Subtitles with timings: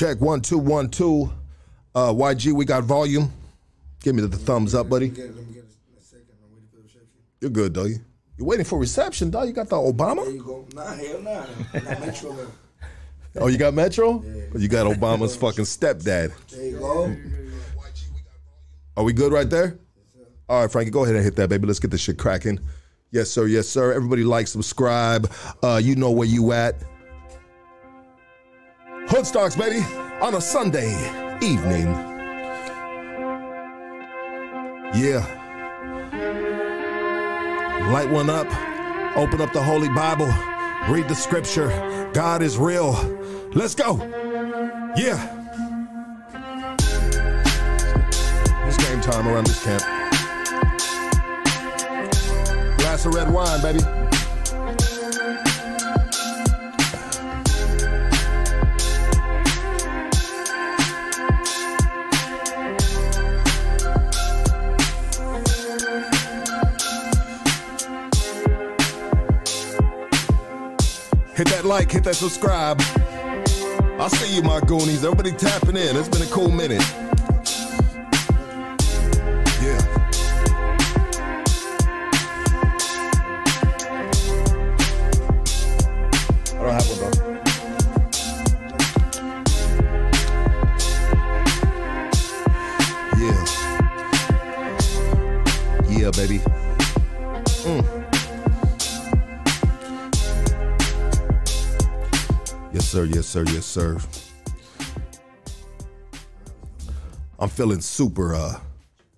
[0.00, 1.30] Check one two one two.
[1.94, 3.30] Uh, YG, we got volume.
[4.02, 5.08] Give me the, the thumbs up, buddy.
[5.08, 6.24] Get it, let me get it in a second.
[6.42, 7.08] I'm waiting for the reception.
[7.42, 7.84] You're good, though.
[7.84, 9.48] You're waiting for reception, dog.
[9.48, 10.32] You got the There Obama?
[10.32, 10.66] you go.
[10.74, 12.00] Nah, hell nah.
[12.00, 12.34] Metro.
[13.36, 14.24] Oh, you got Metro?
[14.24, 14.42] Yeah.
[14.56, 16.32] You got Obama's fucking stepdad.
[16.48, 17.14] There you go.
[18.96, 19.78] Are we good right there?
[20.48, 21.66] All right, Frankie, go ahead and hit that, baby.
[21.66, 22.58] Let's get this shit cracking.
[23.10, 23.46] Yes, sir.
[23.46, 23.92] Yes, sir.
[23.92, 25.30] Everybody like, subscribe.
[25.62, 26.76] Uh, you know where you at.
[29.10, 29.84] Hood Stocks, baby,
[30.20, 30.92] on a Sunday
[31.42, 31.88] evening.
[34.94, 35.26] Yeah.
[37.90, 38.46] Light one up.
[39.16, 40.32] Open up the Holy Bible.
[40.88, 41.70] Read the scripture.
[42.14, 42.92] God is real.
[43.52, 43.96] Let's go.
[44.96, 45.18] Yeah.
[48.68, 49.82] It's game time around this camp.
[52.78, 54.09] Glass of red wine, baby.
[71.40, 72.78] Hit that like, hit that subscribe.
[73.98, 75.06] I'll see you, my goonies.
[75.06, 75.96] Everybody tapping in.
[75.96, 77.09] It's been a cool minute.
[103.20, 103.44] Yes, sir.
[103.48, 103.98] Yes, sir.
[107.38, 108.34] I'm feeling super.
[108.34, 108.58] uh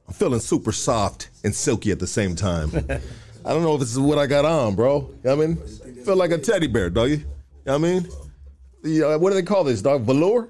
[0.09, 2.71] I'm feeling super soft and silky at the same time.
[3.45, 5.03] I don't know if this is what I got on, bro.
[5.03, 5.57] You know what I mean,
[6.05, 7.11] feel like a teddy bear, dog.
[7.11, 7.25] You know
[7.65, 8.09] what I mean?
[8.83, 10.03] The, uh, what do they call this, dog?
[10.03, 10.49] Velour?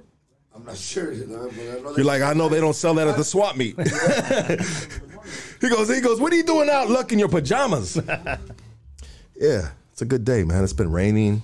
[0.54, 1.12] I'm not sure.
[1.12, 3.24] You know, but I know You're like, I know they don't sell that at the
[3.24, 3.76] swap meet.
[5.60, 7.96] he goes, he goes, what are you doing out, luck in your pajamas?
[9.36, 10.64] yeah, it's a good day, man.
[10.64, 11.42] It's been raining.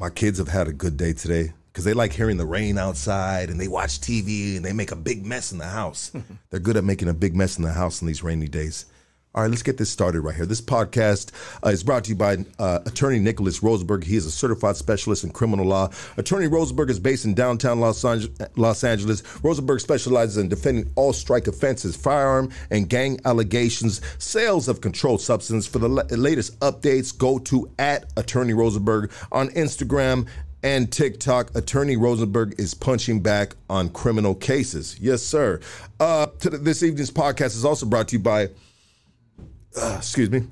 [0.00, 3.50] My kids have had a good day today because they like hearing the rain outside
[3.50, 6.12] and they watch TV and they make a big mess in the house.
[6.50, 8.86] They're good at making a big mess in the house on these rainy days.
[9.34, 10.46] All right, let's get this started right here.
[10.46, 11.32] This podcast
[11.64, 14.02] uh, is brought to you by uh, Attorney Nicholas Rosenberg.
[14.02, 15.90] He is a certified specialist in criminal law.
[16.16, 19.22] Attorney Rosenberg is based in downtown Los, Ange- Los Angeles.
[19.44, 25.66] Rosenberg specializes in defending all strike offenses, firearm and gang allegations, sales of controlled substance.
[25.66, 30.26] For the la- latest updates, go to at Attorney Rosenberg on Instagram
[30.62, 31.54] and TikTok.
[31.54, 34.98] Attorney Rosenberg is punching back on criminal cases.
[34.98, 35.60] Yes, sir.
[36.00, 38.48] Uh, this evening's podcast is also brought to you by
[39.78, 40.46] uh, excuse me.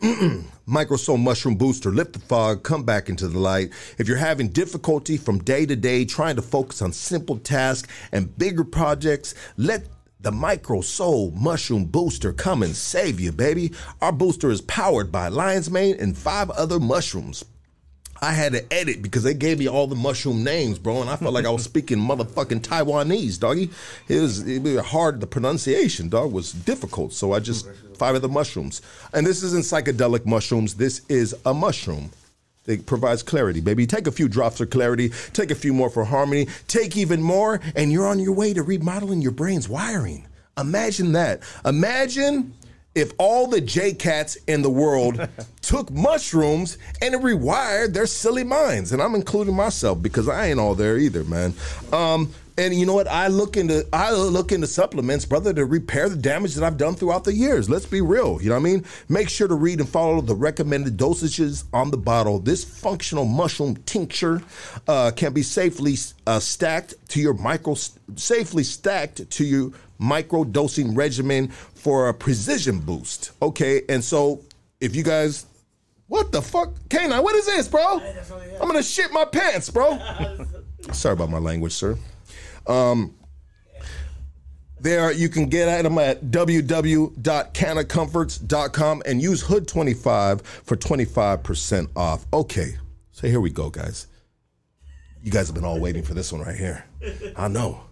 [0.68, 1.90] Microsoul Mushroom Booster.
[1.90, 3.70] Lift the fog, come back into the light.
[3.98, 8.36] If you're having difficulty from day to day trying to focus on simple tasks and
[8.38, 9.86] bigger projects, let
[10.20, 13.72] the Micro Soul Mushroom Booster come and save you, baby.
[14.00, 17.44] Our booster is powered by lion's mane and five other mushrooms.
[18.20, 21.16] I had to edit because they gave me all the mushroom names, bro, and I
[21.16, 23.70] felt like I was speaking motherfucking Taiwanese, doggy.
[24.08, 25.20] It was, it was hard.
[25.20, 27.12] The pronunciation, dog, was difficult.
[27.12, 30.74] So I just five of the mushrooms, and this isn't psychedelic mushrooms.
[30.74, 32.10] This is a mushroom.
[32.66, 33.86] It provides clarity, baby.
[33.86, 35.10] Take a few drops for clarity.
[35.32, 36.48] Take a few more for harmony.
[36.66, 40.26] Take even more, and you're on your way to remodeling your brain's wiring.
[40.58, 41.40] Imagine that.
[41.64, 42.52] Imagine
[42.98, 45.28] if all the J cats in the world
[45.62, 50.58] took mushrooms and it rewired their silly minds, and I'm including myself because I ain't
[50.58, 51.54] all there either, man.
[51.92, 53.06] Um, and you know what?
[53.06, 56.96] I look into I look into supplements, brother, to repair the damage that I've done
[56.96, 57.70] throughout the years.
[57.70, 58.42] Let's be real.
[58.42, 58.84] You know what I mean?
[59.08, 62.40] Make sure to read and follow the recommended dosages on the bottle.
[62.40, 64.42] This functional mushroom tincture
[64.88, 65.94] uh, can be safely
[66.26, 67.76] uh, stacked to your micro
[68.16, 71.48] safely stacked to your micro dosing regimen
[71.88, 73.32] for a precision boost.
[73.40, 74.44] Okay, and so
[74.78, 75.46] if you guys,
[76.06, 77.98] what the fuck, Canine, what is this, bro?
[78.60, 79.98] I'm gonna shit my pants, bro.
[80.92, 81.96] Sorry about my language, sir.
[82.66, 83.14] Um,
[84.78, 92.26] there you can get at them at www.canacomforts.com and use hood25 for 25% off.
[92.34, 92.76] Okay,
[93.12, 94.08] so here we go, guys.
[95.22, 96.84] You guys have been all waiting for this one right here.
[97.34, 97.87] I know.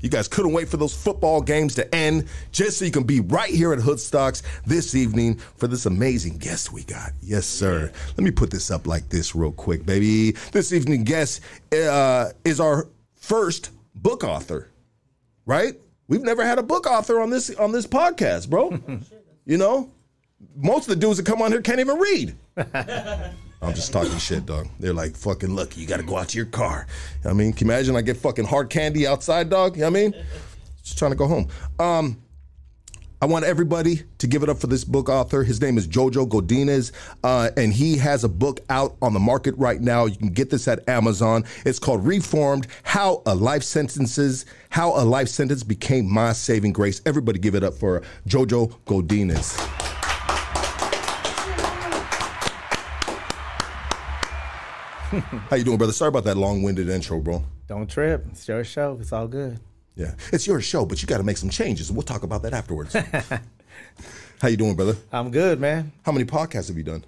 [0.00, 3.20] You guys couldn't wait for those football games to end just so you can be
[3.20, 7.12] right here at Hoodstocks this evening for this amazing guest we got.
[7.22, 7.90] Yes, sir.
[8.08, 10.32] Let me put this up like this real quick, baby.
[10.52, 11.40] This evening guest
[11.72, 14.70] uh, is our first book author,
[15.46, 15.74] right?
[16.08, 18.78] We've never had a book author on this on this podcast, bro.
[19.44, 19.90] you know,
[20.54, 22.36] most of the dudes that come on here can't even read.
[23.62, 24.68] I'm just talking shit, dog.
[24.78, 26.86] They're like, fucking, look, you got to go out to your car.
[27.24, 29.76] I mean, can you imagine I get fucking hard candy outside, dog?
[29.76, 30.14] You know what I mean?
[30.82, 31.48] Just trying to go home.
[31.78, 32.22] Um,
[33.22, 35.42] I want everybody to give it up for this book author.
[35.42, 36.92] His name is Jojo Godinez,
[37.24, 40.04] uh, and he has a book out on the market right now.
[40.04, 41.44] You can get this at Amazon.
[41.64, 47.00] It's called Reformed: How a Life Sentences, How a Life Sentence Became My Saving Grace.
[47.06, 49.95] Everybody, give it up for Jojo Godinez.
[55.20, 55.92] How you doing, brother?
[55.92, 57.44] Sorry about that long-winded intro, bro.
[57.66, 58.24] Don't trip.
[58.30, 58.98] It's your show.
[59.00, 59.58] It's all good.
[59.94, 61.90] Yeah, it's your show, but you got to make some changes.
[61.90, 62.94] We'll talk about that afterwards.
[64.42, 64.96] How you doing, brother?
[65.12, 65.92] I'm good, man.
[66.04, 67.04] How many podcasts have you done?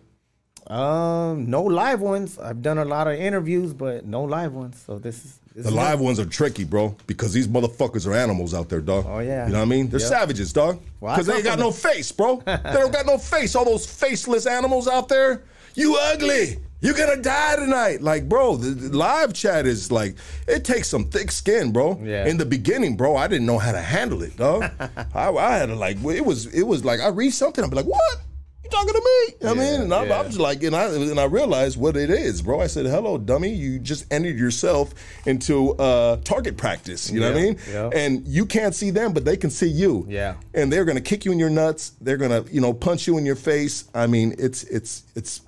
[0.67, 2.39] Um, no live ones.
[2.39, 4.83] I've done a lot of interviews, but no live ones.
[4.87, 6.05] So this is this The is live it.
[6.05, 9.05] ones are tricky, bro, because these motherfuckers are animals out there, dog.
[9.09, 9.47] Oh, yeah.
[9.47, 9.89] You know what I mean?
[9.89, 10.09] They're Yep.
[10.09, 10.81] savages, dog.
[11.01, 12.43] Well, Because they ain't got no face, bro.
[12.47, 13.55] they don't got no face.
[13.55, 15.43] All those faceless animals out there.
[15.75, 16.59] You ugly.
[16.81, 18.03] You're gonna die tonight.
[18.03, 20.15] Like, bro, the, the live chat is like,
[20.47, 22.01] it takes some thick skin, bro.
[22.03, 22.27] Yeah.
[22.27, 24.71] In the beginning, bro, I didn't know how to handle it, dog.
[25.15, 27.77] I, I had to like, it was, it was like, I read something, I'd be
[27.77, 28.21] like, what?
[28.63, 29.35] You talking to me?
[29.41, 29.81] You know what I mean?
[29.83, 30.21] And I, yeah.
[30.21, 32.61] I'm just like, and I and I realized what it is, bro.
[32.61, 33.51] I said, "Hello, dummy.
[33.51, 34.93] You just entered yourself
[35.27, 37.11] into uh, target practice.
[37.11, 37.59] You know what I mean?
[37.71, 37.91] yeah.
[37.95, 40.05] And you can't see them, but they can see you.
[40.09, 40.35] Yeah.
[40.55, 41.93] And they're gonna kick you in your nuts.
[42.01, 43.85] They're gonna, you know, punch you in your face.
[43.95, 45.41] I mean, it's it's it's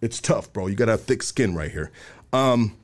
[0.00, 0.66] it's tough, bro.
[0.66, 1.90] You gotta have thick skin right here.
[2.32, 2.76] Um,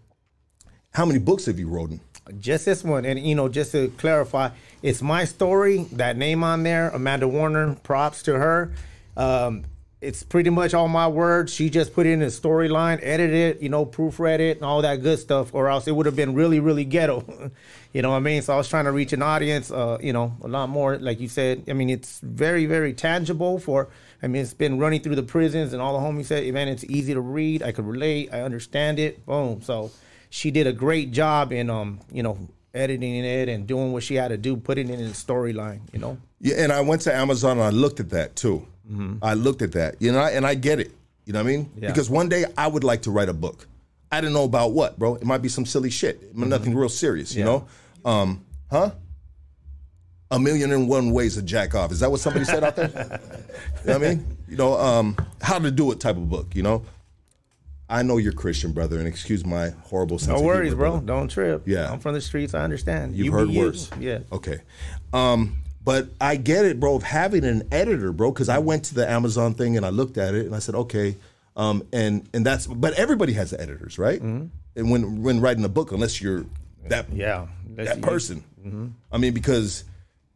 [0.92, 2.00] how many books have you written?
[2.40, 3.04] just this one.
[3.04, 4.50] And you know, just to clarify,
[4.82, 5.84] it's my story.
[5.92, 7.74] That name on there, Amanda Warner.
[7.76, 8.72] Props to her.
[9.16, 9.64] Um,
[10.00, 11.54] it's pretty much all my words.
[11.54, 15.00] She just put in a storyline, edited it, you know, proofread it, and all that
[15.00, 15.54] good stuff.
[15.54, 17.50] Or else it would have been really, really ghetto.
[17.92, 18.42] you know what I mean?
[18.42, 20.98] So I was trying to reach an audience, uh, you know, a lot more.
[20.98, 23.60] Like you said, I mean, it's very, very tangible.
[23.60, 23.90] For
[24.22, 26.84] I mean, it's been running through the prisons, and all the homies said, man, it's
[26.84, 27.62] easy to read.
[27.62, 28.30] I could relate.
[28.32, 29.24] I understand it.
[29.26, 29.62] Boom.
[29.62, 29.90] So
[30.30, 32.38] she did a great job in, um, you know,
[32.74, 35.80] editing it and doing what she had to do, putting it in the storyline.
[35.92, 36.18] You know.
[36.40, 38.66] Yeah, and I went to Amazon and I looked at that too.
[39.22, 40.90] I looked at that, you know, and I get it.
[41.24, 41.70] You know what I mean?
[41.78, 41.88] Yeah.
[41.88, 43.66] Because one day I would like to write a book.
[44.10, 45.14] I didn't know about what, bro.
[45.14, 47.34] It might be some silly shit, nothing real serious.
[47.34, 47.44] You Yeah.
[47.46, 47.66] know?
[48.04, 48.90] Um, huh?
[50.32, 51.92] A million and one ways to jack off.
[51.92, 52.88] Is that what somebody said out there?
[53.84, 54.36] you know what I mean?
[54.48, 56.54] You know, um, how to do it type of book.
[56.54, 56.82] You know?
[57.88, 60.90] I know you're Christian, brother, and excuse my horrible sense No of worries, humor, bro.
[60.92, 61.06] brother.
[61.06, 61.62] Don't trip.
[61.66, 61.92] Yeah.
[61.92, 62.54] I'm from the streets.
[62.54, 63.14] I understand.
[63.14, 63.90] You've You heard worse.
[64.00, 64.20] Yeah.
[64.32, 64.60] Okay.
[65.12, 68.94] Um, but I get it, bro, of having an editor, bro, because I went to
[68.94, 71.16] the Amazon thing and I looked at it and I said, okay.
[71.54, 74.18] Um, and and that's but everybody has editors, right?
[74.22, 76.46] And when when writing a book, unless you're
[76.88, 77.16] that Mm-hmm.
[77.16, 77.46] Yeah.
[77.74, 78.42] That person.
[79.12, 79.84] I mean, because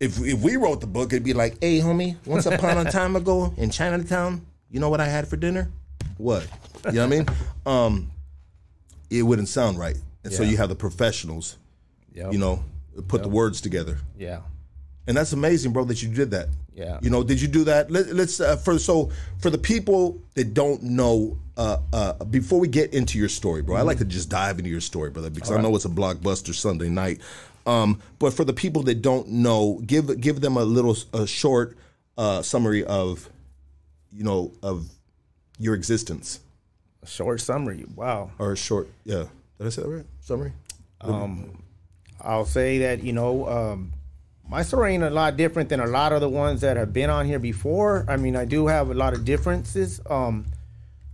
[0.00, 3.16] if if we wrote the book, it'd be like, hey, homie, once upon a time
[3.16, 5.70] ago in Chinatown, you know what I had for dinner?
[6.18, 6.46] What?
[6.86, 7.26] You know what I mean?
[7.64, 8.10] Um,
[9.10, 9.96] it wouldn't sound right.
[10.24, 11.56] And so you have the professionals,
[12.14, 12.32] Yep.
[12.32, 12.64] you know,
[13.08, 13.98] put the words together.
[14.18, 14.40] Yeah.
[15.06, 16.48] And that's amazing, bro, that you did that.
[16.74, 16.98] Yeah.
[17.00, 17.90] You know, did you do that?
[17.90, 22.68] Let, let's uh, for so for the people that don't know, uh, uh, before we
[22.68, 25.52] get into your story, bro, I like to just dive into your story, brother, because
[25.52, 27.20] I know it's a blockbuster Sunday night.
[27.66, 31.76] Um, but for the people that don't know, give give them a little a short
[32.16, 33.28] uh, summary of,
[34.12, 34.88] you know, of
[35.58, 36.40] your existence
[37.02, 37.84] A short summary.
[37.94, 38.30] Wow.
[38.38, 39.24] or a short, yeah.
[39.58, 40.06] Did I say that right?
[40.20, 40.52] Summary.
[42.20, 43.92] I'll say that you know um,
[44.48, 47.10] my story ain't a lot different than a lot of the ones that have been
[47.10, 48.04] on here before.
[48.08, 50.46] I mean, I do have a lot of differences, um,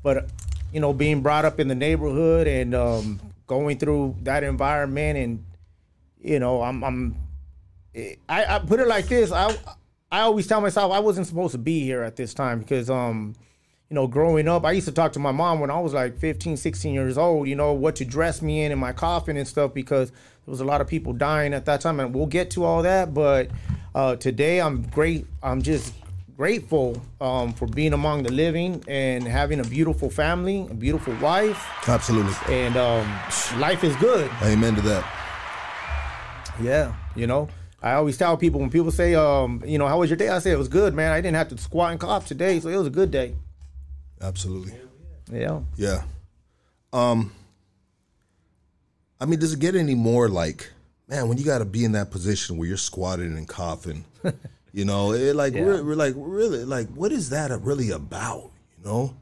[0.02, 0.28] but
[0.72, 5.44] you know, being brought up in the neighborhood and um, going through that environment, and
[6.22, 7.16] you know, I'm, I'm
[8.28, 9.32] I, I put it like this.
[9.32, 9.54] I
[10.10, 13.34] I always tell myself I wasn't supposed to be here at this time because um
[13.88, 16.18] you know growing up I used to talk to my mom when I was like
[16.18, 19.48] 15 16 years old you know what to dress me in in my coffin and
[19.48, 22.50] stuff because there was a lot of people dying at that time and we'll get
[22.52, 23.50] to all that but
[23.94, 25.94] uh, today I'm great I'm just
[26.36, 31.66] grateful um, for being among the living and having a beautiful family a beautiful wife
[31.86, 32.34] Absolutely.
[32.48, 33.06] and um,
[33.58, 35.21] life is good Amen to that.
[36.60, 37.48] Yeah, you know,
[37.82, 40.28] I always tell people when people say, um, you know, how was your day?
[40.28, 41.12] I say it was good, man.
[41.12, 43.34] I didn't have to squat and cough today, so it was a good day.
[44.20, 44.74] Absolutely.
[45.30, 45.60] Yeah.
[45.76, 46.02] Yeah.
[46.92, 47.32] Um
[49.20, 50.70] I mean, does it get any more like,
[51.08, 54.04] man, when you got to be in that position where you're squatting and coughing,
[54.72, 55.64] you know, it like Yeah.
[55.64, 59.16] we're, we're like really like what is that really about, you know?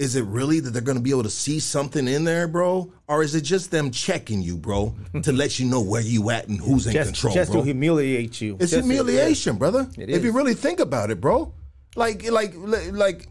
[0.00, 2.90] Is it really that they're going to be able to see something in there, bro?
[3.06, 6.48] Or is it just them checking you, bro, to let you know where you at
[6.48, 7.60] and who's in Just, control, just bro?
[7.60, 8.56] to humiliate you.
[8.58, 9.86] It's Just humiliation, brother.
[9.98, 11.52] It if you really think about it, bro.
[11.96, 13.28] Like, like, like,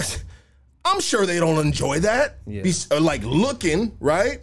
[0.84, 2.38] I'm sure they don't enjoy that.
[2.44, 2.62] Yeah.
[2.62, 4.40] Be, uh, like looking, right?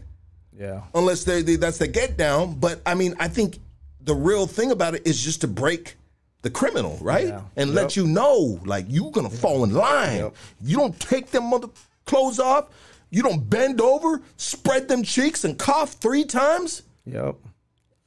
[0.58, 0.84] Yeah.
[0.94, 2.60] Unless they, they that's the get down.
[2.62, 3.60] But I mean, I think
[4.00, 5.98] the real thing about it is just to break
[6.46, 7.28] the criminal, right?
[7.30, 7.42] Yeah.
[7.58, 7.76] And Yep.
[7.76, 10.18] let you know, like you gonna fall in line.
[10.18, 10.36] Yep.
[10.64, 11.70] You don't take them mother
[12.06, 12.66] clothes off.
[13.10, 16.84] You don't bend over, spread them cheeks, and cough three times.
[17.08, 17.36] Yep.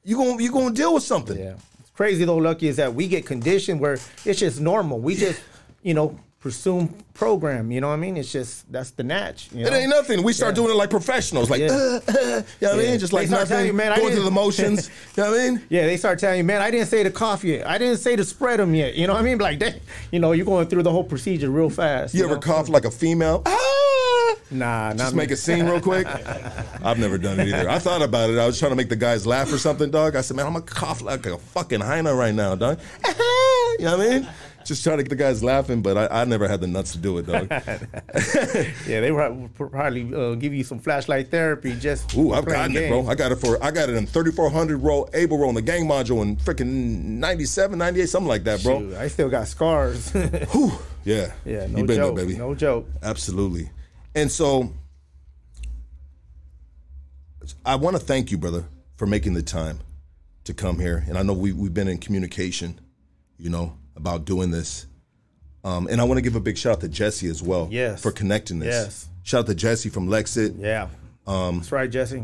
[0.04, 1.36] You gonna you gonna deal with something.
[1.36, 1.54] Yeah.
[1.80, 5.00] It's crazy though, Lucky, is that we get conditioned where it's just normal.
[5.00, 5.40] We just,
[5.82, 7.72] you know, presume program.
[7.72, 8.16] You know what I mean?
[8.16, 9.48] It's just that's the natch.
[9.52, 9.70] You know?
[9.70, 10.22] It ain't nothing.
[10.22, 10.62] We start Yeah.
[10.62, 11.72] doing it like professionals, like, Yeah.
[11.72, 12.98] uh, uh, you know what I mean?
[13.00, 14.88] Just like nothing, you, man, going through the motions.
[15.16, 15.62] you know what I mean?
[15.68, 17.66] Yeah, they start telling you, man, I didn't say to cough yet.
[17.66, 18.94] I didn't say to spread them yet.
[18.94, 19.38] You know what I mean?
[19.38, 19.80] Like, they,
[20.12, 22.14] you know, you're going through the whole procedure real fast.
[22.14, 22.40] You ever know?
[22.40, 23.42] cough like a female?
[23.44, 24.34] Ah!
[24.50, 25.18] Nah, not Just me.
[25.18, 26.06] make a scene real quick.
[26.84, 27.68] I've never done it either.
[27.68, 28.38] I thought about it.
[28.38, 30.16] I was trying to make the guys laugh or something, dog.
[30.16, 32.78] I said, man, I'm gonna cough like a fucking hyena right now, dog.
[33.06, 34.28] you know what I mean?
[34.68, 36.98] Just trying to get the guys laughing, but I, I never had the nuts to
[36.98, 37.48] do it, dog.
[38.86, 42.14] Yeah, they would probably uh, give you some flashlight therapy just.
[42.14, 43.06] Ooh, I've gotten it, bro.
[43.06, 45.86] I got it for I got it in 3400 roll, able roll in the gang
[45.86, 48.80] module in freaking 97, 98, something like that, bro.
[48.80, 50.10] Shoot, I still got scars.
[50.52, 50.72] Whew.
[51.04, 51.32] Yeah.
[51.46, 52.36] yeah, no you been joke, there, baby.
[52.36, 52.86] no joke.
[53.02, 53.70] Absolutely.
[54.14, 54.74] And so
[57.64, 59.78] I want to thank you, brother, for making the time
[60.44, 61.04] to come here.
[61.08, 62.78] And I know we, we've been in communication,
[63.38, 64.86] you know, about doing this.
[65.64, 68.00] Um, and I want to give a big shout out to Jesse as well Yes.
[68.00, 68.74] for connecting this.
[68.74, 69.08] Yes.
[69.24, 70.54] Shout out to Jesse from Lexit.
[70.58, 70.88] Yeah,
[71.26, 72.22] um, that's right, Jesse.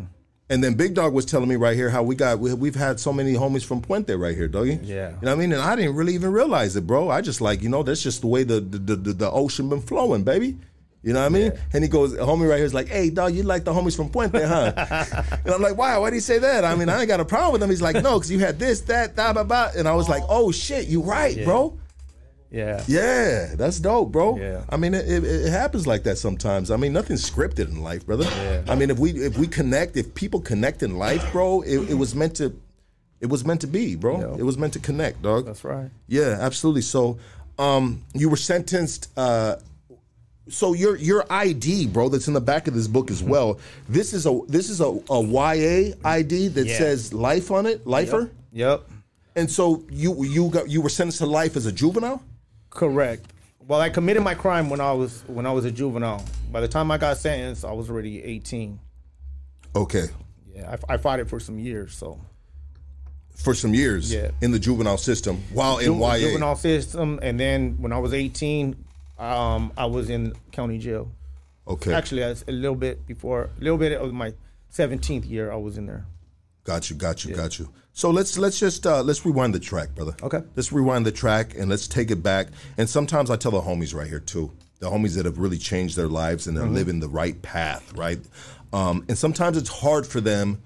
[0.49, 3.01] And then Big Dog was telling me right here how we got we, we've had
[3.01, 4.79] so many homies from Puente right here, doggy.
[4.83, 5.09] Yeah.
[5.11, 5.53] you know what I mean.
[5.53, 7.11] And I didn't really even realize it, bro.
[7.11, 9.81] I just like you know that's just the way the the, the, the ocean been
[9.81, 10.57] flowing, baby.
[11.05, 11.53] You know what I mean?
[11.75, 14.09] And he goes, homie right here is like, hey, dog, you like the homies from
[14.09, 14.73] Puente, huh?
[15.45, 16.65] and I'm like, wow, why did he say that?
[16.65, 17.69] I mean, I ain't got a problem with him.
[17.69, 19.71] He's like, no, because you had this, that, da, ba, ba.
[19.77, 21.79] And I was like, oh, shit, you right, bro.
[22.51, 24.39] Yeah, Yeah, that's dope, bro.
[24.39, 24.63] Yeah.
[24.71, 26.71] I mean, it, it, it happens like that sometimes.
[26.71, 28.25] I mean, nothing's scripted in life, brother.
[28.25, 28.63] Yeah.
[28.69, 31.95] I mean, if we if we connect, if people connect in life, bro, it, it
[31.95, 32.57] was meant to,
[33.21, 34.21] it was meant to be, bro.
[34.21, 34.39] Yeah.
[34.39, 35.47] It was meant to connect, dog.
[35.47, 35.91] that's right.
[36.07, 36.83] Yeah, absolutely.
[36.83, 37.19] So,
[37.59, 39.11] um, you were sentenced.
[39.17, 39.57] Uh,
[40.49, 43.59] so your your ID, bro, that's in the back of this book as well.
[43.89, 46.79] This is a this is a, a YA ID that Yeah.
[46.79, 48.31] says life on it, lifer.
[48.53, 48.83] Yep,
[49.37, 52.23] And so you you got you were sentenced to life as a juvenile.
[52.71, 53.31] correct.
[53.67, 56.23] Well, I committed my crime when I was when I was a juvenile.
[56.53, 58.79] By the time I got sentenced, I was already 18.
[59.75, 60.05] Okay.
[60.55, 61.95] Yeah, I, I fought it for some years.
[61.97, 62.21] So
[63.37, 64.31] for some years Yeah.
[64.43, 66.19] in the juvenile system while in Ju- YA.
[66.19, 68.84] juvenile system, and then when I was 18,
[69.19, 71.11] um, I was in county jail.
[71.67, 74.35] Okay, Actually, a little bit before, a little bit of my
[74.73, 76.05] 17th year, I was in there.
[76.65, 77.71] got you, got you, got you.
[77.95, 80.15] So let's let's just uh, let's rewind the track, brother.
[80.23, 80.43] Okay.
[80.57, 82.49] Let's rewind the track and let's take it back.
[82.77, 85.97] And sometimes I tell the homies right here too, the homies that have really changed
[85.97, 86.75] their lives and they're Mm-hmm.
[86.75, 88.19] living the right path, right?
[88.73, 90.61] Um, and sometimes it's hard for them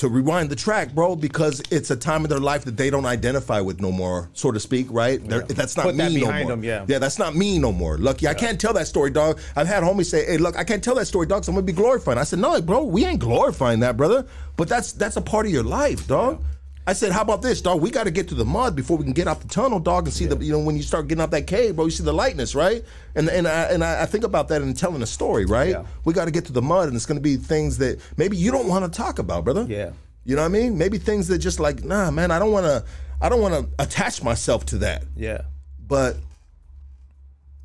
[0.00, 3.04] to rewind the track, bro, because it's a time of their life that they don't
[3.04, 5.22] identify with no more, so to speak, right?
[5.28, 6.46] They're- That's not Put me that no more.
[6.48, 6.84] them, yeah.
[6.88, 7.98] yeah, that's not me no more.
[7.98, 9.38] Lucky, I can't tell that story, dog.
[9.56, 11.44] I've had homies say, "Hey, look, I can't tell that story, dog.
[11.44, 14.24] So I'm gonna be glorifying." I said, "No, bro, we ain't glorifying that, brother.
[14.56, 16.42] But that's that's a part of your life, dog."
[16.90, 17.80] I said, "How about this, dog?
[17.80, 20.06] We got to get to the mud before we can get out the tunnel, dog,
[20.06, 22.02] and see the you know when you start getting out that cave, bro, you see
[22.02, 22.84] the lightness, right?
[23.14, 25.70] And and I, and I think about that in telling a story, right?
[25.70, 25.84] Yeah.
[26.04, 28.50] We got to get to the mud, and it's gonna be things that maybe you
[28.50, 29.66] don't want to talk about, brother.
[29.68, 29.92] Yeah.
[30.24, 30.76] You know what I mean?
[30.76, 32.84] Maybe things that just like, nah, man, I don't want to,
[33.20, 35.42] I don't want to attach myself to that Yeah.
[35.78, 36.16] but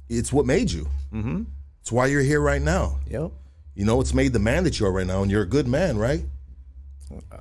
[0.08, 0.88] it's what made you.
[1.14, 1.44] Mm-hmm.
[1.82, 3.00] It's why you're here right now.
[3.08, 3.32] Yep.
[3.74, 5.68] You know, it's made the man that you are right now, and you're a good
[5.68, 6.24] man, right?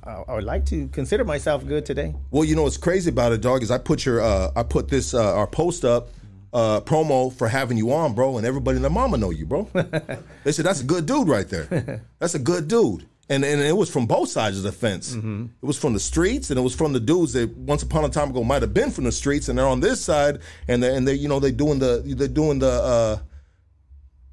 [0.03, 2.13] I, I would like to consider myself good today.
[2.31, 4.89] Well, you know what's crazy about it, dog, is I put your, uh, I put
[4.89, 6.09] this, uh, our post up,
[6.53, 9.67] uh, promo for having you on, bro, and everybody and their mama know you, bro.
[10.43, 12.01] they said that's a good dude right there.
[12.19, 13.05] That's a good dude.
[13.27, 15.15] And, and it was from both sides of the fence.
[15.15, 18.09] It was from the streets, and it was from the dudes that once upon a
[18.09, 20.95] time ago might have been from the streets, and they're on this side, and they
[20.95, 23.17] and they you know they doing the they're doing the uh,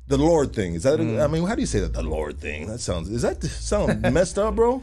[0.08, 0.74] the Lord thing.
[0.74, 1.00] Is that?
[1.00, 1.94] I mean, how do you say that?
[1.94, 2.66] The Lord thing.
[2.66, 3.08] That sounds.
[3.08, 4.82] Is that sound messed up, bro?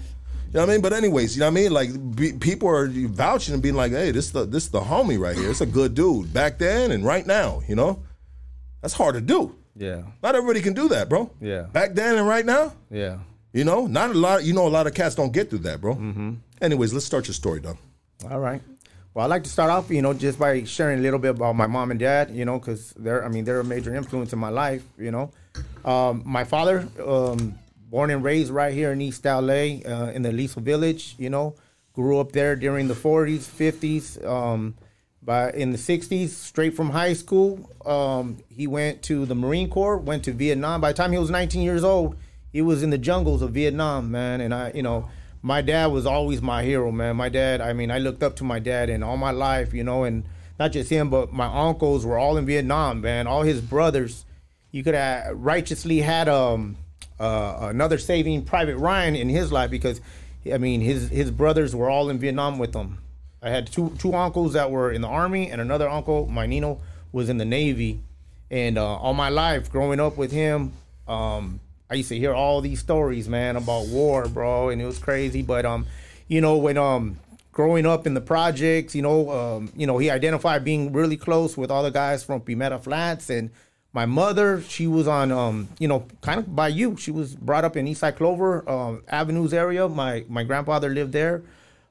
[0.52, 0.82] You know what I mean?
[0.82, 1.72] But anyways, you know what I mean?
[1.72, 5.36] Like be, people are vouching and being like, "Hey, this the this the homie right
[5.38, 5.50] here.
[5.52, 8.02] It's a good dude back then and right now." You know,
[8.82, 9.56] that's hard to do.
[9.76, 10.02] Yeah.
[10.24, 11.30] Not everybody can do that, bro.
[11.40, 11.62] Yeah.
[11.72, 13.20] Back then and right now, Yeah.
[13.54, 14.44] you know, not a lot.
[14.44, 15.96] You know, a lot of cats don't get through that, bro.
[15.96, 16.34] Mm-hmm.
[16.62, 17.78] Anyways, let's start your story, dog.
[18.30, 18.62] All right.
[19.14, 21.56] Well, I'd like to start off, you know, just by sharing a little bit about
[21.56, 24.40] my mom and dad, you know, because they're, I mean, they're a major influence in
[24.40, 25.32] my life, you know.
[25.86, 27.58] Um, my father, um,
[27.90, 31.56] born and raised right here in East LA, uh, in the Aliso Village, you know,
[31.94, 34.24] grew up there during the 40s, 50s.
[34.26, 34.76] Um,
[35.22, 39.98] By in the '60s, straight from high school, um, he went to the Marine Corps,
[39.98, 40.80] went to Vietnam.
[40.80, 42.16] By the time he was 19 years old,
[42.54, 44.40] he was in the jungles of Vietnam, man.
[44.40, 45.10] And I, you know,
[45.42, 47.18] my dad was always my hero, man.
[47.18, 49.84] My dad, I mean, I looked up to my dad, and all my life, you
[49.84, 50.24] know, and
[50.58, 53.28] not just him, but my uncles were all in Vietnam, man.
[53.28, 54.26] All his brothers,
[54.72, 56.78] you could have righteously had um
[57.20, 60.02] uh, another saving Private Ryan in his life because,
[60.52, 63.00] I mean, his his brothers were all in Vietnam with him.
[63.42, 66.80] I had two two uncles that were in the army, and another uncle, my Nino,
[67.12, 68.02] was in the Navy.
[68.52, 70.74] And uh, all my life, growing up with him,
[71.08, 71.60] um,
[71.90, 75.42] I used to hear all these stories, man, about war, bro, and it was crazy.
[75.42, 75.86] But um,
[76.28, 77.20] you know, when um
[77.52, 81.58] growing up in the projects, you know, um, you know, he identified being really close
[81.58, 83.50] with all the guys from Primera Flats and
[83.92, 86.96] my mother, she was on, um, you know, kind of by you.
[86.98, 89.88] She was brought up in Eastside Clover um, Avenues area.
[89.90, 91.42] My my grandfather lived there.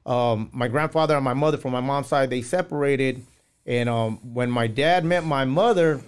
[0.05, 3.25] Um, my grandfather and my mother, from my mom's side, they separated.
[3.65, 6.01] And um, when my dad met my mother,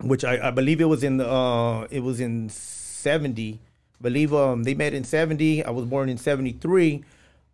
[0.00, 3.60] which I, I believe it was in the uh, it was in seventy.
[4.00, 5.62] I believe um, they met in seventy.
[5.62, 7.04] I was born in seventy three.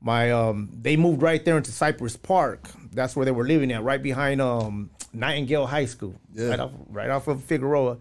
[0.00, 2.70] My um, they moved right there into Cypress Park.
[2.92, 6.48] That's where they were living at, right behind um, Nightingale High School, Yeah.
[6.48, 7.98] right off right off of Figueroa,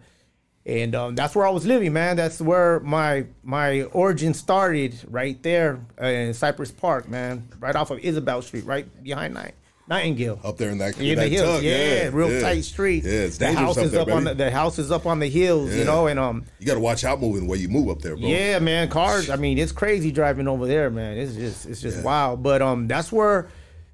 [0.64, 2.16] and um, that's where I was living, man.
[2.16, 7.90] That's where my my origin started, right there uh, in Cypress Park, man, right off
[7.90, 9.54] of Isabel Street, right behind Night
[9.88, 10.40] Nightingale.
[10.42, 12.40] Up there in that, In that the hills, tug, yeah, real yeah.
[12.40, 13.04] tight street.
[13.04, 15.20] Yeah, it's the house up is there, up on the, the house is up on
[15.20, 17.68] the hills, you know, and um, You got to watch out moving the way you
[17.68, 18.26] move up there, bro.
[18.26, 19.30] yeah, man, cars.
[19.30, 21.16] I mean, it's crazy driving over there, man.
[21.16, 22.02] It's just it's just Yeah.
[22.02, 22.42] wild.
[22.42, 23.48] But um, that's where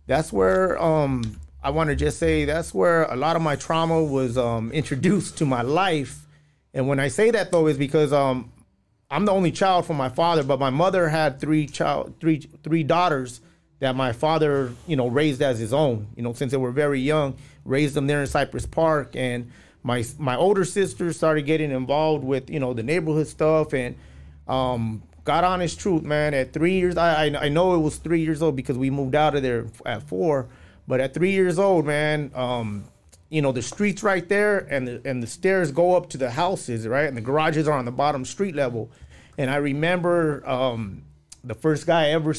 [0.07, 4.03] that's where um, I want to just say that's where a lot of my trauma
[4.03, 6.27] was um introduced to my life.
[6.75, 8.51] And when I say that though, is because um,
[9.11, 12.83] I'm the only child from my father, but my mother had three child three three
[12.83, 13.41] daughters
[13.79, 16.09] that my father you know raised as his own.
[16.17, 19.51] You know, since they were very young, raised them there in Cypress Park, and
[19.83, 23.97] my my older sister started getting involved with you know the neighborhood stuff and
[24.49, 26.35] um God honest truth, man.
[26.35, 29.15] At three years, I, I I know it was three years old because we moved
[29.15, 30.49] out of there at four.
[30.87, 32.85] But at three years old, man, um,
[33.29, 36.31] you know the streets right there, and the and the stairs go up to the
[36.31, 38.91] houses, right, and the garages are on the bottom street level.
[39.39, 41.05] And I remember um,
[41.43, 42.35] the first guy I ever,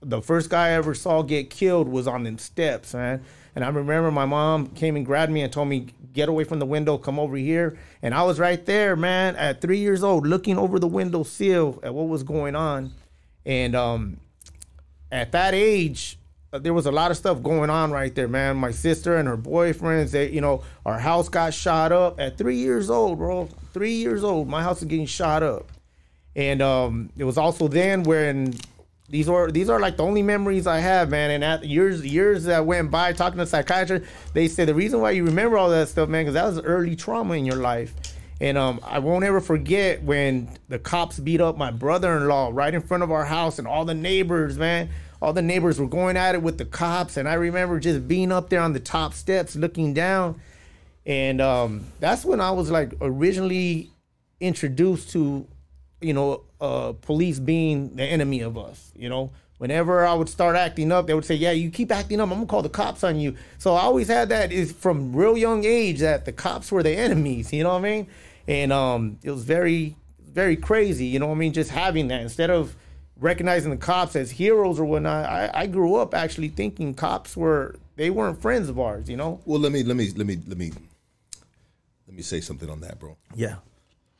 [0.00, 3.22] the first guy I ever saw get killed was on them steps, man.
[3.54, 6.58] And I remember my mom came and grabbed me and told me, "Get away from
[6.58, 10.26] the window, come over here." And I was right there, man, at three years old,
[10.26, 12.92] looking over the window sill at what was going on.
[13.46, 14.18] And um,
[15.12, 16.17] at that age,
[16.50, 18.56] there was a lot of stuff going on right there, man.
[18.56, 22.56] My sister and her boyfriends, they, you know, our house got shot up at three
[22.56, 23.48] years old, bro.
[23.74, 25.70] Three years old, my house is getting shot up.
[26.34, 28.54] And um, it was also then when
[29.10, 31.30] these are these are like the only memories I have, man.
[31.30, 35.10] And at years years that went by talking to psychiatrists, they said the reason why
[35.10, 37.94] you remember all that stuff, man, because that was early trauma in your life.
[38.40, 42.80] And um, I won't ever forget when the cops beat up my brother-in-law right in
[42.80, 46.34] front of our house, and all the neighbors, man, all the neighbors were going at
[46.34, 47.16] it with the cops.
[47.16, 50.40] And I remember just being up there on the top steps, looking down,
[51.06, 53.90] and um, that's when I was like originally
[54.40, 55.46] introduced to,
[56.00, 58.92] you know, uh, police being the enemy of us.
[58.94, 62.20] You know, whenever I would start acting up, they would say, "Yeah, you keep acting
[62.20, 65.14] up, I'm gonna call the cops on you." So I always had that is from
[65.16, 67.52] real young age that the cops were the enemies.
[67.52, 68.06] You know what I mean?
[68.46, 71.06] And um, it was very, very crazy.
[71.06, 71.52] You know what I mean?
[71.52, 72.76] Just having that instead of
[73.20, 75.24] recognizing the cops as heroes or whatnot.
[75.26, 79.08] I, I grew up actually thinking cops were they weren't friends of ours.
[79.08, 79.40] You know?
[79.44, 80.72] Well, let me let me let me let me
[82.06, 83.16] let me say something on that, bro.
[83.34, 83.56] Yeah.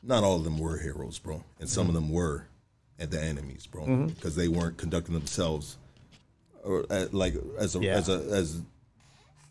[0.02, 2.46] Not all of them were heroes, bro, and some of them were
[3.00, 4.06] at the enemies, bro, Mm-hmm.
[4.08, 5.76] because they weren't conducting themselves
[6.64, 7.94] or uh, like as a Yeah.
[7.94, 8.60] as a as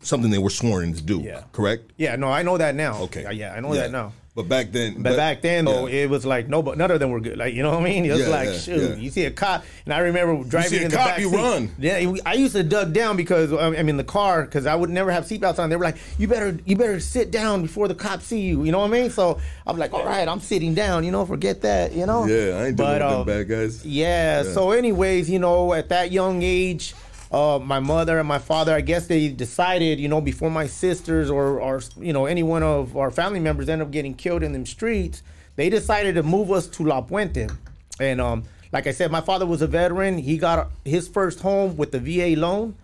[0.00, 1.20] something they were sworn to do.
[1.20, 1.42] Yeah.
[1.52, 1.90] Correct.
[1.96, 2.98] Yeah, no, I know that now.
[3.04, 3.22] Okay.
[3.24, 4.12] Yeah, yeah, I know that now.
[4.38, 6.04] But back then, But, back then, though, yeah.
[6.04, 7.36] it was like no, but none of them were good.
[7.38, 8.04] Like you know what I mean?
[8.04, 8.94] It was Yeah, like yeah, shoot, yeah.
[8.94, 11.30] you see a cop, and I remember driving see a in the cop, back you
[11.30, 11.36] seat.
[11.36, 11.70] run.
[11.76, 14.90] Yeah, I used to duck down because um, I'm in the car because I would
[14.90, 15.70] never have seatbelts on.
[15.70, 18.70] They were like, "You better, you better sit down before the cops see you." You
[18.70, 19.10] know what I mean?
[19.10, 21.92] So I'm like, "All right, I'm sitting down." You know, forget that.
[21.94, 22.24] You know?
[22.26, 23.84] yeah, I ain't doing But, them bad guys.
[23.84, 26.94] Yeah, So, anyways, you know, at that young age,
[27.30, 31.30] uh, my mother and my father, I guess they decided, you know, before my sisters
[31.30, 34.52] or, or you know, any one of our family members end up getting killed in
[34.52, 35.22] them streets,
[35.56, 37.50] they decided to move us to La Puente.
[38.00, 40.18] And um, like I said, my father was a veteran.
[40.18, 42.76] He got his first home with the VA loan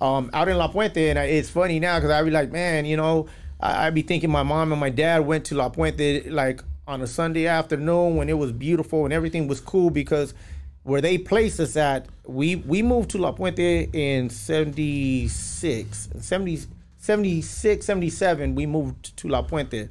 [0.00, 1.10] um, out in La Puente.
[1.10, 3.26] And it's funny now because I'd be like, man, you know,
[3.60, 7.02] I, I be thinking my mom and my dad went to La Puente like on
[7.02, 10.34] a Sunday afternoon when it was beautiful and everything was cool because
[10.82, 16.62] where they placed us at, we we moved to La Puente in 76, 70,
[16.96, 19.88] 76, 77, we moved to La Puente.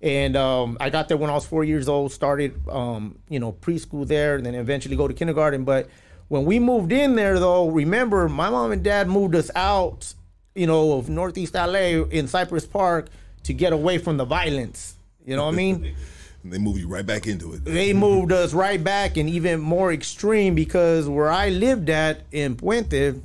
[0.00, 3.52] And um, I got there when I was four years old, started, um, you know,
[3.52, 5.62] preschool there, and then eventually go to kindergarten.
[5.62, 5.88] But
[6.26, 10.12] when we moved in there, though, remember, my mom and dad moved us out,
[10.56, 13.10] you know, of Northeast LA in Cypress Park
[13.44, 14.96] to get away from the violence.
[15.24, 15.94] You know what I mean?
[16.44, 17.64] They move you right back into it.
[17.64, 22.56] they moved us right back and even more extreme because where I lived at in
[22.56, 23.20] Puente,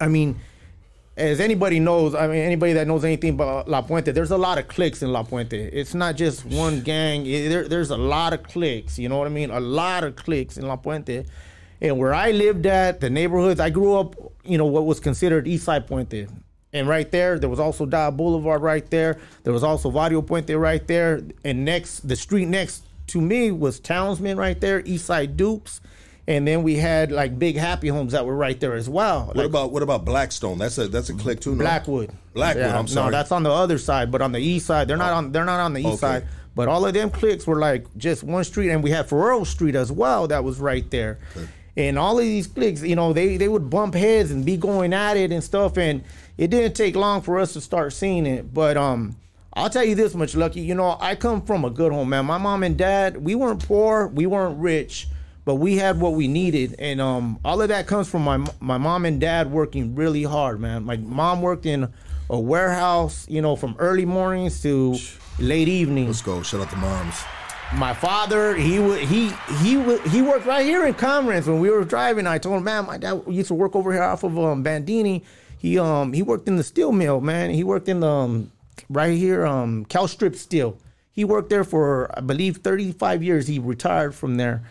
[0.00, 0.38] I mean,
[1.16, 4.58] as anybody knows, I mean, anybody that knows anything about La Puente, there's a lot
[4.58, 5.70] of cliques in La Puente.
[5.72, 7.24] It's not just one gang.
[7.26, 8.98] It- there, there's a lot of cliques.
[8.98, 9.50] You know what I mean?
[9.50, 11.24] A lot of cliques in La Puente.
[11.80, 15.46] And where I lived at, the neighborhoods, I grew up, you know, what was considered
[15.48, 16.28] East Side Puente.
[16.72, 19.18] And right there, there was also Dial Boulevard right there.
[19.44, 21.22] There was also Vario Puente right there.
[21.44, 25.80] And next, the street next to me was Townsman right there, East Side Dukes.
[26.26, 29.26] And then we had like big happy homes that were right there as well.
[29.26, 30.56] What Like about what about Blackstone?
[30.56, 31.50] That's a that's a click too.
[31.50, 31.58] No?
[31.58, 32.12] Blackwood.
[32.32, 33.10] Blackwood, I'm sorry.
[33.10, 35.16] No, that's on the other side, but on the east side, they're not oh.
[35.16, 35.32] on.
[35.32, 36.20] They're not on the east Okay.
[36.20, 36.28] side.
[36.54, 39.74] But all of them cliques were like just one street, and we had Ferrero Street
[39.74, 40.28] as well.
[40.28, 41.18] That was right there.
[41.76, 44.92] And all of these cliques, you know, they they would bump heads and be going
[44.92, 45.78] at it and stuff.
[45.78, 46.04] And
[46.38, 48.52] it didn't take long for us to start seeing it.
[48.52, 49.16] But um,
[49.54, 50.60] I'll tell you this much, Lucky.
[50.60, 52.26] You know, I come from a good home, man.
[52.26, 55.08] My mom and dad, we weren't poor, we weren't rich,
[55.44, 58.78] but we had what we needed, and um, all of that comes from my my
[58.78, 60.84] mom and dad working really hard, man.
[60.84, 61.92] My mom worked in
[62.30, 64.96] a warehouse, you know, from early mornings to
[65.38, 66.42] late evenings Let's go.
[66.42, 67.22] Shout out to moms.
[67.74, 71.70] my father he would he he would he worked right here in Commerce when we
[71.70, 72.26] were driving.
[72.26, 75.24] I told him, man, my dad used to work over here off of um, Bandini.
[75.62, 77.50] He um he worked in the steel mill, man.
[77.50, 78.50] He worked in the um,
[78.90, 80.76] right here um Cal Strip Steel.
[81.12, 83.46] He worked there for I believe 35 years.
[83.46, 84.64] He retired from there,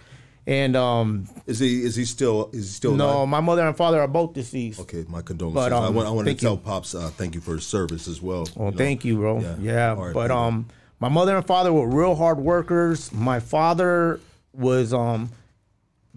[0.46, 3.30] and um Is he is he still is he still no, alive?
[3.30, 4.82] my mother and father are both deceased.
[4.82, 5.64] Okay, my condolences.
[5.64, 6.58] But, um, I want I want to tell you.
[6.58, 8.50] pops uh, thank you for his service as well.
[8.58, 9.40] Well, thank you, bro.
[9.40, 9.56] Yeah.
[9.62, 10.36] Yeah, right, but you.
[10.36, 10.66] um,
[11.00, 13.14] my mother and father were real hard workers.
[13.14, 14.20] My father
[14.54, 15.30] was um,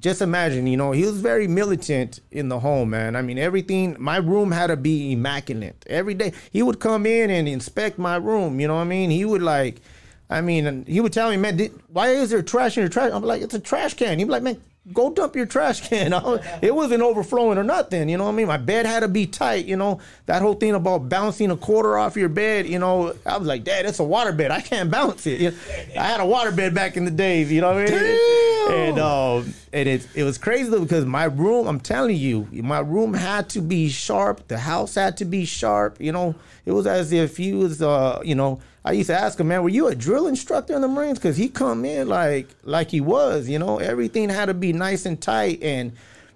[0.05, 3.17] just imagine, you know, he was very militant in the home, man.
[3.17, 3.97] I mean, everything.
[3.99, 6.35] My room had to be immaculate every day.
[6.53, 8.61] He would come in and inspect my room.
[8.61, 9.09] You know what I mean?
[9.09, 9.81] He would like.
[10.29, 13.13] I mean, he would tell me, man, did, why is there trash in your trash?
[13.15, 14.19] I'm like, it's a trash can.
[14.19, 14.61] He'd be like, man,
[14.93, 16.13] go dump your trash can.
[16.63, 18.09] it wasn't overflowing or nothing.
[18.09, 18.47] You know what I mean?
[18.47, 19.67] My bed had to be tight.
[19.67, 22.67] You know that whole thing about bouncing a quarter off your bed.
[22.67, 24.51] You know, I was like, Dad, it's a water bed.
[24.51, 25.41] I can't bounce it.
[25.41, 25.51] You
[25.95, 27.51] know, I had a water bed back in the days.
[27.51, 28.01] You know what I mean?
[28.01, 28.71] Damn.
[28.71, 31.67] And um, and it it was crazy though because my room.
[31.67, 34.49] I'm telling you, my room had to be sharp.
[34.49, 36.01] The house had to be sharp.
[36.01, 37.81] You know, it was as if he was.
[37.83, 38.61] Uh, you know.
[38.85, 41.19] I used to ask him, man, were you a drill instructor in the Marines?
[41.19, 43.79] Because he come in like like he was, you know.
[43.79, 45.63] Everything had to be nice and tight.
[45.63, 45.93] And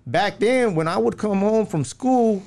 [0.07, 2.43] back then, when I would come home from school,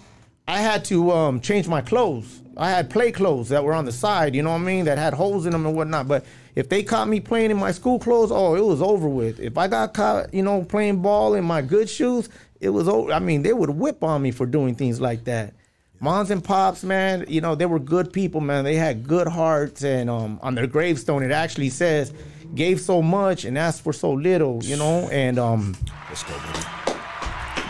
[0.48, 2.42] I had to um, change my clothes.
[2.58, 4.98] I had play clothes that were on the side, you know what I mean, that
[4.98, 6.08] had holes in them and whatnot.
[6.08, 9.40] But if they caught me playing in my school clothes, oh, it was over with.
[9.40, 12.28] If I got caught, you know, playing ball in my good shoes,
[12.60, 13.14] it was over.
[13.14, 15.54] I mean, they would whip on me for doing things like that.
[16.02, 18.64] Moms and pops, man, you know, they were good people, man.
[18.64, 19.84] They had good hearts.
[19.84, 22.12] And um, on their gravestone, it actually says,
[22.56, 25.08] gave so much and asked for so little, you know?
[25.12, 25.76] And um,
[26.10, 26.66] Let's go, buddy.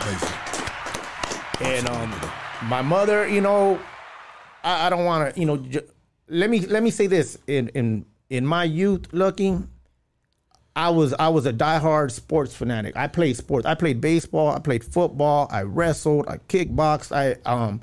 [0.01, 0.37] Amazing.
[1.59, 2.15] and um,
[2.69, 3.79] my mother, you know,
[4.63, 5.81] I, I don't want to, you know, j-
[6.29, 9.69] let me let me say this in in in my youth, looking,
[10.75, 12.95] I was I was a diehard sports fanatic.
[12.95, 13.65] I played sports.
[13.65, 14.49] I played baseball.
[14.49, 15.49] I played football.
[15.51, 16.27] I wrestled.
[16.29, 17.11] I kickboxed.
[17.13, 17.81] I um.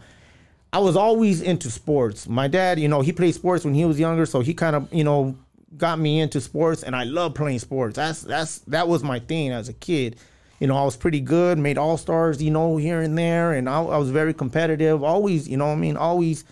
[0.72, 2.28] I was always into sports.
[2.28, 4.92] My dad, you know, he played sports when he was younger, so he kind of,
[4.92, 5.37] you know,
[5.76, 7.96] got me into sports, and I love playing sports.
[7.96, 10.16] That's that's that was my thing as a kid.
[10.61, 13.68] You know, I was pretty good, made all stars, you know, here and there, and
[13.68, 15.02] I, I was very competitive.
[15.04, 16.44] Always, you know, what I mean, always.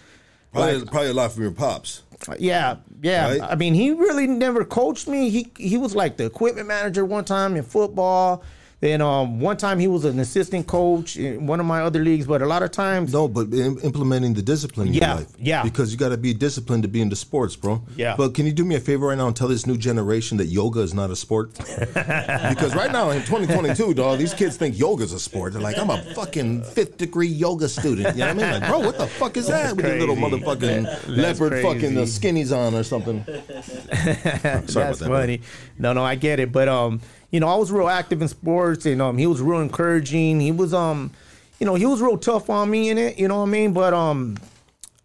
[0.52, 2.02] Probably, probably a lot from your pops.
[2.38, 3.30] Yeah, yeah.
[3.30, 3.42] Right?
[3.42, 5.28] I mean, he really never coached me.
[5.28, 8.42] He he was like the equipment manager one time in football.
[8.86, 12.24] Then um, one time he was an assistant coach in one of my other leagues.
[12.24, 15.32] But a lot of times, No, but im- implementing the discipline in Yeah, your life.
[15.40, 15.62] yeah.
[15.64, 17.82] Because you got to be disciplined to be into sports, bro.
[17.96, 18.14] Yeah.
[18.16, 20.46] But can you do me a favor right now and tell this new generation that
[20.46, 21.52] yoga is not a sport?
[21.94, 25.54] because right now in 2022, dog, these kids think yoga's a sport.
[25.54, 28.14] They're like, I'm a fucking fifth degree yoga student.
[28.16, 28.60] You know what I mean?
[28.60, 29.74] Like, bro, what the fuck is that?
[29.74, 30.30] With your little crazy.
[30.44, 33.24] motherfucking leopard fucking uh, skinnies on or something.
[33.26, 35.08] Sorry that's about that.
[35.08, 35.40] funny.
[35.76, 36.52] No, no, I get it.
[36.52, 39.60] But um, you know, I was real active in sports, and um, he was real
[39.60, 40.40] encouraging.
[40.40, 41.10] He was um,
[41.58, 43.18] you know, he was real tough on me in it.
[43.18, 43.72] You know what I mean?
[43.72, 44.36] But um,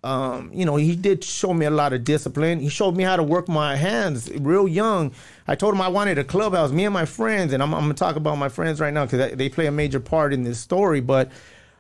[0.04, 2.60] um, you know, he did show me a lot of discipline.
[2.60, 5.12] He showed me how to work my hands real young.
[5.48, 7.94] I told him I wanted a clubhouse, me and my friends, and I'm, I'm gonna
[7.94, 11.02] talk about my friends right now because they play a major part in this story.
[11.02, 11.32] But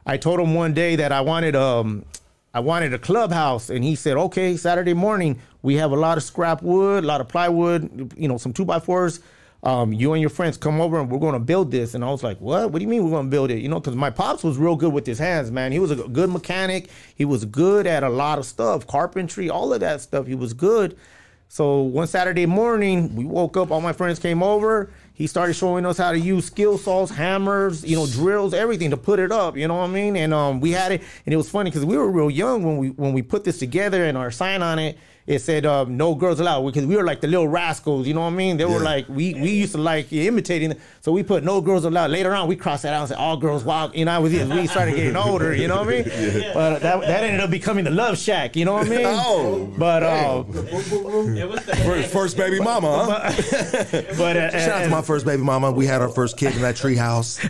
[0.06, 2.06] I told him one day that I wanted um,
[2.54, 6.24] I wanted a clubhouse, and he said, "Okay, Saturday morning we have a lot of
[6.24, 9.20] scrap wood, a lot of plywood, you know, some two by fours.
[9.64, 12.10] Um, you and your friends come over, and we're going to build this." And I
[12.10, 12.72] was like, "What?
[12.72, 14.58] What do you mean we're going to build it?" You know, because my pops was
[14.58, 15.72] real good with his hands, man.
[15.72, 16.90] He was a good mechanic.
[17.16, 20.28] He was good at a lot of stuff, carpentry, all of that stuff.
[20.28, 20.98] He was good.
[21.48, 23.72] So one Saturday morning, we woke up.
[23.72, 24.90] All my friends came over.
[25.14, 28.98] He started showing us how to use skill saws, hammers, you know, drills, everything to
[28.98, 29.58] put it up.
[29.58, 30.16] You know what I mean?
[30.16, 32.78] And um, we had it, and it was funny because we were real young when
[32.78, 34.98] we when we put this together, and our sign on it
[35.32, 38.08] it said um, "No girls allowed" because we were like the little rascals.
[38.08, 38.58] You know what I mean?
[38.58, 40.76] They were like we we used to like imitating.
[41.02, 43.38] So we put "No girls allowed." Later on, we crossed that out and said "All
[43.38, 45.56] girls wild." You know, was it, we started getting older.
[45.56, 46.04] You know what I mean?
[46.54, 48.56] But that that ended up becoming the Love Shack.
[48.56, 49.06] You know what I mean?
[49.06, 53.32] Oh, But uh, It was the First, first baby mama, huh?
[54.18, 55.72] but uh, Shout out to my first baby mama.
[55.72, 57.40] We had our first kid in that tree house.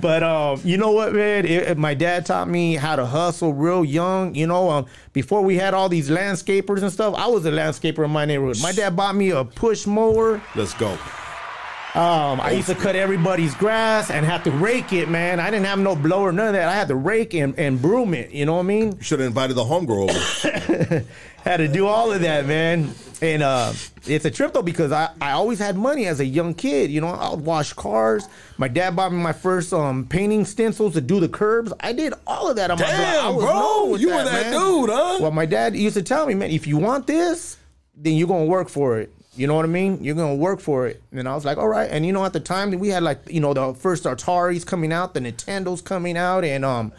[0.00, 1.44] But um, you know what, man?
[1.46, 4.34] It, it- my dad taught me how to hustle real young.
[4.34, 8.04] You know, um, before we had all these landscapers and stuff, I was a landscaper
[8.04, 8.60] in my neighborhood.
[8.60, 10.42] My dad bought me a push mower.
[10.56, 10.98] Let's go.
[11.94, 15.38] Um, I used to cut everybody's grass and have to rake it, man.
[15.38, 16.68] I didn't have no blower, none of that.
[16.68, 18.32] I had to rake and, and broom it.
[18.32, 18.96] You know what I mean?
[18.96, 21.04] You should have invited the homegirl over.
[21.44, 22.92] had to do all of that, man.
[23.22, 23.72] And uh,
[24.06, 26.90] it's a trip though because I, I always had money as a young kid.
[26.90, 28.28] You know, I would wash cars.
[28.58, 31.72] My dad bought me my first um, painting stencils to do the curbs.
[31.80, 32.96] I did all of that on my block.
[32.96, 33.94] Damn, bro.
[33.96, 35.18] You were that dude, huh?
[35.20, 37.56] Well, my dad used to tell me, man, if you want this,
[37.96, 39.12] then you're gonna work for it.
[39.36, 40.02] You know what I mean?
[40.02, 41.02] You're gonna work for it.
[41.12, 41.90] And I was like, all right.
[41.90, 44.92] And you know, at the time we had like, you know, the first Ataris coming
[44.92, 46.92] out, the Nintendo's coming out, and um,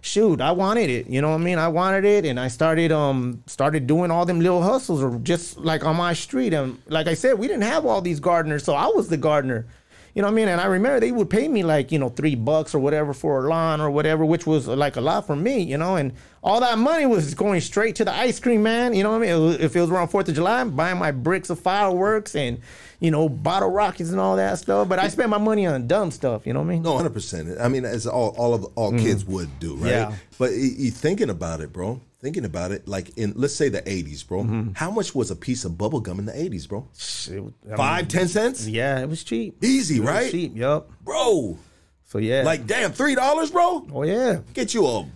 [0.00, 1.06] shoot, I wanted it.
[1.08, 1.58] You know what I mean?
[1.58, 5.58] I wanted it, and I started um started doing all them little hustles, or just
[5.58, 6.54] like on my street.
[6.54, 9.66] And like I said, we didn't have all these gardeners, so I was the gardener.
[10.14, 10.48] You know what I mean?
[10.48, 13.44] And I remember they would pay me like, you know, three bucks or whatever for
[13.44, 16.12] a lawn or whatever, which was like a lot for me, you know, and
[16.48, 18.94] all that money was going straight to the ice cream man.
[18.94, 19.60] You know what I mean?
[19.60, 22.62] If it was around 4th of July, I'm buying my bricks of fireworks and,
[23.00, 24.88] you know, bottle rockets and all that stuff.
[24.88, 26.82] But I spent my money on dumb stuff, you know what I mean?
[26.82, 27.60] No, hundred percent.
[27.60, 29.04] I mean, as all all of all mm-hmm.
[29.04, 29.90] kids would do, right?
[29.90, 30.14] Yeah.
[30.38, 32.00] But you thinking about it, bro.
[32.20, 34.42] Thinking about it, like in let's say the '80s, bro.
[34.42, 34.70] Mm-hmm.
[34.74, 36.88] How much was a piece of bubble gum in the '80s, bro?
[36.94, 39.62] It I mean, Five, ten cents, Yeah, it was cheap.
[39.62, 40.90] easy, It right, cheap, yup.
[41.04, 41.58] bro?
[42.06, 42.42] So yeah.
[42.42, 43.86] Like, damn, three dollars, bro.
[43.92, 44.40] oh yeah.
[44.54, 45.06] Get you a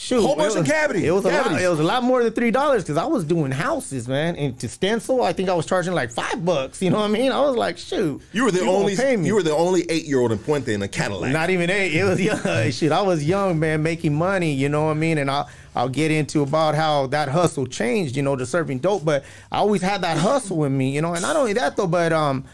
[0.00, 1.60] Shoot, Whole bunch of cavity- It was a lot.
[1.60, 4.36] It was a lot more than three dollars because I was doing houses, man.
[4.36, 6.80] And to stencil, I think I was charging like five bucks.
[6.80, 7.32] You know what I mean?
[7.32, 8.22] I was like, shoot.
[8.32, 8.94] You were the gonna only
[9.26, 11.32] you were the only eight year old in Puente in a Cadillac.
[11.32, 11.94] Not even eight.
[11.96, 12.70] It was young.
[12.70, 14.52] Shit, I was young, man, making money.
[14.52, 15.18] You know what I mean?
[15.18, 18.14] And I'll I'll get into about how that hustle changed.
[18.16, 20.90] You know, to serving dope, but I always had that hustle in me.
[20.90, 22.44] You know, and not only that though, but um,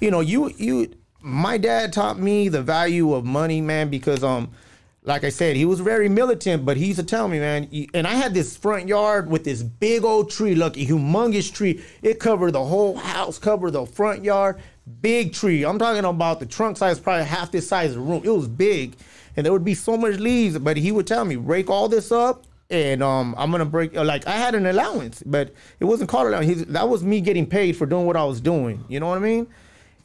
[0.00, 0.90] you know, you you,
[1.20, 4.52] my dad taught me the value of money, man, because um.
[5.06, 7.68] Like I said, he was very militant, but he used to tell me, man.
[7.92, 11.84] And I had this front yard with this big old tree, look, a humongous tree.
[12.00, 14.62] It covered the whole house, covered the front yard,
[15.02, 15.62] big tree.
[15.62, 18.22] I'm talking about the trunk size, probably half this size of the room.
[18.24, 18.96] It was big,
[19.36, 20.58] and there would be so much leaves.
[20.58, 23.94] But he would tell me, break all this up, and um, I'm gonna break.
[23.94, 26.46] Like I had an allowance, but it wasn't called allowance.
[26.46, 28.82] He, that was me getting paid for doing what I was doing.
[28.88, 29.48] You know what I mean?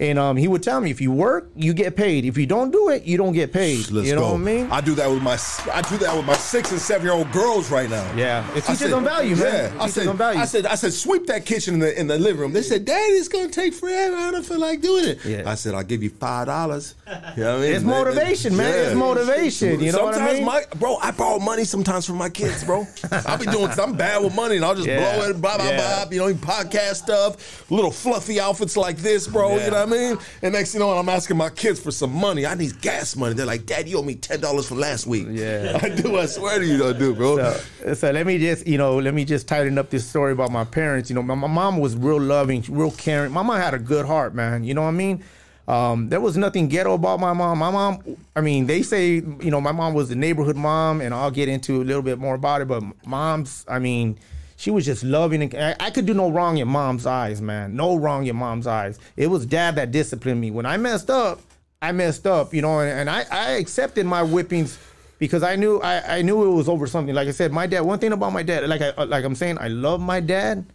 [0.01, 2.23] And um, he would tell me, if you work, you get paid.
[2.23, 3.91] If you don't do it, you don't get paid.
[3.91, 4.27] Let's you know go.
[4.31, 4.71] what I mean?
[4.71, 5.37] I do that with my
[5.73, 8.09] I do that with my six and seven year old girls right now.
[8.15, 8.49] Yeah.
[8.55, 9.45] It I teaches them value, man.
[9.45, 10.39] Yeah, It I said, them value.
[10.39, 12.53] I said, I said, sweep that kitchen in the in the living room.
[12.53, 14.15] They said, Daddy, it's gonna take forever.
[14.15, 15.25] I don't feel like doing it.
[15.25, 15.43] Yeah.
[15.45, 16.95] I said, I'll give you five dollars.
[17.35, 17.75] You know what I mean?
[17.75, 18.85] It's motivation, man.
[18.85, 19.81] It's motivation.
[19.81, 20.45] You know what I sometimes mean?
[20.45, 22.87] my bro, I borrow money sometimes from my kids, bro.
[23.11, 23.69] I'll be doing.
[23.77, 25.17] I'm bad with money, and I'll just Yeah.
[25.17, 25.41] blow it.
[25.41, 26.05] Blah blah Yeah.
[26.05, 26.11] blah.
[26.13, 29.57] You know, podcast stuff, little fluffy outfits like this, bro.
[29.57, 29.65] Yeah.
[29.65, 30.17] You know what I mean?
[30.41, 32.45] And next, you know, I'm asking my kids for some money.
[32.45, 33.33] I need gas money.
[33.33, 35.27] They're like, Dad, you owe me ten dollars from last week.
[35.29, 35.79] Yeah.
[35.83, 36.17] I do.
[36.17, 37.37] I swear to you, I do, bro.
[37.37, 40.51] So, so let me just, you know, let me just tighten up this story about
[40.51, 41.09] my parents.
[41.09, 43.31] You know, my, my mom was real loving, real caring.
[43.31, 44.63] My mom had a good heart, man.
[44.63, 45.23] You know what I mean?
[45.69, 47.59] Um, there was nothing ghetto about my mom.
[47.59, 51.13] My mom, I mean, they say, you know, my mom was the neighborhood mom, and
[51.13, 52.67] I'll get into a little bit more about it.
[52.67, 54.17] But mom's, I mean,
[54.59, 55.41] she was just loving.
[55.41, 57.77] And I, I could do no wrong in mom's eyes, man.
[57.77, 58.99] No wrong in mom's eyes.
[59.15, 60.51] It was dad that disciplined me.
[60.51, 61.39] When I messed up,
[61.81, 64.77] I messed up, you know, and, and I, I accepted my whippings
[65.17, 67.15] because I knew I, I knew it was over something.
[67.15, 67.81] Like I said, my dad.
[67.81, 70.65] One thing about my dad, like I uh, like I'm saying, I love my dad,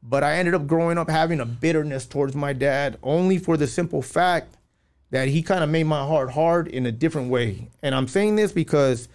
[0.00, 3.66] but I ended up growing up having a bitterness towards my dad only for the
[3.66, 4.54] simple fact
[5.10, 7.68] that he kind of made my heart hard in a different way.
[7.82, 9.08] And I'm saying this because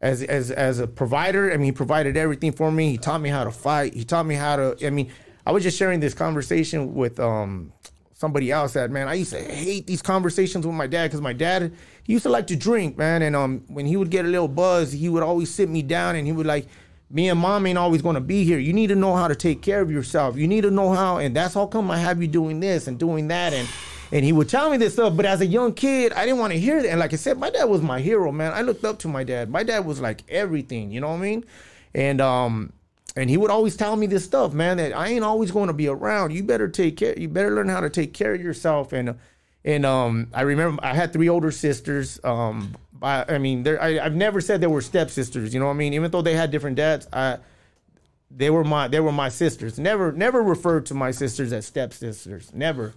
[0.00, 2.90] as as as a provider, I mean, he provided everything for me.
[2.90, 3.94] He taught me how to fight.
[3.94, 4.86] He taught me how to.
[4.86, 5.10] I mean,
[5.44, 7.72] I was just sharing this conversation with um
[8.14, 11.32] somebody else that man, I used to hate these conversations with my dad because my
[11.32, 14.28] dad he used to like to drink, man, and um when he would get a
[14.28, 16.66] little buzz, he would always sit me down and he would like.
[17.12, 18.60] Me and mom ain't always gonna be here.
[18.60, 20.36] You need to know how to take care of yourself.
[20.36, 23.00] You need to know how, and that's how come I have you doing this and
[23.00, 23.68] doing that, and
[24.12, 25.16] and he would tell me this stuff.
[25.16, 26.90] But as a young kid, I didn't want to hear that.
[26.90, 28.52] And like I said, my dad was my hero, man.
[28.52, 29.50] I looked up to my dad.
[29.50, 31.44] My dad was like everything, you know what I mean?
[31.94, 32.72] And um,
[33.16, 34.76] and he would always tell me this stuff, man.
[34.76, 36.32] That I ain't always going to be around.
[36.32, 37.18] You better take care.
[37.18, 38.92] You better learn how to take care of yourself.
[38.92, 39.18] And
[39.64, 42.20] and um, I remember I had three older sisters.
[42.24, 45.52] Um, I, I mean, I, I've never said they were stepsisters.
[45.54, 45.94] You know what I mean?
[45.94, 47.38] Even though they had different dads, I
[48.30, 49.78] they were my they were my sisters.
[49.78, 52.52] Never never referred to my sisters as stepsisters.
[52.54, 52.94] Never.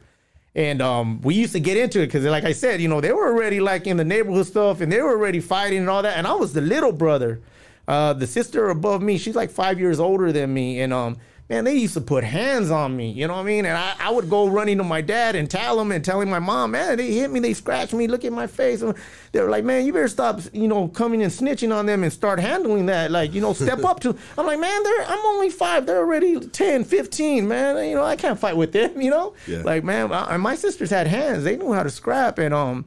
[0.55, 3.11] And um, we used to get into it because, like I said, you know, they
[3.11, 6.17] were already like in the neighborhood stuff, and they were already fighting and all that.
[6.17, 7.41] And I was the little brother.
[7.87, 11.17] Uh, the sister above me, she's like five years older than me, and um,
[11.53, 13.11] man, they used to put hands on me.
[13.11, 13.65] You know what I mean?
[13.65, 16.39] And I, I would go running to my dad and tell him and telling my
[16.39, 18.81] mom, man, they hit me, they scratched me, look at my face.
[18.81, 18.95] And
[19.31, 22.11] they were like, man, you better stop, you know, coming and snitching on them and
[22.11, 23.11] start handling that.
[23.11, 24.15] Like, you know, step up to.
[24.37, 25.85] I'm like, man, they're I'm only five.
[25.85, 27.87] They're already 10, 15, man.
[27.87, 28.99] You know, I can't fight with them.
[28.99, 29.61] You know, Yeah.
[29.63, 31.43] like man, I, my sisters had hands.
[31.43, 32.85] They knew how to scrap and um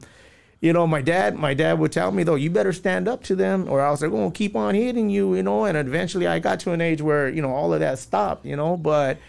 [0.59, 3.35] you know, my dad, my dad would tell me though, you better stand up to
[3.35, 5.65] them, or else they're going to keep on hitting you, you know.
[5.65, 8.55] And eventually, I got to an age where you know all of that stopped, you
[8.55, 8.75] know.
[8.75, 9.19] But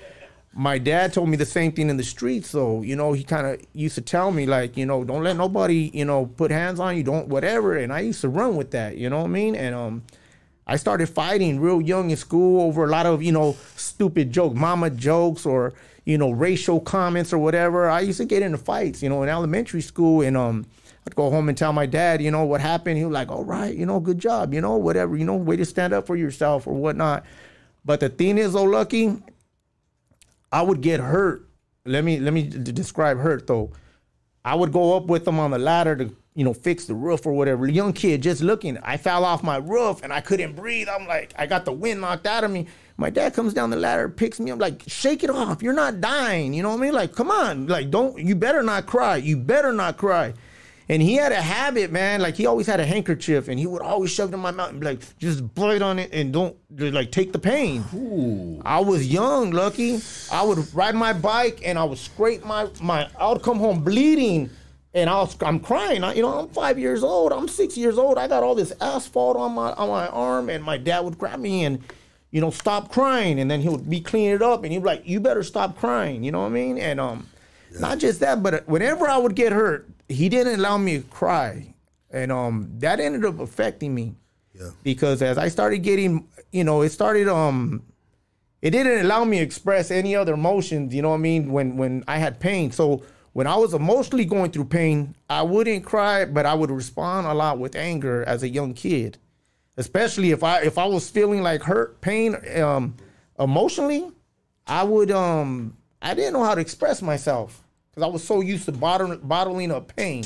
[0.54, 3.46] my dad told me the same thing in the streets, so you know he kind
[3.46, 6.80] of used to tell me like, you know, don't let nobody, you know, put hands
[6.80, 7.76] on you, don't whatever.
[7.76, 9.54] And I used to run with that, you know what I mean?
[9.54, 10.02] And um,
[10.66, 14.56] I started fighting real young in school over a lot of you know stupid jokes,
[14.56, 15.74] mama jokes, or
[16.06, 17.88] you know racial comments or whatever.
[17.88, 20.66] I used to get into fights, you know, in elementary school, and um,
[21.08, 22.98] I'd go home and tell my dad, you know, what happened.
[22.98, 25.56] He was like, "All right, you know, good job, you know, whatever, you know, way
[25.56, 27.24] to stand up for yourself or whatnot."
[27.82, 29.16] But the thing is, oh, lucky,
[30.52, 31.48] I would get hurt.
[31.86, 33.72] Let me let me describe hurt though.
[34.44, 37.24] I would go up with them on the ladder to, you know, fix the roof
[37.24, 37.66] or whatever.
[37.66, 38.76] Young kid just looking.
[38.82, 40.90] I fell off my roof and I couldn't breathe.
[40.90, 42.66] I'm like, I got the wind knocked out of me.
[42.98, 45.62] My dad comes down the ladder, picks me up, like, shake it off.
[45.62, 46.52] You're not dying.
[46.52, 46.92] You know what I mean?
[46.92, 47.66] Like, come on.
[47.66, 49.16] Like, don't, you better not cry.
[49.16, 50.34] You better not cry.
[50.90, 52.22] And he had a habit, man.
[52.22, 54.70] Like, he always had a handkerchief and he would always shove it in my mouth
[54.70, 57.84] and be like, just blow on it and don't, just, like, take the pain.
[57.94, 58.62] Ooh.
[58.64, 60.00] I was young, lucky.
[60.32, 63.08] I would ride my bike and I would scrape my my.
[63.18, 64.48] I would come home bleeding,
[64.94, 66.02] and I was I'm crying.
[66.04, 67.32] I, you know, I'm five years old.
[67.32, 68.16] I'm six years old.
[68.16, 71.38] I got all this asphalt on my on my arm, and my dad would grab
[71.38, 71.84] me and,
[72.30, 74.86] you know, stop crying, and then he would be cleaning it up, and he'd be
[74.86, 76.78] like, "You better stop crying." You know what I mean?
[76.78, 77.28] And um,
[77.78, 81.74] not just that, but whenever I would get hurt, he didn't allow me to cry,
[82.10, 84.14] and um, that ended up affecting me
[84.54, 84.70] Yeah.
[84.82, 87.82] because as I started getting, you know, it started um
[88.60, 91.76] it didn't allow me to express any other emotions, you know what I mean, when
[91.76, 92.72] when I had pain.
[92.72, 93.02] So
[93.34, 97.34] when I was emotionally going through pain, I wouldn't cry, but I would respond a
[97.34, 99.18] lot with anger as a young kid.
[99.76, 102.96] Especially if I if I was feeling like hurt, pain um
[103.38, 104.10] emotionally,
[104.66, 107.62] I would um I didn't know how to express myself
[107.98, 110.24] cuz I was so used to bottling bottling up pain.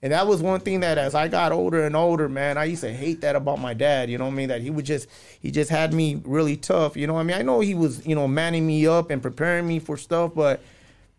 [0.00, 2.82] And that was one thing that as I got older and older, man, I used
[2.82, 4.08] to hate that about my dad.
[4.08, 4.48] You know what I mean?
[4.48, 5.08] That he would just
[5.40, 6.96] he just had me really tough.
[6.96, 7.36] You know what I mean?
[7.36, 10.60] I know he was, you know, manning me up and preparing me for stuff, but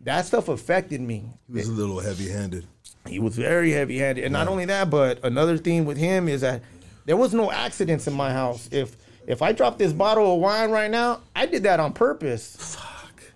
[0.00, 1.24] that stuff affected me.
[1.46, 2.66] He was a little heavy handed.
[3.06, 4.24] He was very heavy handed.
[4.24, 6.62] And not only that, but another thing with him is that
[7.04, 8.68] there was no accidents in my house.
[8.72, 8.96] If
[9.26, 12.78] if I dropped this bottle of wine right now, I did that on purpose.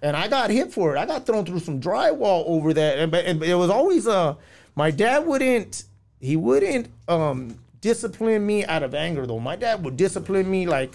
[0.02, 0.98] And I got hit for it.
[0.98, 2.98] I got thrown through some drywall over that.
[2.98, 4.35] And it was always uh
[4.74, 5.85] my dad wouldn't
[6.20, 9.40] he wouldn't um discipline me out of anger though.
[9.40, 10.92] My dad would discipline me like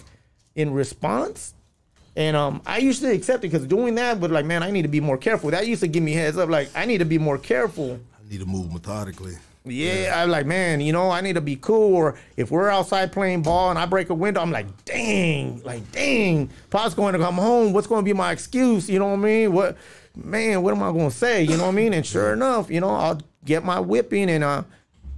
[0.54, 1.54] in response.
[2.16, 4.82] And um, I used to accept it because doing that would like, man, I need
[4.82, 5.50] to be more careful.
[5.52, 8.00] That used to give me heads up, like I need to be more careful.
[8.18, 9.36] I need to move methodically.
[9.64, 11.94] Yeah, I'm like, man, you know, I need to be cool.
[11.94, 15.90] Or if we're outside playing ball and I break a window, I'm like, dang, like,
[15.92, 17.72] dang, Pop's going to come home.
[17.72, 18.88] What's going to be my excuse?
[18.88, 19.52] You know what I mean?
[19.52, 19.76] What,
[20.16, 21.42] man, what am I going to say?
[21.42, 21.92] You know what I mean?
[21.92, 24.62] And sure enough, you know, I'll get my whipping and uh,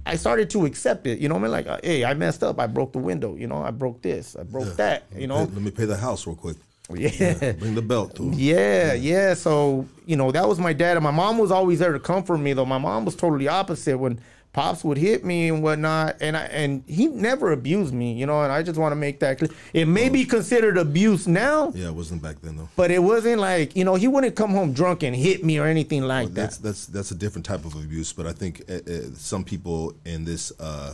[0.05, 1.19] I started to accept it.
[1.19, 1.51] You know what I mean?
[1.51, 2.59] Like, uh, hey, I messed up.
[2.59, 3.35] I broke the window.
[3.35, 4.35] You know, I broke this.
[4.35, 5.03] I broke that.
[5.15, 6.57] You know, let me pay the house real quick.
[6.93, 7.53] yeah.
[7.53, 8.33] Bring the belt to him.
[8.35, 9.35] Yeah, yeah.
[9.35, 12.39] So you know that was my dad, and my mom was always there to comfort
[12.39, 12.51] me.
[12.51, 14.19] Though my mom was totally opposite when
[14.53, 18.13] pops would hit me and whatnot, and I and he never abused me.
[18.13, 19.49] You know, and I just want to make that clear.
[19.73, 22.69] It may be considered abuse now, Yeah, it wasn't back then though.
[22.75, 25.65] but it wasn't like you know he wouldn't come home drunk and hit me or
[25.65, 26.35] anything like that.
[26.35, 29.93] That's that's that's a different type of abuse, but I think uh, uh, some people
[30.05, 30.93] in this uh,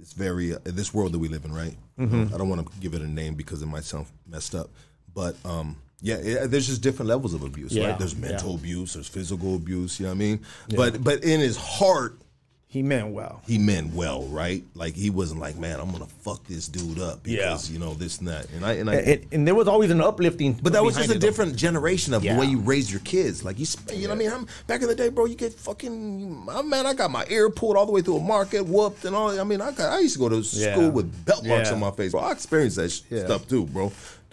[0.00, 1.76] it's very uh, this world that we live in, right?
[1.98, 2.34] Mm-hmm.
[2.34, 4.70] I don't want to give it a name because it might sound messed up,
[5.14, 7.98] but um, Yeah, yeah, there's just different levels of abuse, Yeah, right?
[7.98, 8.56] There's mental yeah.
[8.56, 10.00] abuse, there's physical abuse.
[10.00, 10.40] You know what I mean?
[10.76, 12.18] But but in his heart,
[12.66, 13.40] He meant well.
[13.46, 14.64] he meant well, right?
[14.74, 18.18] Like he wasn't like, man, I'm gonna fuck this dude up because you know this
[18.18, 18.50] and that.
[18.50, 18.94] And I and I.
[18.96, 20.54] And, and there was always an uplifting.
[20.54, 21.26] but that was just a it, though.
[21.28, 22.34] different generation of Yeah.
[22.34, 23.44] the way you raise your kids.
[23.44, 24.32] Like you, sp- you know what I mean?
[24.32, 27.48] I'm, back in the day, bro, you get fucking, oh, man, I got my ear
[27.50, 29.38] pulled all the way through a market, whooped, and all.
[29.38, 30.72] I mean, I got, I used to go to Yeah.
[30.74, 31.74] school with belt marks Yeah.
[31.74, 32.10] on my face.
[32.12, 33.26] Bro, I experienced that sh- Yeah.
[33.26, 33.92] stuff too, bro.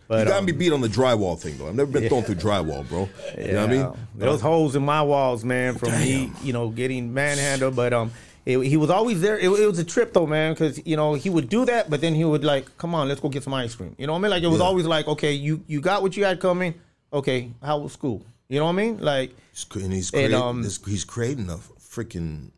[0.09, 1.67] But, you got um, me beat on the drywall thing though.
[1.67, 3.07] I've never been thrown through drywall, bro.
[3.37, 3.93] You know what I mean?
[4.15, 7.75] Those holes in my walls, man, from me, you know, getting manhandled.
[7.75, 8.11] But um,
[8.43, 9.37] it, he was always there.
[9.37, 12.01] It, it was a trip though, man, because you know he would do that, but
[12.01, 13.95] then he would like, come on, let's go get some ice cream.
[13.99, 14.31] You know what I mean?
[14.31, 14.65] Like it was Yeah.
[14.65, 16.73] always like, okay, you you got what you had coming.
[17.13, 18.25] Okay, how was school?
[18.47, 18.97] You know what I mean?
[18.97, 19.35] Like,
[19.75, 22.49] and he's And, um, he's creating a freaking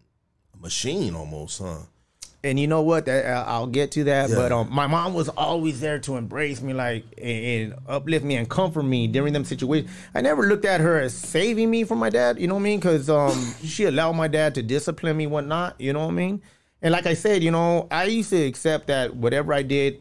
[0.58, 1.80] machine almost, huh?
[2.44, 3.06] And you know what?
[3.06, 4.30] That I- I'll get to that.
[4.30, 4.36] Yeah.
[4.36, 8.36] But um, my mom was always there to embrace me, like and, and uplift me
[8.36, 9.92] and comfort me during them situations.
[10.16, 12.40] I never looked at her as saving me from my dad.
[12.40, 12.80] You know what I mean?
[12.80, 15.80] Because um, she allowed my dad to discipline me, whatnot.
[15.80, 16.42] You know what I mean?
[16.82, 20.00] And like I said, you know, I used to accept that whatever I did,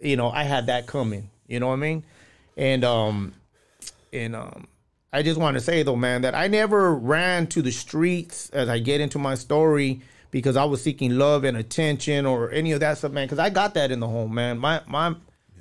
[0.00, 1.28] you know, I had that coming.
[1.46, 2.04] You know what I mean?
[2.56, 3.34] And um,
[4.10, 4.68] and um,
[5.12, 8.70] I just want to say though, man, that I never ran to the streets as
[8.70, 10.00] I get into my story
[10.34, 13.24] because I was seeking love and attention or any of that stuff, man.
[13.26, 14.58] Because I got that in the home, man.
[14.58, 15.10] My my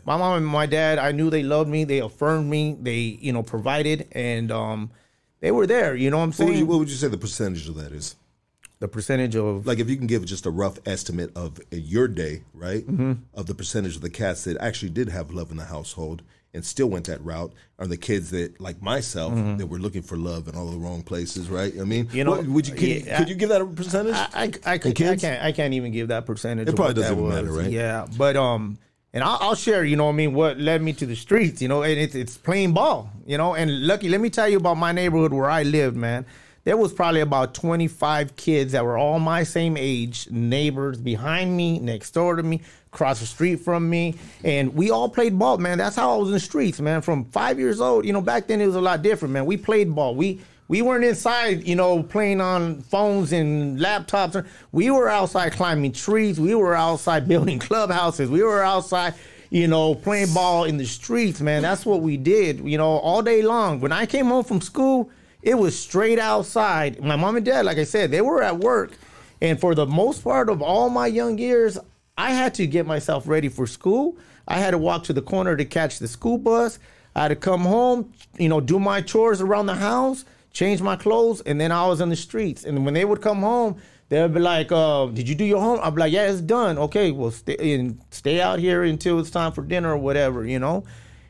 [0.04, 3.32] my mom and my dad, I knew they loved me, they affirmed me, they you
[3.32, 4.90] know provided, and um,
[5.42, 5.96] they were there.
[5.96, 6.50] You know what I'm What saying?
[6.50, 8.16] would, you, what would you say the percentage of that is?
[8.80, 12.42] the percentage of Like if you can give just a rough estimate of your day,
[12.54, 12.84] right?
[12.86, 13.14] Mm-hmm.
[13.36, 16.64] Of the percentage of the cats that actually did have love in the household and
[16.64, 20.48] still went that route, are the kids that, like myself, that were looking for love
[20.48, 21.74] in all the wrong places, right?
[21.80, 22.18] I mean, Mm-hmm.
[22.18, 24.14] You know, what- would you could, yeah, could you give that a percentage?
[24.16, 26.68] I, I, I, could, I can't I can't even give that percentage.
[26.70, 27.72] It probably doesn't even matter, right?
[27.72, 28.78] Yeah, but um,
[29.14, 29.84] and I'll, I'll share.
[29.84, 31.62] You know, what I mean, what led me to the streets.
[31.62, 33.10] You know, and it's it's playing ball.
[33.26, 34.10] You know, and lucky.
[34.10, 36.26] Let me tell you about my neighborhood where I lived, man.
[36.66, 41.78] There was probably about 25 kids that were all my same age, neighbors behind me,
[41.80, 42.62] next door to me,
[42.94, 44.16] across the street from me.
[44.44, 45.78] And we all played ball, man.
[45.78, 47.02] That's how I was in the streets, man.
[47.02, 49.46] From five years old, you know, back then it was a lot different, man.
[49.46, 50.16] We played ball.
[50.16, 54.46] We we weren't inside, you know, playing on phones and laptops.
[54.72, 56.40] We were outside climbing trees.
[56.40, 58.30] We were outside building clubhouses.
[58.30, 59.16] We were outside,
[59.50, 61.64] you know, playing ball in the streets, man.
[61.64, 63.82] That's what we did, you know, all day long.
[63.82, 65.10] When I came home from school,
[65.42, 67.04] it was straight outside.
[67.04, 68.98] My mom and dad, like I said, they were at work.
[69.42, 71.78] And for the most part of all my young years,
[72.18, 74.18] I had to get myself ready for school.
[74.48, 76.80] I had to walk to the corner to catch the school bus.
[77.16, 80.96] I had to come home, you know, do my chores around the house, change my
[80.96, 82.64] clothes, and then I was in the streets.
[82.64, 83.78] And when they would come home,
[84.10, 86.78] they'd be like, uh, "Did you do your home?" I'd be like, "Yeah, it's done.
[86.78, 90.60] Okay, well, stay and stay out here until it's time for dinner or whatever, you
[90.60, 90.84] know."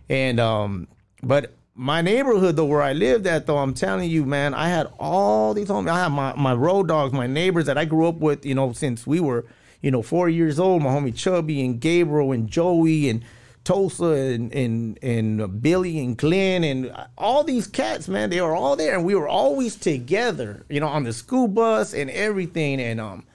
[0.09, 0.87] And um,
[1.21, 4.87] but my neighborhood though, where I lived at though, I'm telling you, man, I had
[4.99, 5.89] all these homies.
[5.89, 8.73] I had my my road dogs, my neighbors that I grew up with, you know,
[8.73, 9.45] since we were,
[9.83, 10.81] you know, four years old.
[10.81, 13.23] My homie Chubby and Gabriel and Joey and
[13.63, 18.75] Tulsa and and and Billy and Glenn and all these cats, man, they were all
[18.75, 22.81] there, and we were always together, you know, on the school bus and everything.
[22.81, 23.25] And um,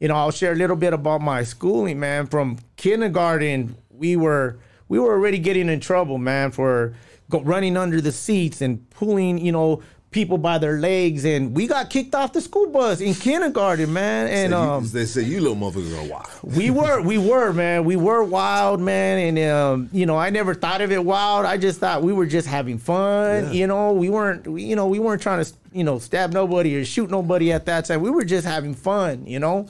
[0.00, 2.26] you know, I'll share a little bit about my schooling, man.
[2.26, 6.94] From kindergarten, we were we were already getting in trouble, man, for
[7.30, 9.82] go, running under the seats and pulling, you know,
[10.12, 14.28] people by their legs, and we got kicked off the school bus in kindergarten, man.
[14.28, 16.28] And They- um, they say you little motherfuckers are wild.
[16.56, 17.84] we were we were man.
[17.84, 19.18] We were wild man.
[19.36, 21.46] And um you know i never thought of it wild.
[21.46, 23.50] I just thought we were just having fun Yeah.
[23.52, 23.92] you know.
[23.92, 27.10] We weren't we, you know we weren't trying to you know stab nobody or shoot
[27.10, 28.00] nobody at that time.
[28.02, 29.66] We were just having fun you know.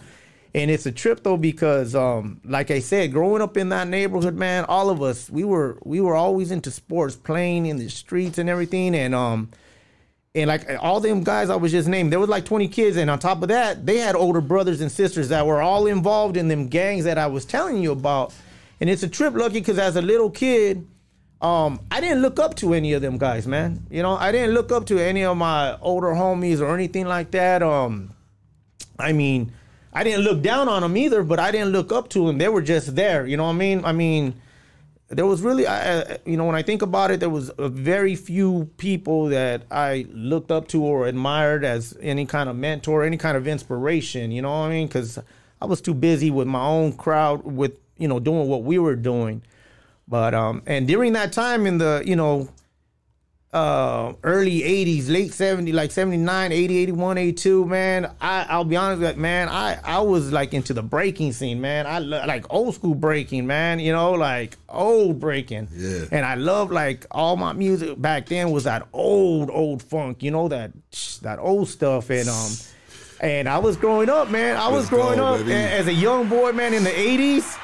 [0.54, 4.34] And it's a trip though because um like i said growing up in that neighborhood
[4.34, 8.36] man all of us we were we were always into sports playing in the streets
[8.38, 8.94] and everything.
[8.94, 9.48] And um
[10.34, 13.10] and like all them guys I was just named, there was like 20 kids, and
[13.10, 16.48] on top of that, they had older brothers and sisters that were all involved in
[16.48, 18.34] them gangs that I was telling you about.
[18.80, 20.86] And it's a trip, lucky, because as a little kid,
[21.40, 23.86] um, I didn't look up to any of them guys, man.
[23.90, 27.32] You know, I didn't look up to any of my older homies or anything like
[27.32, 27.62] that.
[27.62, 28.14] Um,
[28.98, 29.52] I mean,
[29.92, 32.38] I didn't look down on them either, but I didn't look up to them.
[32.38, 33.26] They were just there.
[33.26, 33.84] You know what I mean?
[33.84, 34.34] I mean,
[35.16, 35.64] there was really,
[36.24, 40.50] you know, when I think about it, there was very few people that I looked
[40.50, 44.32] up to or admired as any kind of mentor, any kind of inspiration.
[44.32, 44.86] You know what I mean?
[44.86, 45.18] Because
[45.60, 48.96] I was too busy with my own crowd, with you know, doing what we were
[48.96, 49.42] doing.
[50.08, 52.48] But um, and during that time in the, you know,
[53.52, 58.10] uh, early 80s, late 70s, like 79, 80, 81, 82, man.
[58.20, 61.60] I, I'll be honest with you, man, I, I was like into the breaking scene,
[61.60, 61.86] man.
[61.86, 65.68] I lo- like old school breaking, man, you know, like old breaking.
[65.74, 66.04] Yeah.
[66.10, 70.30] And I love like all my music back then was that old, old funk, you
[70.30, 70.72] know, that
[71.20, 72.08] that old stuff.
[72.10, 72.50] And um
[73.20, 74.56] and I was growing up, man.
[74.56, 75.52] I was Let's go, growing up baby.
[75.52, 77.58] as a young boy, man, in the 80s.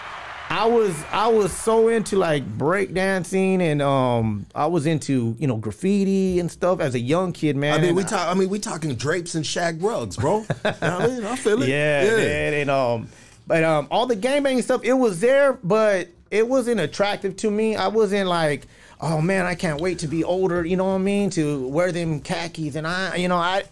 [0.51, 5.57] I was I was so into like breakdancing and um I was into, you know,
[5.57, 7.79] graffiti and stuff as a young kid, man.
[7.79, 8.29] I mean, we talk.
[8.29, 10.39] I mean, we talking drapes and shag rugs, bro.
[10.39, 11.69] you know what I mean, I feel it.
[11.79, 13.09] Yeah, man, and um,
[13.47, 17.77] but um, all the gangbanging stuff, it was there, but it wasn't attractive to me.
[17.77, 18.67] I wasn't like,
[19.01, 20.65] oh man, I can't wait to be older.
[20.65, 21.31] You know what I mean?
[21.31, 23.65] To wear them khakis, and I, you know, I.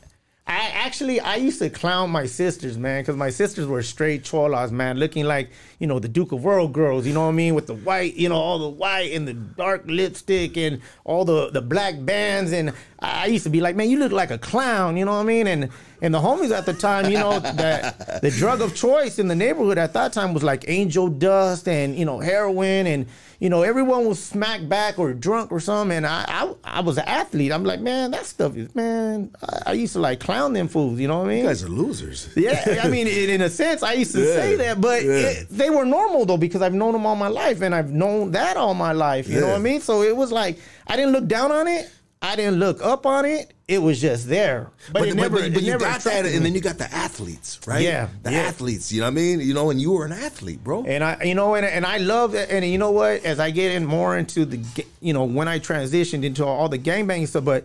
[0.49, 4.70] I actually I used to clown my sisters, man, because my sisters were straight cholas,
[4.70, 7.55] man, looking like you know the Duke of World girls, you know what I mean,
[7.55, 11.51] with the white, you know, all the white and the dark lipstick and all the
[11.51, 14.97] the black bands, and I used to be like, man, you look like a clown,
[14.97, 15.68] you know what I mean, and
[16.03, 19.35] and the homies at the time, you know, that the drug of choice in the
[19.35, 22.87] neighborhood at that time was like angel dust and you know heroin.
[22.87, 23.07] And
[23.39, 25.97] you know everyone was smacked back or drunk or something.
[25.99, 27.53] And I I, I was an athlete.
[27.53, 30.99] I'm like man that stuff is man I, I used to like clown them fools
[30.99, 31.39] you know what I mean?
[31.39, 32.29] You guys are losers.
[32.37, 35.12] yeah, I mean, in, in a sense, I used to Yeah, say that, but yeah.
[35.12, 38.33] it, they were normal though because I've known them all my life, and I've known
[38.33, 39.29] that all my life.
[39.29, 39.81] You know what I mean?
[39.81, 41.91] So it was like I didn't look down on it,
[42.23, 43.53] I didn't look up on it.
[43.69, 44.71] It was just there.
[44.93, 47.61] But, But, never, but, but you got that, attracted and then you got the athletes,
[47.67, 47.83] right?
[47.83, 48.39] Yeah, the yeah.
[48.39, 48.93] athletes.
[48.93, 49.41] You know what I mean?
[49.41, 50.85] You know, and you were an athlete, bro.
[50.85, 52.49] And I, you know, and, and I love it.
[52.51, 53.25] And you know what?
[53.25, 56.79] As I get in more into the, you know, when I transitioned into all the
[56.79, 57.64] gangbanging stuff, but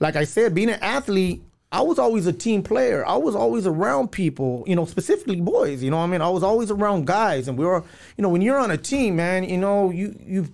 [0.00, 1.42] like I said, being an athlete,
[1.72, 3.04] I was always a team player.
[3.06, 5.82] I was always around people, you know, specifically boys.
[5.82, 7.82] You know, I mean, I was always around guys, and we were,
[8.16, 10.48] you know, when you're on a team, man, you know, you you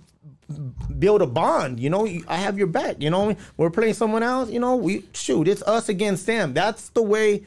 [0.97, 1.79] build a bond.
[1.79, 3.01] You know, I have your back.
[3.01, 4.49] You know, we're playing someone else.
[4.49, 5.47] You know, we shoot.
[5.47, 6.53] It's us against them.
[6.53, 7.43] That's the way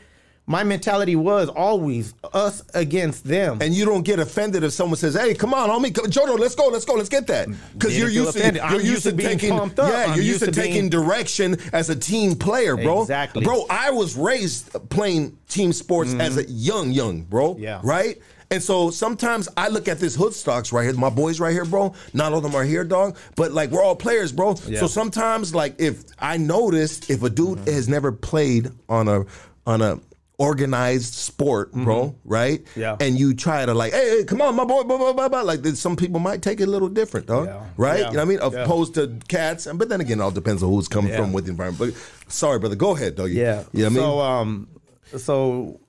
[0.47, 3.59] my mentality was always us against them.
[3.63, 6.55] and you don't get offended if someone says, "Hey, come on, homie, come, Jojo, let's
[6.57, 9.57] go, let's go, let's get that." Because you're used to you're used to being taking
[9.57, 9.91] pumped up.
[9.93, 13.03] yeah, I'm you're used, to, taking direction as a team player, bro.
[13.03, 13.45] Exactly.
[13.45, 13.67] bro.
[13.71, 17.55] I was raised playing team sports as a young, young, bro.
[17.55, 17.63] Mm-hmm.
[17.63, 17.81] Yeah.
[17.85, 18.19] right.
[18.51, 21.65] And so sometimes I look at this hood stocks right here, my boys right here,
[21.65, 21.95] bro.
[22.13, 23.17] Not all of them are here, dog.
[23.35, 24.57] But like we're all players, bro.
[24.67, 24.81] Yeah.
[24.81, 27.71] So sometimes, like if I notice if a dude Mm-hmm.
[27.73, 29.25] has never played on a
[29.67, 30.01] on a
[30.43, 32.65] organized sport, bro, right?
[32.65, 32.81] Mm-hmm.
[32.81, 32.97] Yeah.
[32.99, 35.43] And you try to like, hey, hey, come on, my boy, blah, blah, blah, blah.
[35.43, 37.47] Like some people might take it a little different, dog.
[37.47, 37.65] Yeah.
[37.77, 38.01] Right?
[38.01, 38.07] Yeah.
[38.09, 38.53] You know what I mean?
[38.53, 38.65] Yeah.
[38.65, 39.67] Opposed to cats.
[39.67, 41.95] And but then again, it all depends on who's coming from with the environment.
[41.95, 43.31] But sorry, brother, go ahead, dog.
[43.31, 43.63] Yeah.
[43.73, 44.65] You know what I mean?
[45.15, 45.81] So um so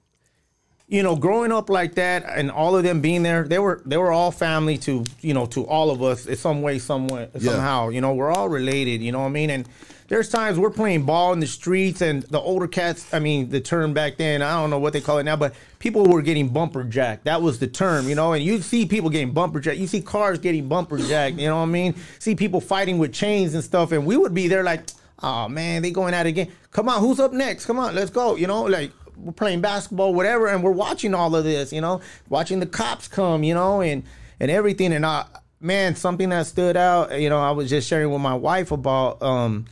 [0.88, 3.98] you know, growing up like that and all of them being there, they were they
[3.98, 7.30] were all family to, you know, to all of us in some way, some way,
[7.40, 7.90] somehow.
[7.90, 9.50] You know, we're all related, you know what I mean?
[9.50, 9.68] And
[10.14, 13.60] there's times we're playing ball in the streets and the older cats, I mean, the
[13.60, 16.50] term back then, I don't know what they call it now, but people were getting
[16.50, 17.24] bumper jacked.
[17.24, 19.80] That was the term, you know, and you see people getting bumper jacked.
[19.80, 21.96] You see cars getting bumper jacked, you know what I mean?
[22.20, 24.88] See people fighting with chains and stuff, and we would be there like,
[25.24, 26.52] oh man, they going at it again.
[26.70, 27.66] Come on, who's up next?
[27.66, 28.36] Come on, let's go.
[28.36, 32.02] You know, like we're playing basketball, whatever, and we're watching all of this, you know,
[32.30, 34.04] watching the cops come, you know, and
[34.40, 34.94] and everything.
[34.94, 35.26] And I,
[35.60, 39.20] man, something that stood out, you know, I was just sharing with my wife about,
[39.24, 39.66] um,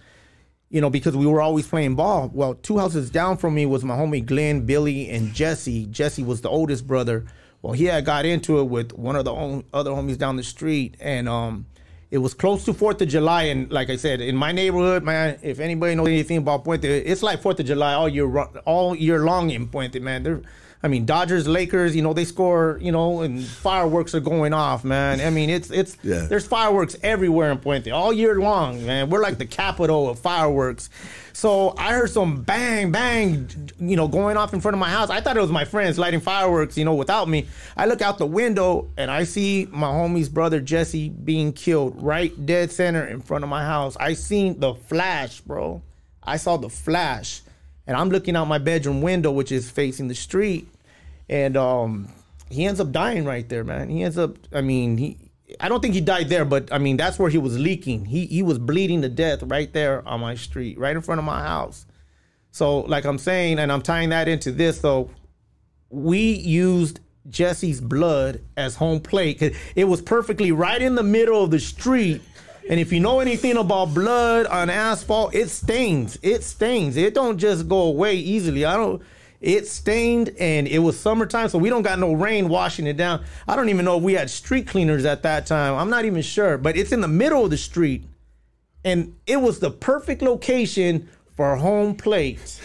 [0.72, 2.32] you know, because we were always playing ball.
[2.34, 5.86] Well, two houses down from me was my homie Glenn, Billy, and Jesse.
[5.88, 7.26] Jesse was the oldest brother.
[7.61, 10.95] Well, he had got into it with one of the other homies down the street,
[11.01, 11.65] and um,
[12.09, 13.43] it was close to Fourth of July.
[13.43, 17.22] And like I said, in my neighborhood, man, if anybody knows anything about Puente, it's
[17.22, 20.45] like Fourth of July all year all year long in Puente, man.
[20.84, 24.84] I mean, Dodgers, Lakers, you know, they score, you know, and fireworks are going off,
[24.84, 25.22] man.
[25.22, 26.26] I mean, it's it's Yeah.
[26.26, 29.10] there's fireworks everywhere in Puente all year long, man.
[29.10, 30.90] We're like the capital of fireworks.
[31.34, 33.48] So I heard some bang, bang,
[33.80, 35.10] you know, going off in front of my house.
[35.10, 37.48] I thought it was my friends lighting fireworks, you know, without me.
[37.78, 42.34] I look out the window and I see my homie's brother Jesse being killed right
[42.46, 43.96] dead center in front of my house.
[44.00, 45.82] I seen the flash, bro.
[46.24, 47.42] I saw the flash.
[47.92, 50.66] And I'm looking out my bedroom window, which is facing the street.
[51.28, 52.08] And um
[52.50, 53.89] he ends up dying right there, man.
[53.89, 55.18] He ends up I mean, he
[55.60, 58.06] I don't think he died there, but I mean that's where he was leaking.
[58.06, 61.26] He he was bleeding to death right there on my street, right in front of
[61.26, 61.86] my house.
[62.52, 65.10] So like I'm saying, and I'm tying that into this though,
[65.89, 71.52] we used Jesse's blood as home plate it was perfectly right in the middle of
[71.52, 72.22] the street.
[72.72, 76.17] And if you know anything about blood on asphalt, it stains.
[76.24, 76.97] It stains.
[76.97, 78.65] It don't just go away easily.
[78.65, 79.03] I don't.
[79.39, 83.24] It stained, and it was summertime, so we don't got no rain washing it down.
[83.47, 85.76] I don't even know if we had street cleaners at that time.
[85.76, 88.05] I'm not even sure, but it's in the middle of the street
[88.84, 92.59] and it was the perfect location for home plate.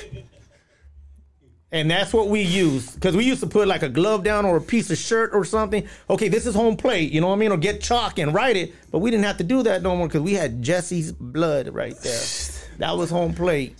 [1.76, 4.56] And that's what we used because we used to put like a glove down or
[4.56, 5.86] a piece of shirt or something.
[6.08, 7.52] Okay, this is home plate, you know what I mean?
[7.52, 8.74] Or get chalk and write it.
[8.90, 11.96] But we didn't have to do that no more because we had Jesse's blood right
[12.02, 12.22] there.
[12.78, 13.74] That was home plate.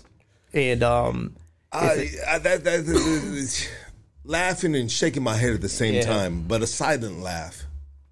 [0.53, 1.37] And um,
[1.73, 3.69] I, I, that, that, that-
[4.25, 6.03] laughing and shaking my head at the same Yeah.
[6.03, 7.65] time, but a silent laugh,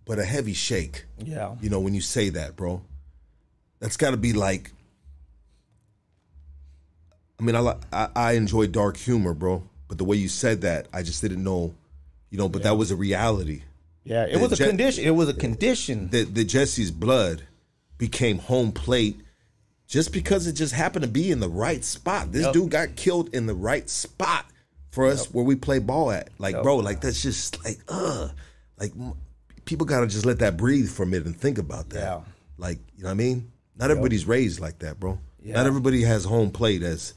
[0.06, 1.04] but a heavy shake.
[1.18, 2.82] yeah, You know, when you say that, bro,
[3.80, 4.72] that's got to be like.
[7.40, 10.88] I mean, I, I I enjoy dark humor, bro, but the way you said that,
[10.92, 11.74] I just didn't know,
[12.30, 12.48] you know.
[12.48, 13.62] But that was a reality.
[14.04, 15.04] yeah, it was a Je- condition.
[15.04, 16.08] It was a condition.
[16.08, 17.42] That that Jesse's blood
[17.98, 19.20] became home plate
[19.86, 22.32] just because it just happened to be in the right spot.
[22.32, 22.52] This Yep.
[22.54, 24.46] dude got killed in the right spot
[24.90, 26.28] for us where we play ball at.
[26.38, 28.28] Like, bro, like that's just like, uh,
[28.78, 29.12] like m-
[29.64, 32.00] people gotta just let that breathe for a minute and think about that.
[32.02, 32.20] Yeah.
[32.58, 33.50] Like, you know what I mean?
[33.76, 35.18] Not everybody's raised like that, bro.
[35.42, 35.54] Yeah.
[35.56, 37.12] Not everybody has home plate as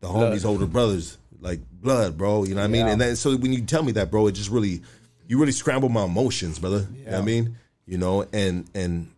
[0.00, 2.44] the homies' older brothers, like blood, bro.
[2.44, 2.86] You know what I mean?
[2.86, 4.82] And then so when you tell me that, bro, it just really,
[5.26, 6.86] you really scramble my emotions, brother.
[6.96, 7.56] You know what I mean?
[7.86, 9.10] You know, and and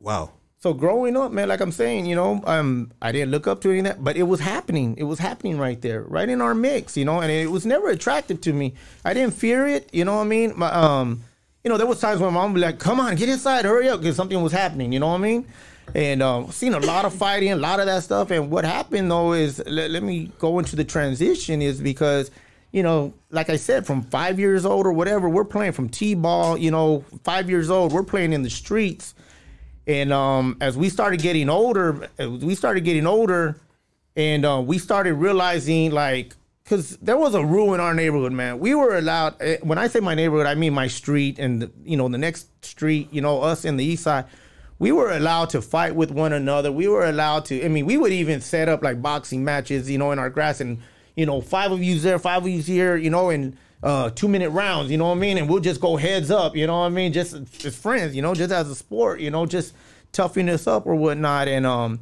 [0.00, 0.32] wow.
[0.58, 3.70] So growing up, man, like I'm saying, you know, um, I didn't look up to
[3.70, 4.94] any of that, but it was happening.
[4.96, 7.90] It was happening right there, right in our mix, you know, and it was never
[7.90, 8.72] attractive to me.
[9.04, 10.54] I didn't fear it, you know what I mean?
[10.56, 11.22] My, um,
[11.62, 13.66] you know, there was times when my mom would be like, "Come on, get inside,
[13.66, 14.90] hurry up," because something was happening.
[14.90, 15.46] You know what I mean?
[15.94, 18.30] And um, seen a lot of fighting, a lot of that stuff.
[18.30, 22.30] And what happened though is, let, let me go into the transition, is because
[22.72, 26.58] you know, like I said, from five years old or whatever, we're playing from t-ball.
[26.58, 29.14] You know, five years old, we're playing in the streets.
[29.86, 33.60] And um, as we started getting older, we started getting older,
[34.16, 38.58] and uh, we started realizing like, because there was a rule in our neighborhood, man.
[38.58, 39.36] We were allowed.
[39.40, 42.48] eh, When I say my neighborhood, I mean my street and you know the next
[42.64, 43.08] street.
[43.12, 44.24] You know us in the east side.
[44.84, 46.70] We were allowed to fight with one another.
[46.70, 47.64] We were allowed to.
[47.64, 50.60] I mean, we would even set up like boxing matches, you know, in our grass,
[50.60, 50.82] and
[51.16, 54.28] you know, five of you there, five of you here, you know, and uh, two
[54.28, 55.38] minute rounds, you know what I mean?
[55.38, 57.14] And we'll just go heads up, you know what I mean?
[57.14, 57.32] Just
[57.64, 59.72] as friends, you know, just as a sport, you know, just
[60.12, 61.48] toughing us up or whatnot.
[61.48, 62.00] And um,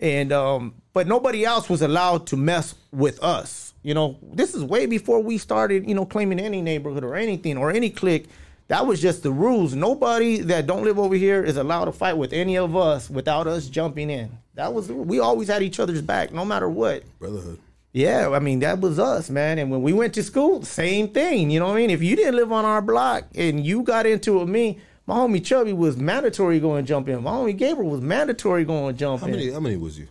[0.00, 3.72] and um, but nobody else was allowed to mess with us.
[3.84, 7.56] You know, this is way before we started, you know, claiming any neighborhood or anything
[7.56, 8.28] or any clique.
[8.70, 9.74] That was just the rules.
[9.74, 13.48] Nobody that don't live over here is allowed to fight with any of us without
[13.48, 14.30] us jumping in.
[14.54, 17.02] That was we always had each other's back, no matter what.
[17.18, 17.58] Brotherhood.
[17.92, 19.58] Yeah, I mean that was us, man.
[19.58, 21.50] And when we went to school, same thing.
[21.50, 21.90] You know what I mean?
[21.90, 25.16] If you didn't live on our block and you got into it with me, my
[25.16, 27.24] homie Chubby was mandatory going to jump in.
[27.24, 29.32] My homie Gabriel was mandatory going to jump How in.
[29.32, 30.06] many how many was you?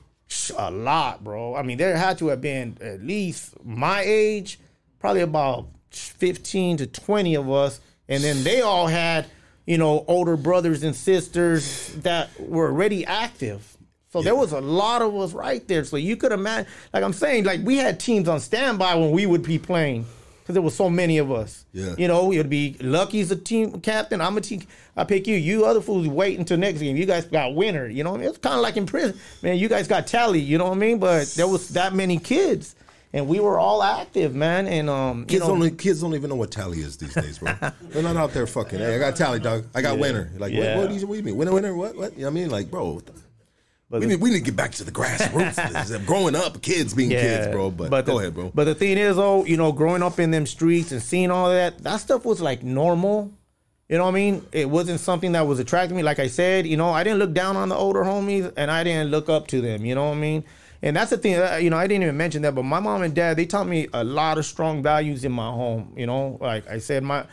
[0.58, 1.56] A lot, bro.
[1.56, 4.60] I mean, there had to have been at least my age,
[5.00, 7.80] probably about fifteen to twenty of us,
[8.10, 9.28] and then they all had,
[9.66, 13.78] you know, older brothers and sisters that were already active.
[14.12, 15.84] So there was a lot of us right there.
[15.84, 19.28] So you could imagine, like I'm saying, like we had teams on standby when we
[19.28, 20.08] would be playing
[20.42, 21.64] because there was so many of us.
[21.74, 21.94] Yeah.
[21.96, 24.20] You know, it'd be Lucky's a team captain.
[24.20, 24.64] I'm a team.
[24.98, 25.36] I pick you.
[25.36, 26.98] You other fools wait until next game.
[26.98, 27.88] You guys got winner.
[27.88, 28.30] You know what I mean?
[28.30, 29.58] It's kind of like in prison, man.
[29.58, 30.40] You guys got tally.
[30.40, 30.98] You know what I mean?
[30.98, 32.76] But there was that many kids,
[33.14, 34.68] and we were all active, man.
[34.68, 37.40] And um, you Kids know, don't kids don't even know what tally is these days,
[37.40, 37.54] bro.
[37.82, 38.80] They're not out there fucking.
[38.80, 39.66] Hey, I got tally, dog.
[39.74, 40.30] I got winner.
[40.38, 40.76] Like, Yeah.
[40.78, 41.36] what, what, do you, what do you mean?
[41.38, 41.96] Winner, winner, what?
[41.96, 42.14] What?
[42.14, 42.50] You know what I mean?
[42.50, 43.14] Like, bro, what the-
[43.90, 46.06] But we the- need we need to get back to the grassroots.
[46.06, 47.72] Growing up, kids being kids, bro.
[47.72, 48.52] But, go the, ahead, bro.
[48.54, 51.50] But the thing is, though, you know, growing up in them streets and seeing all
[51.50, 53.32] that, that stuff was like normal.
[53.88, 54.46] You know what I mean?
[54.52, 56.04] It wasn't something that was attracting me.
[56.04, 58.84] Like I said, you know, I didn't look down on the older homies, and I
[58.84, 59.84] didn't look up to them.
[59.84, 60.44] You know what I mean?
[60.82, 61.36] And that's the thing.
[61.36, 63.68] uh, You know, I didn't even mention that, but my mom and dad they taught
[63.68, 65.94] me a lot of strong values in my home.
[65.98, 67.26] You know, like I said, my.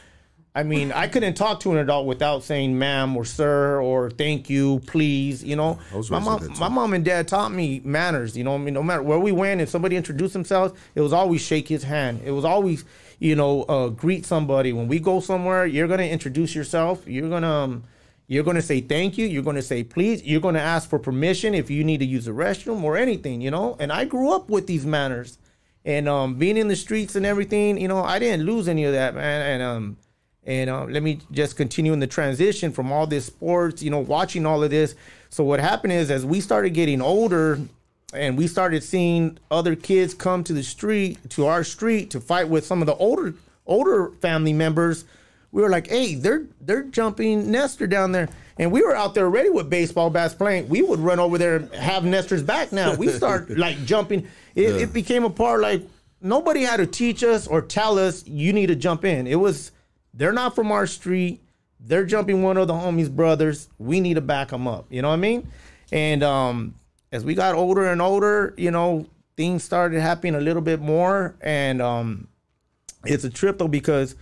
[0.54, 4.48] I mean, I couldn't talk to an adult without saying ma'am or sir or thank
[4.48, 5.44] you, please.
[5.44, 5.78] You know,
[6.10, 8.34] my mom, my mom and dad taught me manners.
[8.38, 11.12] You know, I mean, no matter where we went, if somebody introduced themselves, it was
[11.12, 12.22] always shake his hand.
[12.24, 12.86] It was always,
[13.18, 14.72] you know, uh, greet somebody.
[14.72, 17.06] When we go somewhere, you're gonna introduce yourself.
[17.06, 17.84] You're gonna, um,
[18.28, 19.26] you're gonna say thank you.
[19.26, 20.22] You're gonna say please.
[20.22, 23.40] You're gonna ask for permission if you need to use the restroom or anything.
[23.40, 25.38] You know, and I grew up with these manners,
[25.84, 27.80] and um, being in the streets and everything.
[27.80, 29.42] You know, I didn't lose any of that, man.
[29.42, 29.96] And um,
[30.44, 33.98] and uh, let me just continue in the transition from all this sports, you know,
[33.98, 34.94] watching all of this.
[35.28, 37.60] So what happened is, as we started getting older,
[38.12, 42.48] and we started seeing other kids come to the street, to our street, to fight
[42.48, 43.34] with some of the older
[43.66, 45.04] older family members,
[45.56, 48.28] we were like, "Hey, they're they're jumping Nestor down there."
[48.58, 50.68] And we were out there already with baseball bats playing.
[50.68, 52.72] We would run over there and have Nestor's back.
[52.72, 54.28] Now we start like jumping.
[54.54, 55.82] It, it became a part like
[56.20, 59.26] nobody had to teach us or tell us you need to jump in.
[59.26, 59.72] It was
[60.12, 61.42] they're not from our street.
[61.80, 63.70] They're jumping one of the homies' brothers.
[63.78, 64.84] We need to back them up.
[64.90, 65.50] You know what I mean?
[65.90, 66.74] And um,
[67.12, 69.06] as we got older and older, you know,
[69.38, 71.34] things started happening a little bit more.
[71.40, 72.28] And um,
[73.06, 74.16] it's a trip though because,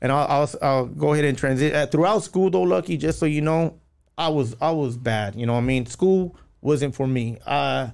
[0.00, 2.62] and I'll I'll, I'll go ahead and transit uh, throughout school though.
[2.62, 3.78] Lucky, just so you know,
[4.18, 5.34] I was I was bad.
[5.36, 7.38] You know, what I mean, school wasn't for me.
[7.46, 7.88] Uh,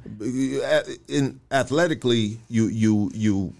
[1.09, 3.55] in athletically, you you you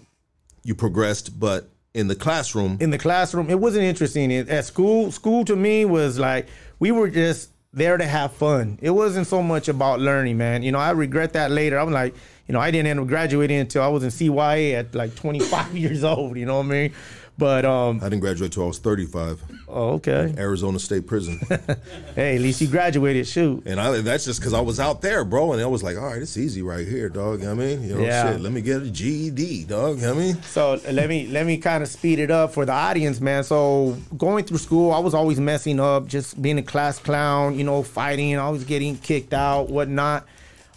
[0.63, 4.31] you progressed, but in the classroom, in the classroom, it wasn't interesting.
[4.31, 6.47] It- At school, school to me was like
[6.79, 8.79] we were just there to have fun.
[8.81, 10.63] It wasn't so much about learning, man.
[10.63, 11.77] You know, I regret that later.
[11.79, 12.15] I'm like,
[12.47, 15.75] you know, I didn't end up graduating until I was in CYA at like 25
[15.83, 16.37] years old.
[16.37, 16.93] You know what I mean?
[17.39, 19.43] But um, I didn't graduate till I was 35.
[19.69, 20.33] oh, okay.
[20.39, 21.39] Arizona State Prison,
[22.15, 23.27] Hey, at least you graduated.
[23.27, 23.63] Shoot.
[23.67, 25.53] and I that's just because I was out there, bro.
[25.53, 27.41] And I was like, all right, it's easy right here, dog.
[27.41, 28.31] You know what I mean, you know, Yeah.
[28.31, 28.41] shit.
[28.41, 29.97] Let me get a GED, dog.
[29.97, 32.53] You know what I mean, So let me let me kind of speed it up
[32.53, 33.43] for the audience, man.
[33.43, 37.63] So going through school, I was always messing up, just being a class clown, you
[37.63, 40.25] know, fighting, always getting kicked out, whatnot.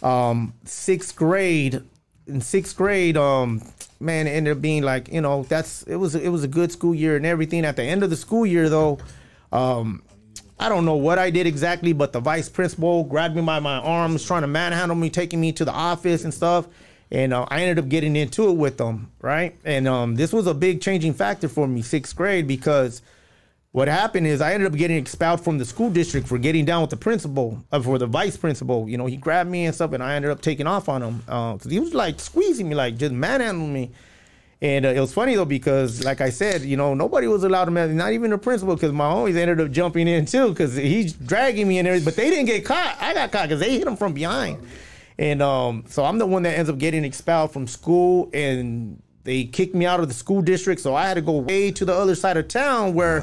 [0.03, 1.81] Um, sixth grade,
[2.27, 3.61] in sixth grade, um,
[4.01, 6.71] man, it ended up being like, you know, that's it was it was a good
[6.71, 7.65] school year and everything.
[7.65, 8.99] At the end of the school year, though,
[9.51, 10.03] um,
[10.59, 13.77] I don't know what I did exactly, but the vice principal grabbed me by my
[13.77, 16.67] arms, trying to manhandle me, taking me to the office and stuff.
[17.09, 19.57] And uh, I ended up getting into it with them, right?
[19.65, 23.01] And um, this was a big changing factor for me, sixth grade, because
[23.71, 26.81] what happened is I ended up getting expelled from the school district for getting down
[26.81, 28.89] with the principal, uh, for the vice principal.
[28.89, 31.17] You know, he grabbed me and stuff, and I ended up taking off on him
[31.19, 33.91] because he was like squeezing me, like just manhandling me.
[34.61, 37.65] And uh, it was funny though because, like I said, you know, nobody was allowed
[37.65, 40.75] to mess, not even the principal, because my homies ended up jumping in too, because
[40.75, 42.05] he's dragging me and everything.
[42.05, 42.97] But they didn't get caught.
[42.99, 44.67] I got caught because they hit him from behind.
[45.17, 49.43] And um, so I'm the one that ends up getting expelled from school, and they
[49.43, 50.81] kicked me out of the school district.
[50.81, 53.21] So I had to go way to the other side of town where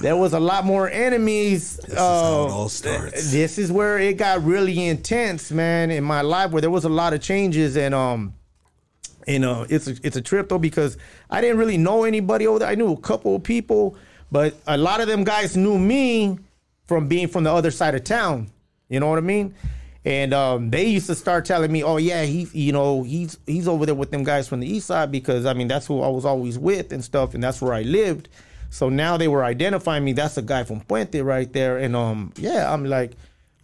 [0.00, 1.76] there was a lot more enemies.
[1.76, 3.30] This is how it all starts.
[3.30, 6.88] This is where it got really intense, man, in my life, where there was a
[6.88, 8.34] lot of changes, and um,
[9.26, 10.96] and uh, it's a, it's a trip though because
[11.28, 12.68] I didn't really know anybody over there.
[12.68, 13.96] I knew a couple of people,
[14.32, 16.38] but a lot of them guys knew me
[16.86, 18.50] from being from the other side of town.
[18.88, 19.54] You know what I mean?
[20.04, 23.68] And um, they used to start telling me, "Oh yeah, he, you know, he's he's
[23.68, 26.08] over there with them guys from the east side because I mean that's who I
[26.08, 28.28] was always with and stuff, and that's where I lived."
[28.70, 30.12] So now they were identifying me.
[30.14, 33.12] That's a guy from Puente right there, and um, yeah, I'm like,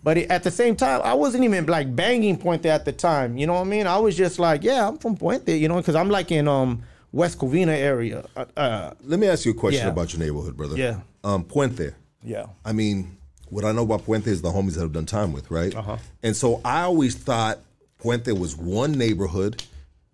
[0.03, 3.39] but at the same time, I wasn't even like banging Puente at the time.
[3.39, 3.87] You know what I mean?
[3.87, 6.83] I was just like, yeah, I'm from Puente, you know, because I'm like in um
[7.13, 8.27] West Covina area.
[8.37, 9.93] Uh, uh, let me ask you a question Yeah.
[9.93, 10.77] about your neighborhood, brother.
[10.77, 11.01] Yeah.
[11.25, 11.95] Um, Puente.
[12.23, 12.47] yeah.
[12.63, 13.17] I mean,
[13.49, 15.75] what I know about Puente is the homies that I've done time with, right?
[15.75, 15.97] Uh-huh.
[16.23, 17.59] And so I always thought
[18.03, 19.63] Puente was one neighborhood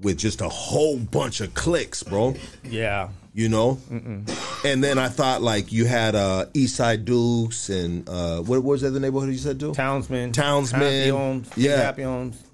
[0.01, 2.35] with just a whole bunch of cliques, bro.
[2.65, 3.09] Yeah.
[3.35, 3.79] You know,
[4.63, 8.73] and then I thought like you had uh, East Side Dukes and uh, what, what
[8.73, 9.73] was the other neighborhood you said, too?
[9.73, 10.33] Townsman.
[10.33, 10.83] Townsman.
[10.83, 11.51] Happy homes.
[11.57, 11.95] Yeah.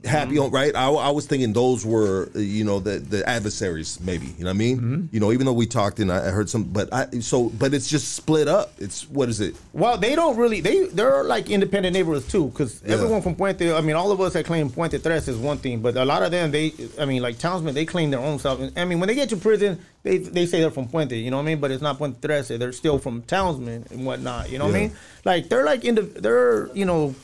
[0.05, 0.17] Happy.
[0.17, 0.75] Happy Home, right?
[0.77, 4.27] I, I was thinking those were, you know, the the adversaries, maybe.
[4.27, 4.77] You know what I mean?
[4.77, 5.07] Mm-hmm.
[5.11, 7.75] You know, even though we talked and I, I heard some, but I so, but
[7.75, 8.73] it's just split up.
[8.79, 9.57] It's what is it?
[9.73, 10.61] Well, they don't really.
[10.61, 12.95] They they're like independent neighborhoods too, because Yeah.
[12.95, 13.77] everyone from Puente.
[13.77, 16.23] I mean, all of us that claim Puente Tres is one thing, but a lot
[16.23, 18.61] of them, they, I mean, like townsmen, they claim their own stuff.
[18.77, 21.21] I mean, when they get to prison, they they say they're from Puente.
[21.21, 21.59] You know what I mean?
[21.59, 22.49] But it's not Puente Tres.
[22.49, 24.49] They're still from townsmen and whatnot.
[24.51, 24.93] You know what I mean?
[25.25, 27.17] Like they're like in the, they're you know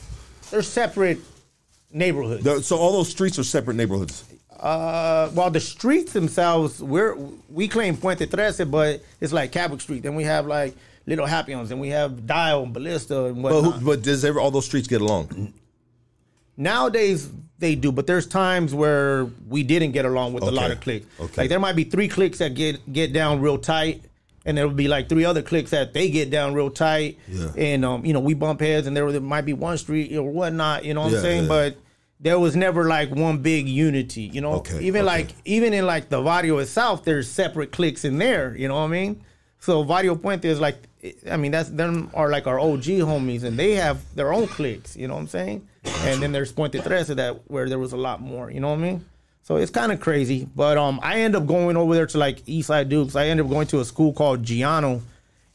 [0.51, 1.19] they're separate
[1.95, 2.43] neighborhoods.
[2.43, 4.23] The- so all those streets are separate neighborhoods.
[4.59, 7.15] Uh, well, the streets themselves, we're
[7.49, 10.01] we claim Puente Trece, but it's like Cabot Street.
[10.03, 10.75] Then we have like
[11.05, 13.73] Little Happy Homes, and we have Dial and Ballista and But whatnot.
[13.79, 15.53] who, but does ever all those streets get along?
[16.57, 17.29] Nowadays
[17.59, 21.05] they do, but there's times where we didn't get along with a lot of cliques.
[21.19, 21.41] Okay.
[21.43, 24.03] Like there might be three cliques that get get down real tight,
[24.45, 27.19] and there would be like three other cliques that they get down real tight.
[27.27, 27.51] Yeah.
[27.57, 30.23] And um, you know, we bump heads, and there, there might be one street or
[30.31, 30.85] whatnot.
[30.85, 31.43] You know what Yeah, I'm saying?
[31.43, 31.47] yeah.
[31.49, 31.77] But
[32.19, 34.23] there was never like one big unity.
[34.23, 35.05] You know, Okay, even okay.
[35.05, 38.55] like even in like the barrio itself, there's separate cliques in there.
[38.55, 39.21] You know what I mean?
[39.59, 40.77] So Barrio Puente is like,
[41.29, 44.95] I mean, that's them are like our OG homies, and they have their own cliques.
[44.95, 45.67] You know what I'm saying?
[46.01, 48.51] And then there's Puente Trece that where there was a lot more.
[48.51, 49.05] You know what I mean?
[49.43, 50.47] So it's kind of crazy.
[50.55, 53.15] But um, I end up going over there to like Eastside Dukes.
[53.15, 55.01] I end up going to a school called Giano,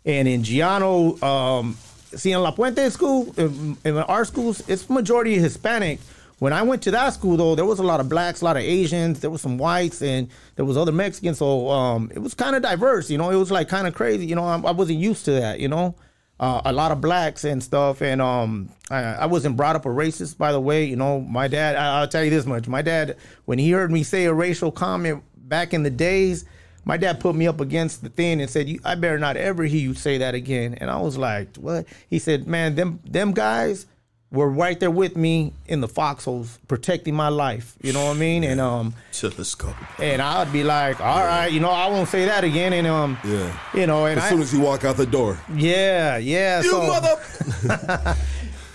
[0.05, 1.77] and in Giano, um,
[2.15, 6.01] see in La Puente school, in, in our schools, it's majority Hispanic.
[6.41, 8.57] When I went to that school, though, there was a lot of blacks, a lot
[8.57, 10.27] of Asians, there was some whites, and
[10.57, 11.37] there was other Mexicans.
[11.37, 13.29] So um, it was kind of diverse, you know.
[13.29, 14.45] It was like kind of crazy, you know.
[14.45, 15.95] I, I wasn't used to that, you know.
[16.41, 19.91] Uh, a lot of blacks and stuff, and um, I, I wasn't brought up a
[19.91, 20.87] racist, by the way.
[20.87, 21.77] You know, my dad.
[21.77, 24.73] I, I'll tell you this much: my dad, when he heard me say a racial
[24.73, 26.47] comment back in the days,
[26.87, 29.83] my dad put me up against the thing and said, "I better not ever hear
[29.83, 33.85] you say that again." And I was like, "What?" He said, "Man, them them guys."
[34.33, 37.75] Were right there with me in the foxholes, protecting my life.
[37.83, 38.45] You know what I mean?
[38.45, 39.75] And um, To the scope.
[40.01, 42.73] and I'd be like, all right, you know, I won't say that again.
[42.73, 43.53] And um, Yeah.
[43.75, 46.63] you know, and As I, soon as you walk out the door, yeah, yeah.
[46.63, 48.17] you so, mother.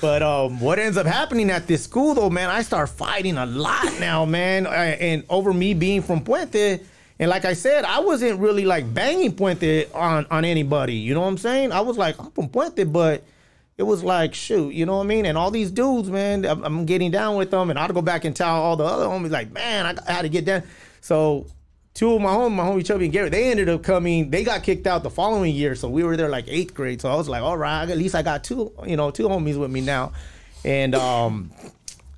[0.02, 3.46] But um, what ends up happening at this school, though, man, I start fighting a
[3.46, 6.82] lot now, man, Uh, and over me being from Puente.
[7.18, 10.96] And like I said, I wasn't really like banging Puente on on anybody.
[10.96, 11.72] You know what I'm saying?
[11.72, 13.24] I was like, I'm from Puente, but
[13.78, 15.26] it was like, shoot, you know what I mean?
[15.26, 18.36] And all these dudes, man, I'm, getting down with them, and I'd go back and
[18.36, 20.64] tell all the other homies, like, man, I, I had to get down.
[21.02, 21.48] So
[21.94, 24.30] two of my homies, my homie Chubby and Gary, they ended up coming.
[24.30, 27.02] They got kicked out the following year, so we were there like eighth grade.
[27.02, 29.60] So I was like, all right, at least I got two, you know, two homies
[29.60, 30.14] with me now.
[30.64, 31.52] And um,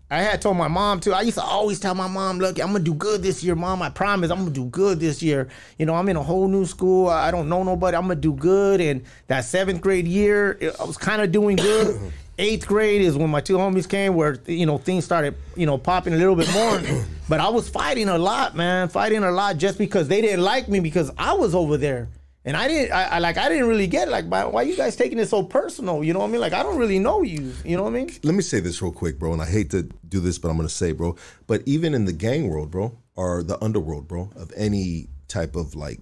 [0.09, 1.11] I had told my mom too.
[1.11, 3.81] I used to always tell my mom, "Look, I'm gonna do good this year, mom.
[3.81, 5.49] I promise, I'm gonna do good this year.
[5.77, 7.09] You know, I'm in a whole new school.
[7.09, 7.97] I don't know nobody.
[7.97, 11.99] I'm gonna do good." And that seventh grade year, I was kind of doing good.
[12.39, 15.77] Eighth grade is when my two homies came, where you know things started, you know,
[15.77, 16.79] popping a little bit more.
[17.29, 20.69] but I was fighting a lot, man, fighting a lot just because they didn't like
[20.69, 22.07] me because I was over there.
[22.47, 24.11] And I didn't, I, I like, I didn't really get it.
[24.11, 26.01] Like, why, why you guys taking it so personal?
[26.01, 26.39] You know what I mean?
[26.39, 27.51] Like, I don't really know you.
[27.65, 28.09] You know what I mean?
[28.23, 30.55] Let me say this real quick, bro, and I hate to do this, but I'm
[30.55, 31.17] gonna say, bro.
[31.45, 35.75] But even in the gang world, bro, or the underworld, bro, of any type of
[35.75, 35.99] like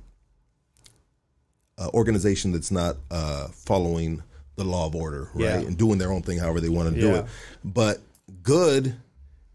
[1.80, 4.22] uh, organization that's not uh, following
[4.56, 5.58] the law of order, right, Yeah.
[5.62, 7.20] and doing their own thing, however they want to do Yeah.
[7.22, 7.26] it.
[7.64, 8.02] But
[8.44, 8.96] good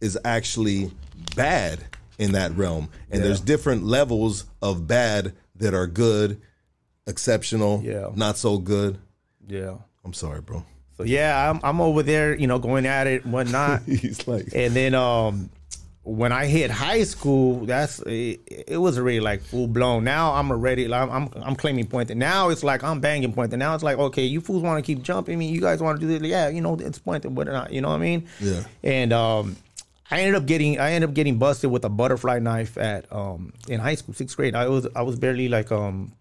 [0.01, 0.91] is actually
[1.37, 1.85] bad
[2.19, 6.41] in that realm, and there's different levels of bad that are good,
[7.11, 8.09] exceptional, Yeah.
[8.15, 8.99] not so good.
[9.47, 9.75] Yeah.
[10.05, 10.65] I'm sorry, bro.
[10.97, 13.83] So yeah, I'm I'm over there, you know, going at it and whatnot.
[13.87, 15.51] He's like, and then um
[16.03, 20.05] when I hit high school, that's it, it was already like full blown.
[20.05, 22.15] Now I'm already like, I'm I'm claiming Puente.
[22.17, 23.57] Now it's like I'm banging Puente.
[23.59, 25.49] Now it's like okay, you fools want to keep jumping me.
[25.49, 26.27] You guys want to do this?
[26.29, 27.73] Yeah, you know it's Puente, but not.
[27.73, 28.27] You know what I mean?
[28.41, 28.63] Yeah.
[28.83, 29.57] And um,
[30.11, 33.53] I ended up getting I ended up getting busted with a butterfly knife at um
[33.69, 34.55] in high school, sixth grade.
[34.55, 36.13] I was I was barely like um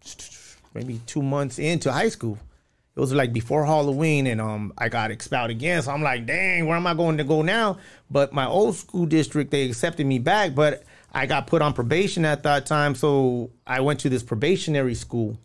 [0.73, 2.37] maybe two months into high school.
[2.95, 5.81] It was like before Halloween, and um, I got expelled again.
[5.81, 7.77] So I'm like, dang, where am I going to go now?
[8.11, 12.25] But my old school district, they accepted me back, but I got put on probation
[12.25, 12.95] at that time.
[12.95, 15.37] So I went to this probationary school.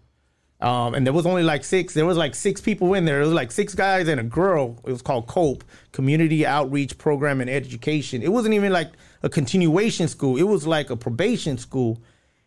[0.60, 1.94] Um, and there was only like six.
[1.94, 3.20] There was like six people in there.
[3.20, 4.80] It was like six guys and a girl.
[4.86, 5.62] It was called COPE,
[5.92, 8.22] Community Outreach Program and Education.
[8.22, 10.36] It wasn't even like a continuation school.
[10.36, 12.00] It was like a probation school.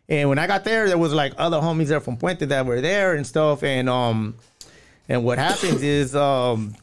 [0.08, 2.80] And when I got there, there was like other homies there from Puente that were
[2.80, 3.62] there and stuff.
[3.62, 4.36] And um,
[5.08, 6.74] and what happens is um,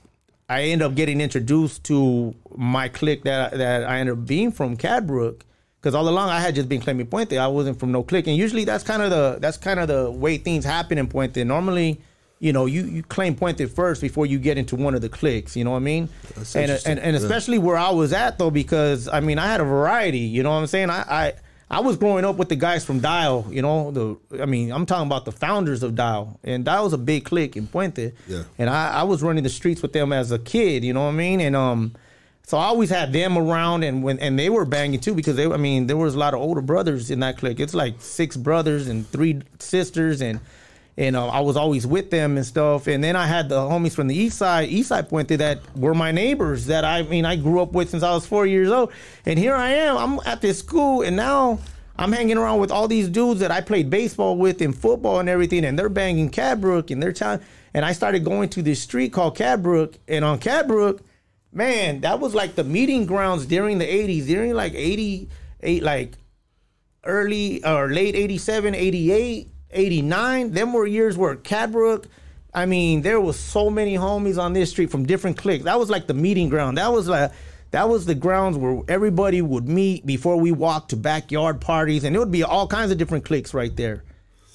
[0.48, 4.78] I end up getting introduced to my clique that that I ended up being from
[4.78, 5.42] Cadbrook.
[5.82, 7.38] Because all along I had just been claiming Puente.
[7.38, 10.10] I wasn't from no clique, and usually that's kind of the that's kind of the
[10.10, 11.46] way things happen in Puente.
[11.46, 12.02] Normally,
[12.40, 15.56] you know, you, you claim Puente first before you get into one of the cliques.
[15.56, 16.10] You know what I mean?
[16.36, 19.62] That's And, and and especially where I was at though, because I mean I had
[19.62, 20.20] a variety.
[20.20, 20.90] You know what I'm saying?
[20.90, 21.34] I I,
[21.70, 23.45] I was growing up with the guys from Dial.
[23.49, 26.97] You know the I mean I'm talking about the founders of Dial, and Dial's a
[26.97, 28.13] big clique in Puente.
[28.28, 28.43] Yeah.
[28.57, 30.84] And I, I was running the streets with them as a kid.
[30.84, 31.41] You know what I mean?
[31.41, 31.95] And um.
[32.47, 35.51] So I always had them around, and when and they were banging too because they,
[35.51, 37.59] I mean, there was a lot of older brothers in that clique.
[37.59, 40.39] It's like six brothers and three sisters, and
[40.98, 42.88] and uh, I was always with them and stuff.
[42.88, 45.93] And then I had the homies from the east side, east side Puente, that were
[45.93, 48.91] my neighbors that I mean I grew up with since I was four years old.
[49.26, 51.60] And here I am, I'm at this school, and now
[51.98, 55.30] I'm hanging around with all these dudes that I played baseball with and football and
[55.30, 57.41] everything, and they're banging Cadbrook and they're telling.
[57.74, 61.02] And I started going to this street called Cadbrook, and on Cadbrook
[61.56, 66.18] man, that was like the meeting grounds during the 80s, during like 88, like
[67.06, 70.52] early or late 87, 88, 89.
[70.52, 72.06] Them were years where Cadbrook,
[72.54, 75.66] I mean, there was so many homies on this street from different cliques.
[75.66, 76.78] That was like the meeting ground.
[76.78, 77.32] That was like,
[77.72, 82.16] that was the grounds where everybody would meet before we walked to backyard parties, and
[82.16, 84.04] it would be all kinds of different cliques right there.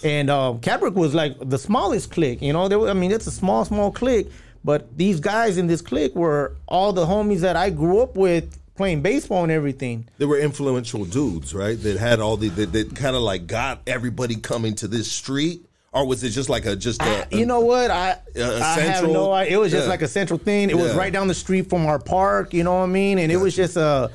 [0.03, 2.69] And um, Cadbrook was like the smallest clique, you know.
[2.69, 4.31] There, I mean, it's a small, small clique,
[4.65, 8.59] but these guys in this clique were all the homies that I grew up with
[8.75, 10.09] playing baseball and everything.
[10.19, 11.81] They were influential dudes, right?
[11.81, 15.67] That had all the that, that kind of like got everybody coming to this street,
[15.93, 17.91] or was it just like a just a, you know what?
[17.91, 19.57] I a I have no idea.
[19.57, 19.91] It was just yeah.
[19.91, 20.71] like a central thing.
[20.71, 22.55] It was right down the street from our park.
[22.55, 23.19] You know what I mean?
[23.19, 24.11] And it was just a.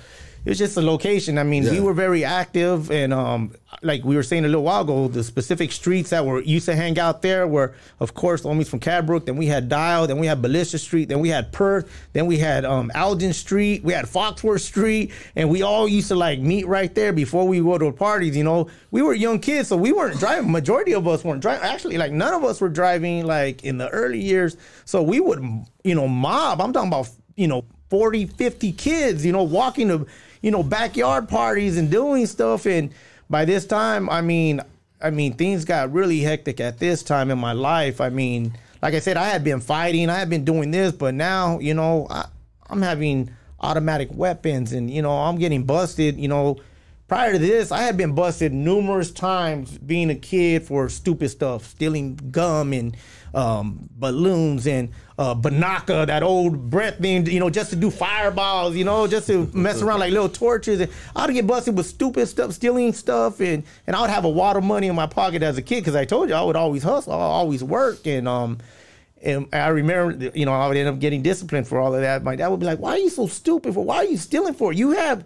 [0.45, 1.39] It was just a location.
[1.39, 4.81] I mean, we were very active, and um, like we were saying a little while
[4.81, 8.49] ago, the specific streets that were used to hang out there were, of course, the
[8.49, 9.25] homies from Cadbrook.
[9.25, 10.05] Then we had Dial.
[10.05, 11.09] Then we had Ballista Street.
[11.09, 11.89] Then we had Perth.
[12.13, 13.83] Then we had um, Alden Street.
[13.83, 17.59] We had Foxworth Street, and we all used to like meet right there before we
[17.59, 18.37] go to parties.
[18.37, 20.51] You know, we were young kids, so we weren't driving.
[20.51, 21.67] Majority of us weren't driving.
[21.67, 24.57] Actually, like none of us were driving like in the early years.
[24.85, 25.43] So we would,
[25.83, 26.61] you know, mob.
[26.61, 30.05] I'm talking about, you know, 40, 50 kids, you know, walking to,
[30.45, 32.67] you know, backyard parties and doing stuff.
[32.67, 32.91] And
[33.31, 34.61] by this time, I mean,
[35.01, 37.99] I mean, things got really hectic at this time in my life.
[37.99, 41.15] I mean, like I said, I had been fighting, I had been doing this, but
[41.15, 42.27] now, you know, I,
[42.69, 46.57] I'm having automatic weapons and, you know, I'm getting busted, you know.
[47.07, 51.63] Prior to this, I had been busted numerous times being a kid for stupid stuff,
[51.65, 52.97] stealing gum and
[53.35, 54.89] um, balloons and
[55.19, 59.27] uh, Binaca, that old breath thing, you know, just to do fireballs, you know, just
[59.27, 60.79] to mess around like little torches.
[60.79, 64.29] And I'd get busted with stupid stuff, stealing stuff, and and I would have a
[64.29, 66.55] wad of money in my pocket as a kid because I told you I would
[66.55, 68.57] always hustle, I always work, and um,
[69.21, 72.23] and I remember, you know, I would end up getting disciplined for all of that.
[72.23, 73.75] My dad would be like, "Why are you so stupid?
[73.75, 74.73] For why are you stealing for?
[74.73, 75.23] You have."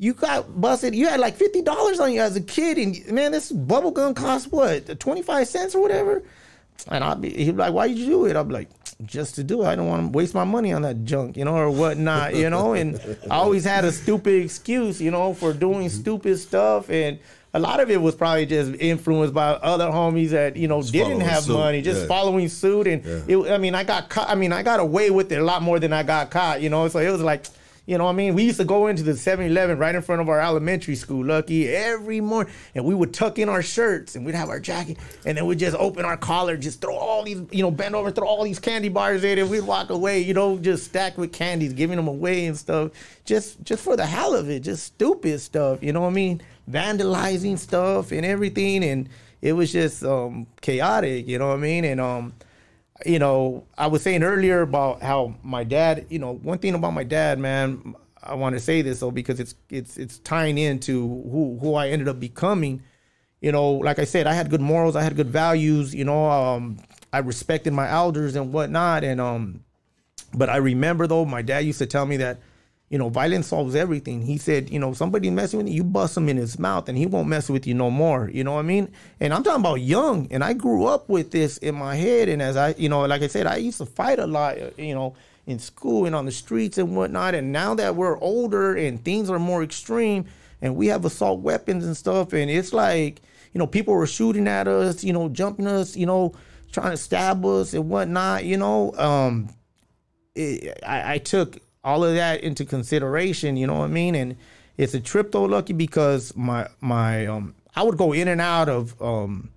[0.00, 0.94] You got busted.
[0.94, 4.14] You had like fifty dollars on you as a kid, and man, this bubble gum
[4.14, 6.22] costs what twenty five cents or whatever.
[6.88, 8.68] And I'd be, he'd be like, "Why did you do it?" I'd be like,
[9.04, 9.66] "Just to do it.
[9.66, 12.48] I don't want to waste my money on that junk, you know, or whatnot, you
[12.48, 12.98] know." And
[13.30, 16.00] I always had a stupid excuse, you know, for doing mm-hmm.
[16.00, 17.18] stupid stuff, and
[17.52, 21.20] a lot of it was probably just influenced by other homies that you know didn't
[21.20, 21.52] have suit.
[21.52, 22.06] money, just Yeah.
[22.06, 22.86] following suit.
[22.86, 24.30] And it, I mean, I got caught.
[24.30, 26.70] I mean, I got away with it a lot more than I got caught, you
[26.70, 26.88] know.
[26.88, 27.44] So it was like.
[27.90, 28.36] You know what I mean?
[28.36, 31.66] We used to go into the 7-Eleven right in front of our elementary school, Lucky,
[31.66, 32.54] every morning.
[32.76, 34.96] And we would tuck in our shirts and we'd have our jacket.
[35.26, 38.12] And then we'd just open our collar, just throw all these, you know, bend over,
[38.12, 39.40] throw all these candy bars in.
[39.40, 42.92] And we'd walk away, you know, just stacked with candies, giving them away and stuff.
[43.24, 44.60] Just just for the hell of it.
[44.60, 45.82] Just stupid stuff.
[45.82, 46.42] You know what I mean?
[46.70, 48.84] Vandalizing stuff and everything.
[48.84, 49.08] And
[49.42, 51.84] it was just um, chaotic, you know what I mean?
[51.84, 52.34] And um,
[53.06, 56.92] you know, I was saying earlier about how my dad, you know, one thing about
[56.92, 61.08] my dad, man, I want to say this though because it's it's it's tying into
[61.08, 62.82] who who I ended up becoming.
[63.40, 66.30] You know, like I said, I had good morals, I had good values, you know,
[66.30, 66.78] um
[67.12, 69.64] I respected my elders and whatnot and um
[70.34, 72.38] but I remember though my dad used to tell me that
[72.90, 74.20] you know, violence solves everything.
[74.20, 76.98] He said, you know, somebody messing with you, you bust him in his mouth and
[76.98, 78.28] he won't mess with you no more.
[78.32, 78.90] You know what I mean?
[79.20, 80.26] And I'm talking about young.
[80.32, 82.28] And I grew up with this in my head.
[82.28, 84.92] And as I, you know, like I said, I used to fight a lot, you
[84.92, 85.14] know,
[85.46, 87.36] in school and on the streets and whatnot.
[87.36, 90.24] And now that we're older and things are more extreme
[90.60, 93.22] and we have assault weapons and stuff, and it's like,
[93.52, 96.34] you know, people were shooting at us, you know, jumping us, you know,
[96.70, 98.92] trying to stab us and whatnot, you know.
[98.96, 99.48] Um,
[100.34, 103.56] it, I, I took all of that into consideration.
[103.56, 104.14] You know what I mean?
[104.14, 104.36] And
[104.76, 108.68] it's a trip though, lucky because my my um I would go in and out
[108.68, 109.50] of um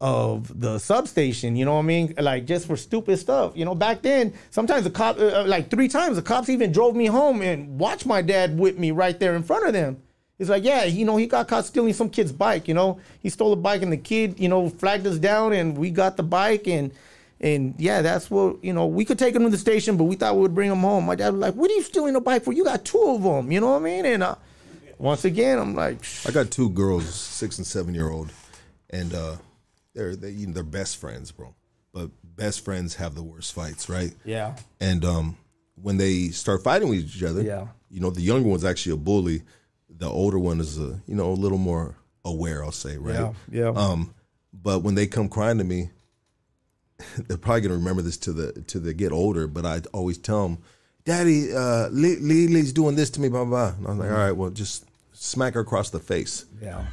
[0.00, 1.56] of the substation.
[1.56, 2.14] You know what I mean?
[2.18, 3.52] Like just for stupid stuff.
[3.56, 6.94] You know, back then sometimes the cop uh, like three times the cops even drove
[6.94, 10.02] me home and watched my dad whip me right there in front of them.
[10.36, 12.66] It's like, yeah, you know, he got caught stealing some kid's bike.
[12.66, 15.78] You know, he stole a bike and the kid, you know, flagged us down and
[15.78, 16.92] we got the bike and.
[17.44, 18.86] And yeah, that's what you know.
[18.86, 21.04] We could take them to the station, but we thought we would bring them home.
[21.04, 22.52] My dad was like, "What are you stealing a bike for?
[22.54, 24.06] You got two of them." You know what I mean?
[24.06, 24.36] And uh,
[24.98, 28.32] once again, I'm like, I got two girls, six and seven year old,
[28.88, 29.36] and uh,
[29.94, 31.54] they're they you know, they're best friends, bro.
[31.92, 34.12] But best friends have the worst fights, right?
[34.24, 35.36] yeah, And um,
[35.80, 37.66] when they start fighting with each other, Yeah.
[37.90, 39.42] you know, the younger one's actually a bully.
[39.90, 43.14] The older one is a you know a little more aware, I'll say, right?
[43.14, 43.68] yeah, yeah.
[43.68, 44.14] Um,
[44.52, 45.90] but when they come crying to me,
[47.28, 49.46] they're probably gonna remember this to the to the get older.
[49.46, 50.58] But I always tell them,
[51.04, 53.78] "Daddy, uh, Li- Lily's doing this to me, blah blah." blah.
[53.78, 56.84] And I'm like, "All right, well, just smack her across the face." yeah,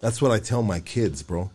[0.00, 1.50] That's what I tell my kids, bro.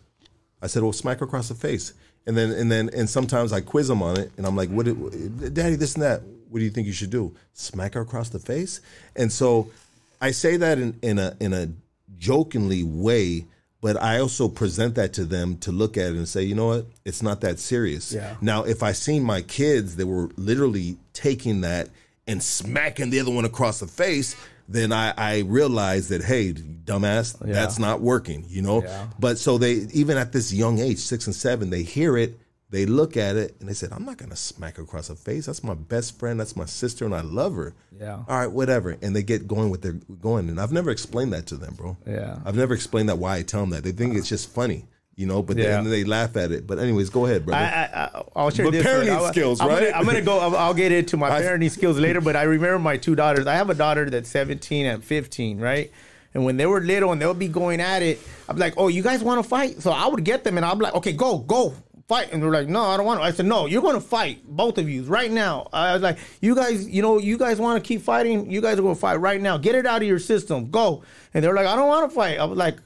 [0.61, 1.93] I said, "Well, smack her across the face,"
[2.25, 4.86] and then and then and sometimes I quiz them on it, and I'm like, "What,
[4.86, 5.75] did, Daddy?
[5.75, 6.21] This and that.
[6.49, 7.36] What do you think you should do?
[7.53, 8.82] Smack her across the face?"
[9.15, 9.71] And so
[10.19, 11.69] I say that in in a in a
[12.17, 13.45] jokingly way,
[13.82, 16.67] but I also present that to them to look at it and say, "You know
[16.67, 16.88] what?
[17.05, 18.36] It's not that serious." Yeah.
[18.41, 21.89] Now, if I seen my kids that were literally taking that
[22.27, 24.36] and smacking the other one across the face,
[24.67, 28.84] then I, I realized that, hey, dumbass, that's not working, you know?
[28.84, 29.07] Yeah.
[29.17, 32.39] But so they, even at this young age, six and seven, they hear it,
[32.72, 35.15] they look at it, and they said, I'm not going to smack her across the
[35.15, 35.47] face.
[35.47, 36.39] That's my best friend.
[36.39, 37.74] That's my sister, and I love her.
[37.99, 38.24] Yeah.
[38.28, 38.95] All right, whatever.
[39.01, 40.49] And they get going with their going.
[40.49, 41.97] And I've never explained that to them, bro.
[42.05, 42.38] Yeah.
[42.45, 43.84] I've never explained that why I tell them that.
[43.84, 44.20] They think uh-huh.
[44.20, 45.82] it's just funny, you know, but Yeah.
[45.82, 46.67] then they laugh at it.
[46.67, 47.59] But, anyways, go ahead, brother.
[47.63, 48.86] I, I, I, I'll share But this.
[48.86, 49.86] parenting I'll- skills, I'm right?
[49.86, 50.38] Gonna, I'm gonna go.
[50.39, 52.22] I'll, I'll get into my I- parenting skills later.
[52.22, 53.47] But I remember my two daughters.
[53.47, 55.91] I have a daughter that's 17 and 15, right?
[56.36, 59.01] And when they were little and they'll be going at it, I'm like, "Oh, you
[59.01, 61.74] guys want to fight?" So I would get them and I'm like, "Okay, go, go."
[62.10, 63.24] Fight and they're like, no, I don't want to.
[63.24, 65.70] I said, no, you're going to fight, both of you, right now.
[65.72, 68.49] I was like, you guys, you know, you guys want to keep fighting.
[68.49, 69.60] You guys are going to fight right now.
[69.60, 70.72] Get it out of your system.
[70.72, 71.03] Go.
[71.36, 72.39] And they're like, I don't want to fight.
[72.39, 72.78] I was like,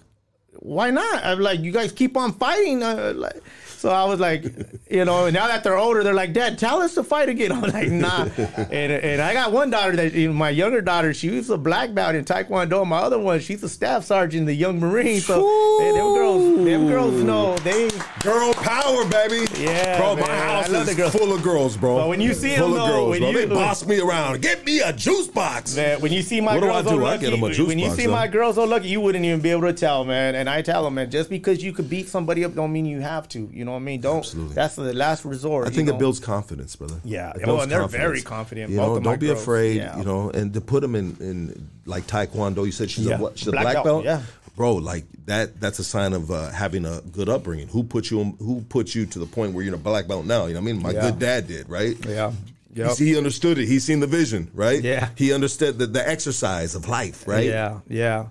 [0.60, 1.24] why not?
[1.24, 2.84] I'm like, you guys keep on fighting.
[2.84, 3.42] Uh, like,
[3.84, 4.46] so I was like,
[4.90, 7.52] you know, now that they're older, they're like, Dad, tell us to fight again.
[7.52, 8.30] I'm like, nah.
[8.72, 11.58] and and I got one daughter that you know, my younger daughter, she was a
[11.58, 12.88] black belt in Taekwondo.
[12.88, 15.26] My other one, she's a staff sergeant in the Young Marines.
[15.26, 15.42] So
[15.82, 17.90] they, them girls, them girls know they.
[18.22, 19.46] Girl power, baby.
[19.60, 20.16] Yeah, bro.
[20.16, 20.48] My man.
[20.48, 21.98] house is the full of girls, bro.
[21.98, 24.00] But when you see full them, of though, girls, when bro, you- they boss me
[24.00, 24.42] around.
[24.42, 25.76] Get me a juice box.
[25.76, 26.90] Man, when you see my What do girls oh, I do?
[26.90, 28.14] so I lucky, get 'em a juice when you box, see though.
[28.14, 30.36] my girls oh, so lucky, you wouldn't even be able to tell, man.
[30.36, 33.02] And I tell them, man, just because you could beat somebody up, don't mean you
[33.02, 33.50] have to.
[33.52, 34.02] You know what I mean?
[34.02, 34.18] Don't.
[34.18, 34.56] Absolutely.
[34.56, 35.68] That's the last resort.
[35.68, 35.96] I think know?
[35.96, 37.00] it builds confidence, brother.
[37.04, 37.32] Yeah.
[37.36, 39.42] It Oh, and they're very confident, You know, don't be girls.
[39.42, 39.78] afraid.
[39.78, 39.98] Yeah.
[39.98, 42.66] You know, and to put them in, in like Taekwondo.
[42.66, 43.18] You said she's Yeah.
[43.18, 43.38] a what?
[43.38, 44.22] She's a Black black, belt, yeah.
[44.56, 45.60] Bro, like that.
[45.60, 47.68] That's a sign of uh, having a good upbringing.
[47.70, 48.24] Who put you?
[48.40, 50.46] Who put you to the point where you're a black belt now?
[50.46, 50.82] You know what I mean?
[50.84, 51.02] My Yeah.
[51.02, 51.96] good dad did, right?
[52.08, 52.32] Yeah.
[52.32, 52.38] He-
[52.76, 52.98] Yep.
[52.98, 53.68] He understood it.
[53.68, 54.82] He seen the vision, right?
[54.84, 55.10] Yeah.
[55.16, 57.46] He understood the, the exercise of life, right?
[57.46, 58.26] Yeah, yeah.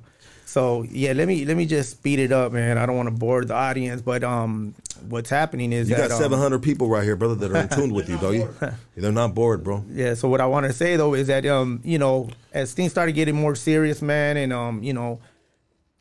[0.46, 2.76] So yeah, let me let me just speed it up, man.
[2.76, 4.74] I don't want to bore the audience, but um,
[5.08, 7.68] what's happening is You that got um, 700 people right here, brother, that are in
[7.68, 8.54] tune with you, don't you?
[8.96, 9.84] They're not bored, bro.
[9.90, 10.14] Yeah.
[10.14, 13.12] So what I want to say though is that um, you know, as things started
[13.12, 15.20] getting more serious, man, and um, you know,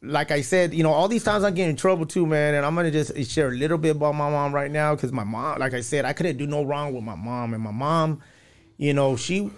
[0.01, 2.65] like I said, you know, all these times I get in trouble too, man, and
[2.65, 5.59] I'm gonna just share a little bit about my mom right now because my mom,
[5.59, 8.21] like I said, I couldn't do no wrong with my mom, and my mom,
[8.77, 9.51] you know, she,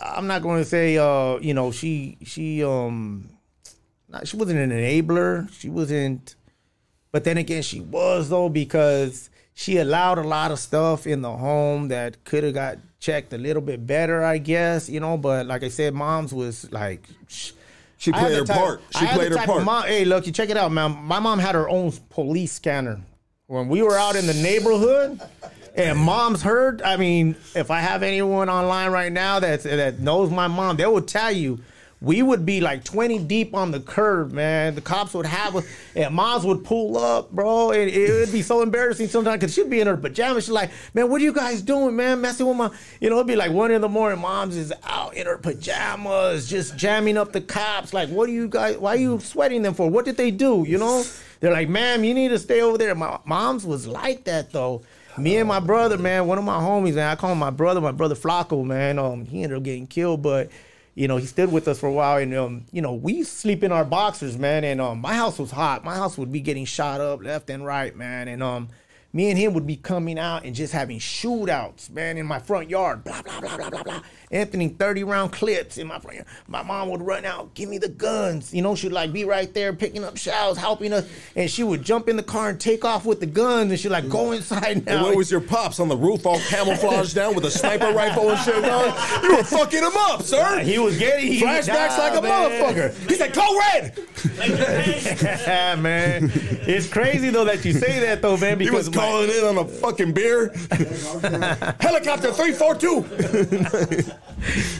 [0.00, 3.28] I'm not going to say, uh, you know, she she um,
[4.08, 6.36] not, she wasn't an enabler, she wasn't,
[7.16, 11.32] but then again, she was though because she allowed a lot of stuff in the
[11.34, 15.16] home that could have got checked a little bit better, I guess, you know.
[15.16, 17.08] But like I said, mom's was like.
[17.26, 17.52] sh-
[17.96, 18.82] She played her type- part.
[18.98, 19.64] She played her part.
[19.64, 20.90] Mom, hey, look, you check it out, man.
[21.04, 23.00] My mom had her own police scanner.
[23.46, 25.18] When we were out in the neighborhood,
[25.74, 26.82] and moms heard.
[26.82, 30.84] I mean, if I have anyone online right now that that knows my mom, they
[30.84, 31.60] will tell you.
[32.02, 34.74] We would be like 20 deep on the curb, man.
[34.74, 37.70] The cops would have us, and moms would pull up, bro.
[37.70, 40.44] And it would be so embarrassing sometimes because she'd be in her pajamas.
[40.44, 42.20] She's like, man, what are you guys doing, man?
[42.20, 42.70] Messing with my,
[43.00, 44.20] you know, it'd be like one in the morning.
[44.20, 47.94] Mom's is out in her pajamas, just jamming up the cops.
[47.94, 49.88] Like, what are you guys, why are you sweating them for?
[49.88, 50.64] What did they do?
[50.68, 51.02] You know?
[51.40, 52.94] They're like, ma'am, you need to stay over there.
[52.94, 54.82] My mom's was like that, though.
[55.18, 57.80] Me and my brother, man, one of my homies, man, I call him my brother,
[57.80, 58.98] my brother Flacco, man.
[58.98, 60.50] Um, he ended up getting killed, but
[60.96, 63.62] you know, he stood with us for a while, and um, you know, we sleep
[63.62, 64.64] in our boxers, man.
[64.64, 65.84] And um, my house was hot.
[65.84, 68.28] My house would be getting shot up left and right, man.
[68.28, 68.70] And um,
[69.12, 72.70] me and him would be coming out and just having shootouts, man, in my front
[72.70, 73.04] yard.
[73.04, 74.00] Blah blah blah blah blah blah.
[74.30, 76.26] Anthony, thirty round clips in my yard.
[76.48, 78.52] My mom would run out, give me the guns.
[78.52, 81.82] You know, she'd like be right there picking up shells, helping us, and she would
[81.82, 84.84] jump in the car and take off with the guns, and she'd like go inside
[84.86, 84.96] now.
[84.96, 88.30] And where was your pops on the roof, all camouflaged down with a sniper rifle
[88.30, 88.62] and shit?
[88.62, 89.22] Dog?
[89.22, 90.60] You were fucking him up, sir.
[90.60, 92.50] he was getting he, Flashbacks like a man.
[92.50, 93.08] motherfucker.
[93.08, 93.98] He said, "Go red."
[94.38, 96.30] yeah, man.
[96.34, 98.58] It's crazy though that you say that though, man.
[98.58, 100.48] He Because was my- calling in on a fucking beer.
[101.80, 103.04] Helicopter three four two.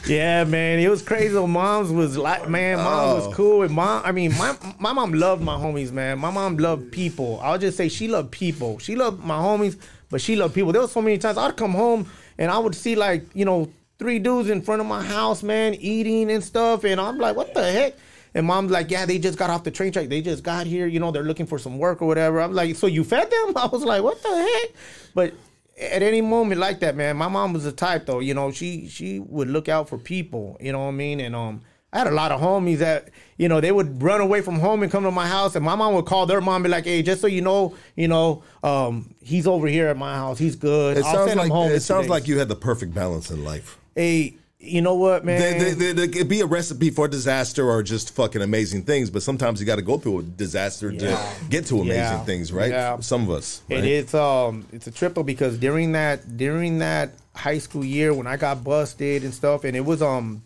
[0.07, 1.33] yeah, man, it was crazy.
[1.35, 3.15] Mom's was like, man, mom Oh.
[3.27, 3.63] was cool.
[3.63, 6.19] And mom, I mean, my my mom loved my homies, man.
[6.19, 7.39] My mom loved people.
[7.41, 8.79] I'll just say she loved people.
[8.79, 9.77] She loved my homies,
[10.09, 10.71] but she loved people.
[10.71, 13.71] There was so many times I'd come home and I would see like you know
[13.99, 17.53] three dudes in front of my house, man, eating and stuff, and I'm like, what
[17.53, 17.93] the heck?
[18.35, 20.09] And mom's like, yeah, they just got off the train track.
[20.09, 20.85] They just got here.
[20.85, 22.39] You know, they're looking for some work or whatever.
[22.39, 23.53] I'm like, so you fed them?
[23.57, 24.75] I was like, what the heck?
[25.15, 25.33] But
[25.77, 28.19] at any moment like that, man, my mom was the type though.
[28.19, 30.57] You know, she she would look out for people.
[30.59, 31.19] You know what I mean?
[31.19, 31.61] And um,
[31.93, 34.83] I had a lot of homies that you know they would run away from home
[34.83, 36.85] and come to my house, and my mom would call their mom and be like,
[36.85, 40.39] "Hey, just so you know, you know, um, he's over here at my house.
[40.39, 40.97] He's good.
[40.97, 43.29] It I'll sounds send him like home it sounds like you had the perfect balance
[43.29, 43.77] in life.
[43.95, 45.59] Hey, you know what, man?
[45.59, 49.21] They, they, they, could be a recipe for disaster or just fucking amazing things, but
[49.21, 50.99] sometimes you got to go through a disaster Yeah.
[50.99, 52.23] to get to amazing Yeah.
[52.23, 52.71] things, right?
[52.71, 52.99] Yeah.
[52.99, 53.61] Some of us.
[53.69, 53.91] And right?
[53.91, 58.35] it's um it's a triple because during that during that high school year when I
[58.37, 60.41] got busted and stuff, and it was um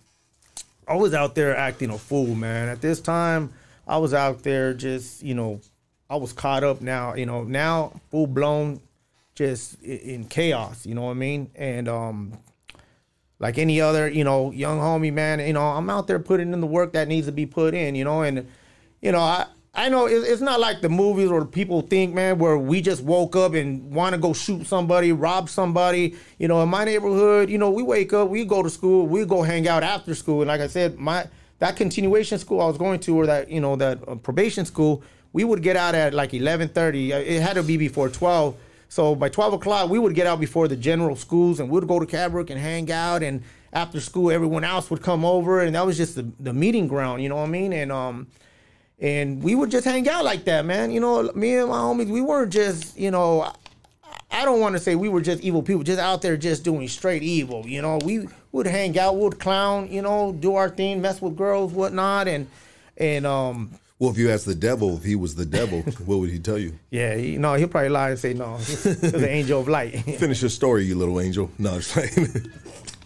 [0.88, 2.68] I was out there acting a fool, man.
[2.68, 3.54] At this time,
[3.88, 5.62] I was out there just you know
[6.10, 8.82] I was caught up now, you know now full blown,
[9.36, 10.86] just in chaos.
[10.86, 11.50] You know what I mean?
[11.56, 12.34] And um
[13.42, 16.62] like any other, you know, young homie, man, you know, I'm out there putting in
[16.62, 18.48] the work that needs to be put in, you know, and
[19.02, 22.58] you know, I I know it's not like the movies or people think, man, where
[22.58, 26.16] we just woke up and want to go shoot somebody, rob somebody.
[26.38, 29.26] You know, in my neighborhood, you know, we wake up, we go to school, we
[29.26, 31.28] go hang out after school, and like I said, my
[31.60, 35.02] that continuation school I was going to, or that you know that uh, probation school,
[35.34, 37.10] we would get out at like 11:30.
[37.10, 38.56] It had to be before 12.
[38.92, 41.98] So by 12 o'clock, we would get out before the general schools and we'd go
[41.98, 43.24] to Cadbrook and hang out.
[43.24, 43.42] And
[43.72, 45.62] after school, everyone else would come over.
[45.62, 47.72] And that was just the, the meeting ground, you know what I mean?
[47.72, 48.28] And, um,
[49.00, 50.92] and we would just hang out like that, man.
[50.92, 53.56] You know, me and my homies, we weren't just, you know, I-
[54.30, 56.88] I don't want to say we were just evil people, just out there just doing
[56.90, 57.66] straight evil.
[57.66, 61.38] You know, we would hang out, would clown, you know, do our thing, mess with
[61.38, 62.48] girls, whatnot, and
[62.98, 66.32] and um, Well, if you ask the devil if he was the devil, what would
[66.32, 66.74] he tell you?
[66.90, 69.92] yeah, he, no, he'll probably lie and say no, he's the angel of light.
[70.18, 71.52] Finish your story, you little angel.
[71.60, 72.12] No, it's like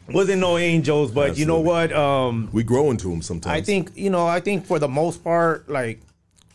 [0.08, 1.92] Wasn't no angels, but you know what?
[1.92, 3.58] Um, we grow into him sometimes.
[3.58, 4.26] I think you know.
[4.26, 6.00] I think for the most part, like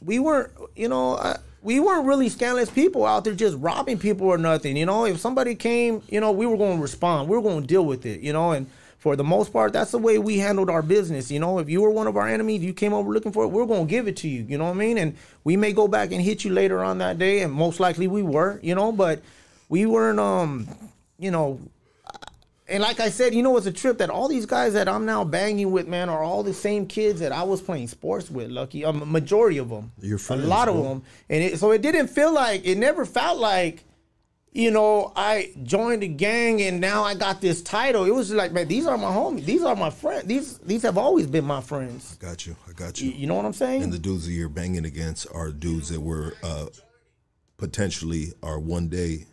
[0.03, 4.27] we weren't, you know, uh, we weren't really scandalous people out there just robbing people
[4.27, 4.75] or nothing.
[4.75, 7.29] You know, if somebody came, you know, we were going to respond.
[7.29, 8.21] We were going to deal with it.
[8.21, 8.71] You know, and
[9.01, 11.31] for the most part, that's the way we handled our business.
[11.31, 13.49] You know, if you were one of our enemies, you came over looking for it,
[13.49, 14.45] we're going to give it to you.
[14.47, 14.99] You know what I mean?
[14.99, 18.07] And we may go back and hit you later on that day, and most likely
[18.07, 18.61] we were.
[18.63, 19.23] You know, but
[19.71, 20.69] we weren't, um,
[21.19, 21.59] you know,
[22.69, 25.07] and like I said, you know, it's a trip that all these guys that I'm
[25.07, 28.51] now banging with, man, are all the same kids that I was playing sports with.
[28.51, 31.83] Lucky, a majority of them, Your friends, a lot of them, and it, so it
[31.83, 33.83] didn't feel like it never felt like,
[34.53, 38.05] you know, I joined a gang and now I got this title.
[38.05, 40.25] It was like, man, these are my homies, these are my friends.
[40.27, 42.17] These these have always been my friends.
[42.21, 42.57] I got you.
[42.69, 43.27] I got You, you.
[43.27, 43.83] know what I'm saying?
[43.85, 46.67] And the dudes that you're banging against are dudes that were uh,
[47.59, 49.27] potentially are one day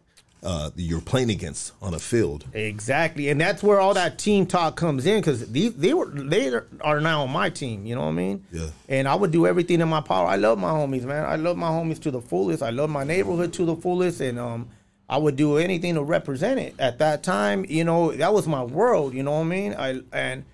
[0.43, 2.45] uh, you're playing against on a field.
[2.53, 6.53] Exactly, and that's where all that team talk comes in because these they were they
[6.81, 7.87] are now on my team.
[7.87, 8.45] You know what I mean?
[8.51, 8.67] Yeah.
[8.87, 10.27] And I would do everything in my power.
[10.27, 11.25] I love my homies, man.
[11.25, 12.61] I love my homies to the fullest.
[12.61, 14.69] I love my neighborhood to the fullest, and um,
[15.09, 16.75] I would do anything to represent it.
[16.79, 19.13] At that time, you know, that was my world.
[19.13, 19.73] You know what I mean?
[19.73, 20.45] I and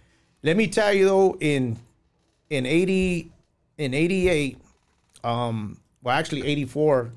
[0.44, 1.78] let me tell you though, in
[2.50, 3.32] in eighty
[3.78, 4.58] in eighty eight,
[5.24, 7.12] um, well actually eighty four,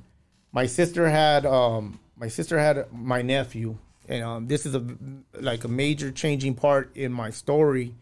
[0.53, 3.77] my sister had um my sister had my nephew,
[4.09, 4.83] and um, this is a
[5.39, 7.95] like a major changing part in my story,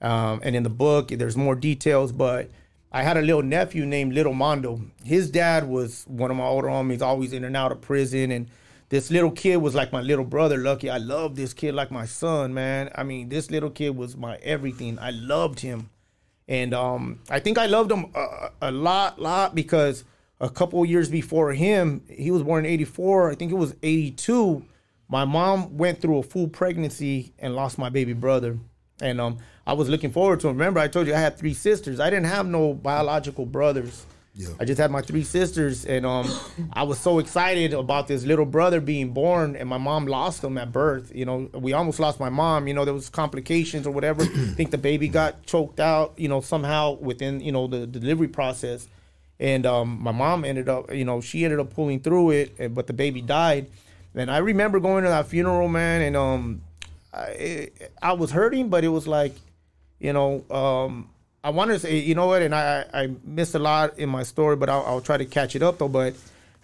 [0.00, 2.10] um, and in the book there's more details.
[2.10, 2.50] But
[2.90, 4.80] I had a little nephew named Little Mondo.
[5.04, 8.48] His dad was one of my older homies, always in and out of prison, and
[8.92, 10.58] this little kid was like my little brother.
[10.58, 12.90] Lucky, I loved this kid like my son, man.
[12.94, 14.98] I mean, this little kid was my everything.
[14.98, 15.88] I loved him
[16.48, 20.04] and um, I think I loved him a, a lot, a lot because
[20.40, 23.30] a couple years before him, he was born in '84.
[23.30, 24.64] I think it was '82.
[25.08, 28.58] My mom went through a full pregnancy and lost my baby brother,
[29.00, 30.48] and um, I was looking forward to.
[30.48, 30.58] Him.
[30.58, 32.00] Remember, I told you I had three sisters.
[32.00, 34.04] I didn't have no biological brothers.
[34.34, 34.48] Yeah.
[34.58, 36.26] I just had my three sisters, and um,
[36.72, 40.56] I was so excited about this little brother being born, and my mom lost him
[40.56, 41.12] at birth.
[41.14, 42.66] You know, we almost lost my mom.
[42.66, 44.22] You know, there was complications or whatever.
[44.22, 46.14] I think the baby got choked out.
[46.16, 48.88] You know, somehow within you know the delivery process,
[49.38, 52.86] and um, my mom ended up, you know, she ended up pulling through it, but
[52.86, 53.66] the baby died.
[54.14, 56.62] And I remember going to that funeral, man, and um,
[57.12, 59.34] I, I was hurting, but it was like,
[59.98, 61.08] you know, um,
[61.44, 64.22] I wanted to say, you know what, and I, I missed a lot in my
[64.22, 65.88] story, but I'll, I'll try to catch it up though.
[65.88, 66.14] But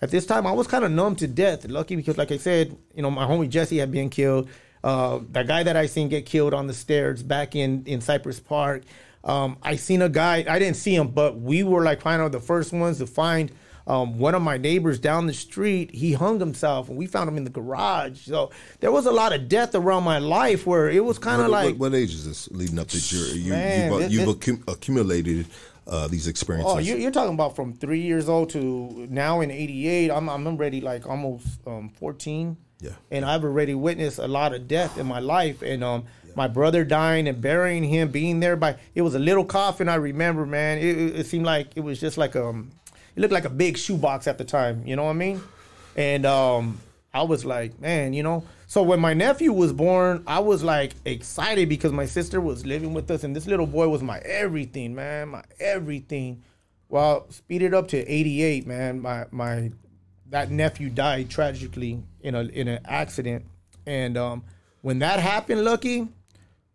[0.01, 1.65] at this time, I was kind of numb to death.
[1.69, 4.49] Lucky because, like I said, you know, my homie Jesse had been killed.
[4.85, 8.39] Uh, that guy that I seen get killed on the stairs back in in Cypress
[8.39, 8.85] Park.
[9.25, 10.45] Um, I seen a guy.
[10.49, 13.51] I didn't see him, but we were like kind of the first ones to find
[13.89, 15.93] um, one of my neighbors down the street.
[15.95, 18.21] He hung himself, and we found him in the garage.
[18.21, 18.51] So
[18.81, 21.71] there was a lot of death around my life where it was kind of like.
[21.71, 24.27] what, what age is this leading up to you're, you, Man, you've, uh, this- you've
[24.27, 25.47] this- accum- accumulated
[25.87, 26.73] uh, these experiences?
[26.75, 30.11] Oh, you're, you're talking about from three years old to now in '88.
[30.11, 32.57] I'm I'm already like almost um, 14.
[32.81, 32.91] Yeah.
[33.11, 36.05] And I've already witnessed a lot of death in my life, and um,
[36.37, 39.89] my brother dying and burying him, being there by it was a little coffin.
[39.89, 40.79] I remember, man.
[40.79, 42.71] It, it, it seemed like it was just like um,
[43.19, 44.85] it looked like a big shoebox at the time.
[44.87, 45.43] You know what I mean?
[45.97, 46.81] And um,
[47.13, 48.45] I was like, man, you know.
[48.69, 52.95] So when my nephew was born, I was like excited because my sister was living
[52.95, 56.45] with us, and this little boy was my everything, man, my everything.
[56.89, 59.01] Well, speed it up to 88, man.
[59.01, 59.73] My my
[60.31, 63.47] that nephew died tragically in a in an accident,
[63.85, 64.45] and um,
[64.83, 66.07] when that happened, Lucky,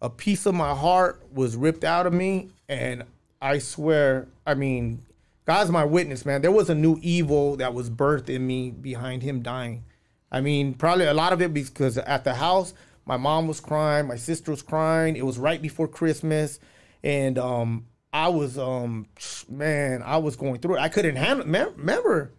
[0.01, 3.05] a piece of my heart was ripped out of me, and
[3.41, 5.03] I swear, I mean,
[5.45, 6.41] God's my witness, man.
[6.41, 9.83] There was a new evil that was birthed in me behind him dying.
[10.31, 12.73] I mean, probably a lot of it because at the house,
[13.05, 15.15] my mom was crying, my sister was crying.
[15.15, 16.59] It was right before Christmas,
[17.03, 19.07] and um, I was, um,
[19.49, 20.79] man, I was going through it.
[20.79, 21.45] I couldn't handle.
[21.45, 22.31] mem- Remember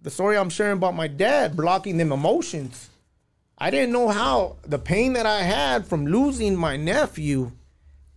[0.00, 2.90] the story I'm sharing about my dad blocking them emotions.
[3.58, 7.52] I didn't know how the pain that I had from losing my nephew.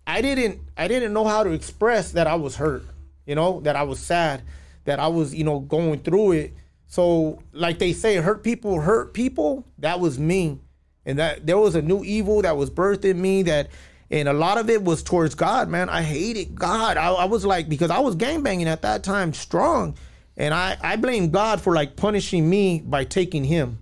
[0.05, 2.83] I didn't I didn't know how to express that I was hurt,
[3.27, 4.41] you know, that I was sad,
[4.85, 6.53] that I was, you know, going through it.
[6.87, 9.67] So, like they say, hurt people hurt people.
[9.77, 10.59] That was me.
[11.05, 13.69] And that there was a new evil that was birthed in me that
[14.09, 15.89] and a lot of it was towards God, man.
[15.89, 16.95] I hated God.
[16.95, 19.97] I, I was like because I was gangbanging at that time, strong,
[20.37, 23.79] and I I blame God for like punishing me by taking him.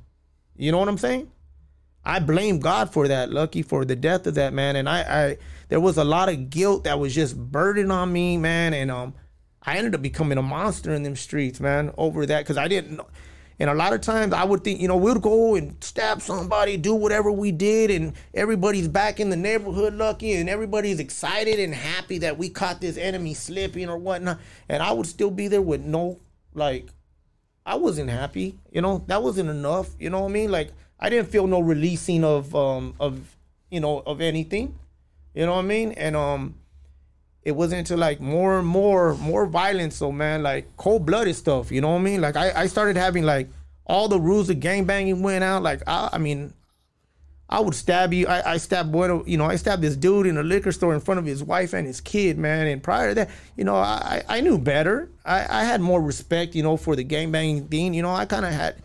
[0.56, 1.32] You know what I'm saying?
[2.04, 4.76] I blame God for that, Lucky, for the death of that man.
[4.76, 5.38] And I, I
[5.70, 8.74] there was a lot of guilt that was just burdened on me, man.
[8.74, 9.14] And um,
[9.66, 12.98] I ended up becoming a monster in them streets, man, over that because I didn't.
[12.98, 13.08] know.
[13.58, 16.76] And a lot of times I would think, you know, we'd go and stab somebody,
[16.76, 21.74] do whatever we did, and everybody's back in the neighborhood, Lucky, and everybody's excited and
[21.74, 24.40] happy that we caught this enemy slipping or whatnot.
[24.68, 26.20] And I would still be there with no,
[26.54, 26.90] like,
[27.66, 28.60] I wasn't happy.
[28.72, 29.90] You know, that wasn't enough.
[30.00, 30.52] You know what I mean?
[30.52, 33.36] Like I didn't feel no releasing of um of
[33.72, 34.78] you know of anything.
[35.34, 35.92] You know what I mean?
[35.94, 36.56] And um
[37.46, 41.80] it wasn't like more and more more violence so man like cold blooded stuff you
[41.80, 43.48] know what i mean like I, I started having like
[43.86, 46.54] all the rules of gang banging went out like i, I mean
[47.48, 48.28] I would stab you.
[48.28, 51.00] I, I stabbed one, you know, I stabbed this dude in a liquor store in
[51.00, 52.66] front of his wife and his kid, man.
[52.68, 55.10] And prior to that, you know, I, I knew better.
[55.24, 57.94] I, I had more respect, you know, for the gangbanging thing.
[57.94, 58.78] You know, I kind of had,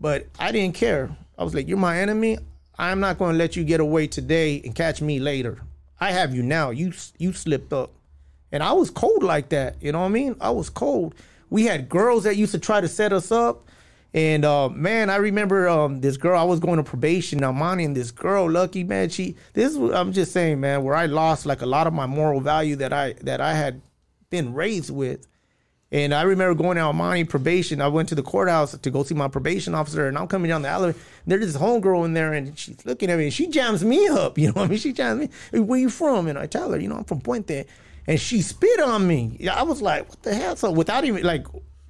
[0.00, 1.14] but I didn't care.
[1.38, 2.38] I was like, you're my enemy.
[2.78, 5.60] I'm not going to let you get away today and catch me later.
[6.00, 6.70] I have you now.
[6.70, 7.90] You you slipped up,
[8.52, 9.76] and I was cold like that.
[9.82, 10.36] You know what I mean?
[10.40, 11.14] I was cold.
[11.50, 13.68] We had girls that used to try to set us up.
[14.14, 16.38] And uh, man, I remember um, this girl.
[16.38, 19.10] I was going to probation Monty, and this girl, Lucky, man.
[19.10, 22.06] She, this, is- I'm just saying, man, where I lost like a lot of my
[22.06, 23.82] moral value that I that I had
[24.30, 25.26] been raised with.
[25.92, 27.80] And I remember going to Monty probation.
[27.80, 30.62] I went to the courthouse to go see my probation officer, and I'm coming down
[30.62, 30.94] the alley.
[31.26, 34.36] There's this homegirl in there, and she's looking at me, and she jams me up.
[34.38, 34.78] You know what I mean?
[34.78, 35.28] She jams me.
[35.52, 36.26] "Hey, Where you from?
[36.26, 37.66] And I tell her, you know, I'm from Puente.
[38.06, 39.48] And she spit on me.
[39.48, 40.56] I was like, what the hell?
[40.56, 41.46] So without even like,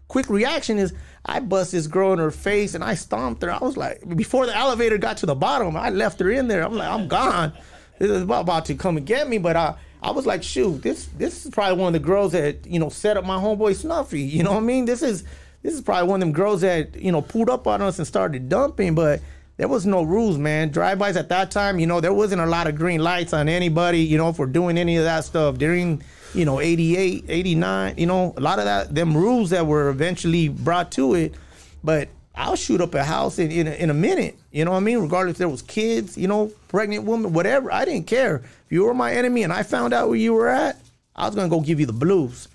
[0.08, 0.94] quick reaction is
[1.24, 3.50] I bust this girl in her face and I stomped her.
[3.50, 6.62] I was like, before the elevator got to the bottom, I left her in there.
[6.62, 7.52] I'm like, I'm gone.
[7.98, 9.76] This is about, to come and get me, but I.
[10.02, 12.90] I was like, shoot, this this is probably one of the girls that you know
[12.90, 14.20] set up my homeboy Snuffy.
[14.20, 14.84] You know what I mean?
[14.84, 15.24] This is
[15.62, 18.06] this is probably one of them girls that you know pulled up on us and
[18.06, 18.94] started dumping.
[18.94, 19.20] But
[19.56, 20.70] there was no rules, man.
[20.70, 24.00] Drive-bys at that time, you know, there wasn't a lot of green lights on anybody,
[24.00, 26.02] you know, for doing any of that stuff during
[26.34, 27.94] you know 88, 89.
[27.96, 31.34] You know, a lot of that them rules that were eventually brought to it.
[31.82, 34.38] But I'll shoot up a house in in a, in a minute.
[34.50, 34.98] You know what I mean?
[34.98, 37.72] Regardless if there was kids, you know, pregnant woman, whatever.
[37.72, 38.36] I didn't care.
[38.36, 40.78] If you were my enemy and I found out where you were at,
[41.14, 42.48] I was gonna go give you the blues.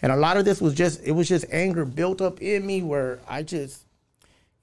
[0.00, 2.82] And a lot of this was just it was just anger built up in me
[2.82, 3.82] where I just,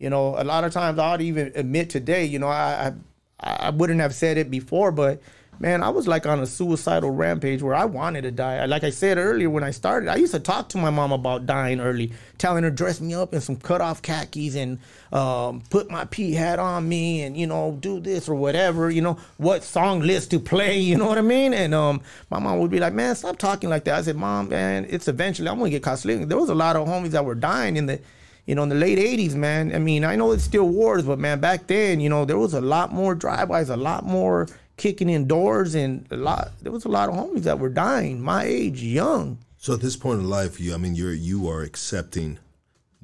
[0.04, 2.94] you know, a lot of times I'd even admit today, you know, I
[3.40, 5.22] I, I wouldn't have said it before, but
[5.60, 8.66] man, I was like on a suicidal rampage where I wanted to die.
[8.66, 11.46] Like I said earlier when I started, I used to talk to my mom about
[11.46, 14.78] dying early, telling her dress me up in some cut off khakis and
[15.14, 18.92] um, put my pea hat on me and you know do this or whatever.
[18.92, 20.82] You know what song list to play.
[20.94, 21.54] You know what I mean?
[21.54, 24.50] And um, my mom would be like, "Man, stop talking like that." I said, "Mom,
[24.50, 27.24] man, it's eventually I'm gonna get caught sleeping." There was a lot of homies that
[27.24, 28.02] were dying in the
[28.46, 29.74] you know, in the late '80s, man.
[29.74, 32.54] I mean, I know it's still wars, but man, back then, you know, there was
[32.54, 34.48] a lot more drive-bys, a lot more
[34.78, 36.52] kicking in doors, and a lot.
[36.62, 39.38] There was a lot of homies that were dying, my age, young.
[39.58, 42.38] So at this point in life, you I mean you're you are accepting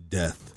[0.10, 0.54] death,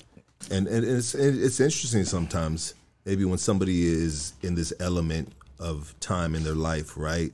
[0.51, 2.73] and and it's it's interesting sometimes.
[3.05, 7.31] Maybe when somebody is in this element of time in their life, right,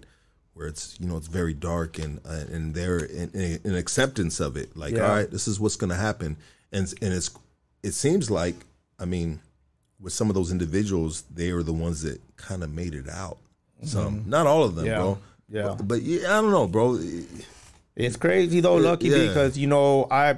[0.54, 4.40] where it's you know it's very dark and uh, and they're in, in, in acceptance
[4.40, 4.76] of it.
[4.78, 5.04] Like, Yeah.
[5.08, 6.38] all right, this is what's going to happen,
[6.72, 7.30] and and it's
[7.84, 8.56] it seems like
[9.00, 9.40] I mean,
[10.00, 13.38] with some of those individuals, they are the ones that kind of made it out.
[13.84, 14.92] Some, not all of them, Mm-hmm.
[14.92, 14.98] Yeah.
[14.98, 15.18] bro.
[15.50, 15.76] Yeah.
[15.78, 17.00] But, but yeah, I don't know, bro.
[17.96, 19.28] It's crazy though, Lucky, yeah.
[19.28, 20.36] because you know I,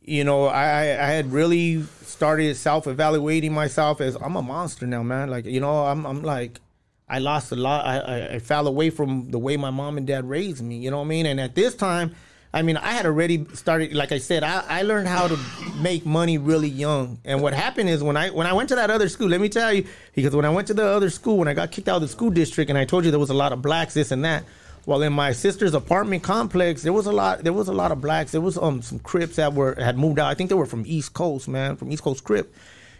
[0.00, 4.86] you know I I I had really started self evaluating myself as I'm a monster
[4.86, 5.30] now, man.
[5.30, 6.60] Like you know I'm I'm like
[7.08, 7.84] I lost a lot.
[7.86, 10.76] I, I I fell away from the way my mom and dad raised me.
[10.76, 11.26] You know what I mean?
[11.26, 12.14] And at this time.
[12.54, 13.94] I mean, I had already started.
[13.94, 15.38] Like I said, I, I learned how to
[15.78, 17.18] make money really young.
[17.24, 19.48] And what happened is when I when I went to that other school, let me
[19.48, 21.96] tell you, because when I went to the other school, when I got kicked out
[21.96, 24.10] of the school district, and I told you there was a lot of blacks, this
[24.10, 24.44] and that.
[24.84, 27.42] Well, in my sister's apartment complex, there was a lot.
[27.42, 28.32] There was a lot of blacks.
[28.32, 30.28] There was um some Crips that were had moved out.
[30.28, 32.54] I think they were from East Coast, man, from East Coast Crip.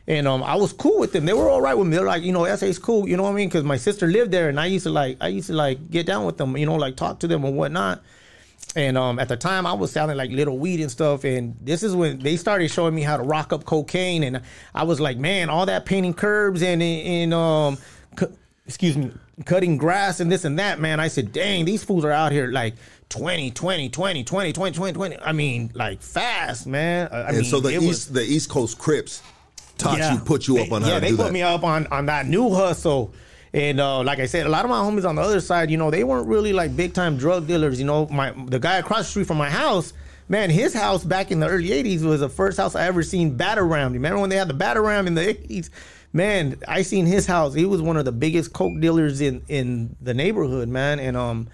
[0.06, 1.26] And um, I was cool with them.
[1.26, 1.96] They were all right with me.
[1.96, 3.08] They're like, you know, SA's cool.
[3.08, 3.48] You know what I mean?
[3.48, 6.06] Because my sister lived there, and I used to like, I used to like get
[6.06, 6.56] down with them.
[6.56, 8.02] You know, like talk to them and whatnot.
[8.74, 11.24] And um, at the time, I was selling like little weed and stuff.
[11.24, 14.22] And this is when they started showing me how to rock up cocaine.
[14.22, 14.40] And
[14.74, 17.76] I was like, man, all that painting curbs and and um,
[18.16, 18.32] cu-
[18.66, 19.10] excuse me,
[19.44, 21.00] cutting grass and this and that, man.
[21.00, 22.74] I said, dang, these fools are out here like
[23.10, 25.18] 20, 20, 20, 20, 20, 20, 20.
[25.18, 27.08] I mean, like fast, man.
[27.12, 29.20] I And mean, so the east was- the East Coast Crips
[29.76, 30.14] taught yeah.
[30.14, 32.06] you, put you up They- on yeah, how to they put me up on on
[32.06, 33.12] that new hustle.
[33.54, 35.76] And uh, like I said, a lot of my homies on the other side, you
[35.76, 37.78] know, they weren't really like big time drug dealers.
[37.78, 39.92] You know, my the guy across the street from my house,
[40.28, 43.36] man, his house back in the early '80s was the first house I ever seen
[43.36, 43.88] Batarang.
[43.88, 45.68] You remember when they had the Batarang in the '80s?
[46.14, 47.54] Man, I seen his house.
[47.54, 50.98] He was one of the biggest coke dealers in in the neighborhood, man.
[50.98, 51.48] And um,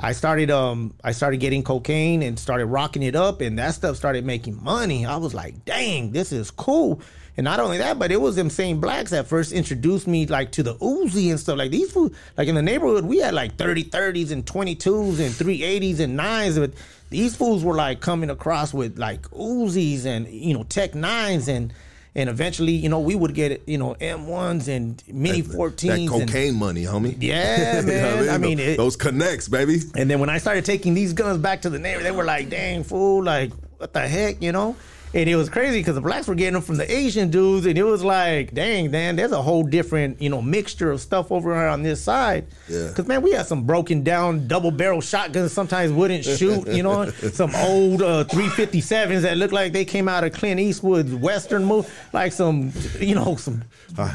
[0.00, 3.96] I started um, I started getting cocaine and started rocking it up, and that stuff
[3.96, 5.04] started making money.
[5.04, 7.00] I was like, dang, this is cool.
[7.40, 10.52] And not only that, but it was them same blacks that first introduced me like
[10.52, 11.56] to the Uzi and stuff.
[11.56, 15.32] Like these fools, like in the neighborhood, we had like 30 30s and 22s and
[15.32, 16.58] 380s and 9s.
[16.58, 16.72] But
[17.08, 21.72] these fools were like coming across with like Uzis and, you know, Tec 9s and,
[22.14, 25.80] and eventually, you know, we would get, you know, M1s and Mini 14s.
[25.86, 27.16] That and- cocaine money, homie.
[27.18, 28.28] Yeah, You know what man.
[28.28, 29.78] I mean, Those- it- those connects, baby.
[29.96, 32.50] and then when I started taking these guns back to the neighbor, they were like,
[32.50, 33.24] "Dang fool!
[33.24, 34.76] Like, what the heck?" You know.
[35.12, 37.76] And it was crazy because the blacks were getting them from the Asian dudes, and
[37.76, 41.52] it was like, "Dang, man, there's a whole different, you know, mixture of stuff over
[41.52, 42.86] here on this side." Yeah.
[42.88, 45.52] Because man, we had some broken down double barrel shotguns.
[45.52, 46.66] Sometimes wouldn't shoot.
[46.68, 51.12] You know, some old uh, 357s that looked like they came out of Clint Eastwood's
[51.12, 53.64] western movie, like some, you know, some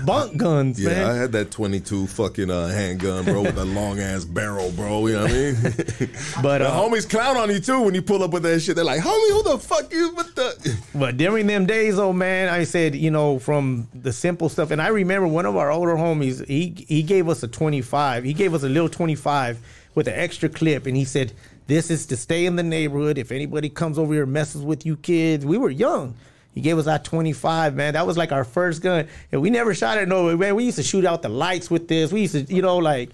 [0.05, 1.09] bunk guns, Yeah, man.
[1.09, 5.07] I had that 22 fucking uh, handgun, bro, with a long ass barrel, bro.
[5.07, 5.55] You know what I mean?
[6.41, 8.75] But the uh, homies clown on you too when you pull up with that shit.
[8.75, 10.13] They're like, homie, who the fuck you?
[10.13, 10.77] What the?
[10.93, 14.81] But during them days, oh man, I said, you know, from the simple stuff, and
[14.81, 18.23] I remember one of our older homies, he he gave us a 25.
[18.23, 19.59] He gave us a little 25
[19.93, 21.33] with an extra clip, and he said,
[21.67, 23.17] "This is to stay in the neighborhood.
[23.17, 26.15] If anybody comes over here messes with you kids, we were young."
[26.53, 27.95] He gave us that 25, man.
[27.95, 29.07] That was like our first gun.
[29.33, 30.55] And we never shot at nobody, man.
[30.55, 32.13] We used to shoot out the lights with this.
[32.13, 33.09] We used to, you know, like,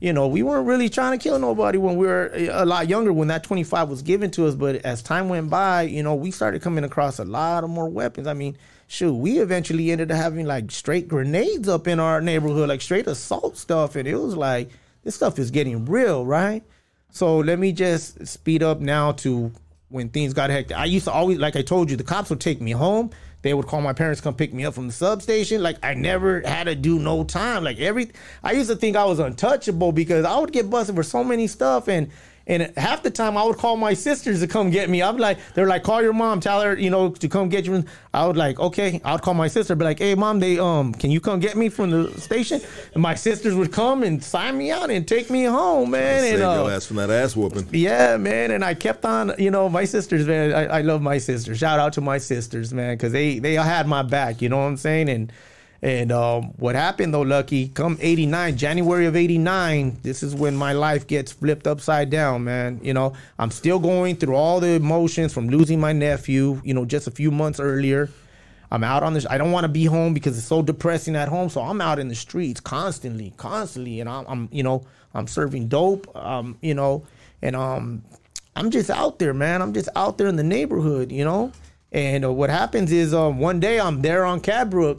[0.00, 2.88] you know, we weren't really trying to kill nobody when we were uh, a lot
[2.88, 4.54] younger when that 25 was given to us.
[4.54, 7.88] But as time went by, you know, we started coming across a lot of more
[7.88, 8.26] weapons.
[8.26, 8.56] I mean,
[8.88, 13.06] shoot, we eventually ended up having like straight grenades up in our neighborhood, like straight
[13.06, 13.96] assault stuff.
[13.96, 14.70] And it was like,
[15.02, 16.62] this stuff is getting real, right?
[17.10, 19.52] So let me just speed up now to
[19.88, 20.76] when things got hectic.
[20.76, 23.10] I used to always, like I told you, the cops would take me home.
[23.46, 25.62] They would call my parents come pick me up from the substation.
[25.62, 27.62] Like I never had to do no time.
[27.62, 28.10] Like every,
[28.42, 31.46] I used to think I was untouchable because I would get busted for so many
[31.46, 32.10] stuff and.
[32.48, 35.02] And half the time I would call my sisters to come get me.
[35.02, 37.84] I'm like, they're like, call your mom, tell her, you know, to come get you.
[38.14, 39.00] I would like, okay.
[39.04, 41.56] I would call my sister, be like, hey mom, they um, can you come get
[41.56, 42.60] me from the station?
[42.94, 46.20] And my sisters would come and sign me out and take me home, man.
[46.20, 47.68] Save and uh, your ass from that ass whooping.
[47.72, 50.52] yeah, man, and I kept on, you know, my sisters, man.
[50.52, 51.58] I, I love my sisters.
[51.58, 54.40] Shout out to my sisters, man, because they they had my back.
[54.40, 55.08] You know what I'm saying?
[55.08, 55.32] And
[55.86, 57.68] and um, what happened though, Lucky?
[57.68, 62.80] Come '89, January of '89, this is when my life gets flipped upside down, man.
[62.82, 66.60] You know, I'm still going through all the emotions from losing my nephew.
[66.64, 68.10] You know, just a few months earlier.
[68.72, 69.26] I'm out on this.
[69.30, 71.48] I don't want to be home because it's so depressing at home.
[71.48, 74.84] So I'm out in the streets constantly, constantly, and I'm, I'm you know,
[75.14, 76.14] I'm serving dope.
[76.16, 77.06] Um, you know,
[77.42, 78.02] and um,
[78.56, 79.62] I'm just out there, man.
[79.62, 81.52] I'm just out there in the neighborhood, you know.
[81.92, 84.98] And uh, what happens is, um, one day I'm there on Cadbrook,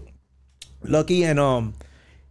[0.84, 1.74] Lucky, and um,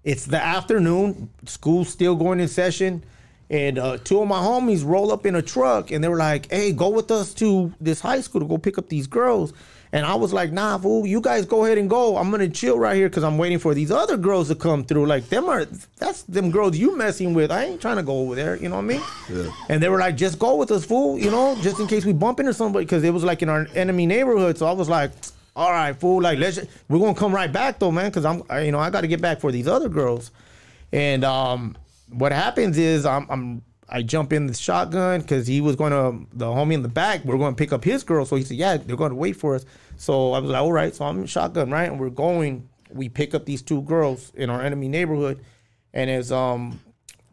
[0.05, 1.31] it's the afternoon.
[1.47, 3.05] School's still going in session,
[3.51, 6.51] and uh, two of my homies roll up in a truck, and they were like,
[6.51, 9.52] "Hey, go with us to this high school to go pick up these girls."
[9.93, 12.16] And I was like, "Nah, fool, you guys go ahead and go.
[12.16, 15.06] I'm gonna chill right here because I'm waiting for these other girls to come through.
[15.06, 15.64] Like them are
[15.98, 17.51] that's them girls you messing with.
[17.51, 18.56] I ain't trying to go over there.
[18.56, 19.51] You know what I mean?" Yeah.
[19.68, 21.18] And they were like, "Just go with us, fool.
[21.18, 23.66] You know, just in case we bump into somebody because it was like in our
[23.74, 25.12] enemy neighborhood." So I was like,
[25.57, 26.23] "All right, fool.
[26.23, 28.91] Like let's we're gonna come right back though, man, because I'm I, you know I
[28.91, 30.31] got to get back for these other girls."
[30.93, 31.77] And um,
[32.11, 36.27] what happens is I'm, I'm I jump in the shotgun because he was going to
[36.37, 37.24] the homie in the back.
[37.24, 39.35] We're going to pick up his girl, so he said, "Yeah, they're going to wait
[39.37, 39.65] for us."
[39.97, 42.69] So I was like, "All right." So I'm in shotgun, right, and we're going.
[42.91, 45.45] We pick up these two girls in our enemy neighborhood,
[45.93, 46.81] and as um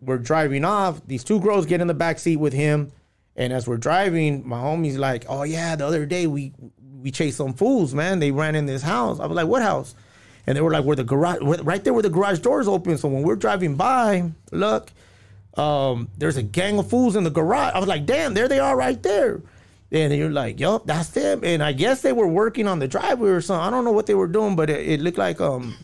[0.01, 2.91] we're driving off, these two girls get in the back seat with him,
[3.35, 6.53] and as we're driving, my homie's like, "Oh yeah, the other day we
[7.03, 8.19] we chased some fools, man.
[8.19, 9.93] They ran in this house." I was like, "What house?"
[10.47, 13.07] And they were like, "Where the garage, right there where the garage doors open." So
[13.09, 14.91] when we're driving by, look,
[15.55, 17.73] um, there's a gang of fools in the garage.
[17.75, 19.41] I was like, "Damn, there they are, right there."
[19.91, 23.29] And you're like, "Yup, that's them." And I guess they were working on the driveway
[23.29, 23.63] or something.
[23.65, 25.75] I don't know what they were doing, but it, it looked like um,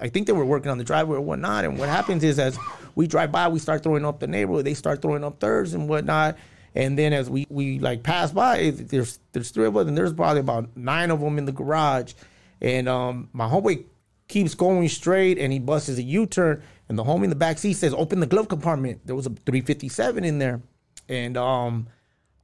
[0.00, 1.64] I think they were working on the driveway or whatnot.
[1.64, 2.58] And what happens is, as
[2.96, 4.64] we drive by, we start throwing up the neighborhood.
[4.64, 6.36] They start throwing up theirs and whatnot.
[6.74, 10.12] And then as we we like pass by, there's there's three of us, and there's
[10.12, 12.14] probably about nine of them in the garage.
[12.60, 13.84] And um, my homeboy
[14.28, 16.62] keeps going straight, and he busts a U-turn.
[16.88, 19.30] And the homie in the back seat says, "Open the glove compartment." There was a
[19.30, 20.62] 357 in there,
[21.08, 21.88] and um,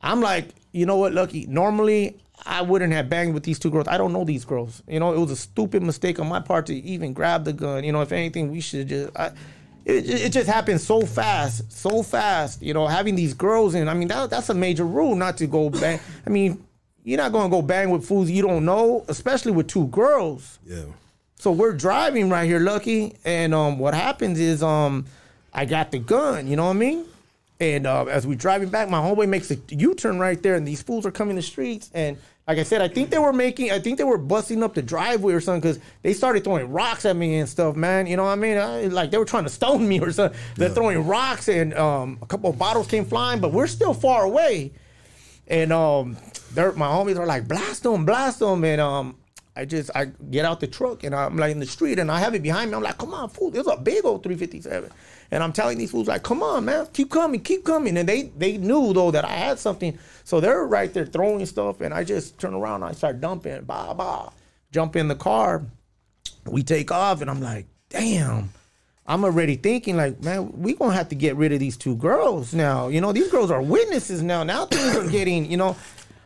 [0.00, 1.46] I'm like, you know what, Lucky?
[1.46, 3.88] Normally, I wouldn't have banged with these two girls.
[3.88, 4.82] I don't know these girls.
[4.86, 7.84] You know, it was a stupid mistake on my part to even grab the gun.
[7.84, 9.16] You know, if anything, we should just.
[9.16, 9.32] I,
[9.88, 12.62] it, it just happened so fast, so fast.
[12.62, 15.46] You know, having these girls, and I mean that, that's a major rule not to
[15.46, 15.98] go bang.
[16.26, 16.62] I mean,
[17.04, 20.58] you're not gonna go bang with fools you don't know, especially with two girls.
[20.66, 20.84] Yeah.
[21.36, 25.06] So we're driving right here, Lucky, and um, what happens is um,
[25.54, 26.48] I got the gun.
[26.48, 27.06] You know what I mean?
[27.60, 30.82] And uh, as we're driving back, my homeboy makes a U-turn right there, and these
[30.82, 31.90] fools are coming the streets.
[31.94, 32.18] And
[32.48, 34.80] like I said, I think they were making, I think they were busting up the
[34.80, 38.06] driveway or something because they started throwing rocks at me and stuff, man.
[38.06, 38.56] You know what I mean?
[38.56, 40.40] I, like they were trying to stone me or something.
[40.56, 44.24] They're throwing rocks, and um, a couple of bottles came flying, but we're still far
[44.24, 44.72] away.
[45.46, 46.16] And um,
[46.54, 48.64] they're, my homies are like, blast them, blast them.
[48.64, 49.16] And um,
[49.54, 52.18] I just, I get out the truck and I'm like in the street and I
[52.20, 52.76] have it behind me.
[52.76, 54.90] I'm like, come on, fool, there's a big old 357.
[55.30, 57.96] And I'm telling these fools like, come on, man, keep coming, keep coming.
[57.98, 59.98] And they they knew though that I had something.
[60.24, 61.80] So they're right there throwing stuff.
[61.80, 64.30] And I just turn around I start dumping, bah, bah,
[64.72, 65.62] jump in the car.
[66.46, 68.50] We take off and I'm like, damn.
[69.06, 72.52] I'm already thinking like, man, we gonna have to get rid of these two girls
[72.52, 72.88] now.
[72.88, 74.44] You know, these girls are witnesses now.
[74.44, 75.76] Now things are getting, you know,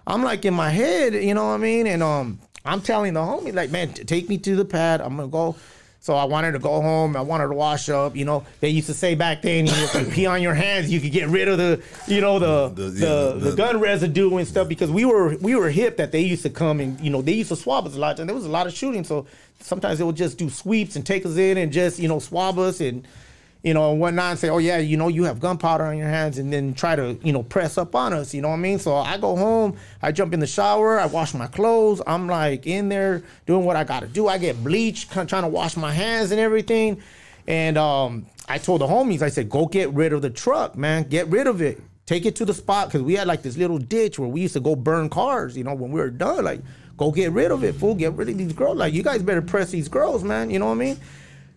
[0.04, 1.86] I'm like in my head, you know what I mean?
[1.86, 5.00] And um, I'm telling the homie like, man, take me to the pad.
[5.00, 5.56] I'm gonna go.
[6.02, 7.16] So I wanted to go home.
[7.16, 8.16] I wanted to wash up.
[8.16, 10.90] You know, they used to say back then, you could pee on your hands.
[10.90, 13.06] You could get rid of the, you know, the The- the, yeah,
[13.38, 16.42] the, the- gun residue and stuff because we were we were hip that they used
[16.42, 18.44] to come and you know they used to swab us a lot and there was
[18.46, 19.04] a lot of shooting.
[19.04, 19.26] So
[19.60, 22.58] sometimes they would just do sweeps and take us in and just you know swab
[22.58, 23.06] us and
[23.62, 26.08] you know, and whatnot, and say, oh, yeah, you know, you have gunpowder on your
[26.08, 28.58] hands, and then try to, you know, press up on us, you know what I
[28.58, 28.78] mean?
[28.78, 32.66] So I go home, I jump in the shower, I wash my clothes, I'm like
[32.66, 34.26] in there doing what I gotta do.
[34.26, 37.00] I get bleach, trying to wash my hands and everything.
[37.46, 41.04] And um, I told the homies, I said, go get rid of the truck, man,
[41.04, 41.80] get rid of it.
[42.04, 44.54] Take it to the spot, because we had like this little ditch where we used
[44.54, 46.44] to go burn cars, you know, when we were done.
[46.44, 46.60] Like,
[46.96, 48.76] go get rid of it, fool, get rid of these girls.
[48.76, 50.98] Like, you guys better press these girls, man, you know what I mean?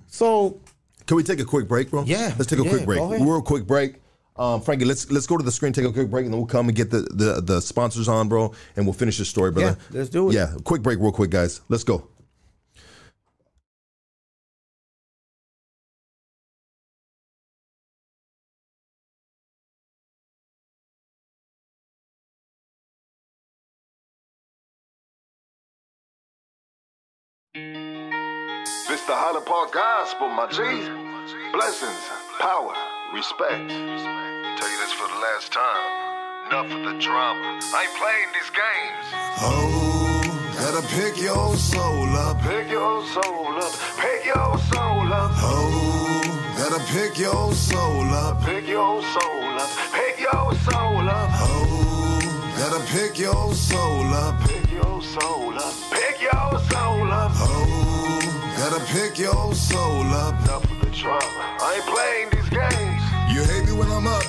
[0.07, 0.59] So
[1.05, 2.03] Can we take a quick break, bro?
[2.03, 2.99] Yeah, Let's take a yeah, quick break.
[2.99, 3.95] Real quick break.
[4.37, 6.47] Um, Frankie, let's let's go to the screen, take a quick break, and then we'll
[6.47, 9.77] come and get the, the, the sponsors on, bro, and we'll finish the story, brother.
[9.91, 10.33] Yeah, let's do it.
[10.33, 11.61] Yeah, quick break, real quick, guys.
[11.69, 12.07] Let's go.
[29.45, 30.57] Park Gospel, my G.
[31.53, 32.09] Blessings,
[32.39, 32.73] power,
[33.13, 33.69] respect.
[33.69, 36.47] Tell you this for the last time.
[36.47, 37.59] Enough of the drama.
[37.61, 39.05] I ain't playing these games.
[39.45, 42.41] Oh, gotta pick your soul up.
[42.41, 43.71] Pick your soul up.
[44.01, 45.31] Pick your soul up.
[45.37, 48.41] Oh, gotta pick your soul up.
[48.41, 49.69] Pick your soul up.
[49.93, 51.29] Pick your soul up.
[51.33, 54.41] Oh, gotta pick your soul up.
[54.49, 55.73] Pick your soul up.
[55.91, 57.31] Pick your soul up.
[57.35, 57.84] Oh,
[58.69, 60.33] gotta pick your soul up.
[60.45, 61.41] Enough of the drama.
[61.61, 63.01] I ain't playing these games.
[63.31, 64.25] You hate me when I'm up,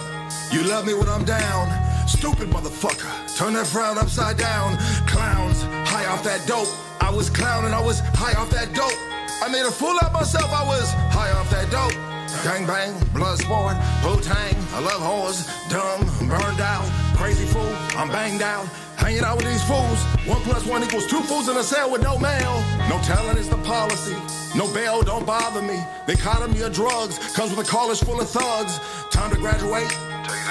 [0.52, 1.64] you love me when I'm down.
[2.06, 4.76] Stupid motherfucker, turn that frown upside down.
[5.06, 6.68] Clowns, high off that dope.
[7.00, 8.98] I was clowning, I was high off that dope.
[9.42, 11.96] I made a fool of myself, I was high off that dope.
[12.44, 16.84] Gang bang, blood sport, Wu Tang, I love whores, dumb, burned out,
[17.16, 18.66] crazy fool, I'm banged out.
[18.96, 20.00] Hanging out with these fools.
[20.26, 22.64] One plus one equals two fools in a cell with no mail.
[22.88, 24.16] No talent is the policy.
[24.56, 25.78] No bail, don't bother me.
[26.06, 28.80] The economy of drugs comes with a college full of thugs.
[29.10, 29.90] Time to graduate.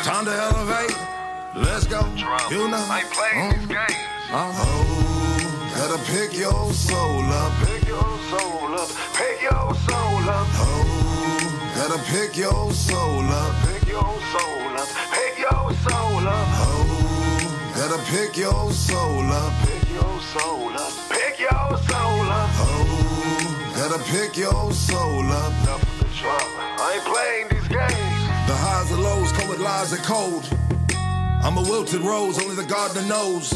[0.03, 0.95] Time to elevate.
[1.55, 2.01] Let's go.
[2.51, 2.85] You know.
[2.87, 4.15] I ain't playing these games.
[4.31, 7.51] Oh, gotta pick your soul up.
[7.65, 8.89] Pick your soul up.
[9.13, 10.47] Pick your soul up.
[10.59, 13.55] Oh, gotta pick your soul up.
[13.65, 14.89] Pick your soul up.
[15.11, 16.47] Pick your soul up.
[16.61, 16.84] Oh,
[17.87, 19.53] gotta pick your soul up.
[19.67, 20.93] Pick your soul up.
[21.09, 22.49] Pick your soul up.
[22.57, 25.53] Oh, gotta pick your soul up.
[25.63, 26.63] Enough of the drama.
[26.81, 28.21] I ain't playing these games.
[28.47, 30.49] The highs and lows come with lies and cold.
[31.43, 33.53] I'm a wilted rose, only the gardener knows.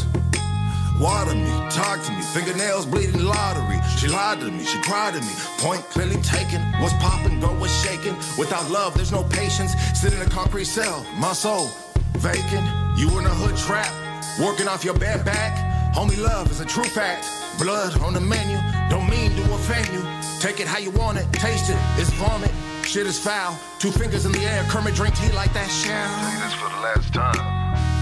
[0.99, 3.79] Water me, talk to me, fingernails bleeding lottery.
[3.97, 5.33] She lied to me, she cried to me.
[5.57, 6.61] Point clearly taken.
[6.81, 8.15] What's popping, girl, what's shaking?
[8.37, 9.73] Without love, there's no patience.
[9.99, 11.69] Sit in a concrete cell, my soul
[12.19, 12.67] vacant.
[12.97, 13.91] You in a hood trap,
[14.39, 15.53] working off your bad back.
[15.93, 17.27] Homie, love is a true fact.
[17.59, 18.57] Blood on the menu,
[18.89, 20.01] don't mean to offend you.
[20.39, 22.51] Take it how you want it, taste it, it's vomit.
[22.83, 23.59] Shit is foul.
[23.79, 26.09] Two fingers in the air, Kermit drink tea like that shell.
[26.25, 27.37] Say this for the last time.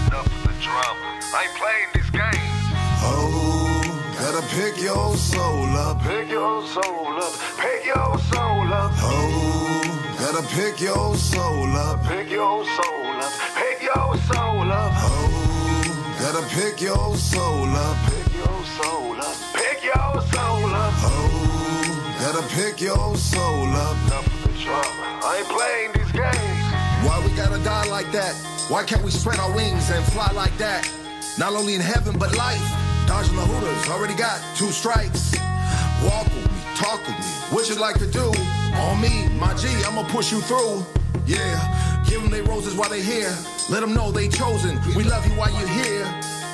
[0.08, 1.20] Enough of the drama.
[1.34, 2.64] I ain't playing these games.
[3.04, 3.84] Oh,
[4.16, 6.00] gotta pick your soul up.
[6.02, 7.32] Pick your soul up.
[7.58, 8.92] Pick your soul up.
[9.04, 12.02] Oh, gotta pick your soul up.
[12.06, 13.32] Pick your soul up.
[13.60, 14.92] Pick your soul up.
[14.96, 15.37] Oh,
[16.32, 17.96] gotta pick your soul up.
[18.10, 19.36] Pick your soul up.
[19.54, 20.92] Pick your soul up.
[21.00, 23.96] Oh, gotta pick your soul up.
[24.06, 25.20] Enough of the drama.
[25.24, 26.64] I I ain't playing these games.
[27.06, 28.34] Why we gotta die like that?
[28.68, 30.86] Why can't we spread our wings and fly like that?
[31.38, 32.60] Not only in heaven, but life.
[33.06, 35.34] Dodging the hooters, already got two strikes.
[36.04, 37.32] Walk with me, talk with me.
[37.56, 38.26] What you like to do?
[38.84, 40.84] On me, my G, I'ma push you through.
[41.26, 43.34] Yeah, give them their roses while they're here.
[43.70, 44.80] Let them know they chosen.
[44.96, 46.06] We love you while you're here.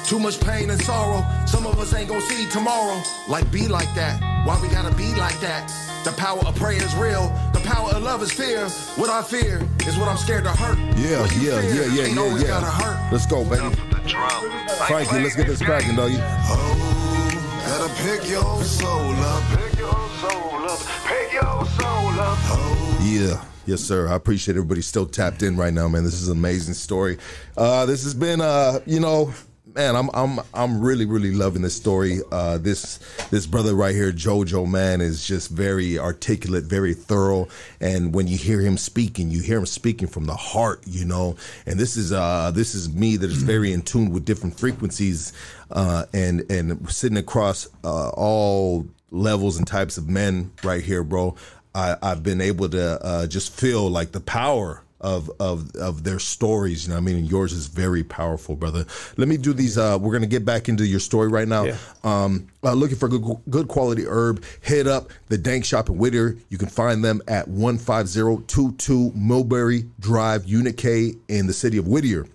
[0.05, 1.25] Too much pain and sorrow.
[1.47, 3.01] Some of us ain't gonna see tomorrow.
[3.29, 4.21] Like be like that.
[4.47, 5.71] Why we gotta be like that?
[6.05, 7.29] The power of prayer is real.
[7.55, 8.69] The power of love is fear.
[8.97, 10.77] What I fear is what I'm scared to hurt.
[10.99, 12.47] Yeah, What you yeah, fear yeah, yeah, ain't yeah, yeah.
[12.49, 13.13] gotta hurt.
[13.13, 13.57] Let's go, baby.
[13.65, 14.49] Enough of the drama.
[14.49, 16.19] I ain't Frankie, let's get this cracking, games.
[16.19, 16.19] doggy.
[16.21, 19.43] Oh, gotta pick your soul up.
[19.59, 20.81] Pick your soul up.
[21.07, 22.39] Pick your soul up.
[22.53, 23.01] Oh.
[23.03, 23.41] Yeah.
[23.67, 24.09] Yes, sir.
[24.09, 26.05] I appreciate everybody still tapped in right now, man.
[26.05, 27.17] This is an amazing story.
[27.57, 29.33] Uh, this has been, uh, you know,
[29.75, 32.21] man, I'm I'm I'm really really loving this story.
[32.31, 32.99] Uh, this
[33.31, 37.49] this brother right here, Jojo, man, is just very articulate, very thorough,
[37.81, 41.37] and when you hear him speaking, you hear him speaking from the heart, you know.
[41.65, 45.33] And this is uh, this is me that is very in tune with different frequencies,
[45.71, 51.35] uh, and and sitting across uh, all levels and types of men right here, bro.
[51.75, 56.19] I, I've been able to uh, just feel like the power of of of their
[56.19, 56.87] stories.
[56.87, 58.87] You know, what I mean, yours is very powerful, brother.
[59.19, 59.77] Let me do these.
[59.77, 61.65] Uh, we're gonna get back into your story right now.
[61.65, 61.77] Yeah.
[62.03, 66.39] Um, uh, looking for good, good quality herb, hit up the Dank Shop in Whittier.
[66.49, 71.47] You can find them at one five zero two two Mulberry Drive, Unit K, in
[71.47, 72.27] the city of Whittier.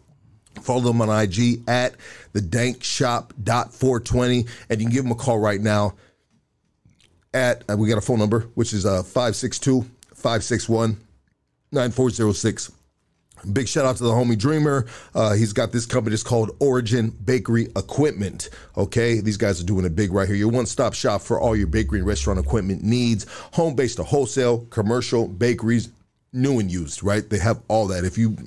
[0.62, 1.96] Follow them on IG at
[2.34, 5.96] the Dank Shop dot four twenty, and you can give them a call right now
[7.34, 9.82] at uh, we got a phone number which is uh 562
[10.16, 10.98] 561
[11.72, 12.72] 9406
[13.54, 14.86] big shout out to the homie dreamer.
[15.16, 18.50] Uh, he's got this company it's called origin bakery equipment.
[18.78, 20.36] Okay these guys are doing it big right here.
[20.36, 23.26] Your one-stop shop for all your bakery and restaurant equipment needs.
[23.54, 25.90] Home-based to wholesale commercial bakeries
[26.34, 27.28] new and used right?
[27.28, 28.04] They have all that.
[28.04, 28.38] If you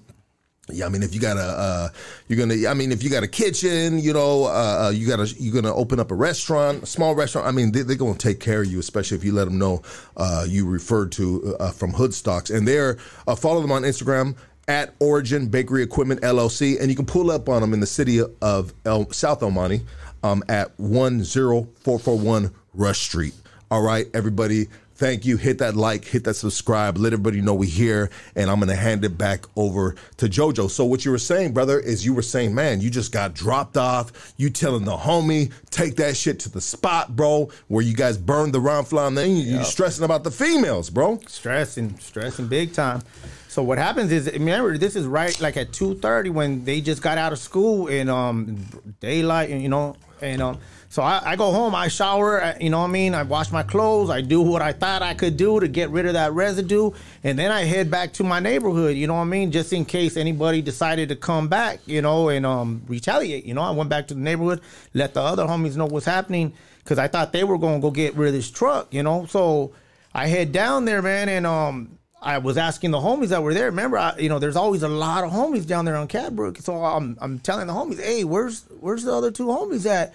[0.72, 1.88] yeah, I mean, if you got a, uh,
[2.28, 2.68] you're gonna.
[2.68, 5.54] I mean, if you got a kitchen, you know, uh, uh, you got to you're
[5.54, 7.46] gonna open up a restaurant, a small restaurant.
[7.46, 9.82] I mean, they, they're gonna take care of you, especially if you let them know
[10.16, 12.50] uh, you referred to uh, from Hood Stocks.
[12.50, 14.36] And they're uh, follow them on Instagram
[14.68, 18.20] at Origin Bakery Equipment LLC, and you can pull up on them in the city
[18.40, 19.82] of El, South El Monte
[20.22, 23.34] um, at one zero four four one Rush Street.
[23.70, 24.68] All right, everybody.
[25.02, 25.36] Thank you.
[25.36, 29.04] Hit that like, hit that subscribe, let everybody know we here, and I'm gonna hand
[29.04, 30.70] it back over to JoJo.
[30.70, 33.76] So what you were saying, brother, is you were saying, man, you just got dropped
[33.76, 34.32] off.
[34.36, 38.54] You telling the homie, take that shit to the spot, bro, where you guys burned
[38.54, 41.18] the round fly, and then you, you stressing about the females, bro.
[41.26, 43.02] stressing, stressing big time.
[43.48, 47.02] So what happens is, remember, this is right like at two thirty when they just
[47.02, 48.56] got out of school and um
[49.00, 50.58] daylight, and you know, and um.
[50.93, 53.14] So I, I go home, I shower, you know what I mean?
[53.14, 56.05] I wash my clothes, I do what I thought I could do to get rid
[56.05, 56.90] of that residue,
[57.24, 59.52] and then I head back to my neighborhood, you know what I mean?
[59.52, 63.62] Just in case anybody decided to come back, you know, and um, retaliate, you know?
[63.62, 64.60] I went back to the neighborhood,
[64.93, 66.52] let the other homies know what's happening,
[66.85, 69.24] because I thought they were going to go get rid of this truck, you know?
[69.24, 69.73] So
[70.12, 73.64] I head down there, man, and um, I was asking the homies that were there.
[73.64, 76.60] Remember, I, you know, there's always a lot of homies down there on Cadbrook.
[76.60, 80.12] So I'm I'm telling the homies, hey, where's where's the other two homies at?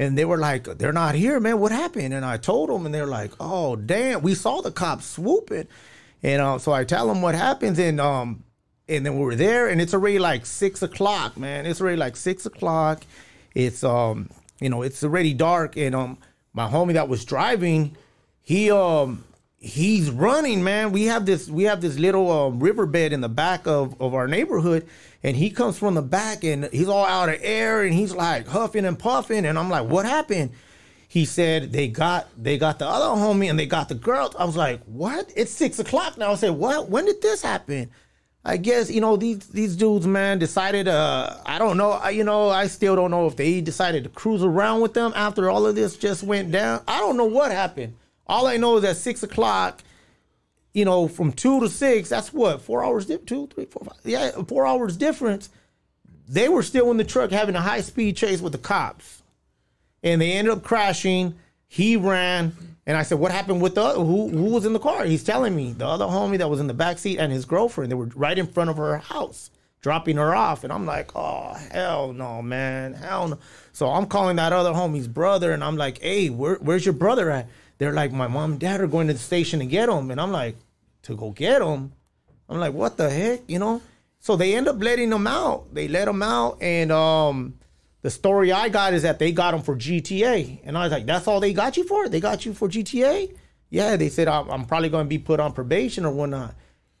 [0.00, 1.60] And they were like, they're not here, man.
[1.60, 2.14] What happened?
[2.14, 5.68] And I told them, and they're like, oh damn, we saw the cops swooping.
[6.22, 8.42] And uh, so I tell them what happens, and um,
[8.88, 11.66] and then we were there, and it's already like six o'clock, man.
[11.66, 13.02] It's already like six o'clock.
[13.54, 16.16] It's um, you know, it's already dark, and um,
[16.54, 17.94] my homie that was driving,
[18.40, 19.22] he um
[19.62, 23.66] he's running man we have this we have this little uh, riverbed in the back
[23.66, 24.86] of of our neighborhood
[25.22, 28.48] and he comes from the back and he's all out of air and he's like
[28.48, 30.50] huffing and puffing and i'm like what happened
[31.08, 34.46] he said they got they got the other homie and they got the girl i
[34.46, 37.90] was like what it's six o'clock now i said what when did this happen
[38.42, 40.88] I guess you know these these dudes, man, decided.
[40.88, 41.90] Uh, I don't know.
[41.90, 45.12] I, you know, I still don't know if they decided to cruise around with them
[45.14, 46.82] after all of this just went down.
[46.88, 47.96] I don't know what happened.
[48.30, 49.82] All I know is at six o'clock,
[50.72, 52.08] you know, from two to six.
[52.08, 53.06] That's what four hours.
[53.06, 53.98] Di- two, three, four, five.
[54.04, 55.50] Yeah, four hours difference.
[56.28, 59.22] They were still in the truck having a high speed chase with the cops,
[60.04, 61.34] and they ended up crashing.
[61.66, 62.52] He ran.
[62.86, 64.28] And I said, "What happened with the other, who?
[64.28, 66.74] Who was in the car?" He's telling me the other homie that was in the
[66.74, 67.90] back seat and his girlfriend.
[67.90, 69.50] They were right in front of her house,
[69.80, 70.62] dropping her off.
[70.62, 73.38] And I'm like, "Oh hell no, man, hell no!"
[73.72, 77.28] So I'm calling that other homie's brother, and I'm like, "Hey, where, where's your brother
[77.28, 77.48] at?"
[77.80, 80.10] They're like, "My mom and dad are going to the station to get them.
[80.10, 80.56] and I'm like,
[81.04, 81.92] "To go get them?
[82.46, 83.80] I'm like, "What the heck?" You know?
[84.18, 85.74] So they end up letting them out.
[85.74, 87.54] They let them out, and um,
[88.02, 91.06] the story I got is that they got them for GTA, and I was like,
[91.06, 92.06] "That's all they got you for?
[92.06, 93.34] They got you for GTA?"
[93.70, 96.54] Yeah, they said I'm, I'm probably going to be put on probation or whatnot.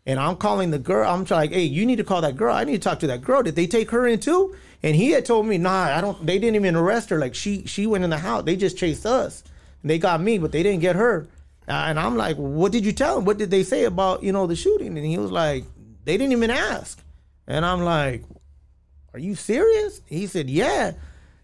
[0.06, 1.10] And I'm calling the girl.
[1.10, 2.54] I'm like, hey, you need to call that girl.
[2.54, 3.42] I need to talk to that girl.
[3.42, 4.56] Did they take her in too?
[4.82, 6.24] And he had told me, nah, I don't.
[6.24, 7.18] They didn't even arrest her.
[7.18, 8.44] Like she she went in the house.
[8.44, 9.44] They just chased us.
[9.82, 11.28] They got me, but they didn't get her.
[11.68, 13.24] Uh, and I'm like, what did you tell them?
[13.24, 14.96] What did they say about you know the shooting?
[14.96, 15.64] And he was like,
[16.04, 17.02] they didn't even ask.
[17.46, 18.24] And I'm like,
[19.12, 20.00] are you serious?
[20.06, 20.92] He said, yeah.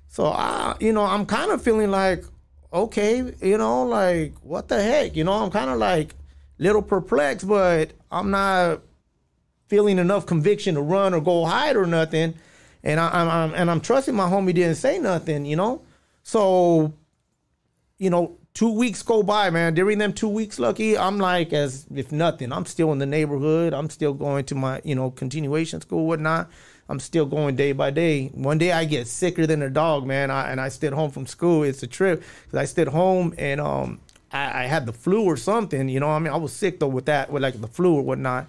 [0.08, 2.24] So I, you know, I'm kind of feeling like,
[2.72, 6.14] okay, you know, like what the heck, you know, I'm kind of like
[6.58, 8.82] little perplexed, but I'm not
[9.68, 12.34] feeling enough conviction to run or go hide or nothing.
[12.82, 15.82] And I, I'm and I'm trusting my homie didn't say nothing, you know.
[16.22, 16.92] So,
[17.98, 19.74] you know, two weeks go by, man.
[19.74, 22.52] During them two weeks, lucky, I'm like as if nothing.
[22.52, 23.72] I'm still in the neighborhood.
[23.72, 26.50] I'm still going to my, you know, continuation school, whatnot.
[26.88, 28.28] I'm still going day by day.
[28.28, 30.30] One day I get sicker than a dog, man.
[30.30, 31.64] I, and I stayed home from school.
[31.64, 34.00] It's a trip because I stayed home and um
[34.30, 35.88] I, I, had the flu or something.
[35.88, 38.02] You know, I mean, I was sick though with that, with like the flu or
[38.02, 38.48] whatnot.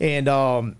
[0.00, 0.76] And um,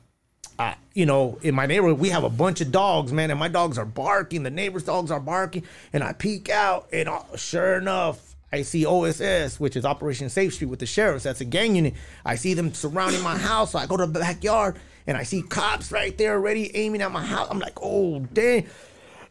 [0.94, 3.78] You know, in my neighborhood, we have a bunch of dogs, man, and my dogs
[3.78, 4.42] are barking.
[4.42, 5.62] The neighbors' dogs are barking,
[5.92, 10.54] and I peek out, and uh, sure enough, I see OSS, which is Operation Safe
[10.54, 11.24] Street with the sheriffs.
[11.24, 11.94] That's a gang unit.
[12.24, 13.72] I see them surrounding my house.
[13.72, 14.76] So I go to the backyard
[15.06, 17.48] and I see cops right there already aiming at my house.
[17.50, 18.66] I'm like, oh, dang.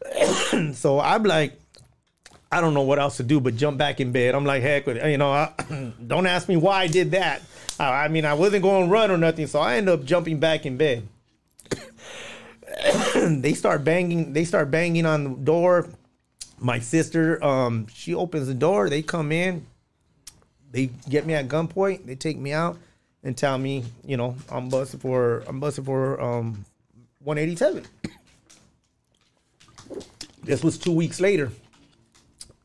[0.74, 1.60] so I'm like,
[2.52, 4.36] I don't know what else to do but jump back in bed.
[4.36, 5.12] I'm like, heck, with it.
[5.12, 5.52] you know, I,
[6.06, 7.42] don't ask me why I did that.
[7.80, 10.40] I, I mean, I wasn't going to run or nothing, so I end up jumping
[10.40, 11.08] back in bed.
[13.42, 14.34] they start banging.
[14.34, 15.90] They start banging on the door.
[16.60, 18.90] My sister, um, she opens the door.
[18.90, 19.66] They come in.
[20.72, 22.06] They get me at gunpoint.
[22.06, 22.78] They take me out
[23.24, 26.66] and tell me, you know, I'm busted for I'm busted for um
[27.24, 27.86] 187.
[30.44, 31.52] this was two weeks later.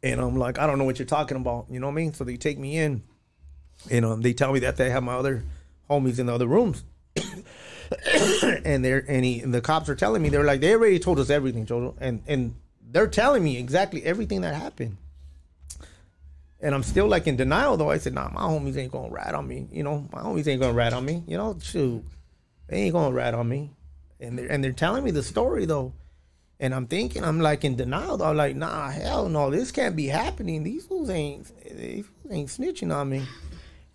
[0.04, 1.66] And I'm like, I don't know what you're talking about.
[1.70, 2.12] You know what I mean?
[2.12, 3.02] So they take me in
[3.90, 5.42] and um, they tell me that they have my other
[5.88, 6.84] homies in the other rooms.
[8.64, 11.30] and they're and, he, the cops are telling me they're like they already told us
[11.30, 12.54] everything, Jojo, and and
[12.90, 14.96] they're telling me exactly everything that happened.
[16.60, 17.90] And I'm still like in denial though.
[17.90, 19.66] I said, nah, my homies ain't gonna rat on me.
[19.72, 21.24] You know, my homies ain't gonna rat on me.
[21.26, 22.04] You know, shoot.
[22.68, 23.70] They ain't gonna rat on me.
[24.20, 25.92] And they're and they're telling me the story though.
[26.60, 28.26] And I'm thinking, I'm like in denial though.
[28.26, 30.62] I'm like, nah, hell no, this can't be happening.
[30.62, 31.50] These fools ain't
[32.30, 33.24] ain't snitching on me.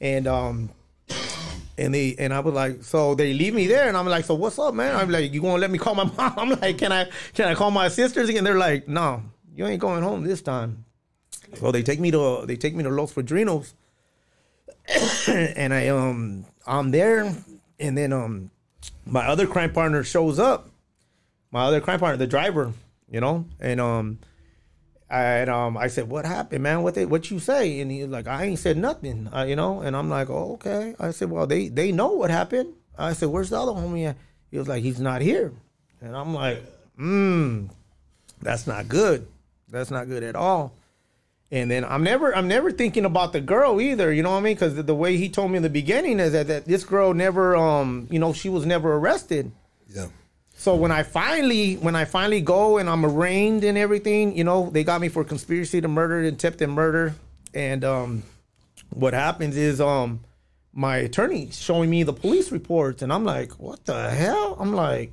[0.01, 0.69] And um
[1.77, 4.35] and they and I was like, so they leave me there, and I'm like, so
[4.35, 4.95] what's up, man?
[4.95, 6.33] I'm like, you gonna let me call my mom?
[6.37, 8.43] I'm like, can I can I call my sisters again?
[8.43, 9.23] They're like, no,
[9.55, 10.85] you ain't going home this time.
[11.55, 13.73] So they take me to they take me to Los Padrinos,
[15.27, 17.33] and I um I'm there,
[17.79, 18.51] and then um
[19.05, 20.69] my other crime partner shows up,
[21.51, 22.73] my other crime partner, the driver,
[23.09, 24.19] you know, and um
[25.09, 26.83] and um I said, what happened, man?
[26.83, 27.79] What they what you say?
[27.79, 30.95] And he's like, I ain't said nothing, uh, you know, and I'm like, oh, okay.
[30.99, 32.73] I said, well, they they know what happened.
[32.97, 34.07] I said, where's the other homie?
[34.07, 34.17] At?
[34.51, 35.53] He was like, he's not here,
[36.01, 36.63] and I'm like,
[36.95, 37.67] hmm,
[38.41, 39.27] that's not good.
[39.69, 40.73] That's not good at all.
[41.49, 44.41] And then I'm never I'm never thinking about the girl either, you know what I
[44.41, 44.55] mean?
[44.55, 47.13] Because the, the, way he told me in the beginning is that, that this girl
[47.13, 49.51] never um you know she was never arrested.
[49.87, 50.07] Yeah.
[50.59, 54.69] So when I finally when I finally go and I'm arraigned and everything, you know,
[54.71, 57.13] they got me for conspiracy to murder and attempted murder.
[57.53, 58.23] And um
[58.89, 60.21] what happens is um
[60.73, 64.57] my attorney showing me the police reports and I'm like, what the hell?
[64.59, 65.11] I'm like,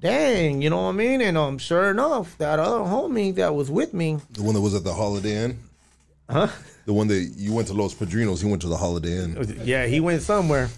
[0.00, 1.20] dang, you know what I mean?
[1.20, 4.74] And um, sure enough, that other homie that was with me, the one that was
[4.74, 5.58] at the Holiday Inn,
[6.28, 6.48] huh?
[6.86, 9.62] The one that you went to Los Padrinos, he went to the Holiday Inn.
[9.64, 10.68] Yeah, he went somewhere.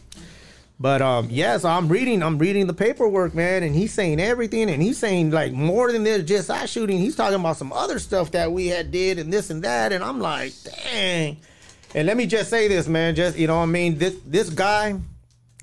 [0.79, 4.69] But um, yeah, so I'm reading, I'm reading the paperwork, man, and he's saying everything,
[4.69, 6.99] and he's saying like more than this just I shooting.
[6.99, 10.05] He's talking about some other stuff that we had did and this and that, and
[10.05, 11.39] I'm like, dang.
[11.95, 14.51] And let me just say this, man, just you know, what I mean, this this
[14.51, 15.01] guy,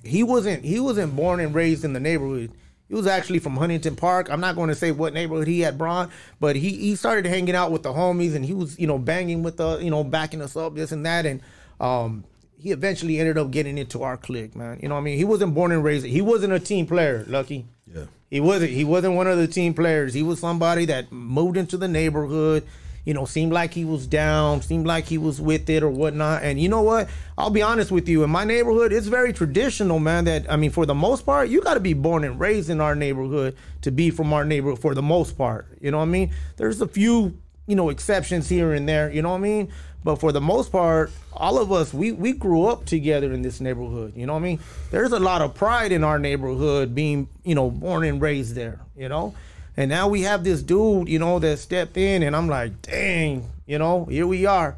[0.04, 2.52] he wasn't he wasn't born and raised in the neighborhood.
[2.90, 4.30] He was actually from Huntington Park.
[4.30, 7.56] I'm not going to say what neighborhood he had brought, but he, he started hanging
[7.56, 10.42] out with the homies and he was, you know, banging with the, you know, backing
[10.42, 11.26] us up, this and that.
[11.26, 11.42] And
[11.80, 12.24] um,
[12.64, 14.80] he eventually ended up getting into our clique, man.
[14.82, 15.18] You know what I mean?
[15.18, 16.06] He wasn't born and raised.
[16.06, 17.66] He wasn't a team player, Lucky.
[17.94, 18.06] Yeah.
[18.30, 18.72] He wasn't.
[18.72, 20.14] He wasn't one of the team players.
[20.14, 22.64] He was somebody that moved into the neighborhood
[23.06, 26.44] you know, seemed like he was down, seemed like he was with it or whatnot.
[26.44, 27.10] And you know what?
[27.38, 28.24] I'll be honest with you.
[28.24, 30.26] In my neighborhood, it's very traditional, man.
[30.26, 32.80] That I mean, for the most part, you got to be born and raised in
[32.80, 34.80] our neighborhood to be from our neighborhood.
[34.80, 36.32] For the most part, you know what I mean.
[36.56, 37.38] There's a few,
[37.68, 39.12] you know, exceptions here and there.
[39.12, 39.72] You know what I mean.
[40.04, 43.62] But for the most part, all of us, we, we grew up together in this
[43.62, 44.14] neighborhood.
[44.16, 44.60] You know what I mean?
[44.92, 48.80] There's a lot of pride in our neighborhood being, you know, born and raised there,
[48.98, 49.34] you know?
[49.76, 53.50] And now we have this dude, you know, that stepped in, and I'm like, dang,
[53.66, 54.76] you know, here we are,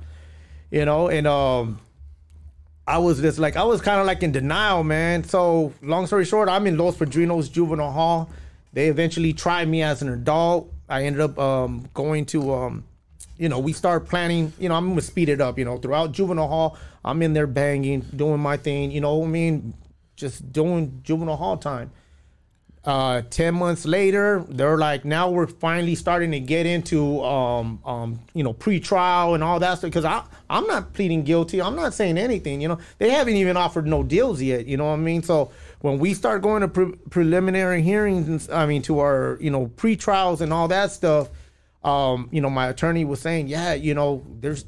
[0.71, 1.79] you know, and um,
[2.87, 5.23] I was just like I was kind of like in denial, man.
[5.23, 8.29] So long story short, I'm in Los Padrinos Juvenile Hall.
[8.73, 10.71] They eventually tried me as an adult.
[10.87, 12.83] I ended up um, going to, um,
[13.37, 14.53] you know, we start planning.
[14.59, 15.57] You know, I'm gonna speed it up.
[15.59, 18.91] You know, throughout juvenile hall, I'm in there banging, doing my thing.
[18.91, 19.73] You know, I mean,
[20.15, 21.91] just doing juvenile hall time.
[22.85, 28.19] Uh, ten months later, they're like, now we're finally starting to get into, um, um,
[28.35, 29.89] you know, pre-trial and all that stuff.
[29.89, 31.59] Because I, I'm not pleading guilty.
[31.59, 32.61] I'm not saying anything.
[32.61, 34.67] You know, they haven't even offered no deals yet.
[34.67, 35.23] You know what I mean?
[35.23, 35.51] So
[35.81, 40.41] when we start going to pre- preliminary hearings, I mean, to our, you know, pre-trials
[40.41, 41.29] and all that stuff,
[41.85, 44.65] um, you know, my attorney was saying, yeah, you know, there's,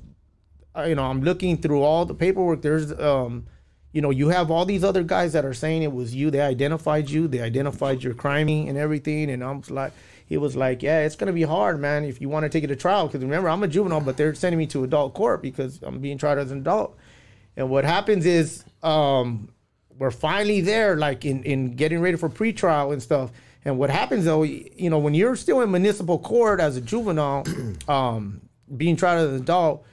[0.78, 2.62] uh, you know, I'm looking through all the paperwork.
[2.62, 3.48] There's, um,
[3.92, 6.30] you know, you have all these other guys that are saying it was you.
[6.30, 7.28] They identified you.
[7.28, 9.32] They identified your crime and everything.
[9.32, 9.94] And I'm like,
[10.28, 12.68] he was like, yeah, it's gonna be hard, man, if you want to take it
[12.68, 13.08] to trial.
[13.08, 16.20] Because remember, I'm a juvenile, but they're sending me to adult court because I'm being
[16.20, 16.96] tried as an adult.
[17.56, 19.50] And what happens is, um,
[19.98, 23.32] we're finally there, like in in getting ready for pretrial and stuff.
[23.66, 27.46] And what happens though, you know, when you're still in municipal court as a juvenile,
[27.88, 28.42] um,
[28.76, 29.86] being tried as an adult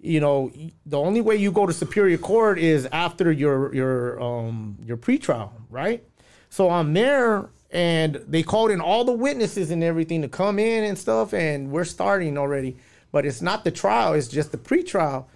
[0.00, 0.52] you know,
[0.86, 5.50] the only way you go to superior court is after your your um your pretrial,
[5.70, 6.04] right?
[6.50, 10.84] So I'm there and they called in all the witnesses and everything to come in
[10.84, 12.76] and stuff and we're starting already.
[13.10, 15.26] But it's not the trial, it's just the pretrial.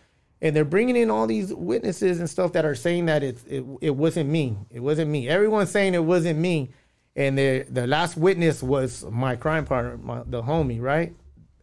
[0.41, 3.65] And they're bringing in all these witnesses and stuff that are saying that it it,
[3.81, 4.59] it wasn't me.
[4.71, 5.29] It wasn't me.
[5.29, 6.71] Everyone's saying it wasn't me.
[7.15, 11.15] And the the last witness was my crime partner, my, the homie, right?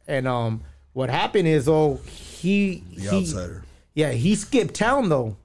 [0.07, 0.61] And um
[0.93, 3.63] what happened is oh he The he, outsider.
[3.93, 5.37] yeah, he skipped town though.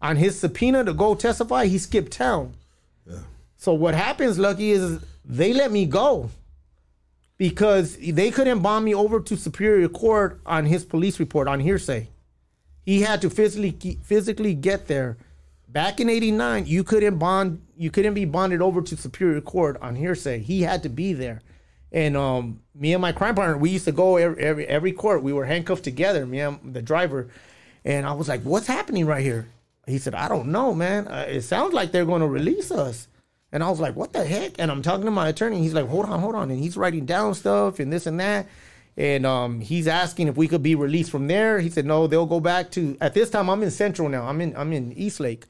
[0.00, 2.54] On his subpoena to go testify, he skipped town.
[3.08, 3.20] Yeah.
[3.56, 6.30] So what happens, Lucky, is they let me go
[7.38, 12.08] because they couldn't bond me over to Superior Court on his police report on hearsay.
[12.84, 15.16] He had to physically physically get there.
[15.72, 17.62] Back in '89, you couldn't bond.
[17.78, 20.40] You couldn't be bonded over to Superior Court on hearsay.
[20.40, 21.40] He had to be there.
[21.90, 25.22] And um, me and my crime partner, we used to go every, every every court.
[25.22, 27.28] We were handcuffed together, me and the driver.
[27.86, 29.48] And I was like, "What's happening right here?"
[29.86, 31.08] He said, "I don't know, man.
[31.08, 33.08] Uh, it sounds like they're going to release us."
[33.50, 35.60] And I was like, "What the heck?" And I'm talking to my attorney.
[35.60, 38.46] He's like, "Hold on, hold on," and he's writing down stuff and this and that.
[38.98, 41.60] And um, he's asking if we could be released from there.
[41.60, 44.26] He said, "No, they'll go back to." At this time, I'm in Central now.
[44.26, 45.46] I'm in I'm in Eastlake.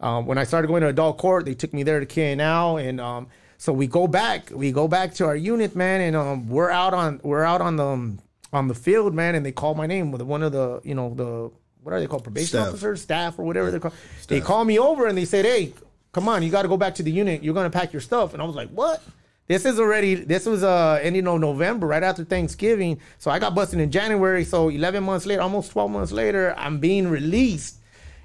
[0.00, 3.00] Um, when I started going to adult court, they took me there to KNL, and
[3.00, 3.28] um,
[3.58, 4.50] so we go back.
[4.50, 7.76] We go back to our unit, man, and um, we're out on we're out on
[7.76, 8.18] the um,
[8.52, 11.14] on the field, man, and they call my name with one of the you know
[11.14, 11.50] the
[11.82, 12.68] what are they called probation Staff.
[12.68, 13.94] officers, staff or whatever they're called.
[14.26, 15.72] They call me over and they said, "Hey,
[16.12, 17.42] come on, you got to go back to the unit.
[17.42, 19.02] You're gonna pack your stuff." And I was like, "What?"
[19.48, 23.00] This is already this was uh ending of November, right after Thanksgiving.
[23.18, 24.44] So I got busted in January.
[24.44, 27.76] So 11 months later, almost 12 months later, I'm being released.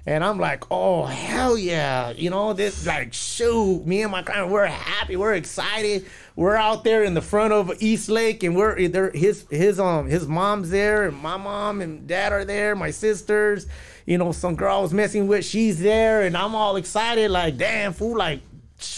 [0.04, 3.86] And I'm like, oh hell yeah, you know this like shoot.
[3.86, 6.06] Me and my client, we're happy, we're excited.
[6.34, 9.12] We're out there in the front of East Lake, and we're there.
[9.12, 12.74] His his um his mom's there, and my mom and dad are there.
[12.74, 13.66] My sisters,
[14.04, 17.56] you know, some girl I was messing with, she's there, and I'm all excited, like
[17.56, 18.40] damn fool, like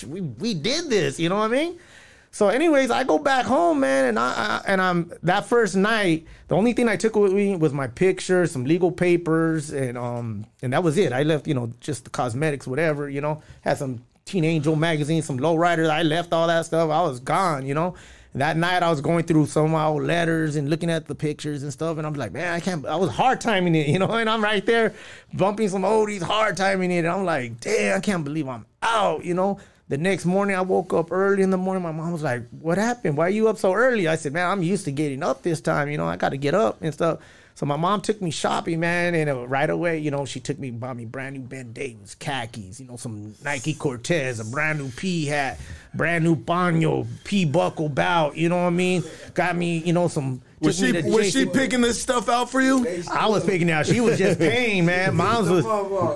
[0.06, 1.78] we we did this, you know what I mean?
[2.34, 6.26] So, anyways, I go back home, man, and I, I and I'm that first night.
[6.48, 10.44] The only thing I took with me was my picture, some legal papers, and um,
[10.60, 11.12] and that was it.
[11.12, 13.40] I left, you know, just the cosmetics, whatever, you know.
[13.60, 15.88] Had some Teen Angel magazine, some lowriders.
[15.88, 16.90] I left all that stuff.
[16.90, 17.94] I was gone, you know.
[18.34, 21.14] That night, I was going through some of my old letters and looking at the
[21.14, 22.84] pictures and stuff, and I'm like, man, I can't.
[22.84, 24.10] I was hard timing it, you know.
[24.10, 24.92] And I'm right there
[25.32, 27.04] bumping some oldies, hard timing it.
[27.04, 29.60] And I'm like, damn, I can't believe I'm out, you know.
[29.88, 31.82] The next morning, I woke up early in the morning.
[31.82, 33.18] My mom was like, "What happened?
[33.18, 35.60] Why are you up so early?" I said, "Man, I'm used to getting up this
[35.60, 35.90] time.
[35.90, 37.18] You know, I got to get up and stuff."
[37.56, 40.58] So my mom took me shopping, man, and uh, right away, you know, she took
[40.58, 44.80] me bought me brand new Ben Davis khakis, you know, some Nike Cortez, a brand
[44.80, 45.60] new P hat,
[45.94, 48.36] brand new Banyo P buckle bout.
[48.36, 49.04] You know what I mean?
[49.34, 50.42] Got me, you know, some.
[50.64, 52.86] Was she was she picking this stuff out for you?
[53.10, 53.86] I was picking out.
[53.86, 55.14] She was just paying, man.
[55.24, 55.64] Mom's was,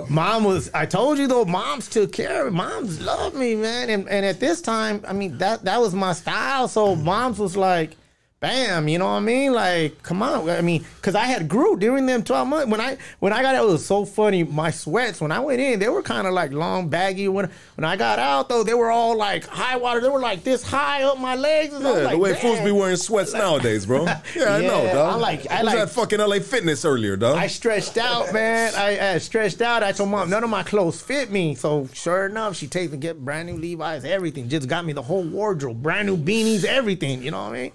[0.09, 0.69] mom was.
[0.73, 2.53] I told you though, moms took care of.
[2.53, 2.57] me.
[2.57, 3.89] Moms loved me, man.
[3.89, 6.67] And and at this time, I mean that that was my style.
[6.67, 7.95] So moms was like,
[8.41, 9.51] bam, you know what I mean?
[9.53, 10.49] Like, come on.
[10.49, 12.67] I mean, because I had grew during them twelve months.
[12.71, 14.43] When I when I got out, it was so funny.
[14.43, 17.27] My sweats when I went in, they were kind of like long, baggy.
[17.27, 19.99] When when I got out though, they were all like high water.
[19.99, 21.73] They were like this high up my legs.
[21.73, 24.05] And I was Yeah, like, the way "Damn." fools be wearing sweats nowadays, bro.
[24.35, 25.13] Yeah, I know, Yeah, dog.
[25.13, 27.37] I like- I was like- at fucking LA Fitness earlier, dog.
[27.37, 28.73] I stretched out, man.
[28.75, 29.83] I, I stretched out.
[29.83, 31.55] I told mom none of my clothes fit me.
[31.55, 34.47] So sure enough, she takes and get brand new Levi's, everything.
[34.47, 37.21] Just got me the whole wardrobe, brand new beanies, everything.
[37.23, 37.71] You know what I mean?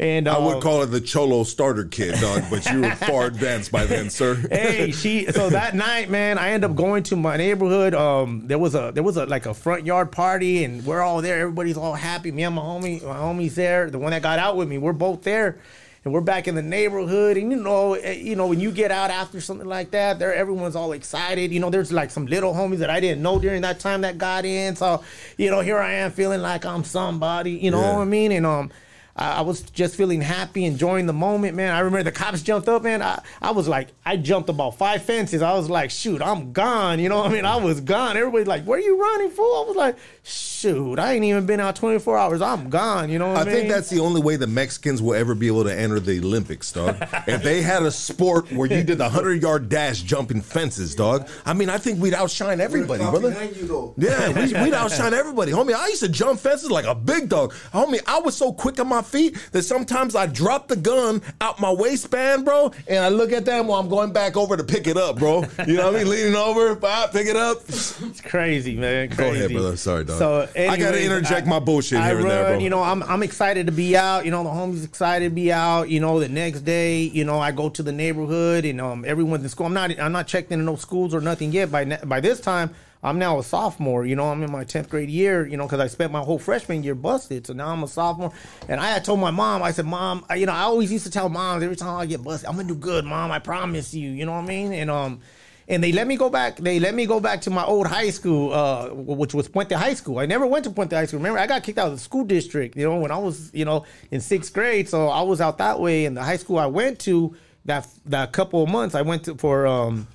[0.00, 3.26] And I would um, call it the Cholo starter kit, dog, but you were far
[3.34, 4.36] advanced by then, sir.
[4.48, 5.26] hey, she.
[5.26, 7.94] So that night, man, I end up going to my neighborhood.
[7.94, 11.20] Um, there was a there was a like a front yard party, and we're all
[11.20, 11.40] there.
[11.40, 12.30] Everybody's all happy.
[12.30, 13.90] Me and my homie, my homie's there.
[13.90, 15.58] The one that got out with me, we're both there,
[16.04, 17.36] and we're back in the neighborhood.
[17.36, 20.32] And you know, eh, you know, when you get out after something like that, there
[20.32, 21.50] everyone's all excited.
[21.50, 24.16] You know, there's like some little homies that I didn't know during that time that
[24.16, 24.76] got in.
[24.76, 25.02] So,
[25.36, 27.50] you know, here I am feeling like I'm somebody.
[27.54, 27.96] You know Yeah.
[27.96, 28.30] what I mean?
[28.30, 28.70] And um.
[29.18, 31.74] I I was just feeling happy, enjoying the moment, man.
[31.74, 33.02] I remember the cops jumped up, man.
[33.02, 35.42] I, I was like, I jumped about five fences.
[35.42, 36.98] I was like, shoot, I'm gone.
[36.98, 37.44] You know what I mean?
[37.44, 38.16] I was gone.
[38.16, 39.42] Everybody's like, where are you running for?
[39.44, 42.42] I was like, shoot, I ain't even been out 24 hours.
[42.42, 43.10] I'm gone.
[43.10, 43.48] You know what I mean?
[43.48, 46.18] I think that's the only way the Mexicans will ever be able to enter the
[46.18, 46.96] Olympics, dog.
[47.26, 51.28] if they had a sport where you did the 100 yard dash jumping fences, dog,
[51.44, 53.44] I mean, I think we'd outshine everybody, Stop brother.
[53.44, 53.94] you.
[53.96, 55.52] Yeah, we, we'd outshine everybody.
[55.52, 57.52] Homie, I used to jump fences like a big dog.
[57.72, 61.60] Homie, I was so quick on my feet that sometimes I drop the gun out
[61.60, 64.86] my waistband, bro, and I look at them while I'm going back over to pick
[64.86, 65.44] it up, bro.
[65.66, 66.10] You know what I mean?
[66.10, 67.58] Leaning over, pop, pick it up.
[67.68, 69.08] It's crazy, man.
[69.10, 69.22] Crazy.
[69.22, 69.76] Go ahead, brother.
[69.76, 70.18] Sorry, dog.
[70.18, 72.58] So I gotta anyways, interject my bullshit I here and there, bro.
[72.58, 74.24] You know, I'm I'm excited to be out.
[74.24, 75.88] You know, the homies excited to be out.
[75.88, 79.42] You know, the next day, you know, I go to the neighborhood and um everyone's
[79.42, 79.66] in school.
[79.66, 81.70] I'm not I'm not checked into no schools or nothing yet.
[81.70, 84.04] By by this time, I'm now a sophomore.
[84.04, 85.46] You know, I'm in my 10th grade year.
[85.46, 87.46] You know, because I spent my whole freshman year busted.
[87.46, 88.32] So now I'm a sophomore.
[88.68, 91.04] And I had told my mom, I said, Mom, I, you know, I always used
[91.04, 93.30] to tell moms every time I get busted, I'm gonna do good, Mom.
[93.30, 94.10] I promise you.
[94.10, 94.72] You know what I mean?
[94.72, 95.20] And um
[95.68, 96.56] and they let me go back.
[96.56, 99.94] They let me go back to my old high school, uh, which was Puente High
[99.94, 100.18] School.
[100.18, 101.18] I never went to Puente High School.
[101.18, 102.74] Remember, I got kicked out of the school district.
[102.74, 104.88] You know, when I was, you know, in sixth grade.
[104.88, 106.06] So I was out that way.
[106.06, 109.34] And the high school I went to that that couple of months, I went to
[109.34, 110.08] for um,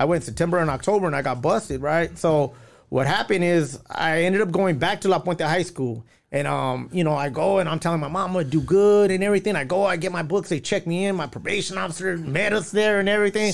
[0.00, 1.82] I went September and October, and I got busted.
[1.82, 2.18] Right.
[2.18, 2.54] So
[2.88, 6.06] what happened is I ended up going back to La Puente High School.
[6.32, 9.10] And um, you know, I go and I'm telling my mom I'm gonna do good
[9.10, 9.56] and everything.
[9.56, 11.16] I go, I get my books, they check me in.
[11.16, 13.52] My probation officer met us there and everything.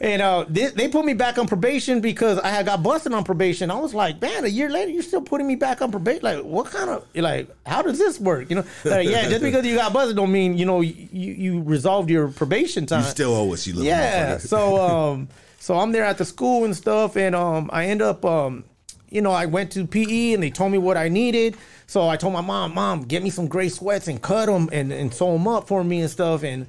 [0.00, 3.24] And uh, they, they put me back on probation because I had got busted on
[3.24, 3.70] probation.
[3.70, 6.22] I was like, man, a year later, you're still putting me back on probation.
[6.22, 8.48] Like, what kind of like, how does this work?
[8.48, 11.62] You know, like, yeah, just because you got busted don't mean you know you you
[11.62, 13.02] resolved your probation time.
[13.02, 14.38] You still owe us, you little Yeah.
[14.38, 15.28] So um
[15.64, 18.64] so I'm there at the school and stuff and um I end up um
[19.08, 21.56] you know, I went to PE and they told me what I needed.
[21.86, 24.92] So I told my mom, "Mom, get me some gray sweats and cut them and,
[24.92, 26.66] and sew them up for me and stuff." And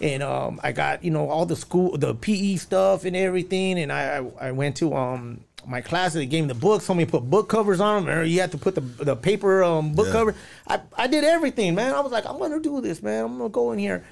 [0.00, 3.78] and um, I got you know all the school, the PE stuff and everything.
[3.80, 6.12] And I I, I went to um my class.
[6.12, 6.86] They gave me the books.
[6.86, 8.18] Told me to put book covers on them.
[8.18, 10.12] Or you have to put the the paper um book Yeah.
[10.12, 10.34] cover.
[10.68, 11.92] I I did everything, man.
[11.92, 13.24] I was like, I'm gonna do this, man.
[13.24, 14.04] I'm gonna go in here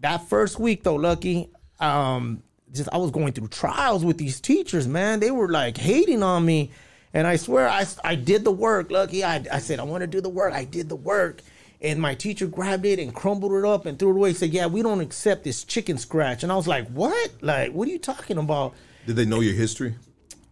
[0.00, 1.50] that first week though, Lucky,
[1.80, 2.42] um,
[2.74, 5.20] just I was going through trials with these teachers, man.
[5.20, 6.70] They were like hating on me.
[7.12, 9.22] And I swear I, I did the work, Lucky.
[9.22, 10.52] I, I said, I want to do the work.
[10.52, 11.42] I did the work.
[11.80, 14.32] And my teacher grabbed it and crumbled it up and threw it away.
[14.32, 16.42] Said, Yeah, we don't accept this chicken scratch.
[16.42, 17.30] And I was like, What?
[17.40, 18.74] Like, what are you talking about?
[19.06, 19.94] Did they know your history?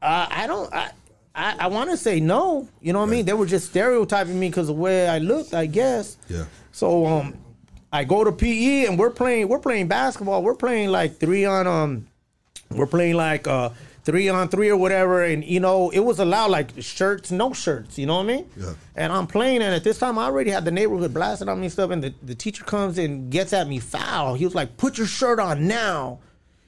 [0.01, 0.73] Uh, I don't.
[0.73, 0.90] I
[1.35, 2.69] I, I want to say no.
[2.81, 3.24] You know what I mean?
[3.24, 5.55] They were just stereotyping me because of the way I looked.
[5.55, 6.19] I guess.
[6.28, 6.44] Yeah.
[6.73, 7.35] So um,
[7.93, 9.49] I go to PE and we're playing.
[9.49, 10.43] We're playing basketball.
[10.43, 12.07] We're playing like three on um,
[12.74, 13.70] we're playing like uh
[14.05, 15.24] three on three or whatever.
[15.24, 17.99] And you know it was allowed like shirts, no shirts.
[17.99, 18.51] You know what I mean?
[18.57, 18.74] Yeah.
[18.97, 21.66] And I'm playing, and at this time I already had the neighborhood blasting on me
[21.66, 21.90] and stuff.
[21.90, 24.35] And the, the teacher comes and gets at me foul.
[24.35, 26.20] He was like, "Put your shirt on now."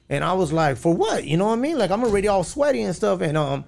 [0.09, 1.23] And I was like, for what?
[1.23, 1.77] You know what I mean?
[1.77, 3.21] Like I'm already all sweaty and stuff.
[3.21, 3.65] And um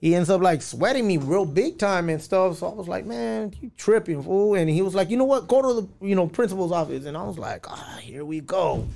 [0.00, 2.58] he ends up like sweating me real big time and stuff.
[2.58, 4.54] So I was like, man, you tripping, fool.
[4.54, 5.46] And he was like, you know what?
[5.46, 7.04] Go to the you know principal's office.
[7.04, 8.86] And I was like, ah, here we go.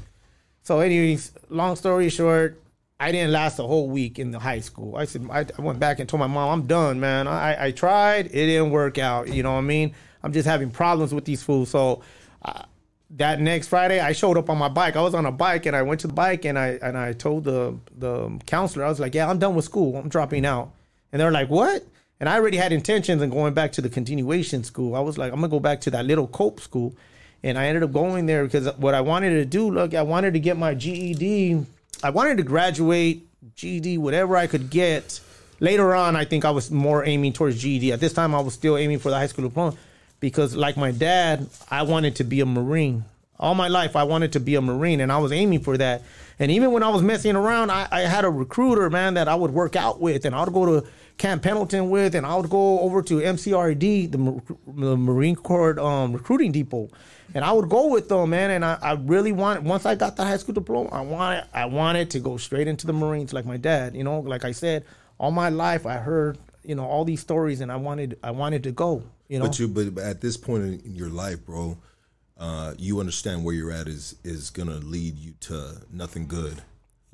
[0.62, 2.58] So, anyways, long story short,
[3.00, 4.96] I didn't last a whole week in the high school.
[4.96, 7.26] I said I, I went back and told my mom, I'm done, man.
[7.26, 9.28] I, I tried, it didn't work out.
[9.28, 9.94] You know what I mean?
[10.22, 11.70] I'm just having problems with these fools.
[11.70, 12.02] So
[12.42, 12.62] uh,
[13.10, 14.96] that next Friday, I showed up on my bike.
[14.96, 17.12] I was on a bike and I went to the bike and I and I
[17.12, 19.96] told the the counselor, I was like, yeah, I'm done with school.
[19.96, 20.72] I'm dropping out.
[21.12, 21.84] And they're like, what?
[22.20, 24.94] And I already had intentions of going back to the continuation school.
[24.94, 26.94] I was like, I'm gonna go back to that little Cope school.
[27.42, 30.32] And I ended up going there because what I wanted to do, look, I wanted
[30.32, 31.66] to get my GED.
[32.04, 33.26] I wanted to graduate
[33.56, 35.20] GED, whatever I could get.
[35.58, 37.92] Later on, I think I was more aiming towards GED.
[37.92, 39.74] At this time, I was still aiming for the high school diploma
[40.20, 43.06] because, like my dad, I wanted to be a Marine.
[43.40, 46.02] All my life, I wanted to be a Marine, and I was aiming for that.
[46.38, 49.34] And even when I was messing around, I, I had a recruiter, man, that I
[49.34, 50.86] would work out with, and I would go to
[51.16, 56.12] Camp Pendleton with, and I would go over to MCRD, the, the Marine Corps um,
[56.12, 56.90] recruiting depot,
[57.34, 58.50] and I would go with them, man.
[58.50, 61.66] And I, I really wanted once I got the high school diploma, I wanted I
[61.66, 63.94] wanted to go straight into the Marines, like my dad.
[63.94, 64.84] You know, like I said,
[65.18, 68.62] all my life I heard you know all these stories, and I wanted I wanted
[68.64, 69.04] to go.
[69.28, 71.78] You know, But you, but at this point in, your life, bro,
[72.38, 76.62] uh, you understand where you're at is is gonna lead you to nothing good.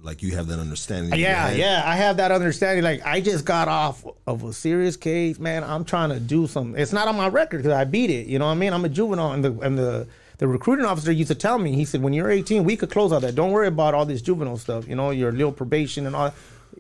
[0.03, 1.19] Like you have that understanding.
[1.19, 2.83] Yeah, yeah, I have that understanding.
[2.83, 5.63] Like I just got off of a serious case, man.
[5.63, 6.81] I'm trying to do something.
[6.81, 8.27] It's not on my record because I beat it.
[8.27, 8.73] You know what I mean?
[8.73, 10.09] I'm a juvenile, and the and the
[10.41, 11.73] the recruiting officer used to tell me.
[11.73, 13.35] He said, when you're 18, we could close all that.
[13.35, 14.89] Don't worry about all this juvenile stuff.
[14.89, 16.33] You know, your little probation and all.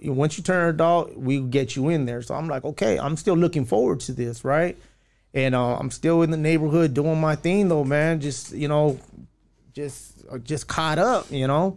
[0.02, 2.22] Once you turn adult, we get you in there.
[2.22, 4.78] So I'm like, okay, I'm still looking forward to this, right?
[5.34, 8.20] And uh, I'm still in the neighborhood doing my thing, though, man.
[8.20, 8.98] Just you know,
[9.74, 11.76] just uh, just caught up, you know.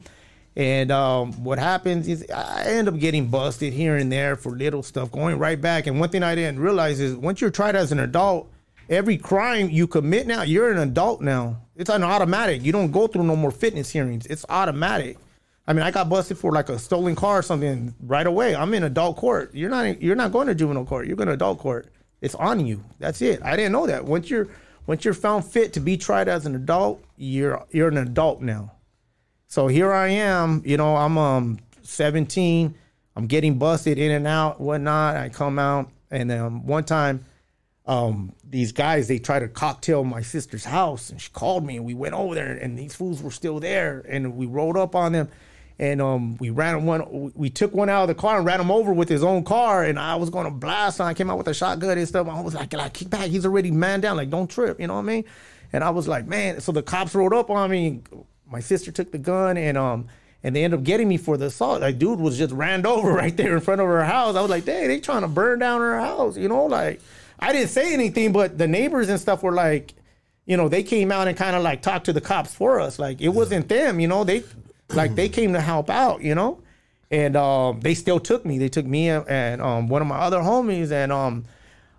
[0.56, 4.84] And um, what happens is I end up getting busted here and there for little
[4.84, 5.88] stuff, going right back.
[5.88, 8.52] And one thing I didn't realize is once you're tried as an adult,
[8.88, 11.58] every crime you commit now, you're an adult now.
[11.76, 12.64] It's an automatic.
[12.64, 14.28] You don't go through no more fitness hearings.
[14.28, 15.18] It's automatic.
[15.66, 18.56] I mean, I got busted for like a stolen car or something right away.
[18.56, 19.56] I'm in adult court.
[19.56, 20.02] You're not.
[20.02, 21.08] You're not going to juvenile court.
[21.08, 21.88] You're going to adult court.
[22.22, 22.84] It's on you.
[23.00, 23.42] That's it.
[23.44, 24.06] I didn't know that.
[24.06, 24.50] Once you're
[24.86, 28.74] once you're found fit to be tried as an adult, you're you're an adult now.
[29.54, 32.74] So here I am, you know, I'm um 17.
[33.16, 35.16] I'm getting busted in and out, whatnot.
[35.16, 37.24] I come out, and um, one time,
[37.86, 41.86] um, these guys they tried to cocktail my sister's house, and she called me, and
[41.86, 45.12] we went over there, and these fools were still there, and we rolled up on
[45.12, 45.30] them,
[45.78, 48.72] and um, we ran one, we took one out of the car and ran him
[48.72, 51.38] over with his own car, and I was going to blast, and I came out
[51.38, 52.28] with a shotgun and stuff.
[52.28, 54.96] I was like, like kick back, he's already man down, like don't trip, you know
[54.96, 55.26] what I mean?
[55.72, 58.02] And I was like, man, so the cops rolled up on me.
[58.54, 60.08] My sister took the gun, and um,
[60.44, 61.82] and they ended up getting me for the assault.
[61.82, 64.36] Like, dude was just ran over right there in front of her house.
[64.36, 66.66] I was like, dang, they trying to burn down her house, you know?
[66.66, 67.02] Like,
[67.40, 69.94] I didn't say anything, but the neighbors and stuff were like,
[70.46, 73.00] you know, they came out and kind of like talked to the cops for us.
[73.00, 74.24] Like, it wasn't them, you know?
[74.24, 74.44] They,
[74.94, 76.62] like, they came to help out, you know?
[77.10, 78.58] And um, they still took me.
[78.60, 81.46] They took me and, and um, one of my other homies, and um,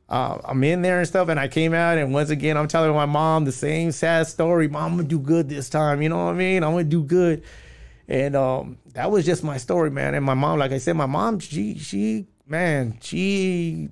[0.09, 2.94] uh, I'm in there and stuff, and I came out, and once again, I'm telling
[2.94, 4.68] my mom the same sad story.
[4.68, 6.02] Mom, I'm gonna do good this time.
[6.02, 6.62] You know what I mean?
[6.62, 7.43] I'm gonna do good.
[8.06, 10.14] And um, that was just my story, man.
[10.14, 13.89] And my mom, like I said, my mom, she, she, man, she,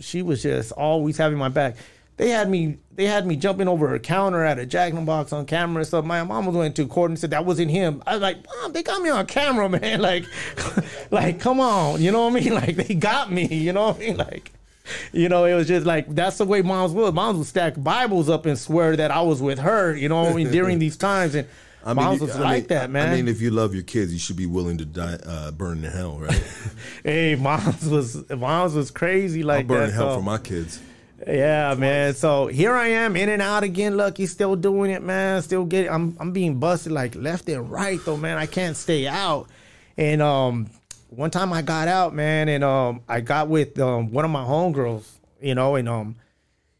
[0.00, 1.76] she was just always having my back.
[2.16, 5.02] They had me, they had me jumping over a counter at a Jack in the
[5.02, 6.04] Box on camera and stuff.
[6.04, 8.02] My mom was went to court and said that wasn't him.
[8.06, 10.00] I was like, mom, they got me on camera, man.
[10.00, 10.24] Like,
[11.12, 12.54] like, come on, you know what I mean?
[12.54, 14.16] Like, they got me, you know what I mean?
[14.16, 14.52] Like
[15.12, 17.12] you know, it was just like that's the way moms was.
[17.12, 19.94] Moms would stack Bibles up and swear that I was with her.
[19.94, 21.46] You know, what I mean, during these times, and
[21.84, 23.12] I mean, moms was I like mean- that, man.
[23.12, 25.84] I mean, if you love your kids, you should be willing to die, uh, burn
[25.84, 26.44] in hell, right?
[27.04, 29.88] hey, moms was moms was crazy like I'll burn that.
[29.88, 30.80] in hell so- for my kids.
[31.26, 32.12] Yeah, man.
[32.12, 33.96] So here I am, in and out again.
[33.96, 35.40] Lucky, still doing it, man.
[35.40, 35.90] Still getting.
[35.90, 38.36] I'm I'm being busted like left and right, though, man.
[38.36, 39.48] I can't stay out.
[39.96, 40.68] And um,
[41.16, 44.44] one time I got out, man, and um, I got with um one of my
[44.44, 45.06] homegirls,
[45.40, 46.16] you know, and um,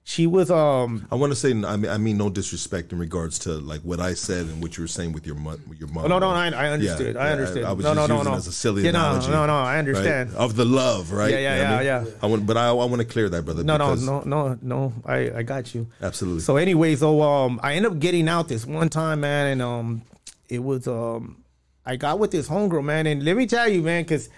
[0.06, 3.38] she was um I want to say, I mean, I mean, no disrespect in regards
[3.40, 5.88] to like what I said and what you were saying with your mo- with your
[5.88, 6.06] mother.
[6.06, 7.14] Oh, no, no, I, I understood.
[7.14, 7.64] Yeah, I yeah, understood.
[7.64, 8.34] I, was no, just no, no, using no.
[8.34, 9.30] it as a silly yeah, no, analogy.
[9.30, 9.78] No, no, I right?
[9.78, 10.34] understand.
[10.34, 11.30] Of the love, right?
[11.30, 12.08] Yeah, yeah, You know what I yeah, mean?
[12.12, 12.18] yeah.
[12.22, 13.64] I want, but I, I want to clear that, brother.
[13.64, 14.92] No, no, no, no, no.
[15.06, 15.86] I, I got you.
[16.02, 16.40] Absolutely.
[16.40, 20.02] So, anyway, so um, I ended up getting out this one time, man, and um,
[20.50, 21.43] it was um,
[21.86, 24.28] I got with this homegirl, man, and let me tell you, man, because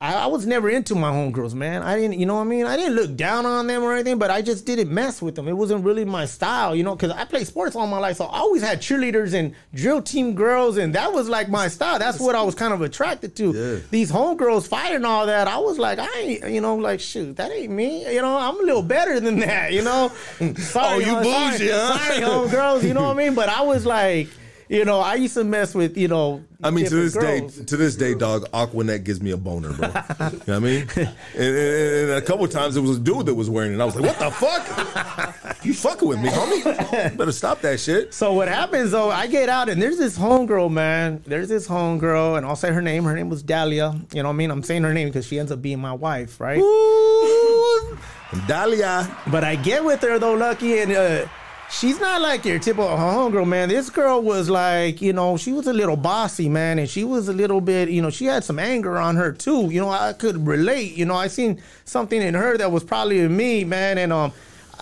[0.00, 1.82] I, I was never into my homegirls, man.
[1.82, 2.66] I didn't, you know what I mean?
[2.66, 5.46] I didn't look down on them or anything, but I just didn't mess with them.
[5.46, 8.24] It wasn't really my style, you know, because I played sports all my life, so
[8.24, 12.00] I always had cheerleaders and drill team girls, and that was like my style.
[12.00, 13.52] That's what I was kind of attracted to.
[13.52, 13.78] Yeah.
[13.92, 17.52] These homegirls fighting all that, I was like, I ain't, you know, like shoot, that
[17.52, 18.12] ain't me.
[18.12, 19.72] You know, I'm a little better than that.
[19.72, 20.08] You know,
[20.56, 21.98] sorry, Oh, you uh, sorry, bougie, huh?
[21.98, 22.82] sorry, homegirls.
[22.82, 23.34] You know what I mean?
[23.34, 24.28] But I was like.
[24.68, 27.76] You know, I used to mess with, you know, I mean, to this day, to
[27.76, 29.88] this day, dog, Aqua Net gives me a boner, bro.
[29.88, 30.88] you know what I mean?
[31.34, 33.80] And, and, and a couple times it was a dude that was wearing it.
[33.80, 35.64] I was like, what the fuck?
[35.64, 37.16] You fucking with me, homie?
[37.16, 38.12] Better stop that shit.
[38.14, 39.10] So what happens though?
[39.10, 41.22] I get out and there's this homegirl, man.
[41.26, 43.04] There's this homegirl, and I'll say her name.
[43.04, 43.98] Her name was Dahlia.
[44.12, 44.50] You know what I mean?
[44.50, 46.58] I'm saying her name because she ends up being my wife, right?
[46.60, 47.98] Ooh,
[48.46, 49.14] Dahlia.
[49.30, 51.26] But I get with her though, Lucky, and uh,
[51.72, 53.68] she's not like your typical homegirl, man.
[53.68, 57.28] This girl was like, you know, she was a little bossy, man, and she was
[57.28, 59.70] a little bit, you know, she had some anger on her too.
[59.70, 60.94] You know, I could relate.
[60.94, 64.32] You know, I seen something in her that was probably in me, man, and um.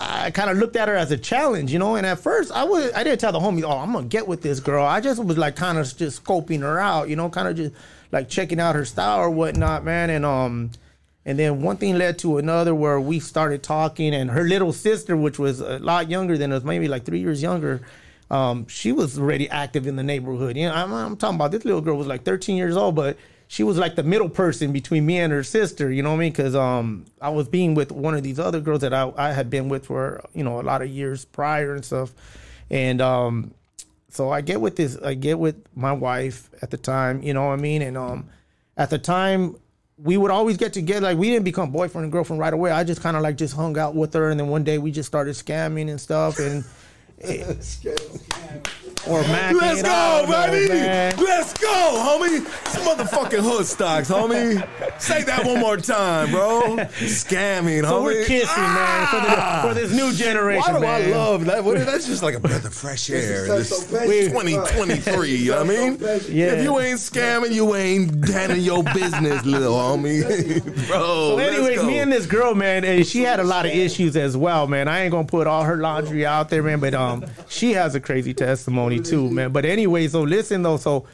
[0.02, 1.96] I kind of looked at her as a challenge, you know.
[1.96, 4.40] And at first, I was I didn't tell the homies, "Oh, I'm gonna get with
[4.40, 7.46] this girl." I just was like kind of just scoping her out, you know, kind
[7.46, 7.74] of just
[8.10, 10.08] like checking out her style or whatnot, man.
[10.08, 10.70] And um,
[11.24, 15.16] and then one thing led to another where we started talking, and her little sister,
[15.16, 17.82] which was a lot younger than us, maybe like three years younger,
[18.30, 20.56] um, she was already active in the neighborhood.
[20.56, 23.16] You know, I'm, I'm talking about this little girl was like 13 years old, but
[23.48, 25.90] she was like the middle person between me and her sister.
[25.90, 26.32] You know what I mean?
[26.32, 29.50] Because um, I was being with one of these other girls that I, I had
[29.50, 32.12] been with for you know a lot of years prior and stuff.
[32.70, 33.52] and um,
[34.08, 34.96] so I get with this.
[35.02, 37.22] I get with my wife at the time.
[37.22, 37.82] You know what I mean?
[37.82, 38.28] And um,
[38.76, 39.56] at the time,
[40.02, 41.06] we would always get together.
[41.06, 42.70] Like we didn't become boyfriend and girlfriend right away.
[42.70, 44.90] I just kind of like just hung out with her, and then one day we
[44.90, 46.64] just started scamming and stuff, and.
[47.22, 47.26] Or
[49.22, 50.68] macking Let's it go, out, baby.
[50.72, 51.14] man.
[51.18, 52.46] Let's go, homie.
[52.68, 54.66] Some motherfucking hood stocks, homie.
[55.00, 56.60] Say that one more time, bro.
[57.00, 58.04] Scamming, So homie.
[58.04, 59.62] we're kissing, man, for, Ah.
[59.62, 61.12] the, for this new generation, Why do man.
[61.12, 61.64] I love that?
[61.64, 63.46] What, that's just like a breath of fresh air.
[63.46, 65.98] so- This so 2023, you know what I mean?
[66.28, 66.46] Yeah.
[66.52, 70.62] If you ain't scamming, you ain't handling your business, little homie.
[70.88, 71.86] Bro, So, let's anyways, go.
[71.86, 74.88] me and this girl, man, and she had a lot of issues as well, man.
[74.88, 77.09] I ain't gonna put all her laundry out there, man, but um,
[77.48, 79.52] she has a crazy testimony too, man.
[79.52, 81.06] But anyway, so listen though, so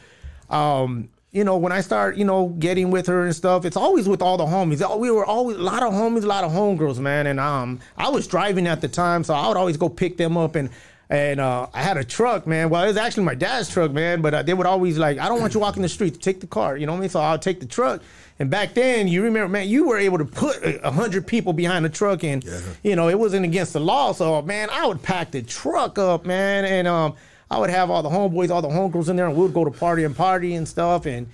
[0.51, 4.09] um, you know, when I start, you know, getting with her and stuff, it's always
[4.09, 4.83] with all the homies.
[4.83, 7.27] Oh, We were always a lot of homies, a lot of homegirls, man.
[7.27, 10.37] And um, I was driving at the time, so I would always go pick them
[10.37, 10.71] up and.
[11.09, 12.69] And uh, I had a truck, man.
[12.69, 14.23] Well, it was actually my dad's truck, man.
[14.23, 16.19] But uh, they would always like, I don't want you walking the streets.
[16.19, 17.11] Take the car, you know what I mean?
[17.11, 18.03] So I'll take the truck.
[18.39, 21.53] And back then, you remember, man, you were able to put a a hundred people
[21.53, 22.45] behind the truck, and
[22.83, 24.13] you know it wasn't against the law.
[24.13, 27.15] So, man, I would pack the truck up, man, and um,
[27.51, 29.65] I would have all the homeboys, all the homegirls in there, and we would go
[29.65, 31.29] to party and party and stuff, and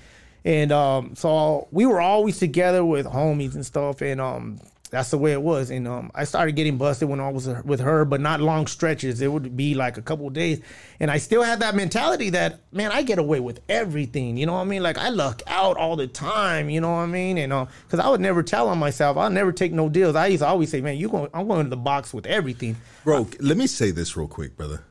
[0.44, 4.60] and um, so we were always together with homies and stuff, and um,
[4.92, 5.70] that's the way it was.
[5.70, 9.22] And um, I started getting busted when I was with her, but not long stretches.
[9.22, 10.60] It would be like a couple of days,
[11.00, 14.36] and I still had that mentality that man, I get away with everything.
[14.36, 14.82] You know what I mean?
[14.82, 16.68] Like I luck out all the time.
[16.68, 17.38] You know what I mean?
[17.38, 20.14] And because I would never tell on myself, I'll never take no deals.
[20.14, 22.76] I used to always say, man, you going, I'm going to the box with everything.
[23.02, 24.84] Bro, let me say this real quick, brother.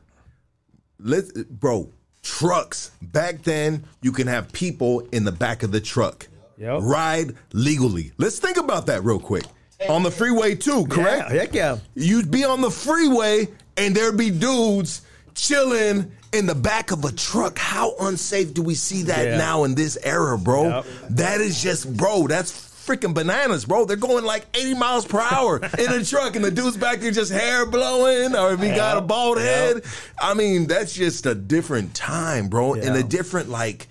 [0.98, 1.90] Let bro,
[2.24, 2.90] trucks.
[3.00, 6.26] Back then, you can have people in the back of the truck.
[6.58, 6.80] Yep.
[6.82, 8.10] Ride legally.
[8.18, 9.44] Let's think about that real quick.
[9.88, 11.30] On the freeway too, correct?
[11.32, 11.78] Yeah, heck yeah.
[11.94, 15.02] You'd be on the freeway and there'd be dudes
[15.34, 17.58] chilling in the back of a truck.
[17.58, 19.36] How unsafe do we see that Yeah.
[19.38, 20.68] now in this era, bro?
[20.68, 20.86] Yep.
[21.10, 23.84] That is just, bro, that's freaking bananas, bro.
[23.84, 27.10] They're going like 80 miles per hour in a truck and the dude's back there
[27.12, 29.06] just hair blowing or if he got a Yep.
[29.06, 29.46] bald Yep.
[29.46, 29.82] head.
[30.20, 33.88] I mean, that's just a different time, bro, and a different, like,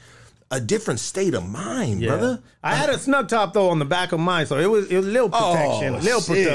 [0.52, 2.10] a different state of mind, Yeah.
[2.10, 2.40] brother.
[2.62, 4.98] I had a snug top though on the back of mine, so it was it
[4.98, 6.46] was little protection, Oh, little shit.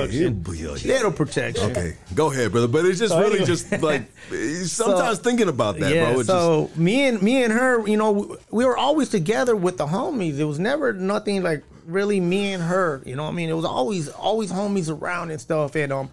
[0.44, 0.44] protection,
[0.86, 1.70] little protection.
[1.70, 2.68] Okay, go ahead, brother.
[2.68, 3.46] But it's just So really anyway.
[3.46, 4.02] just like
[4.64, 6.20] sometimes thinking about that, yeah, bro.
[6.20, 9.78] It's so me and me and her, you know, we- we were always together with
[9.78, 10.38] the homies.
[10.38, 13.02] It was never nothing like really me and her.
[13.06, 15.74] You know, what I mean, it was always always homies around and stuff.
[15.74, 16.10] And um,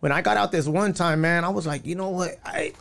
[0.00, 2.72] when I got out this one time, man, I was like, you know what, I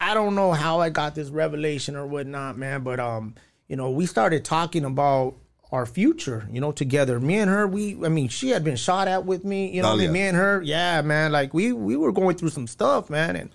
[0.00, 3.34] I don't know how I got this revelation or whatnot, man, but um,
[3.68, 5.34] you know, we started talking about
[5.72, 7.18] our future, you know, together.
[7.18, 9.88] Me and her, we I mean, she had been shot at with me, you know,
[9.88, 12.66] what I mean, me and her, yeah, man, like we we were going through some
[12.66, 13.50] stuff, man, and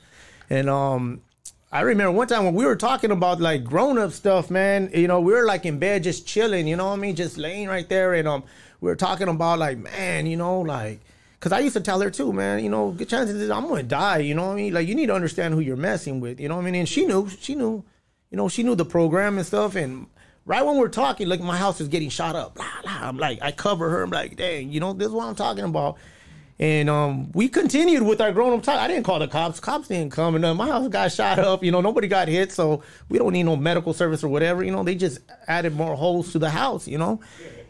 [0.50, 1.22] and um
[1.74, 4.92] I remember one time when we were talking about like grown up stuff, man.
[4.94, 6.68] You know, we were like in bed just chilling.
[6.68, 7.16] You know what I mean?
[7.16, 8.44] Just laying right there, and um,
[8.82, 11.00] we were talking about like, man, you know, like,
[11.40, 12.62] cause I used to tell her too, man.
[12.62, 14.18] You know, good chances I'm gonna die.
[14.18, 14.74] You know what I mean?
[14.74, 16.42] Like, you need to understand who you're messing with.
[16.42, 16.76] You know what I mean?
[16.76, 17.86] And she knew, she knew,
[18.32, 19.76] you know, she knew the program and stuff.
[19.76, 20.08] And
[20.46, 22.56] right when we're talking, like my house is getting shot up.
[22.56, 23.00] Blah, blah.
[23.02, 24.04] I'm like, I cover her.
[24.04, 25.98] I'm like, dang, you know, this is what I'm talking about.
[26.58, 28.80] And um, we continued with our grown up talk.
[28.80, 29.60] I didn't call the cops.
[29.60, 31.64] Cops didn't come, and uh, my house got shot up.
[31.64, 34.64] You know, nobody got hit, so we don't need no medical service or whatever.
[34.64, 36.88] You know, they just added more holes to the house.
[36.88, 37.20] You know,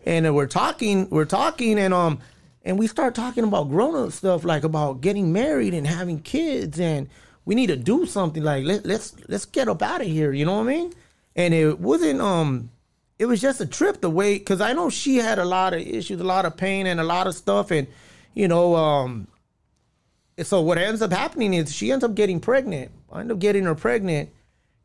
[0.05, 2.19] and uh, we're talking, we're talking, and um,
[2.65, 6.77] and we start talking about grown up stuff, like about getting married and having kids,
[6.77, 7.07] and
[7.45, 8.43] we need to do something.
[8.43, 10.31] Like let, let's let's get up out of here.
[10.31, 10.93] You know what I mean?
[11.35, 12.69] And it wasn't um
[13.21, 15.81] it was just a trip the way because I know she had a lot of
[15.81, 17.87] issues, a lot of pain, and a lot of stuff, and
[18.33, 19.27] you know, um,
[20.41, 22.89] so what ends up happening is she ends up getting pregnant.
[23.11, 24.31] I end up getting her pregnant,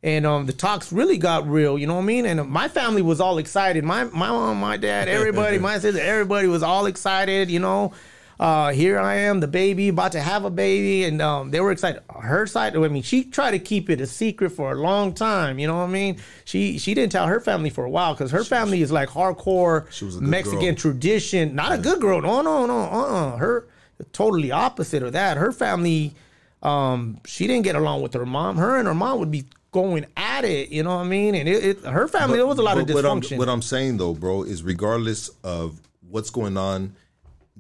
[0.02, 1.78] and um, the talks really got real.
[1.78, 2.26] You know what I mean?
[2.26, 3.84] And my family was all excited.
[3.84, 7.50] My my mom, my dad, everybody, my sister, everybody was all excited.
[7.50, 7.94] You know.
[8.38, 11.70] Uh, here I am, the baby, about to have a baby, and um, they were
[11.72, 12.02] excited.
[12.14, 15.58] Her side, I mean, she tried to keep it a secret for a long time.
[15.58, 16.18] You know what I mean?
[16.44, 19.90] She she didn't tell her family for a while because her family is like hardcore
[19.90, 20.74] She Mexican girl.
[20.74, 21.54] tradition.
[21.54, 22.20] Not a good girl.
[22.20, 22.78] No, no, no.
[22.80, 23.68] Uh, uh Her
[24.12, 25.38] totally opposite of that.
[25.38, 26.14] Her family,
[26.62, 28.58] um, she didn't get along with her mom.
[28.58, 30.68] Her and her mom would be going at it.
[30.70, 31.34] You know what I mean?
[31.34, 33.38] And it, it her family, there was a lot of But what I'm, dysfunction.
[33.38, 35.80] what I'm saying though, bro, is regardless of
[36.10, 36.94] what's going on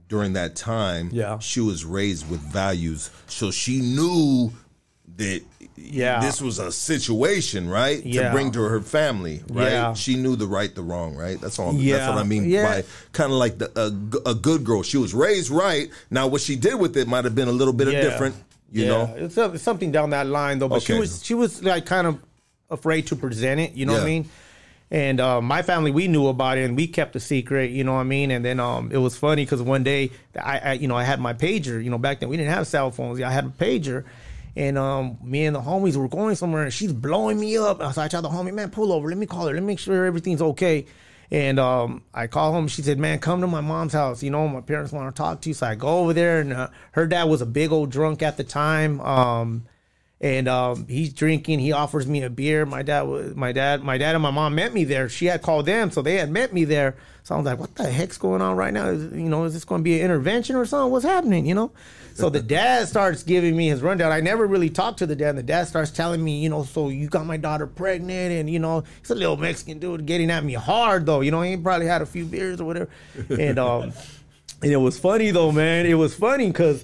[0.08, 1.38] during that time, Yeah.
[1.38, 4.52] she was raised with values, so she knew
[5.16, 5.42] that
[5.76, 6.20] Yeah.
[6.20, 8.04] this was a situation, right?
[8.04, 8.24] Yeah.
[8.28, 9.70] To bring to her family, right?
[9.72, 9.94] Yeah.
[9.94, 11.40] She knew the right, the wrong, right?
[11.40, 11.74] That's all.
[11.74, 11.96] Yeah.
[11.98, 12.64] That's what I mean Yeah.
[12.66, 13.70] by kind of like the,
[14.26, 14.82] a, a good girl.
[14.82, 15.90] She was raised right.
[16.10, 17.98] Now, what she did with it might have been a little bit Yeah.
[17.98, 18.36] of different.
[18.72, 20.68] You know, it's, it's something down that line though.
[20.68, 22.18] But she was she was like kind of
[22.68, 23.72] afraid to present it.
[23.74, 24.28] You know what I mean?
[24.90, 27.72] And uh, my family, we knew about it, and we kept a secret.
[27.72, 28.30] You know what I mean?
[28.30, 30.10] And then um, it was funny because one day,
[30.40, 31.82] I, I you know I had my pager.
[31.82, 33.20] You know, back then we didn't have cell phones.
[33.20, 34.04] I had a pager.
[34.54, 37.82] And um, me and the homies were going somewhere, and she's blowing me up.
[37.92, 39.08] So I tell the homie, man, pull over.
[39.08, 39.52] Let me call her.
[39.52, 40.86] Let me make sure everything's okay.
[41.30, 42.68] And um, I call home.
[42.68, 44.22] She said, "Man, come to my mom's house.
[44.22, 46.52] You know, my parents want to talk to you." So I go over there, and
[46.52, 49.00] uh, her dad was a big old drunk at the time.
[49.00, 49.66] Um,
[50.20, 51.58] and um, he's drinking.
[51.58, 52.64] He offers me a beer.
[52.64, 53.82] My dad my dad.
[53.82, 55.08] My dad and my mom met me there.
[55.08, 56.96] She had called them, so they had met me there.
[57.22, 58.88] So I was like, "What the heck's going on right now?
[58.88, 60.90] Is, you know, is this going to be an intervention or something?
[60.90, 61.44] What's happening?
[61.44, 61.72] You know?"
[62.14, 64.10] So the dad starts giving me his rundown.
[64.10, 65.36] I never really talked to the dad.
[65.36, 68.58] The dad starts telling me, you know, so you got my daughter pregnant, and you
[68.58, 71.20] know, it's a little Mexican dude getting at me hard though.
[71.20, 72.88] You know, he probably had a few beers or whatever,
[73.38, 73.92] and um,
[74.62, 75.84] and it was funny though, man.
[75.84, 76.82] It was funny because.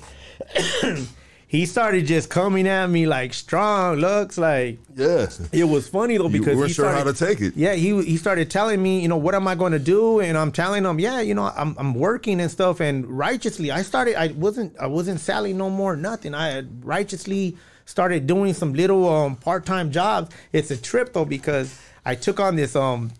[1.53, 5.27] He started just coming at me like strong looks, like yeah.
[5.53, 7.55] it was funny though You because weren't he sure how to take it.
[7.55, 10.20] Yeah, he he started telling me, you know, what am I going to do?
[10.20, 12.81] And I'm telling him, yeah, you know, I'm I'm working and stuff.
[12.81, 14.19] And righteously, I started.
[14.19, 16.35] I wasn't I wasn't selling no more nothing.
[16.35, 20.35] I had righteously started doing some little um part time jobs.
[20.55, 23.12] It's a trip though because I took on this um.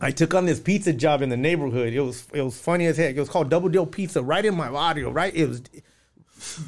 [0.00, 1.92] I took on this pizza job in the neighborhood.
[1.92, 3.14] It was it was funny as heck.
[3.14, 5.10] It was called Double Deal Pizza, right in my audio.
[5.10, 5.62] Right, it was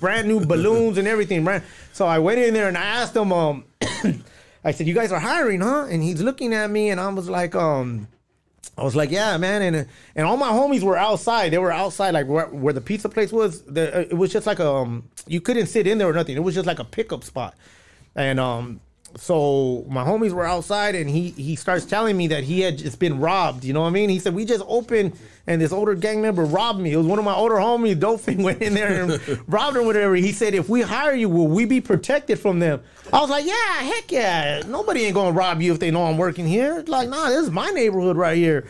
[0.01, 1.45] brand new balloons and everything.
[1.45, 1.63] Brand.
[1.93, 3.65] So I went in there and I asked him, um,
[4.65, 7.29] I said, "You guys are hiring, huh?" And he's looking at me, and I was
[7.29, 8.09] like, um,
[8.79, 11.53] I was like, "Yeah, man." And and all my homies were outside.
[11.53, 13.63] They were outside, like where, where the pizza place was.
[13.63, 16.37] The, it was just like a, um, you couldn't sit in there or nothing.
[16.37, 17.55] It was just like a pickup spot,
[18.15, 18.81] and um.
[19.17, 22.99] So my homies were outside, and he he starts telling me that he had just
[22.99, 23.65] been robbed.
[23.65, 24.09] You know what I mean?
[24.09, 26.93] He said we just opened, and this older gang member robbed me.
[26.93, 27.99] It was one of my older homies.
[27.99, 30.15] Dolphin went in there and robbed him, whatever.
[30.15, 32.83] He said, if we hire you, will we be protected from them?
[33.13, 34.63] I was like, yeah, heck yeah.
[34.67, 36.83] Nobody ain't gonna rob you if they know I'm working here.
[36.87, 38.67] Like, nah, this is my neighborhood right here.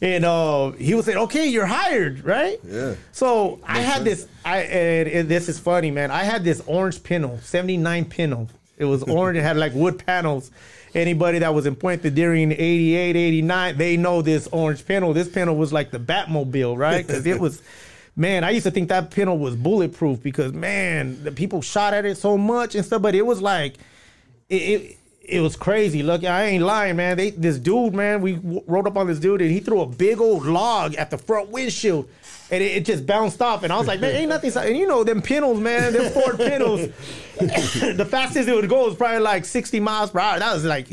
[0.00, 2.60] And uh, he was saying, okay, you're hired, right?
[2.64, 2.94] Yeah.
[3.10, 4.28] So I had this.
[4.44, 6.12] I and, and this is funny, man.
[6.12, 8.48] I had this orange Pinto, '79 Pinto.
[8.78, 9.38] It was orange.
[9.38, 10.50] it had like wood panels.
[10.94, 15.12] Anybody that was in Puente during 88, 89, they know this orange panel.
[15.12, 17.06] This panel was like the Batmobile, right?
[17.06, 17.62] Because it was.
[18.16, 22.04] Man, I used to think that panel was bulletproof because man, the people shot at
[22.04, 23.00] it so much and stuff.
[23.00, 23.74] But it was like,
[24.48, 26.02] it, it it was crazy.
[26.02, 27.16] Look, I ain't lying, man.
[27.16, 29.86] They this dude, man, we w- rode up on this dude and he threw a
[29.86, 32.08] big old log at the front windshield.
[32.50, 34.86] And it, it just bounced off, and I was like, "Man, ain't nothing." And you
[34.86, 36.88] know them Pintos, man, them Ford Pintos.
[37.38, 40.38] the fastest it would go was probably like sixty miles per hour.
[40.38, 40.88] That was like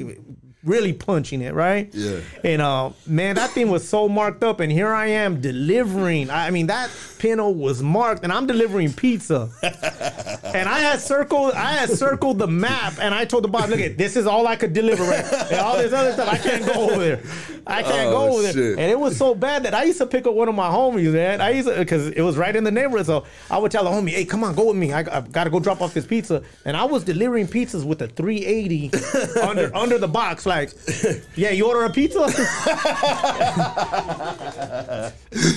[0.66, 1.90] really punching it, right?
[1.94, 2.20] Yeah.
[2.44, 6.30] And uh, man, that thing was so marked up, and here I am delivering.
[6.30, 6.90] I mean, that
[7.20, 9.50] Pinto was marked, and I'm delivering pizza.
[9.64, 13.80] and I had circled, I had circled the map, and I told the boss, "Look
[13.80, 15.24] at this is all I could deliver, right?
[15.52, 17.22] and all this other stuff, I can't go over there.
[17.68, 20.06] I can't Oh, go over there." And it was so bad that I used to
[20.06, 21.42] pick up one of my homies, man.
[21.42, 23.90] I used to because it was right in the neighborhood, so I would tell the
[23.92, 24.94] homie, "Hey, come on, go with me.
[24.94, 28.02] I, I've got to go drop off this pizza." And I was delivering pizzas with
[28.02, 28.92] a 380
[29.42, 30.55] under under the box, like,
[31.36, 32.28] "Yeah, you order a pizza."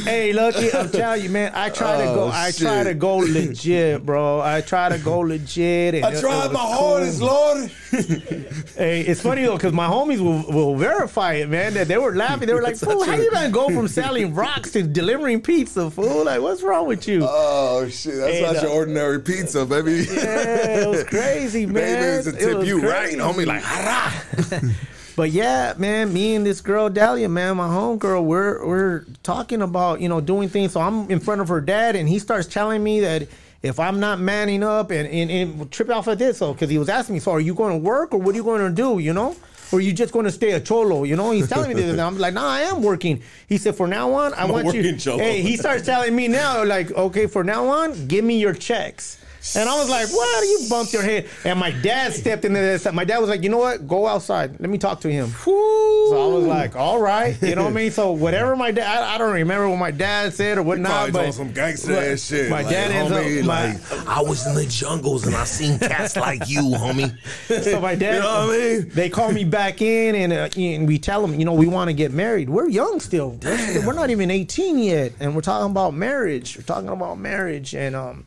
[0.04, 1.52] hey, Lucky, I'm telling you, man.
[1.54, 2.24] I try to go.
[2.24, 2.86] Oh, I try shit.
[2.88, 4.40] to go legit, bro.
[4.40, 5.94] I try to go legit.
[5.96, 6.88] And I it- tried it my was cool.
[6.88, 7.70] hardest, Lord.
[8.76, 11.74] Hey, it's funny though, because my homies will, will verify it, man.
[11.74, 12.46] That they were laughing.
[12.46, 16.24] They were like, "Fool, how you gonna go from selling rocks to delivering pizza, fool?
[16.24, 20.06] Like, what's wrong with you?" Oh shit, that's And, not uh, your ordinary pizza, baby.
[20.10, 21.74] yeah, it was crazy, man.
[21.74, 23.18] Baby, it's a It tip was you, crazy.
[23.18, 23.34] right?
[23.34, 23.62] Homie, like.
[25.18, 30.00] But yeah, man, me and this girl Dahlia, man, my homegirl, we're we're talking about
[30.00, 30.70] you know doing things.
[30.70, 33.26] So I'm in front of her dad, and he starts telling me that
[33.60, 36.78] if I'm not manning up and and, and trip off of this, so because he
[36.78, 38.70] was asking me, so are you going to work or what are you going to
[38.70, 39.00] do?
[39.00, 39.34] You know.
[39.72, 41.02] Or are you just going to stay a cholo?
[41.02, 41.90] You know, he's telling me this.
[41.90, 43.20] And I'm like, nah, I am working.
[43.48, 44.80] He said, for now on, I a want you.
[44.80, 45.18] working cholo.
[45.18, 49.22] Hey, he starts telling me now, like, okay, for now on, give me your checks.
[49.56, 50.44] And I was like, what?
[50.44, 51.28] You bumped your head.
[51.44, 52.90] And my dad stepped into this.
[52.92, 53.86] My dad was like, you know what?
[53.88, 54.60] Go outside.
[54.60, 55.30] Let me talk to him.
[55.30, 55.50] So
[56.30, 57.40] I was like, all right.
[57.42, 57.90] You know what I mean?
[57.90, 60.90] So whatever my dad, I, I don't remember what my dad said or whatnot.
[61.10, 62.50] Probably but some gangster but ass shit.
[62.50, 65.44] My like, dad ends homie, up, my, like, I was in the jungles and I
[65.44, 67.16] seen cats like you, homie.
[67.62, 68.88] so my dad, You know what I mean?
[68.90, 71.88] they call me back in and, uh, and we tell them, you know, we want
[71.88, 72.48] to get married.
[72.50, 73.38] We're young still.
[73.42, 75.12] We're, still- we're not even 18 yet.
[75.20, 76.56] And we're talking about marriage.
[76.56, 77.74] We're talking about marriage.
[77.74, 78.26] And, um,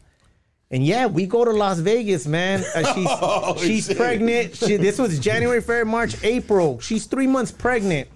[0.71, 2.63] and yeah, we go to Las Vegas, man.
[2.73, 3.97] Uh, she's Oh, she's shit.
[3.97, 4.55] pregnant.
[4.55, 6.79] She, this was January, February, March, April.
[6.79, 8.07] She's three months pregnant.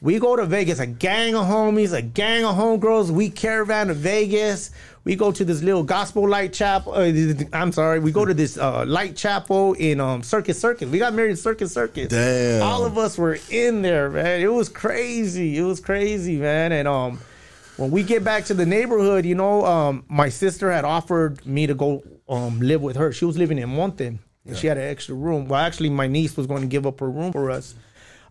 [0.00, 3.10] We go to Vegas, a gang of homies, a gang of homegirls.
[3.10, 4.70] We caravan to Vegas.
[5.02, 6.92] We go to this little gospel light chapel.
[6.92, 7.10] Uh,
[7.52, 7.98] I'm sorry.
[7.98, 10.88] We go to this uh, light chapel in um, Circus Circus.
[10.88, 12.08] We got married in Circus Circus.
[12.08, 12.62] Damn.
[12.62, 14.40] All of us were in there, man.
[14.40, 15.58] It was crazy.
[15.58, 16.70] It was crazy, man.
[16.70, 17.18] And um,
[17.78, 21.66] when we get back to the neighborhood, you know, um, my sister had offered me
[21.66, 23.12] to go um, live with her.
[23.12, 24.18] She was living in Monte.
[24.44, 25.46] And she had an extra room.
[25.46, 27.74] Well, actually, my niece was going to give up her room for us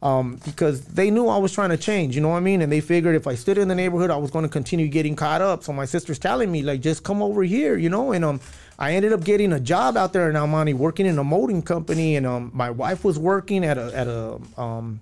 [0.02, 2.15] um, because they knew I was trying to change.
[2.15, 2.61] You know what I mean?
[2.61, 5.15] And they figured if I stood in the neighborhood, I was going to continue getting
[5.15, 5.64] caught up.
[5.64, 8.11] So my sister's telling me like, just come over here, you know.
[8.11, 8.41] And um,
[8.80, 11.61] I ended up getting a job out there in El Monte, working in a molding
[11.61, 14.99] company, and um, my wife was working at a at a um,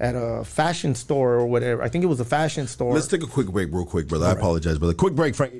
[0.00, 1.82] at a fashion store or whatever.
[1.82, 2.94] I think it was a fashion store.
[2.94, 4.26] Let's take a quick break, real quick, brother.
[4.26, 4.94] I apologize, brother.
[4.94, 5.54] Quick break, Frank.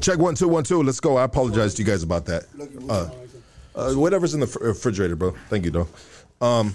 [0.00, 0.82] Check one two one two.
[0.82, 1.16] Let's go.
[1.16, 2.44] I apologize to you guys about that.
[2.88, 3.10] Uh,
[3.74, 5.34] uh, whatever's in the fr- refrigerator, bro.
[5.48, 5.88] Thank you, though.
[6.40, 6.74] Um,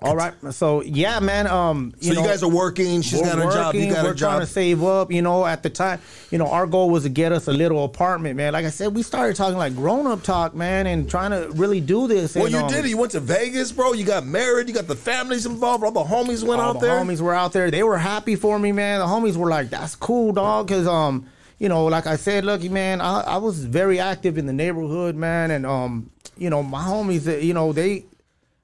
[0.00, 0.34] All right.
[0.50, 1.46] So yeah, man.
[1.46, 3.02] Um, so you, know, guys are working.
[3.02, 3.74] She's we're got a job.
[3.74, 5.12] You working, got we're a trying to save up.
[5.12, 7.84] You know, at the time, you know, our goal was to get us a little
[7.84, 8.52] apartment, man.
[8.52, 11.80] Like I said, we started talking like grown up talk, man, and trying to really
[11.80, 12.34] do this.
[12.34, 12.88] well, and, you um, did it.
[12.88, 13.92] You went to Vegas, bro.
[13.92, 14.66] You got married.
[14.66, 15.84] You got the families involved.
[15.84, 17.00] All the homies went all out the there.
[17.00, 17.70] homies were out there.
[17.70, 18.98] They were happy for me, man.
[18.98, 21.28] The homies were like, "That's cool, dog," because um,
[21.62, 25.14] you know, like I said, lucky man, I, I was very active in the neighborhood,
[25.14, 28.04] man, and um, you know, my homies, uh, you know, they,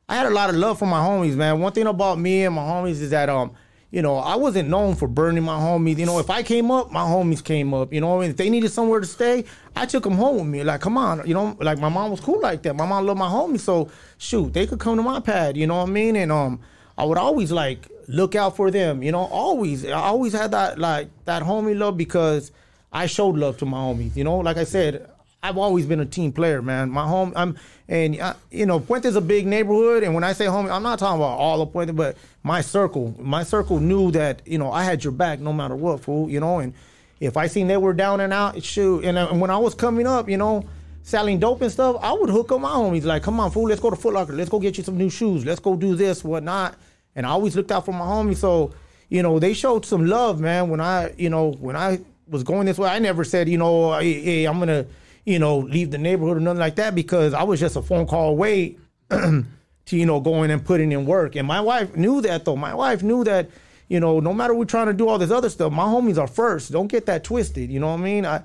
[0.08, 1.60] I had a lot of love for my homies, man.
[1.60, 3.52] One thing about me and my homies is that um.
[3.90, 5.96] You know, I wasn't known for burning my homies.
[5.96, 7.90] You know, if I came up, my homies came up.
[7.90, 10.62] You know, and if they needed somewhere to stay, I took them home with me.
[10.62, 12.76] Like, come on, you know, like my mom was cool like that.
[12.76, 15.56] My mom loved my homies, so shoot, they could come to my pad.
[15.56, 16.16] You know what I mean?
[16.16, 16.60] And um,
[16.98, 19.02] I would always like look out for them.
[19.02, 19.86] You know, always.
[19.86, 22.52] I always had that like that homie love because
[22.92, 24.16] I showed love to my homies.
[24.16, 25.10] You know, like I said,
[25.42, 26.90] I've always been a team player, man.
[26.90, 27.56] My home, I'm,
[27.86, 30.98] and uh, you know, Puente's a big neighborhood, and when I say homie, I'm not
[30.98, 33.14] talking about all of Puente, but my circle.
[33.18, 36.28] My circle knew that you know I had your back no matter what, fool.
[36.28, 36.74] You know, and
[37.20, 39.04] if I seen they were down and out, shoot.
[39.04, 40.64] And, uh, and when I was coming up, you know,
[41.02, 43.80] selling dope and stuff, I would hook up my homies like, come on, fool, let's
[43.80, 46.24] go to Foot Locker, let's go get you some new shoes, let's go do this,
[46.24, 46.74] whatnot.
[47.14, 48.72] And I always looked out for my homies, so
[49.08, 50.68] you know, they showed some love, man.
[50.68, 53.98] When I, you know, when I was going this way, I never said, you know,
[53.98, 54.86] hey, hey I'm gonna,
[55.24, 58.06] you know, leave the neighborhood or nothing like that because I was just a phone
[58.06, 58.76] call away
[59.10, 59.44] to,
[59.90, 61.36] you know, going and putting in work.
[61.36, 62.56] And my wife knew that though.
[62.56, 63.50] My wife knew that,
[63.88, 66.26] you know, no matter we're trying to do all this other stuff, my homies are
[66.26, 66.72] first.
[66.72, 67.70] Don't get that twisted.
[67.70, 68.26] You know what I mean?
[68.26, 68.42] I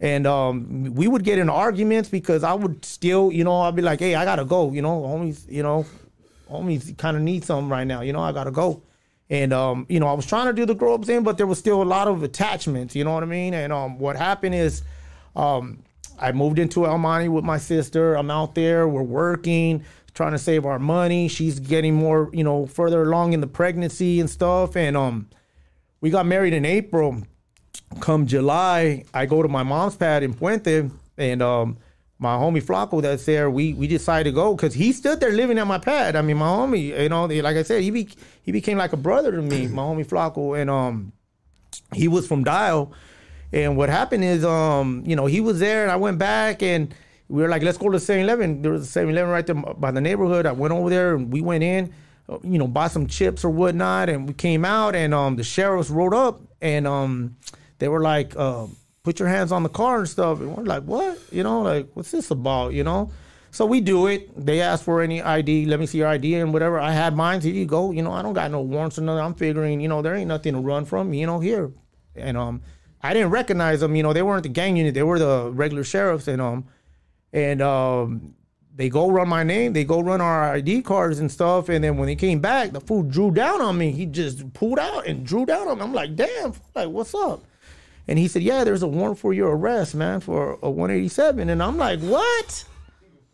[0.00, 3.82] and um, we would get in arguments because I would still, you know, I'd be
[3.82, 4.72] like, hey, I gotta go.
[4.72, 5.84] You know, homies, you know,
[6.50, 8.00] homies kind of need something right now.
[8.00, 8.82] You know, I gotta go.
[9.30, 11.46] And um, you know, I was trying to do the grow up thing, but there
[11.46, 12.96] was still a lot of attachments.
[12.96, 13.54] You know what I mean?
[13.54, 14.82] And um, what happened is,
[15.36, 15.84] um,
[16.18, 18.14] I moved into El Monte with my sister.
[18.14, 18.86] I'm out there.
[18.86, 21.28] We're working, trying to save our money.
[21.28, 24.76] She's getting more, you know, further along in the pregnancy and stuff.
[24.76, 25.30] And um,
[26.00, 27.22] we got married in April.
[28.00, 31.78] Come July, I go to my mom's pad in Puente, and um,
[32.20, 35.58] my homie Flaco that's there, we we decided to go because he stood there living
[35.58, 36.16] at my pad.
[36.16, 38.08] I mean, my homie, you know, like I said, he be,
[38.42, 41.12] he became like a brother to me, my homie Flaco, and um,
[41.94, 42.92] he was from Dial.
[43.52, 46.94] And what happened is, um, you know, he was there, and I went back, and
[47.30, 48.60] we were like, let's go to 7-Eleven.
[48.60, 50.46] There was a 7-Eleven right there by the neighborhood.
[50.46, 51.94] I went over there and we went in,
[52.28, 55.44] uh, you know, bought some chips or whatnot, and we came out and um, the
[55.44, 57.36] sheriffs rode up and um,
[57.78, 58.66] they were like, uh,
[59.02, 60.40] put your hands on the car and stuff.
[60.40, 61.18] And we're like, what?
[61.30, 62.72] You know, like, what's this about?
[62.72, 63.10] You know?
[63.52, 64.30] So we do it.
[64.36, 65.66] They ask for any ID.
[65.66, 66.78] Let me see your ID and whatever.
[66.78, 67.40] I had mine.
[67.40, 67.90] Here you go.
[67.90, 69.24] You know, I don't got no warrants or nothing.
[69.24, 71.12] I'm figuring, you know, there ain't nothing to run from.
[71.12, 71.72] You know, here.
[72.14, 72.62] And um,
[73.02, 73.96] I didn't recognize them.
[73.96, 74.94] You know, they weren't the gang unit.
[74.94, 76.28] They were the regular sheriffs.
[76.28, 76.66] And um,
[77.32, 78.34] and um,
[78.76, 79.72] they go run my name.
[79.72, 81.68] They go run our ID cards and stuff.
[81.68, 83.90] And then when they came back, the fool drew down on me.
[83.90, 85.84] He just pulled out and drew down on me.
[85.84, 87.42] I'm like, damn, like what's up?
[88.08, 91.48] And he said, yeah, there's a warrant for your arrest, man, for a 187.
[91.48, 92.64] And I'm like, what?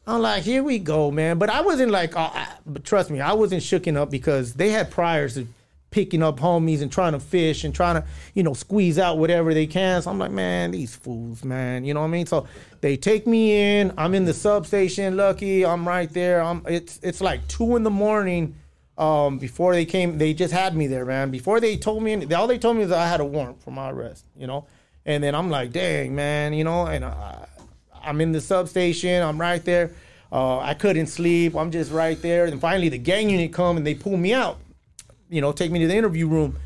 [0.06, 1.38] I'm like, here we go, man.
[1.38, 4.70] But I wasn't like, uh, I, but trust me, I wasn't shooken up because they
[4.70, 5.48] had priors of
[5.90, 9.54] picking up homies and trying to fish and trying to, you know, squeeze out whatever
[9.54, 10.02] they can.
[10.02, 11.84] So I'm like, man, these fools, man.
[11.84, 12.26] You know what I mean?
[12.26, 12.46] So
[12.82, 13.92] they take me in.
[13.96, 15.16] I'm in the substation.
[15.16, 16.42] Lucky, I'm right there.
[16.42, 16.62] I'm.
[16.68, 18.54] It's it's like two in the morning.
[18.98, 21.30] Um, before they came, they just had me there, man.
[21.30, 23.90] Before they told me, all they told me is I had a warrant for my
[23.90, 24.24] arrest.
[24.36, 24.66] You know,
[25.04, 26.52] and then I'm like, dang, man.
[26.54, 27.04] You know, and.
[27.04, 27.46] I,
[28.06, 29.22] I'm in the substation.
[29.22, 29.90] I'm right there.
[30.32, 31.54] Uh, I couldn't sleep.
[31.56, 32.46] I'm just right there.
[32.46, 34.58] And finally, the gang unit come and they pull me out.
[35.28, 36.56] You know, take me to the interview room.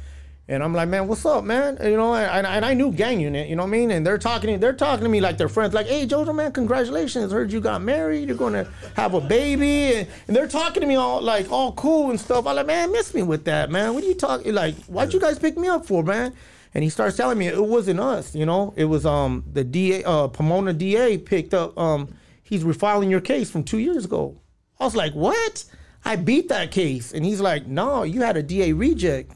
[0.50, 1.78] And I'm like, man, what's up, man?
[1.80, 3.48] You know, and, and I knew gang unit.
[3.48, 3.92] You know what I mean?
[3.92, 5.74] And they're talking, they're talking to me like they're friends.
[5.74, 7.30] Like, hey, Jojo, man, congratulations!
[7.30, 8.26] Heard you got married.
[8.26, 8.66] You're gonna
[8.96, 12.48] have a baby, and, and they're talking to me all like all cool and stuff.
[12.48, 13.94] I'm like, man, miss me with that, man.
[13.94, 14.52] What are you talking?
[14.52, 16.34] Like, why'd you guys pick me up for, man?
[16.74, 18.74] And he starts telling me it wasn't us, you know.
[18.76, 21.78] It was um the DA, uh, Pomona DA picked up.
[21.78, 22.12] Um,
[22.42, 24.36] he's refiling your case from two years ago.
[24.80, 25.64] I was like, what?
[26.04, 29.30] I beat that case, and he's like, no, you had a DA reject.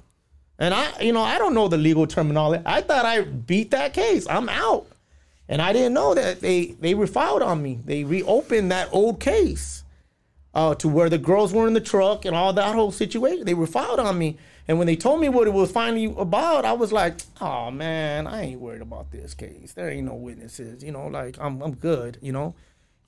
[0.59, 2.63] And I, you know, I don't know the legal terminology.
[2.65, 4.27] I thought I beat that case.
[4.29, 4.87] I'm out,
[5.49, 7.81] and I didn't know that they they refiled on me.
[7.85, 9.83] They reopened that old case.
[10.55, 13.45] Uh, to where the girls were in the truck and all that whole situation.
[13.45, 14.37] They refiled on me.
[14.69, 18.29] And when they told me what it was finally about, I was like, "Oh man,
[18.29, 19.73] I ain't worried about this case.
[19.73, 20.85] There ain't no witnesses.
[20.85, 22.19] You know, like I'm I'm good.
[22.23, 22.55] You know."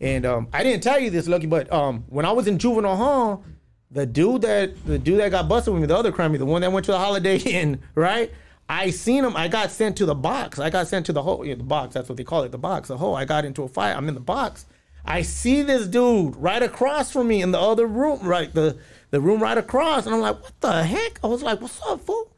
[0.01, 2.97] And um, I didn't tell you this, Lucky, but um, when I was in juvenile
[2.97, 3.45] hall,
[3.91, 6.63] the dude that the dude that got busted with me, the other crime, the one
[6.63, 8.31] that went to the Holiday Inn, right?
[8.69, 9.37] I seen him.
[9.37, 10.59] I got sent to the box.
[10.59, 11.45] I got sent to the hole.
[11.45, 11.95] Yeah, the box.
[11.95, 12.89] That's what they call it, the box.
[12.89, 13.15] The hole.
[13.15, 13.97] I got into a fight.
[13.97, 14.67] I'm in the box.
[15.05, 18.77] I see this dude right across from me in the other room, right the
[19.11, 21.21] the room right across, and I'm like, what the heck?
[21.23, 22.33] I was like, what's up, fool?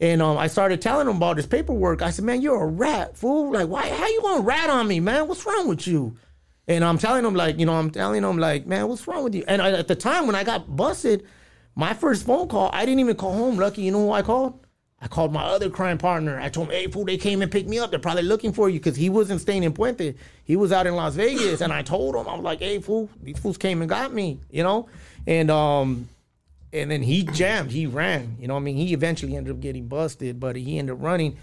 [0.00, 2.02] And um, I started telling him about his paperwork.
[2.02, 3.52] I said, man, you're a rat, fool.
[3.52, 3.88] Like, why?
[3.88, 5.28] How you gonna rat on me, man?
[5.28, 6.18] What's wrong with you?
[6.66, 9.34] And I'm telling him, like, you know, I'm telling him, like, man, what's wrong with
[9.34, 9.44] you?
[9.46, 11.26] And I, at the time when I got busted,
[11.74, 13.56] my first phone call, I didn't even call home.
[13.58, 14.64] Lucky, you know who I called?
[15.00, 16.40] I called my other crime partner.
[16.40, 17.90] I told him, hey, fool, they came and picked me up.
[17.90, 20.14] They're probably looking for you because he wasn't staying in Puente.
[20.44, 21.60] He was out in Las Vegas.
[21.60, 24.40] and I told him, I was like, hey, fool, these fools came and got me,
[24.50, 24.88] you know?
[25.26, 26.08] And um,
[26.72, 28.36] and then he jammed, he ran.
[28.40, 31.02] You know, what I mean, he eventually ended up getting busted, but he ended up
[31.02, 31.36] running.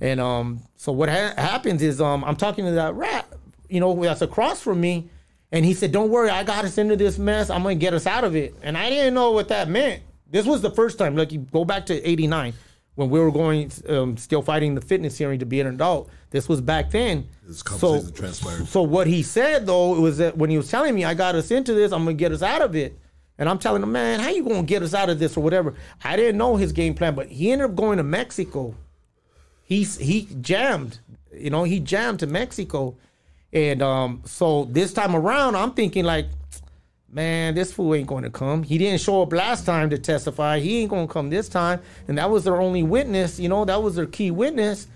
[0.00, 3.26] And um, so what ha- happens is um, I'm talking to that rat,
[3.68, 5.10] you know, that's across from me,
[5.52, 7.50] and he said, "Don't worry, I got us into this mess.
[7.50, 10.02] I'm gonna get us out of it." And I didn't know what that meant.
[10.30, 11.16] This was the first time.
[11.16, 12.52] Like, you go back to '89
[12.96, 16.10] when we were going, um, still fighting the fitness hearing to be an adult.
[16.30, 17.26] This was back then.
[17.46, 18.66] This So, transpired.
[18.66, 21.50] so what he said though was that when he was telling me I got us
[21.50, 22.98] into this, I'm gonna get us out of it.
[23.38, 25.74] And I'm telling him, man, how you gonna get us out of this or whatever?
[26.02, 28.74] I didn't know his game plan, but he ended up going to Mexico.
[29.62, 30.98] He's he jammed,
[31.32, 32.96] you know, he jammed to Mexico.
[33.52, 36.26] And um, so this time around, I'm thinking like,
[37.10, 38.62] man, this fool ain't going to come.
[38.62, 40.60] He didn't show up last time to testify.
[40.60, 41.80] He ain't going to come this time.
[42.06, 43.40] And that was their only witness.
[43.40, 44.86] You know, that was their key witness.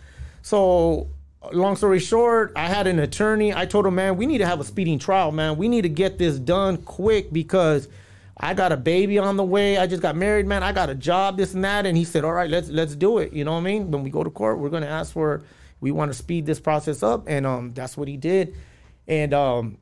[0.43, 1.09] So,
[1.53, 3.55] long story short, I had an attorney.
[3.55, 5.57] I told him, man, we need to have a speeding trial, man.
[5.57, 7.89] We need to get this done quick because
[8.37, 9.79] I got a baby on the way.
[9.79, 10.63] I just got married, man.
[10.63, 11.87] I got a job, this and that.
[11.87, 13.33] And he said, all right, let's let's do it.
[13.33, 13.91] You know what I mean?
[13.91, 15.43] When we go to court, we're going to ask for.
[15.83, 18.55] We want to speed this process up, and um, that's what he did.
[19.09, 19.79] And um,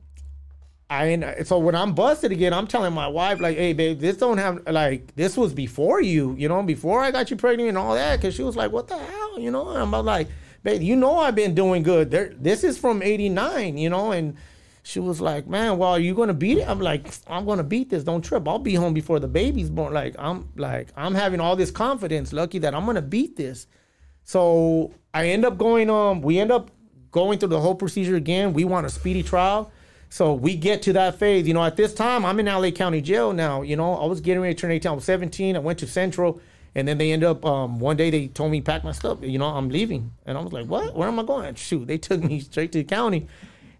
[0.89, 4.39] I so when I'm busted again, I'm telling my wife like, "Hey, babe, this don't
[4.39, 7.93] have like this was before you, you know, before I got you pregnant and all
[7.93, 9.69] that." Because she was like, "What the hell," you know?
[9.69, 10.27] And I'm like,
[10.63, 12.09] "Babe, you know I've been doing good.
[12.09, 14.35] There, this is from '89, you know." And
[14.81, 17.91] she was like, "Man, well, are you gonna beat it?" I'm like, "I'm gonna beat
[17.91, 18.03] this.
[18.03, 18.47] Don't trip.
[18.47, 22.33] I'll be home before the baby's born." Like I'm like I'm having all this confidence,
[22.33, 23.67] lucky that I'm gonna beat this.
[24.23, 26.71] So I end up going um we end up
[27.11, 28.53] going through the whole procedure again.
[28.53, 29.71] We want a speedy trial.
[30.09, 31.47] So we get to that phase.
[31.47, 33.61] You know, at this time I'm in LA County Jail now.
[33.61, 34.91] You know, I was getting ready to turn 18.
[34.91, 35.55] I was 17.
[35.55, 36.41] I went to Central
[36.73, 39.37] and then they end up um one day they told me pack my stuff, you
[39.39, 40.11] know, I'm leaving.
[40.25, 40.95] And I was like, What?
[40.95, 41.55] Where am I going?
[41.55, 43.27] Shoot, they took me straight to the county.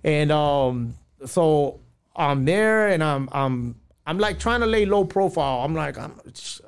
[0.03, 0.95] And um
[1.25, 1.79] so
[2.15, 5.63] I'm there and I'm I'm I'm like trying to lay low profile.
[5.63, 6.19] I'm like I'm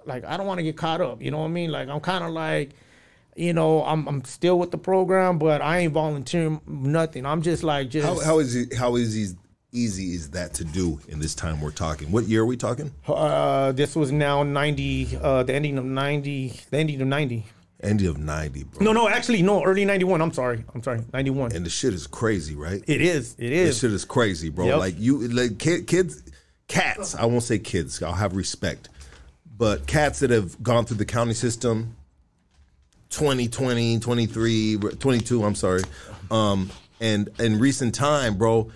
[0.05, 1.21] like I don't want to get caught up.
[1.21, 1.71] You know what I mean?
[1.71, 2.71] Like I'm kind of like,
[3.35, 7.25] you know, I'm I'm still with the program, but I ain't volunteering nothing.
[7.25, 8.73] I'm just like just How, how is it?
[8.73, 9.27] How is he?
[9.75, 12.11] Easy is that to do in this time we're talking?
[12.11, 12.93] What year are we talking?
[13.07, 17.45] uh this was now 90 uh the ending of 90 the ending of 90.
[17.81, 18.81] End of ninety, bro.
[18.81, 20.21] No, no, actually no, early 91.
[20.21, 20.63] I'm sorry.
[20.73, 21.01] I'm sorry.
[21.11, 21.53] 91.
[21.53, 22.81] And the shit is crazy, right?
[22.87, 23.33] it is.
[23.37, 24.67] It This shit is crazy, bro.
[24.67, 24.79] Yep.
[24.79, 26.23] Like you, like kid, kids,
[26.67, 27.13] cats.
[27.13, 28.01] I won't say kids.
[28.01, 28.87] I'll have respect,
[29.57, 31.97] but cats that have gone through the county system,
[33.13, 35.83] 2020, 23, 22, I'm sorry,
[36.31, 36.69] um,
[36.99, 38.71] and in recent time, bro.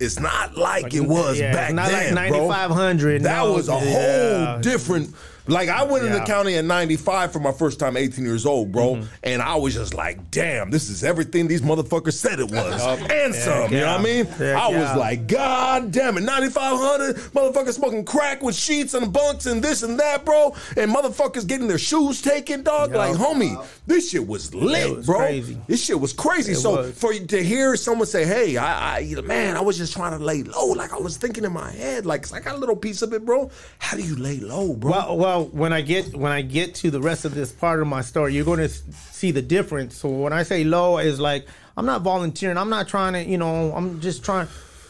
[0.00, 2.48] It's not like, it was yeah, back not like then, bro.
[2.48, 4.46] 9500, That no, was a yeah.
[4.52, 5.12] whole different.
[5.48, 8.70] Like I went in the county at 95 for my first time, 18 years old,
[8.72, 9.06] bro, Mm-hmm.
[9.24, 13.34] and I was just like, "Damn, this is everything these motherfuckers said it was, and
[13.34, 14.26] some." You know what I mean?
[14.38, 14.96] Yeah, I was yeah.
[14.96, 19.98] like, God damn it, 9,500 motherfuckers smoking crack with sheets and bunks and this and
[20.00, 20.54] that, bro.
[20.76, 22.92] And motherfuckers getting their shoes taken, dog.
[22.94, 25.18] Like, homie, this shit was lit, It was bro.
[25.18, 25.58] crazy.
[25.66, 26.54] This shit was crazy.
[26.54, 26.98] so was.
[26.98, 30.42] for to hear someone say, hey, I, I, man, I was just trying to lay
[30.42, 30.68] low.
[30.72, 33.24] Like, I was thinking in my head, like, I got a little piece of it,
[33.24, 33.50] bro.
[33.78, 34.90] How do you lay low, bro?
[34.90, 37.86] Well, well, when I get when I get to the rest of this part of
[37.86, 39.96] my story, you're going to see the difference.
[39.96, 41.46] So when I say low, is like
[41.78, 42.56] I'm not volunteering.
[42.56, 44.48] I'm not trying to, you know, I'm just trying,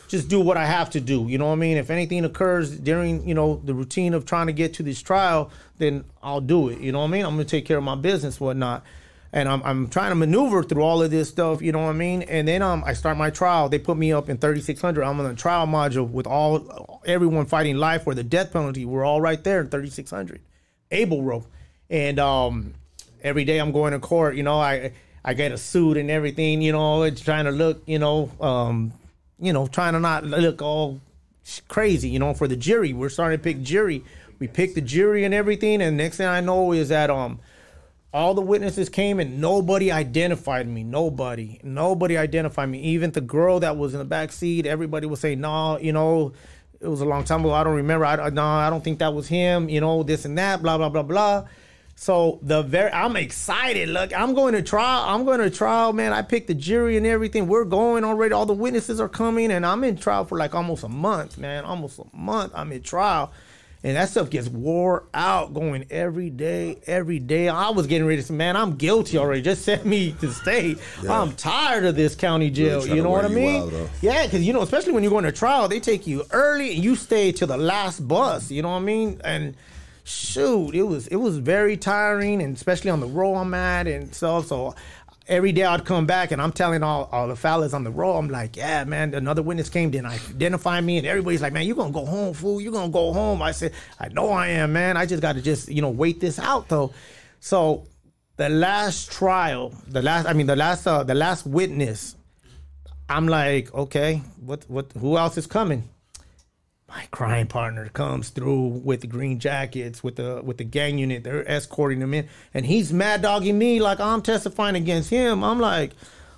[0.09, 1.27] just do what I have to do.
[1.29, 1.77] You know what I mean?
[1.77, 5.51] If anything occurs during, you know, the routine of trying to get to this trial,
[5.77, 6.81] then I'll do it.
[6.81, 7.27] You know what I mean?
[7.27, 8.85] I'm going to take care of my business, whatnot.
[9.33, 11.93] And I'm, I'm trying to maneuver through all of this stuff, you know what I
[11.93, 12.23] mean?
[12.23, 13.69] And then um, I start my trial.
[13.69, 15.03] They put me up in 3600.
[15.03, 18.87] I'm on the trial module with all everyone fighting life or the death penalty.
[18.87, 20.41] We're all right there in 3600.
[20.91, 21.45] Able row.
[21.91, 22.75] And um,
[23.23, 24.93] every day I'm going to court, you know, I
[25.25, 28.93] I get a suit and everything, you know, it's trying to look, you know, um,
[29.39, 31.01] you know, trying to not look all
[31.69, 32.93] crazy, you know, for the jury.
[32.93, 34.05] We're starting to pick jury.
[34.39, 37.41] We pick the jury and everything, and next thing I know is that um
[38.13, 40.83] all the witnesses came and nobody identified me.
[40.83, 41.61] Nobody.
[41.63, 42.81] Nobody identified me.
[42.81, 46.33] Even the girl that was in the back seat, everybody was saying, no, you know,
[46.81, 47.53] it was a long time ago.
[47.53, 48.07] I don't remember.
[48.07, 50.89] I, no, I don't think that was him, you know, this and that, blah, blah,
[50.89, 51.45] blah, blah.
[51.97, 53.89] So the very, I'm excited.
[53.89, 55.03] Look, I'm going to trial.
[55.09, 56.13] I'm going to trial, man.
[56.13, 57.49] I picked the jury and everything.
[57.49, 58.33] We're going already.
[58.33, 61.65] All the witnesses are coming, and I'm in trial for like almost a month, man.
[61.65, 62.53] Almost a month.
[62.55, 63.33] I'm in trial,
[63.85, 65.55] and that stuff gets wore out.
[65.55, 67.49] Going every day, every day.
[67.49, 69.43] I was getting ready to say, man, I'm guilty already.
[69.43, 70.79] Just send me to state.
[71.09, 72.83] I'm tired of this county jail.
[72.83, 73.63] trying you know what I mean?
[73.63, 73.91] out.
[74.01, 76.85] Yeah, because you know, especially when you're going to trial, they take you early and
[76.85, 78.51] you stay till the last bus.
[78.51, 79.21] You know what I mean?
[79.25, 79.57] And
[80.09, 84.15] shoot, it was it was very tiring, and especially on the row I'm at and
[84.15, 84.47] stuff.
[84.47, 84.75] So
[85.29, 88.17] every day I'd come back and I'm telling all, all the fellas on the row,
[88.17, 91.77] I'm like, yeah, man, another witness came, didn't identify me, and everybody's like, man, you're
[91.77, 92.61] gonna go home, fool?
[92.61, 93.43] You're gonna go home?
[93.43, 94.97] I said, I know I am, man.
[94.97, 96.93] I just got to just you know wait this out though.
[97.41, 97.87] So
[98.37, 102.15] the last trial, the last, I mean, the last, uh, the last witness.
[103.11, 105.89] I'm like, okay, what, what, who else is coming?
[106.89, 111.23] My crime partner comes through with the green jackets with the with the gang unit
[111.23, 115.45] they're escorting him in and he's mad dogging me like i'm testifying against him.
[115.45, 115.93] I'm like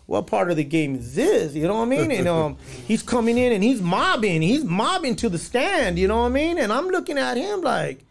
[0.06, 1.54] what part of the game is this?
[1.54, 2.10] You know what i mean?
[2.10, 2.56] And um
[2.88, 6.30] he's coming in and he's mobbing he's mobbing to the stand you know what i
[6.30, 6.58] mean?
[6.58, 8.04] And i'm looking at him like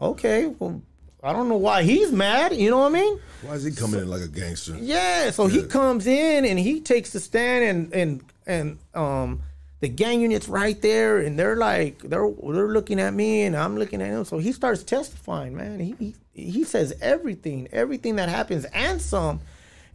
[0.00, 0.80] okay well
[1.22, 3.20] i don't know why he's mad you know what i mean?
[3.42, 4.76] Why is he coming in like a gangster?
[4.80, 9.42] yeah, so he comes in and he takes the stand and and and um
[9.82, 13.76] the gang unit's right there and they're like they're they're looking at me and I'm
[13.76, 14.24] looking at him.
[14.24, 15.80] So he starts testifying, man.
[15.80, 19.40] He he, he says everything, everything that happens and some.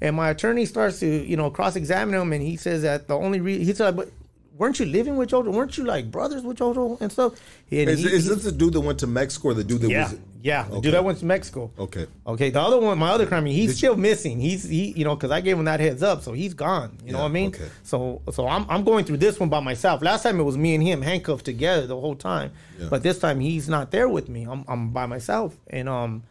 [0.01, 3.39] And my attorney starts to, you know, cross-examine him and he says that the only
[3.39, 4.09] reason he said, but
[4.57, 5.51] weren't you living with Jojo?
[5.53, 7.33] Weren't you like brothers with Jojo and stuff?
[7.71, 9.89] And Is, he- is this the dude that went to Mexico or the dude that
[9.89, 10.19] yeah, was?
[10.41, 10.63] yeah.
[10.63, 10.81] The Okay.
[10.81, 11.71] dude that went to Mexico.
[11.77, 12.07] Okay.
[12.25, 12.49] Okay.
[12.49, 14.39] The other one, my other crime, he's still missing.
[14.39, 16.97] He's he, you know, because I gave him that heads up, so he's gone.
[17.05, 17.49] You know what I mean?
[17.49, 17.67] okay.
[17.83, 20.01] So so I'm I'm going through this one by myself.
[20.01, 22.51] Last time it was me and him handcuffed together the whole time,
[22.89, 24.43] but this time he's not there with me.
[24.45, 26.23] I'm I'm by myself, and um.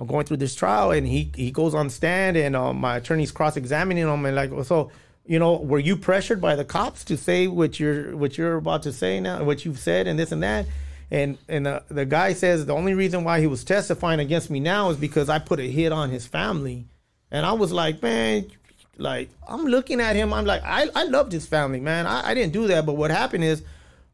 [0.00, 3.32] I'm going through this trial, and he he goes on stand, and um, my attorney's
[3.32, 4.92] cross examining him, and like, so
[5.28, 8.82] you know, were you pressured by the cops to say what you're what you're about
[8.84, 10.66] to say now, what you've said, and this and that?
[11.10, 14.58] And and the, the guy says the only reason why he was testifying against me
[14.58, 16.86] now is because I put a hit on his family,
[17.30, 18.50] and I was like, man,
[18.96, 22.06] like I'm looking at him, I'm like, I I loved his family, man.
[22.06, 23.62] I, I didn't do that, but what happened is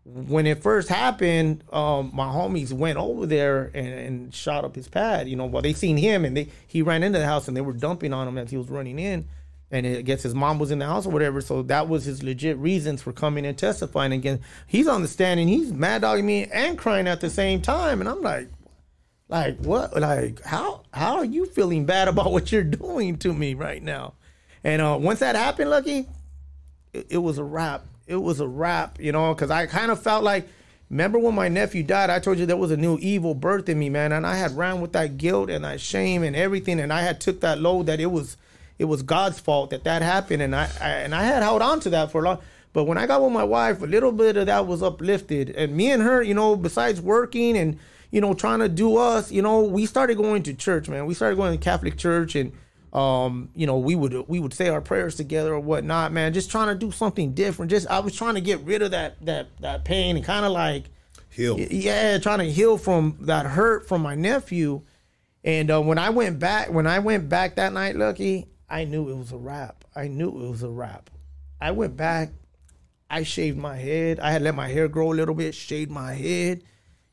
[0.05, 4.89] when it first happened, um, my homies went over there and, and shot up his
[4.89, 5.29] pad.
[5.29, 7.61] You know, well, they seen him and they he ran into the house and they
[7.61, 9.29] were dumping on him as he was running in,
[9.71, 11.41] and I guess his mom was in the house or whatever.
[11.41, 14.41] So that was his legit reasons for coming and testifying again.
[14.67, 18.01] He's on the stand and he's mad dogging me and crying at the same time,
[18.01, 18.49] and I'm like,
[19.29, 19.99] like what?
[19.99, 24.15] Like how how are you feeling bad about what you're doing to me right now?
[24.63, 26.07] And uh, once that happened, Lucky,
[26.93, 27.85] it, it was a wrap.
[28.07, 30.49] It was a wrap, you know, because I kind of felt like.
[30.91, 32.11] Remember when my nephew died?
[32.11, 34.57] I told you there was a new evil birth in me, man, and I had
[34.57, 37.87] ran with that guilt and that shame and everything, and I had took that load
[37.87, 38.37] that it was,
[38.79, 41.81] it was God's fault that that happened, and I, I and I had held on
[41.81, 42.39] to that for a long.
[42.73, 45.77] But when I got with my wife, a little bit of that was uplifted, and
[45.77, 47.79] me and her, you know, besides working and
[48.11, 51.07] you know trying to do us, you know, we started going to church, man.
[51.07, 52.53] We started going to Catholic church and
[52.95, 56.33] um, you know, we would we would say our prayers together or whatnot, man.
[56.33, 57.71] Just trying to do something different.
[57.71, 60.53] Just I was trying to get rid of that that that pain and kind of
[60.53, 60.85] like
[61.29, 61.59] Heal.
[61.59, 64.83] yeah, trying to heal from that hurt from my nephew.
[65.43, 69.09] And uh, when I went back, when I went back that night, Lucky, I knew
[69.09, 69.85] it was a wrap.
[69.95, 71.09] I knew it was a wrap.
[71.61, 72.31] I went back.
[73.09, 74.19] I shaved my head.
[74.19, 76.65] I had let my hair grow a little bit, shaved my head,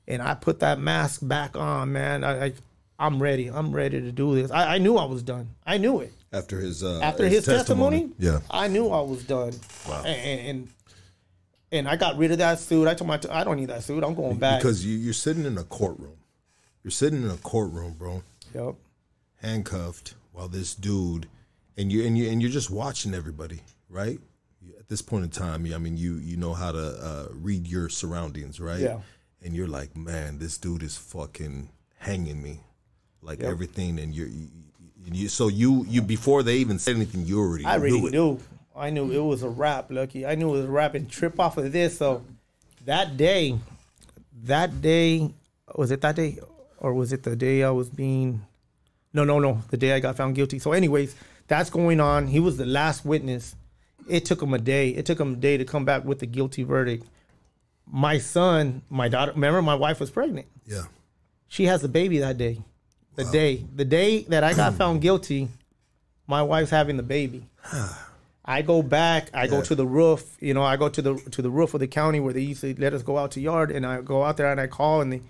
[0.08, 1.92] and I put that mask back on.
[1.92, 2.54] Man, I, I
[2.98, 3.48] I'm ready.
[3.48, 4.50] I'm ready to do this.
[4.50, 5.50] I, I knew I was done.
[5.64, 8.40] I knew it After his uh, after his, testimony, Yeah.
[8.50, 9.54] I knew I was done.
[9.88, 10.02] Wow.
[10.04, 10.68] And, and
[11.72, 12.88] and I got rid of that suit.
[12.88, 14.04] I told my I don't need that suit.
[14.04, 14.62] I'm going back.
[14.62, 16.18] Because you, you're sitting in a courtroom.
[16.84, 18.24] You're sitting in a courtroom, bro,
[18.56, 18.74] yep.
[19.44, 21.28] handcuffed, while this dude,
[21.78, 24.20] and you and you and you're just watching everybody, right?
[24.80, 27.90] At this point in time, I mean, you you know how to uh, read your
[27.90, 28.80] surroundings, right?
[28.80, 29.00] Yeah.
[29.44, 32.60] And you're like, man, this dude is fucking hanging me,
[33.22, 33.50] like Yep.
[33.52, 34.00] everything.
[34.00, 34.48] And you're, you,
[35.04, 38.08] you, you, so you you before they even said anything, you already I already knew
[38.08, 38.12] it.
[38.12, 38.40] knew.
[38.76, 40.26] I knew it was a rap, Lucky.
[40.26, 41.98] I knew it was a rap and trip off of this.
[41.98, 42.24] So
[42.86, 43.58] that day,
[44.44, 45.34] that day,
[45.76, 46.40] was it that day?
[46.78, 48.42] Or was it the day I was being
[49.14, 49.62] no, no, no.
[49.70, 50.58] The day I got found guilty.
[50.60, 51.16] So, anyways,
[51.52, 52.28] that's going on.
[52.28, 53.58] He was the last witness.
[54.08, 54.92] It took him a day.
[54.92, 57.06] It took him a day to come back with the guilty verdict.
[57.86, 60.48] My son, my daughter, remember my wife was pregnant.
[60.66, 60.84] Yeah.
[61.50, 62.62] She has a baby that day.
[63.16, 65.50] The day, the day that I got found guilty,
[66.26, 67.46] my wife's having the baby.
[68.46, 69.30] I go back.
[69.34, 70.38] I go to the roof.
[70.40, 72.62] You know, I go to the to the roof of the county where they used
[72.62, 75.02] to let us go out to yard, and I go out there and I call,
[75.02, 75.22] and they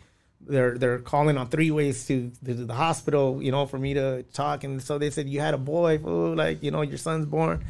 [0.48, 3.42] they're they're calling on three ways to, to the hospital.
[3.42, 6.36] You know, for me to talk, and so they said you had a boy, fool,
[6.36, 7.64] like you know your son's born,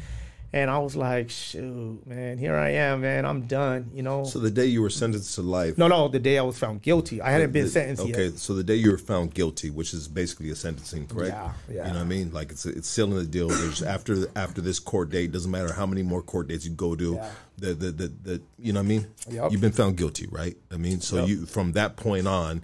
[0.54, 3.90] and I was like, shoot, man, here I am, man, I'm done.
[3.94, 6.42] You know, So the day you were sentenced to life, no, no, the day I
[6.42, 8.38] was found guilty, I hadn't been sentenced okay, yet.
[8.38, 11.34] so the day you were found guilty, which is basically a sentencing, correct?
[11.34, 11.86] Yeah, yeah.
[11.86, 12.32] You know what I mean?
[12.32, 13.48] Like it's it's sealing the deal.
[13.48, 16.94] There's after after this court date, doesn't matter how many more court dates you go
[16.96, 17.14] to.
[17.14, 17.30] Yeah.
[17.58, 19.06] The, the the the you know what I mean?
[19.30, 19.52] Yep.
[19.52, 20.56] You've been found guilty, right?
[20.70, 21.28] I mean, so Yep.
[21.28, 22.62] you from that point on,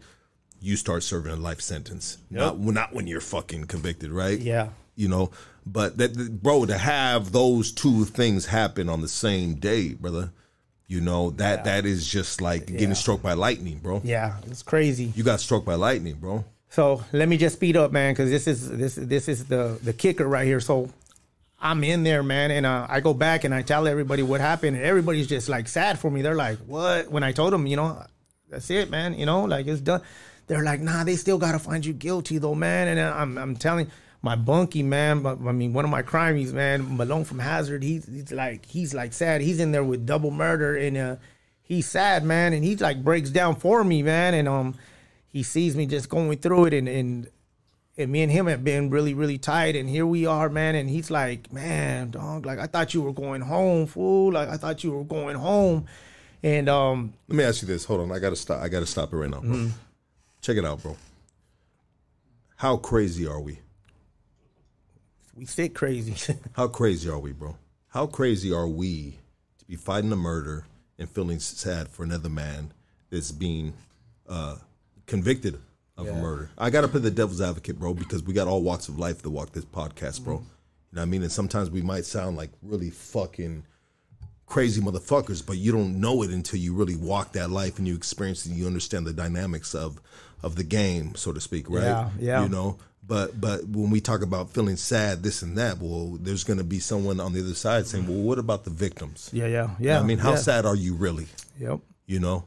[0.60, 2.18] you start serving a life sentence.
[2.30, 4.38] Not not when you're fucking convicted, right?
[4.38, 4.70] Yeah.
[4.96, 5.30] You know,
[5.72, 10.30] but that bro to have those two things happen on the same day, brother.
[10.86, 12.94] You know that that is just like getting Yeah.
[12.94, 14.00] struck by lightning, bro.
[14.04, 15.12] Yeah, it's crazy.
[15.14, 16.44] You got struck by lightning, bro.
[16.70, 19.92] So let me just speed up, man, because this is this this is the the
[19.92, 20.60] kicker right here.
[20.60, 20.88] So
[21.60, 24.76] I'm in there, man, and uh, I go back and I tell everybody what happened,
[24.76, 26.22] and everybody's just like sad for me.
[26.22, 28.02] They're like, "What?" When I told them, you know,
[28.48, 29.14] that's it, man.
[29.18, 30.00] You know, like it's done.
[30.46, 33.56] They're like, "Nah, they still gotta find you guilty, though, man." And uh, I'm I'm
[33.56, 33.90] telling
[34.22, 35.22] my bunkie, man.
[35.22, 37.82] But I mean, one of my crimies, man, Malone from Hazard.
[37.82, 39.40] He's, he's like he's like sad.
[39.40, 41.16] He's in there with double murder, and uh,
[41.62, 44.74] he's sad, man, and he like breaks down for me, man, and um,
[45.28, 47.28] he sees me just going through it, and and
[47.98, 49.74] and me and him have been really, really tight.
[49.74, 50.76] And here we are, man.
[50.76, 54.32] And he's like, man, dog, like I thought you were going home, fool.
[54.32, 55.86] Like I thought you were going home.
[56.42, 57.84] And um, Let me ask you this.
[57.84, 58.12] Hold on.
[58.12, 58.62] I gotta stop.
[58.62, 59.50] I gotta stop it right now, bro.
[59.50, 59.68] Mm-hmm.
[60.40, 60.96] Check it out, bro.
[62.56, 63.58] How crazy are we?
[65.38, 66.34] We sit crazy.
[66.52, 67.56] How crazy are we, bro?
[67.88, 69.18] How crazy are we
[69.58, 70.66] to be fighting a murder
[70.98, 72.72] and feeling sad for another man
[73.10, 73.72] that's being
[74.28, 74.56] uh,
[75.06, 75.58] convicted
[75.96, 76.50] of a murder?
[76.58, 79.30] I gotta play the devil's advocate, bro, because we got all walks of life to
[79.30, 80.34] walk this podcast, bro.
[80.34, 81.22] You know what I mean?
[81.22, 83.64] And sometimes we might sound like really fucking
[84.46, 87.94] crazy motherfuckers, but you don't know it until you really walk that life and you
[87.94, 90.00] experience it and you understand the dynamics of
[90.42, 91.82] of the game, so to speak, right?
[91.82, 92.42] Yeah, yeah.
[92.42, 96.44] You know, but but when we talk about feeling sad, this and that, well, there's
[96.44, 99.46] going to be someone on the other side saying, "Well, what about the victims?" yeah,
[99.46, 100.00] yeah, You know yeah.
[100.00, 100.36] I mean, how yeah.
[100.36, 101.26] sad are you really?
[101.58, 101.80] Yep.
[102.06, 102.44] You know,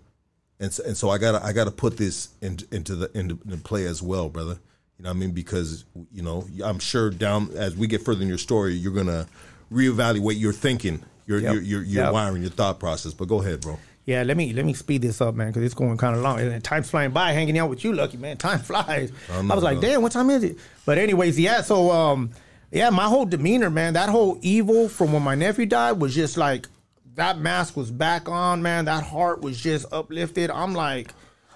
[0.59, 3.57] and so, and so I gotta I gotta put this into into the into, into
[3.57, 4.59] play as well, brother.
[4.97, 5.31] You know what I mean?
[5.31, 5.83] Because
[6.13, 9.27] you know, I'm sure down as we get further in your story, you're gonna
[9.71, 11.53] reevaluate your thinking, your Yep.
[11.53, 12.13] your your, your Yep.
[12.13, 13.13] wiring, your thought process.
[13.13, 13.79] But go ahead, bro.
[14.05, 16.39] Yeah, let me let me speed this up, man, because it's going kind of long.
[16.39, 18.37] And time's flying by, hanging out with you, Lucky man.
[18.37, 19.11] Time flies.
[19.31, 20.57] I, was like, damn, what time is it?
[20.85, 21.61] But anyways, yeah.
[21.61, 22.31] So um,
[22.71, 26.37] yeah, my whole demeanor, man, that whole evil from when my nephew died was just
[26.37, 26.67] like
[27.15, 28.85] that mask was back on, man.
[28.85, 30.49] That heart was just uplifted.
[30.49, 31.13] I'm like,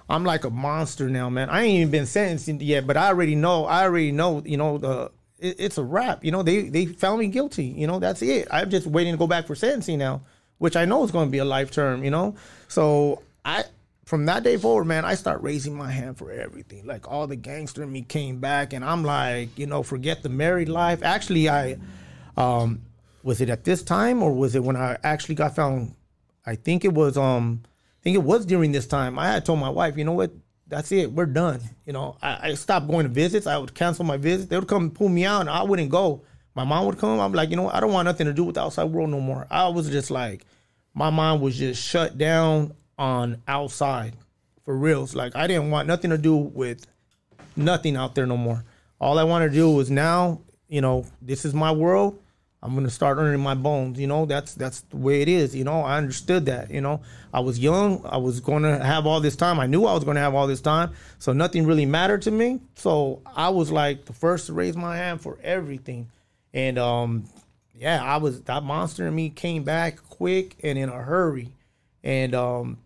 [0.10, 1.50] I'm like a monster now, man.
[1.50, 3.66] I ain't even been sentenced yet, but I already know.
[3.66, 4.44] I already know.
[4.46, 5.12] You know the.
[5.40, 6.24] It, it's a wrap.
[6.24, 7.66] You know they they found me guilty.
[7.66, 8.48] You know that's it.
[8.52, 10.22] I'm just waiting to go back for sentencing now,
[10.58, 12.04] which I know is going to be a life term.
[12.04, 12.36] You know,
[12.68, 13.66] so I
[14.06, 16.86] from that day forward, man, I start raising my hand for everything.
[16.86, 20.30] Like all the gangster in me came back, and I'm like, you know, forget the
[20.30, 21.04] married life.
[21.04, 21.78] Actually, I
[22.38, 22.82] um
[23.24, 25.96] was it at this time or was it when I actually got found?
[26.46, 29.18] I think it was um I think it was during this time.
[29.18, 30.32] I had told my wife, you know what,
[30.68, 31.62] that's it, we're done.
[31.86, 33.48] You know, I, I stopped going to visits.
[33.48, 34.50] I would cancel my visits.
[34.50, 36.24] They would come pull me out, and I wouldn't go.
[36.56, 37.20] My mom would come.
[37.20, 39.20] I'm like, you know, I don't want nothing to do with the outside world no
[39.20, 39.46] more.
[39.52, 40.46] I was just like,
[40.94, 44.14] my mind was just shut down on outside
[44.64, 45.14] for reals.
[45.16, 46.88] Like I didn't want nothing to do with
[47.56, 48.64] nothing out there no more.
[49.00, 52.20] All I wanted to do was now, you know, this is my world.
[52.64, 54.00] I'm gonna start earning my bones.
[54.00, 55.56] You know, that's that's the way it is.
[55.56, 56.72] You know, I understood that.
[56.72, 57.02] You know,
[57.32, 58.04] I was young.
[58.06, 59.60] I was gonna have all this time.
[59.60, 60.94] I knew I was gonna have all this time.
[61.20, 62.62] So nothing really mattered to me.
[62.74, 66.10] So I was like the first to raise my hand for everything.
[66.56, 67.26] And um,
[67.76, 71.52] yeah, I was that monster in me came back quick and in a hurry.
[72.02, 72.78] And um,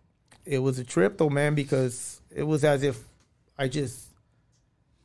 [0.44, 3.00] it was a trip though, man, because it was as if
[3.58, 4.08] I just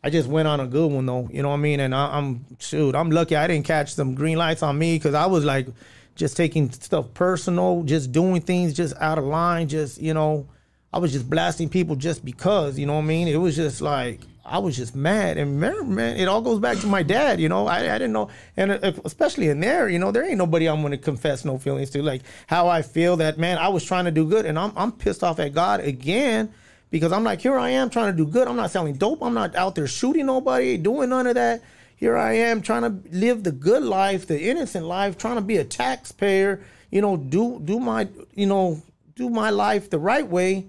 [0.02, 1.80] I just went on a good one though, you know what I mean?
[1.80, 5.14] And I, am shoot, I'm lucky I didn't catch some green lights on me because
[5.14, 5.66] I was like
[6.14, 10.48] just taking stuff personal, just doing things just out of line, just you know,
[10.90, 13.28] I was just blasting people just because, you know what I mean?
[13.28, 16.76] It was just like I was just mad, and remember, man, it all goes back
[16.78, 17.40] to my dad.
[17.40, 20.36] You know, I, I didn't know, and uh, especially in there, you know, there ain't
[20.36, 23.68] nobody I'm going to confess no feelings to, like how I feel that man, I
[23.68, 26.52] was trying to do good, and I'm I'm pissed off at God again
[26.90, 28.46] because I'm like, here I am trying to do good.
[28.46, 29.22] I'm not selling dope.
[29.22, 31.62] I'm not out there shooting nobody, doing none of that.
[31.96, 35.56] Here I am trying to live the good life, the innocent life, trying to be
[35.56, 38.82] a taxpayer, you know, do do my, you know,
[39.16, 40.66] do my life the right way.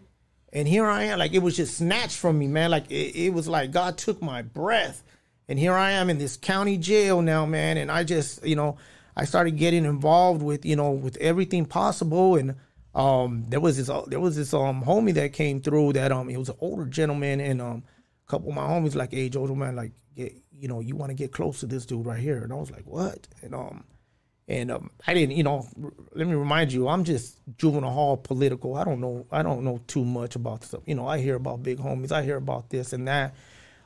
[0.55, 2.71] And here I am, like it was just snatched from me, man.
[2.71, 5.03] Like it, it was like God took my breath.
[5.49, 7.77] And here I am in this county jail now, man.
[7.77, 8.77] And I just, you know,
[9.17, 12.37] I started getting involved with, you know, with everything possible.
[12.37, 12.55] And
[12.95, 16.37] um, there was this there was this um homie that came through that um it
[16.37, 17.83] was an older gentleman and um
[18.25, 21.13] a couple of my homies like age older man like you know you want to
[21.13, 23.83] get close to this dude right here and I was like what and um
[24.47, 25.67] and um I didn't you know
[26.13, 29.79] let me remind you I'm just juvenile hall political I don't know I don't know
[29.87, 32.93] too much about stuff you know I hear about big homies I hear about this
[32.93, 33.35] and that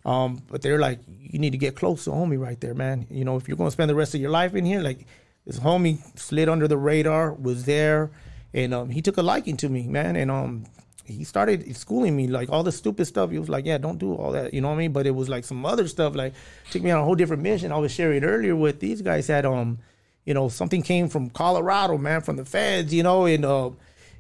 [0.06, 3.24] um but they're like you need to get close to homie right there man you
[3.26, 5.06] know if you're gonna spend the rest of your life in here like
[5.46, 8.12] this homie slid under the radar was there
[8.54, 10.66] and um, he took a liking to me, man, and um,
[11.06, 13.32] he started schooling me like all the stupid stuff.
[13.32, 14.92] He was like, "Yeah, don't do all that," you know what I mean?
[14.92, 16.34] But it was like some other stuff, like
[16.72, 17.72] took me on a whole different mission.
[17.72, 19.80] I was sharing earlier with these guys had um,
[20.30, 23.72] you know, something came from Colorado, man, from the feds, you know, and uh,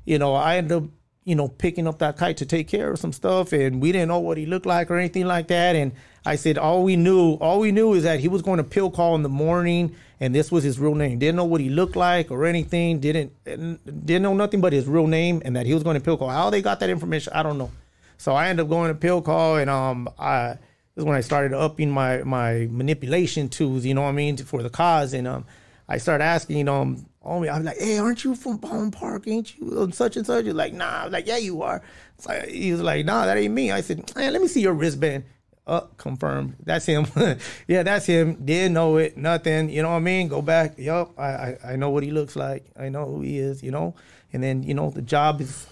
[0.06, 0.84] you know, I ended up
[1.24, 4.08] you know, picking up that kite to take care of some stuff, and we didn't
[4.08, 5.76] know what he looked like or anything like that.
[5.76, 5.92] And
[6.26, 8.90] I said, all we knew, all we knew is that he was going to pill
[8.90, 11.20] call in the morning, and this was his real name.
[11.20, 13.00] Didn't know what he looked like or anything.
[13.00, 16.18] Didn't didn't know nothing but his real name, and that he was going to pill
[16.18, 16.30] call.
[16.30, 17.70] How they got that information, I don't know.
[18.18, 20.58] So I ended up going to pill call, and um, I
[20.96, 23.86] this is when I started upping my my manipulation tools.
[23.86, 25.46] You know what I mean for the cause, and um,
[25.90, 27.50] I started asking um on me.
[27.50, 29.28] I'm like, hey, aren't you from Bone Park?
[29.28, 30.46] Ain't you on such and such?
[30.46, 31.06] You're like, nah.
[31.06, 31.82] I'm like, yeah, you are.
[32.26, 33.72] Like, he was like, nah, that ain't me.
[33.72, 35.26] I said, man, let me see your wristband.
[35.68, 36.56] Uh, confirmed.
[36.64, 37.06] That's him.
[37.68, 38.44] yeah, that's him.
[38.44, 39.18] Didn't know it.
[39.18, 39.70] Nothing.
[39.70, 40.28] You know what I mean?
[40.28, 40.80] Go back.
[40.80, 41.12] Yup.
[41.18, 42.66] I, I, I know what he looks like.
[42.78, 43.62] I know who he is.
[43.62, 43.94] You know.
[44.34, 45.68] And then you know the job is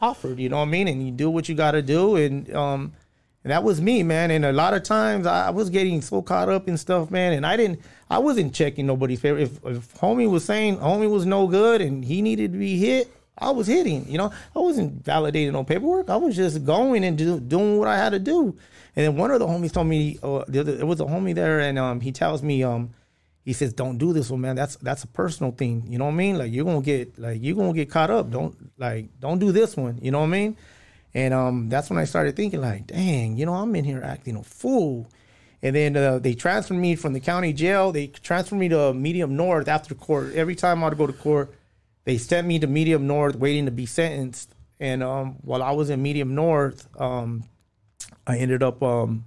[0.00, 0.38] offered.
[0.38, 0.86] You know what I mean?
[0.86, 2.14] And you do what you got to do.
[2.14, 2.92] And um,
[3.44, 4.30] and that was me, man.
[4.30, 7.32] And a lot of times I was getting so caught up in stuff, man.
[7.32, 7.80] And I didn't,
[8.12, 9.38] I wasn't checking nobody's favor.
[9.38, 13.10] If, if homie was saying homie was no good and he needed to be hit,
[13.38, 14.06] I was hitting.
[14.06, 16.10] You know, I wasn't validating no paperwork.
[16.10, 18.54] I was just going and do, doing what I had to do.
[18.94, 21.78] And then one of the homies told me, uh, there was a homie there, and
[21.78, 22.90] um, he tells me, um,
[23.46, 24.56] he says, "Don't do this one, man.
[24.56, 25.86] That's that's a personal thing.
[25.88, 26.36] You know what I mean?
[26.36, 28.30] Like you're gonna get like you're gonna get caught up.
[28.30, 29.98] Don't like don't do this one.
[30.02, 30.56] You know what I mean?"
[31.14, 34.36] And um, that's when I started thinking, like, dang, you know, I'm in here acting
[34.36, 35.08] a fool.
[35.62, 37.92] And then uh, they transferred me from the county jail.
[37.92, 40.34] They transferred me to Medium North after court.
[40.34, 41.54] Every time I'd go to court,
[42.04, 44.54] they sent me to Medium North waiting to be sentenced.
[44.80, 47.44] And um, while I was in Medium North, um,
[48.26, 49.26] I ended up um,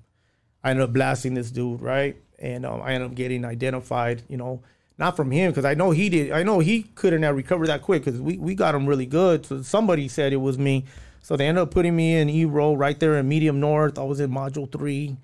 [0.64, 2.18] I ended up blasting this dude, right?
[2.38, 4.62] And um, I ended up getting identified, you know,
[4.98, 6.32] not from him because I know he did.
[6.32, 9.46] I know he couldn't have recovered that quick because we, we got him really good.
[9.46, 10.86] So somebody said it was me.
[11.22, 13.98] So they ended up putting me in E row right there in Medium North.
[13.98, 15.16] I was in Module Three,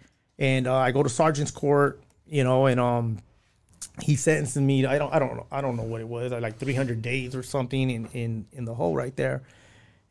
[0.41, 3.19] and uh, I go to Sergeant's Court, you know, and um,
[4.01, 4.85] he sentenced me.
[4.87, 7.43] I don't I don't know I don't know what it was like 300 days or
[7.43, 9.43] something in in in the hole right there.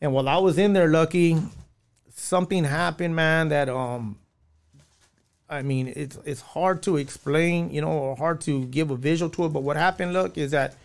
[0.00, 1.36] And while I was in there, lucky,
[2.15, 3.49] something happened, man.
[3.49, 4.18] That um,
[5.49, 9.31] I mean, it's it's hard to explain, you know, or hard to give a visual
[9.31, 9.49] to it.
[9.49, 10.76] But what happened, look, is that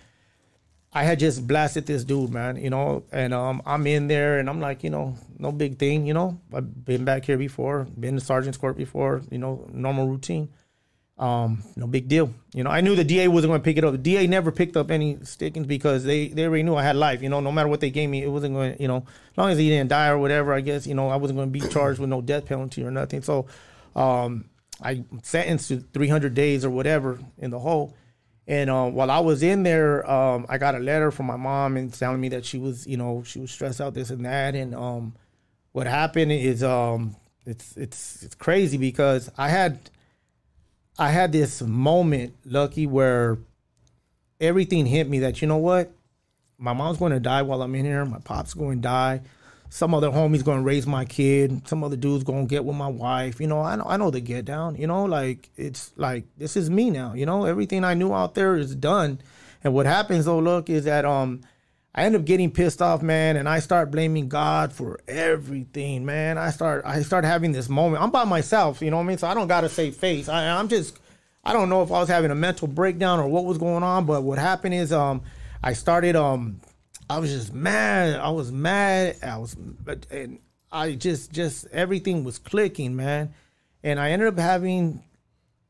[0.95, 4.49] I had just blasted this dude, man, you know, and um, I'm in there and
[4.49, 6.39] I'm like, you know, no big thing, you know.
[6.53, 10.47] I've been back here before, been to sergeant's court before, you know, normal routine.
[11.17, 12.33] Um, no big deal.
[12.53, 13.91] You know, I knew the DA wasn't going to pick it up.
[13.91, 17.21] The DA never picked up any stickings because they, they already knew I had life.
[17.21, 19.37] You know, no matter what they gave me, it wasn't going to, you know, as
[19.37, 21.59] long as he didn't die or whatever, I guess, you know, I wasn't going to
[21.59, 23.21] be charged with no death penalty or nothing.
[23.21, 23.47] So,
[23.97, 24.45] um,
[24.81, 27.95] I sentenced to 300 days or whatever in the hole.
[28.47, 31.77] And um, while I was in there, um, I got a letter from my mom
[31.77, 34.53] and telling me that she was, you know, she was stressed out, this and that.
[34.55, 35.15] And um,
[35.71, 37.15] what happened is, um,
[37.45, 39.89] it's it's it's crazy because I had
[40.97, 43.37] I had this moment, Lucky, where
[44.39, 45.91] everything hit me that you know what,
[46.57, 48.05] my mom's going to die while I'm in here.
[48.05, 49.21] My pop's going to die.
[49.75, 51.67] Some other homie's to raise my kid.
[51.67, 53.41] Some other dude's to get with my wife.
[53.41, 54.77] You know, I know I know the get down.
[54.77, 57.13] You know, like it's like this is me now.
[57.13, 59.19] You know, everything I knew out there is done.
[59.65, 61.41] And what happens though, look, is that um.
[61.97, 66.37] I end up getting pissed off, man, and I start blaming God for everything, man.
[66.37, 68.03] I start I start having this moment.
[68.03, 69.17] I'm by myself, you know what I mean?
[69.17, 70.27] So I don't gotta say face.
[70.27, 70.99] I, I'm just
[71.45, 74.05] I don't know if I was having a mental breakdown or what was going on,
[74.05, 75.21] but what happened is um
[75.63, 76.59] I started um
[77.09, 78.19] I was just mad.
[78.19, 79.17] I was mad.
[79.23, 79.55] I was
[80.11, 80.39] and
[80.71, 83.33] I just just everything was clicking, man.
[83.83, 85.03] And I ended up having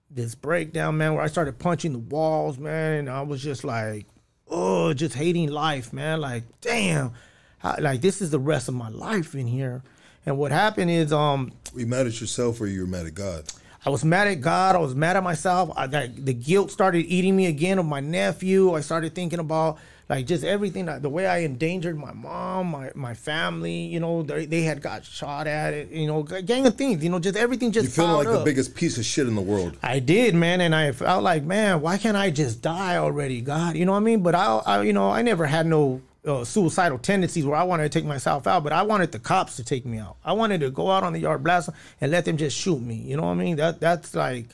[0.10, 4.06] this breakdown, man, where I started punching the walls, man, and I was just like
[4.48, 6.22] oh, just hating life, man.
[6.22, 7.14] Like, damn,
[7.60, 9.84] how, like this is the rest of my life in here.
[10.26, 13.14] And what happened is, um, Were you mad at yourself or you were mad at
[13.14, 13.46] God?
[13.86, 14.76] I was mad at God.
[14.76, 15.72] I was mad at myself.
[15.76, 18.74] I got the guilt started eating me again of my nephew.
[18.74, 19.78] I started thinking about
[20.08, 23.74] like just everything, the way I endangered my mom, my my family.
[23.74, 25.90] You know, they, they had got shot at it.
[25.90, 27.04] You know, gang of things.
[27.04, 27.98] You know, just everything just.
[27.98, 29.78] You piled like the biggest piece of shit in the world.
[29.82, 33.76] I did, man, and I felt like, man, why can't I just die already, God?
[33.76, 34.22] You know what I mean?
[34.22, 37.92] But I, I you know, I never had no uh, suicidal tendencies where I wanted
[37.92, 40.18] to take myself out, but I wanted the cops to take me out.
[40.24, 41.70] I wanted to go out on the yard blast
[42.00, 42.96] and let them just shoot me.
[42.96, 43.56] You know what I mean?
[43.56, 44.50] That that's like.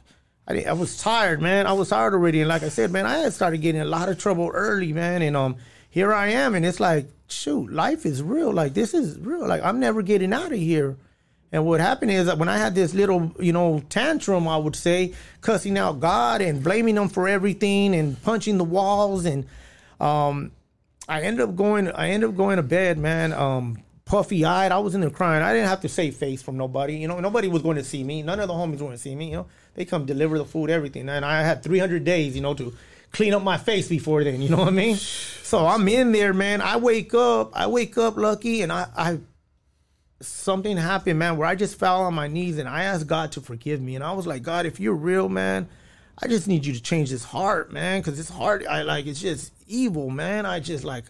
[0.52, 1.68] I, I was tired, man.
[1.68, 4.10] I was tired already, and like I said, man, I had started getting a lot
[4.10, 5.22] of trouble early, man.
[5.22, 5.56] And um,
[5.90, 8.52] here I am, and it's like, shoot, life is real.
[8.52, 9.48] Like this is real.
[9.48, 10.98] Like I'm never getting out of here.
[11.54, 14.76] And what happened is that when I had this little, you know, tantrum, I would
[14.76, 19.46] say, cussing out God and blaming him for everything and punching the walls, and
[20.00, 20.52] um,
[21.10, 21.92] I ended up going.
[21.92, 23.34] I ended up going to bed, man.
[23.34, 24.72] Um, puffy eyed.
[24.72, 25.44] I was in there crying.
[25.44, 26.98] I didn't have to save face from nobody.
[26.98, 28.22] You know, nobody was going to see me.
[28.22, 29.32] None of the homies were going to see me.
[29.32, 32.54] You know, they come deliver the food, everything, and I had 300 days, you know,
[32.56, 32.74] to
[33.12, 34.42] clean up my face before then.
[34.42, 34.96] You know what I mean?
[34.96, 36.62] So I'm in there, man.
[36.62, 37.52] I wake up.
[37.54, 39.20] I wake up lucky, and I, I
[40.22, 43.42] something happened, man, where I just fell on my knees and I asked God to
[43.42, 43.96] forgive me.
[43.96, 45.68] And I was like, God, if you're real, man,
[46.22, 49.22] I just need you to change this heart, man, because this heart, I like, it's
[49.22, 50.46] just evil, man.
[50.46, 51.06] I just like,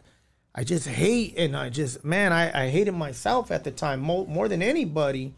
[0.54, 4.28] I just hate, and I just, man, I, I hated myself at the time more,
[4.28, 5.34] more than anybody.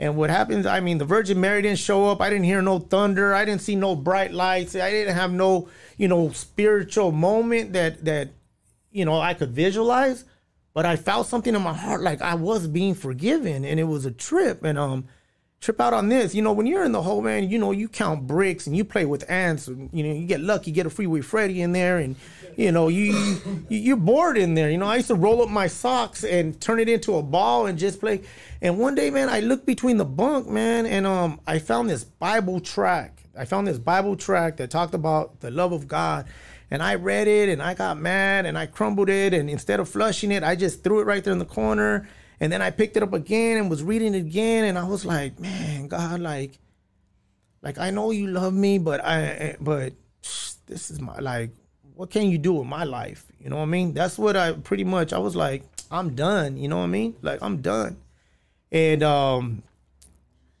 [0.00, 2.20] And what happens, I mean, the Virgin Mary didn't show up.
[2.20, 3.34] I didn't hear no thunder.
[3.34, 4.74] I didn't see no bright lights.
[4.74, 8.30] I didn't have no, you know, spiritual moment that, that,
[8.90, 10.24] you know, I could visualize
[10.74, 14.06] but I felt something in my heart like I was being forgiven and it was
[14.06, 15.04] a trip and um
[15.60, 17.88] trip out on this you know when you're in the hole man you know you
[17.88, 20.90] count bricks and you play with ants and you know you get lucky get a
[20.90, 22.16] freeway Freddy in there and
[22.60, 23.14] you know you,
[23.70, 24.70] you you're bored in there.
[24.70, 27.64] You know I used to roll up my socks and turn it into a ball
[27.64, 28.20] and just play.
[28.60, 32.04] And one day man I looked between the bunk man and um I found this
[32.04, 33.22] Bible track.
[33.34, 36.26] I found this Bible track that talked about the love of God.
[36.70, 39.32] And I read it and I got mad and I crumbled it.
[39.32, 42.08] And instead of flushing it, I just threw it right there in the corner.
[42.38, 44.64] And then I picked it up again and was reading it again.
[44.64, 46.58] And I was like, man, God, like,
[47.62, 49.94] like I know you love me, but I, but
[50.66, 51.50] this is my like,
[52.00, 53.26] what can you do with my life?
[53.38, 53.92] You know what I mean?
[53.92, 55.12] That's what I pretty much.
[55.12, 56.56] I was like, I'm done.
[56.56, 57.14] You know what I mean?
[57.20, 57.98] Like I'm done.
[58.72, 59.62] And um,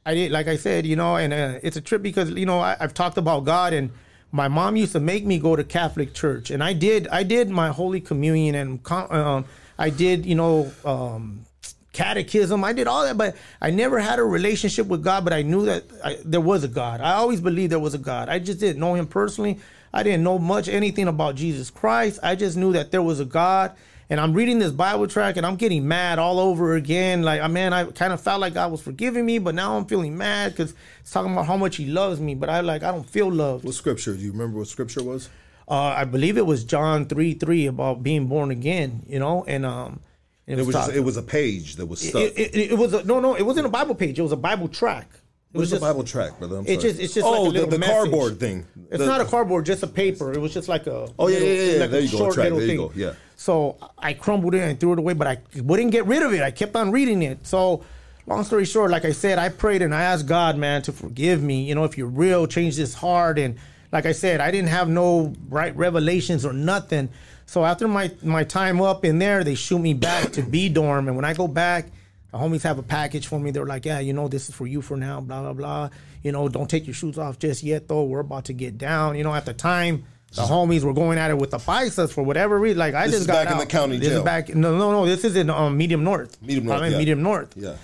[0.04, 2.58] I did, like I said, you know, and uh, it's a trip because you know
[2.58, 3.90] I, I've talked about God and
[4.30, 7.08] my mom used to make me go to Catholic church, and I did.
[7.08, 9.46] I did my Holy Communion, and um,
[9.78, 11.46] I did, you know, um,
[11.94, 12.62] catechism.
[12.62, 15.24] I did all that, but I never had a relationship with God.
[15.24, 17.00] But I knew that I, there was a God.
[17.00, 18.28] I always believed there was a God.
[18.28, 19.58] I just didn't know Him personally.
[19.92, 22.20] I didn't know much anything about Jesus Christ.
[22.22, 23.72] I just knew that there was a God,
[24.08, 27.22] And I'm reading this Bible track and I'm getting mad all over again.
[27.22, 30.16] Like, man, I kind of felt like God was forgiving me, but now I'm feeling
[30.18, 32.34] mad because it's talking about how much He loves me.
[32.34, 33.64] But I like, I don't feel loved.
[33.64, 34.14] What scripture?
[34.14, 35.28] Do you remember what scripture was?
[35.68, 39.04] Uh, I believe it was John three three about being born again.
[39.06, 40.00] You know, and um,
[40.48, 42.22] It was talk- just, it was a page that was stuck.
[42.22, 44.18] it, it, it was a, no no it wasn't a Bible page.
[44.18, 45.08] It was a Bible track.
[45.52, 46.58] It What was is a Bible track, brother?
[46.58, 46.92] I'm It's sorry.
[46.92, 47.94] just- it's just oh, like a the, little the message.
[47.96, 48.64] cardboard thing.
[48.88, 50.32] It's The- not a cardboard, just a paper.
[50.32, 51.08] It was just like a.
[51.18, 52.88] Oh, yeah, little- yeah, yeah, like there a you go, short track, little there you
[52.88, 52.88] thing.
[52.88, 53.12] go, yeah.
[53.34, 56.42] So I crumbled it and threw it away, but I wouldn't get rid of it.
[56.42, 57.44] I kept on reading it.
[57.46, 57.82] So,
[58.28, 61.42] long story short, like I said, I prayed and I asked God, man, to forgive
[61.42, 61.64] me.
[61.64, 63.36] You know, if you're real, change this heart.
[63.40, 63.56] And
[63.90, 67.08] like I said, I didn't have no right revelations or nothing.
[67.46, 71.08] So after my my time up in there, they shoot me back to B dorm,
[71.08, 71.86] and when I go back.
[72.32, 73.50] The homies have a package for me.
[73.50, 75.90] They're like, yeah, you know, this is for you for now, blah, blah, blah.
[76.22, 78.04] You know, don't take your shoes off just yet, though.
[78.04, 79.16] We're about to get down.
[79.16, 82.22] You know, at the time, the homies were going at it with the biceps for
[82.22, 82.78] whatever reason.
[82.78, 84.18] Like, I This just is got back in the county This jail.
[84.18, 84.48] is back.
[84.54, 85.06] No, no, no.
[85.06, 86.40] This is in um, Medium North.
[86.40, 86.98] Medium North, I'm in yeah.
[86.98, 87.52] Medium North.
[87.56, 87.76] Yeah.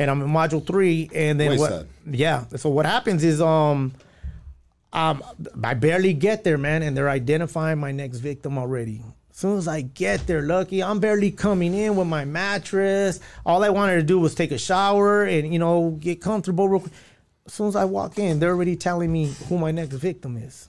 [0.00, 1.08] And I'm in Module Three.
[1.14, 1.70] And then Wayside.
[1.70, 1.86] what?
[2.14, 2.44] Yeah.
[2.56, 3.92] So what happens is, um,
[4.92, 5.22] um,
[5.62, 9.02] I barely get there, man, and they're identifying my next victim already.
[9.32, 13.18] As soon as I get there, lucky, I'm barely coming in with my mattress.
[13.46, 16.68] All I wanted to do was take a shower and you know get comfortable.
[16.68, 16.92] Real quick.
[17.46, 20.68] As soon as I walk in, they're already telling me who my next victim is,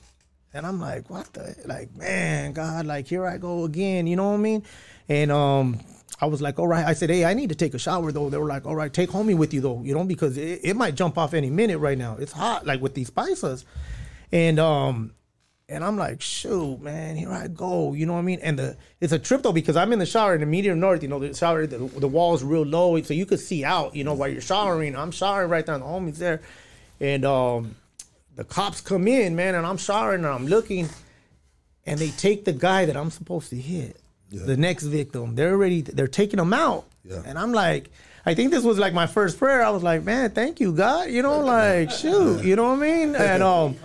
[0.54, 4.08] and I'm like, what the like, man, God, like here I go again.
[4.08, 4.64] You know what I mean?
[5.10, 5.80] And um,
[6.22, 6.86] I was like, all right.
[6.86, 8.30] I said, hey, I need to take a shower though.
[8.30, 10.76] They were like, all right, take homie with you though, you know, because it, it
[10.76, 12.16] might jump off any minute right now.
[12.18, 13.66] It's hot, like with these spices.
[14.32, 15.14] And um,
[15.70, 17.94] and I'm like, shoot, man, here I go.
[17.94, 18.40] You know what I mean?
[18.44, 21.02] And the it's a trip though because I'm in the shower in the medium north.
[21.02, 23.96] You know, the shower, the, the wall's real low, so you could see out.
[23.96, 24.96] You know, while you're showering.
[24.96, 26.42] I'm showering right there, the homie's there,
[27.00, 27.76] and um,
[28.36, 30.90] the cops come in, man, and I'm showering and I'm looking,
[31.86, 33.98] and they take the guy that I'm supposed to hit,
[34.32, 35.36] the next victim.
[35.36, 37.22] They're already they're taking him out, Yeah.
[37.26, 37.90] and I'm like.
[38.26, 39.62] I think this was like my first prayer.
[39.62, 41.10] I was like, man, thank you, God.
[41.10, 43.16] You know, like, shoot, you know what I mean?
[43.18, 43.76] And um,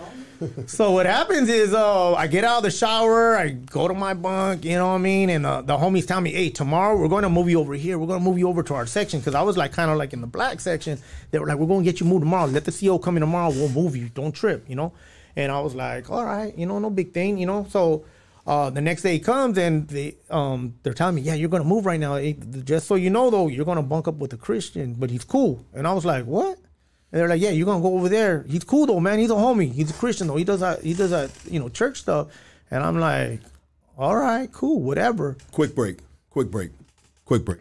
[0.67, 4.13] so what happens is, uh, I get out of the shower, I go to my
[4.13, 7.07] bunk, you know what I mean, and uh, the homies tell me, hey, tomorrow we're
[7.07, 7.97] going to move you over here.
[7.97, 9.97] We're going to move you over to our section because I was like kind of
[9.97, 10.99] like in the black section.
[11.31, 12.47] They were like, we're going to get you moved tomorrow.
[12.47, 13.49] Let the CO come in tomorrow.
[13.51, 14.09] We'll move you.
[14.09, 14.93] Don't trip, you know.
[15.35, 17.65] And I was like, all right, you know, no big thing, you know.
[17.69, 18.05] So.
[18.47, 21.85] Uh, the next day comes and they um they're telling me, yeah, you're gonna move
[21.85, 22.19] right now.
[22.63, 25.63] Just so you know, though, you're gonna bunk up with a Christian, but he's cool.
[25.71, 26.57] And I was like, what?
[27.11, 28.43] And they're like, yeah, you're gonna go over there.
[28.47, 29.19] He's cool though, man.
[29.19, 29.71] He's a homie.
[29.71, 30.35] He's a Christian though.
[30.35, 30.81] He does that.
[30.81, 31.31] He does that.
[31.49, 32.27] You know, church stuff.
[32.71, 33.41] And I'm like,
[33.97, 35.37] all right, cool, whatever.
[35.51, 35.99] Quick break.
[36.29, 36.71] Quick break.
[37.25, 37.59] Quick break.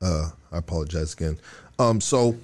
[0.00, 1.38] Uh, I apologize again.
[1.78, 2.36] Um, so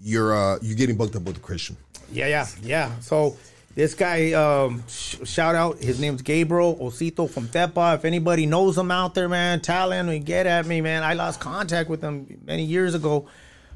[0.00, 1.76] you're uh you're getting booked up with a Christian.
[2.12, 2.98] Yeah, yeah, yeah.
[3.00, 3.36] So
[3.74, 7.94] this guy, um, sh- shout out, his name's Gabriel Osito from Tepa.
[7.94, 11.02] If anybody knows him out there, man, talent, and get at me, man.
[11.02, 13.26] I lost contact with him many years ago.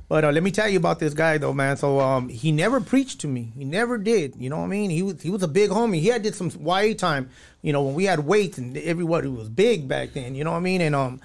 [0.09, 1.77] But uh, let me tell you about this guy though, man.
[1.77, 3.53] So um, he never preached to me.
[3.59, 4.37] He never did.
[4.37, 4.91] You know what I mean?
[4.91, 5.99] He was he was a big homie.
[6.01, 7.29] He had did some YA time.
[7.63, 10.37] You know when we had weights and everybody was big back then.
[10.37, 10.81] You know what I mean?
[10.81, 11.21] And um,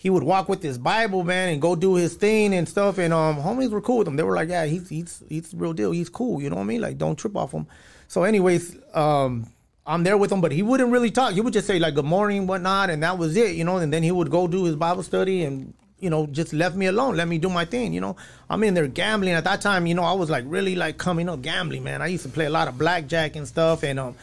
[0.00, 2.96] he would walk with his Bible, man, and go do his thing and stuff.
[2.96, 4.16] And um, homies were cool with him.
[4.16, 5.90] They were like, yeah, he's he's he's real deal.
[5.90, 6.40] He's cool.
[6.40, 6.80] You know what I mean?
[6.80, 7.66] Like, don't trip off him.
[8.08, 9.52] So, anyways, um,
[9.86, 11.34] I'm there with him, but he wouldn't really talk.
[11.34, 13.56] He would just say like good morning, whatnot, and that was it.
[13.56, 13.76] You know.
[13.76, 16.86] And then he would go do his Bible study and you know, just left me
[16.86, 17.92] alone, let me do my thing.
[17.92, 18.16] You know,
[18.48, 19.86] I'm in there gambling at that time.
[19.86, 22.00] You know, I was like really like coming up gambling, man.
[22.00, 24.16] I used to play a lot of blackjack and stuff, and um,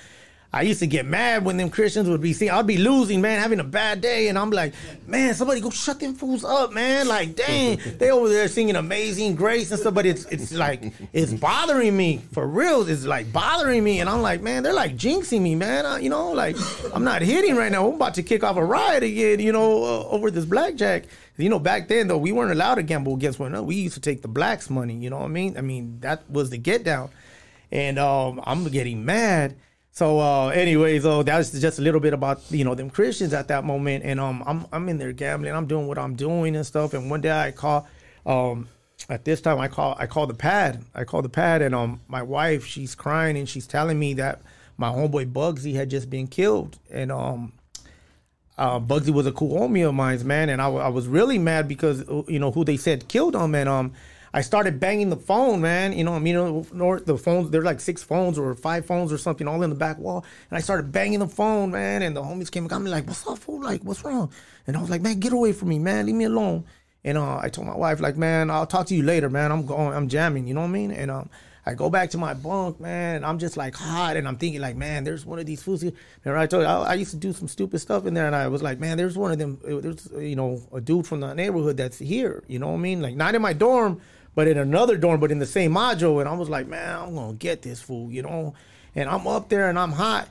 [0.54, 2.52] I used to get mad when them Christians would be seeing.
[2.52, 4.74] I'd be losing, man, having a bad day, and I'm like,
[5.06, 7.08] man, somebody go shut them fools up, man.
[7.08, 11.34] Like, dang, they over there singing Amazing Grace and stuff, but it's it's like it's
[11.34, 12.88] bothering me for real.
[12.88, 15.86] It's like bothering me, and I'm like, man, they're like jinxing me, man.
[15.86, 16.56] I, you know, like
[16.94, 17.86] I'm not hitting right now.
[17.86, 21.04] I'm about to kick off a riot again, you know, uh, over this blackjack.
[21.38, 23.66] You know, back then though, we weren't allowed to gamble against one another.
[23.68, 24.96] We used to take the blacks' money.
[24.96, 25.58] You know what I mean?
[25.58, 27.10] I mean that was the get down,
[27.70, 29.58] and um, I'm getting mad.
[29.98, 33.34] So, uh, anyways, oh, that was just a little bit about you know them Christians
[33.34, 36.56] at that moment, and um, I'm I'm in there gambling, I'm doing what I'm doing
[36.56, 37.88] and stuff, and one day I call,
[38.24, 38.68] um,
[39.10, 42.00] at this time I call I call the pad, I call the pad, and um,
[42.08, 44.44] my wife she's crying and she's telling me that
[44.78, 47.54] my homeboy Bugsy had just been killed, and um,
[48.56, 51.68] uh, Bugsy was a cool homie of mine, man, and I, I was really mad
[51.68, 53.94] because you know who they said killed him, and um,
[54.38, 55.94] I started banging the phone, man.
[55.94, 59.48] You know, I mean, the phones there's like six phones or five phones or something
[59.48, 62.04] all in the back wall, and I started banging the phone, man.
[62.04, 63.64] And the homies came and got me like, "What's up, fool?
[63.64, 64.32] Like, what's wrong?"
[64.68, 66.06] And I was like, "Man, get away from me, man.
[66.06, 66.66] Leave me alone."
[67.04, 69.52] And uh, I told my wife, like, "Man, I'll talk to you later, man.
[69.52, 70.46] I'm going, I'm jamming.
[70.46, 71.32] You know what I mean?" And um,
[71.66, 74.62] I go back to my bunk, man, and I'm just like hot, and I'm thinking
[74.62, 75.94] like, man, there's one of these fools here.
[76.24, 78.36] And I told you, I, I, used to do some stupid stuff in there, and
[78.36, 79.60] I was like, man, there's one of them.
[79.64, 82.44] There's you know a dude from the neighborhood that's here.
[82.48, 83.02] You know what I mean?
[83.02, 84.00] Like not in my dorm,
[84.38, 86.20] but in another dorm, but in the same module.
[86.20, 88.54] And I was like, man, I'm gonna get this fool, you know.
[88.94, 90.30] And I'm up there and I'm hot.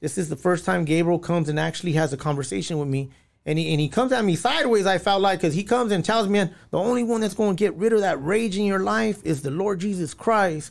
[0.00, 3.08] This is the first time Gabriel comes and actually has a conversation with me
[3.46, 4.84] and he and he comes at me sideways.
[4.84, 7.56] I felt like because he comes and tells me, "Man, the only one that's going
[7.56, 10.70] to get rid of that rage in your life is the Lord Jesus Christ."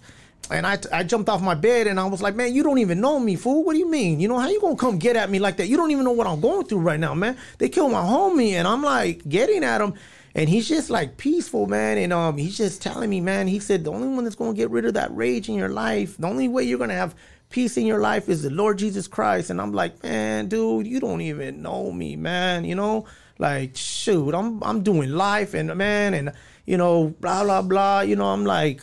[0.51, 3.01] And I, I jumped off my bed and I was like, man, you don't even
[3.01, 3.63] know me, fool.
[3.65, 4.19] What do you mean?
[4.19, 5.67] You know, how you gonna come get at me like that?
[5.67, 7.35] You don't even know what I'm going through right now, man.
[7.57, 9.95] They killed my homie and I'm like getting at him.
[10.37, 11.97] And he's just like peaceful, man.
[11.97, 14.69] And um, he's just telling me, man, he said, the only one that's gonna get
[14.69, 17.15] rid of that rage in your life, the only way you're gonna have
[17.49, 19.49] peace in your life is the Lord Jesus Christ.
[19.49, 22.65] And I'm like, man, dude, you don't even know me, man.
[22.65, 23.05] You know,
[23.39, 26.31] like, shoot, I'm I'm doing life and man, and
[26.67, 28.01] you know, blah blah blah.
[28.01, 28.81] You know, I'm like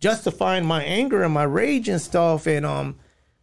[0.00, 2.46] justifying my anger and my rage and stuff.
[2.46, 2.98] And um,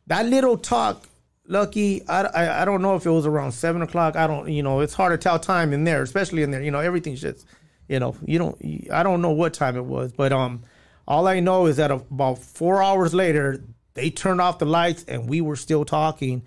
[0.08, 1.08] that little talk,
[1.52, 4.16] Lucky, I, I, don't know if it was around seven o'clock.
[4.16, 6.62] I don't, you know, it's hard to tell time in there, especially in there.
[6.62, 7.46] You know, everything's just,
[7.90, 8.58] you know, you don't.
[8.90, 10.64] I don't know what time it was, but um,
[11.06, 13.62] all I know is that about four hours later,
[13.96, 16.44] they turned off the lights and we were still talking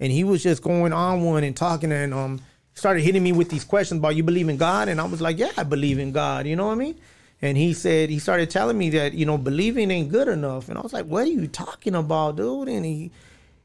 [0.00, 2.40] and he was just going on one and talking and um
[2.74, 5.38] started hitting me with these questions about you believe in God and I was like
[5.38, 7.00] yeah I believe in God you know what I mean
[7.42, 10.78] and he said he started telling me that you know believing ain't good enough and
[10.78, 13.10] I was like what are you talking about dude and he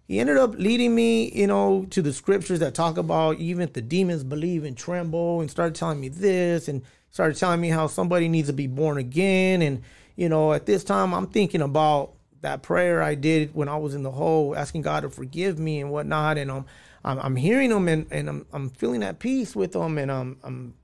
[0.07, 3.81] he ended up leading me you know to the scriptures that talk about even the
[3.81, 8.27] demons believe and tremble and started telling me this and started telling me how somebody
[8.27, 9.81] needs to be born again and
[10.15, 13.95] you know at this time I'm thinking about that prayer I did when I was
[13.95, 16.37] in the hole, asking God to forgive me and whatnot.
[16.37, 16.65] And um,
[17.03, 19.97] I'm, I'm hearing him and, and I'm, I'm feeling that peace with him.
[19.97, 20.75] And um, I'm,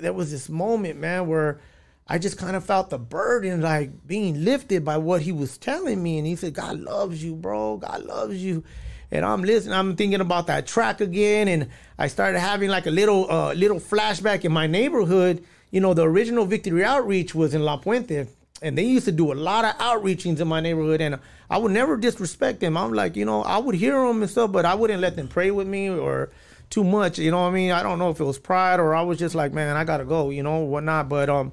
[0.00, 1.60] there was this moment, man, where
[2.08, 6.02] I just kind of felt the burden like being lifted by what he was telling
[6.02, 6.18] me.
[6.18, 7.78] And he said, God loves you, bro.
[7.78, 8.64] God loves you.
[9.10, 11.48] And I'm listening, I'm thinking about that track again.
[11.48, 15.44] And I started having like a little, uh, little flashback in my neighborhood.
[15.70, 18.26] You know, the original Victory Outreach was in La Puente
[18.62, 21.18] and they used to do a lot of outreachings in my neighborhood and
[21.50, 24.50] i would never disrespect them i'm like you know i would hear them and stuff
[24.52, 26.30] but i wouldn't let them pray with me or
[26.70, 28.94] too much you know what i mean i don't know if it was pride or
[28.94, 31.52] i was just like man i gotta go you know whatnot but um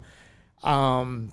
[0.64, 1.32] um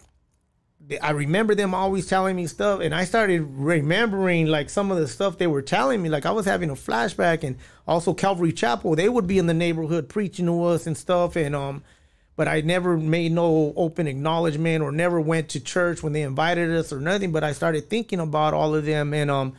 [1.02, 5.08] I remember them always telling me stuff, and I started remembering like some of the
[5.08, 6.08] stuff they were telling me.
[6.08, 7.56] Like I was having a flashback, and
[7.88, 11.56] also Calvary Chapel, they would be in the neighborhood preaching to us and stuff, and
[11.56, 11.82] um,
[12.36, 16.70] but I never made no open acknowledgement or never went to church when they invited
[16.70, 17.32] us or nothing.
[17.32, 19.12] But I started thinking about all of them.
[19.12, 19.54] And um,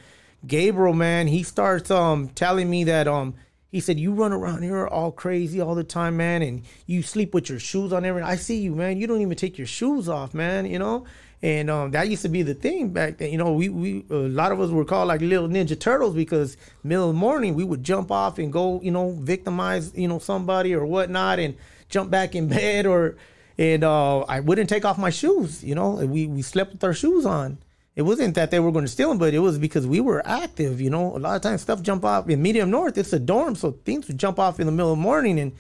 [0.45, 3.33] Gabriel, man, he starts um telling me that um
[3.77, 7.31] he said you run around here all crazy all the time, man, and you sleep
[7.31, 8.27] with your shoes on everything.
[8.27, 8.97] I see you, man.
[8.97, 10.65] You don't even take your shoes off, man.
[10.65, 11.05] You know.
[11.43, 13.31] And um, that used to be the thing back then.
[13.31, 16.57] You know, we, we a lot of us were called like little Ninja Turtles because
[16.83, 20.17] middle of the morning we would jump off and go, you know, victimize, you know,
[20.17, 21.37] somebody or whatnot.
[21.37, 21.55] And
[21.87, 23.15] jump back in bed or
[23.59, 25.63] and uh, I wouldn't take off my shoes.
[25.63, 27.59] You know, we we slept with our shoes on.
[27.97, 30.21] It wasn't that they were going to steal them, but it was because we were
[30.23, 30.79] active.
[30.79, 32.95] You know, a lot of times stuff jump off in Medium North.
[32.95, 35.39] It's a dorm, so things would jump off in the middle of the morning.
[35.39, 35.51] And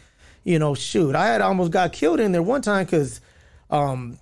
[0.43, 3.21] you know, shoot, I had almost got killed in there one time because
[3.71, 4.19] um,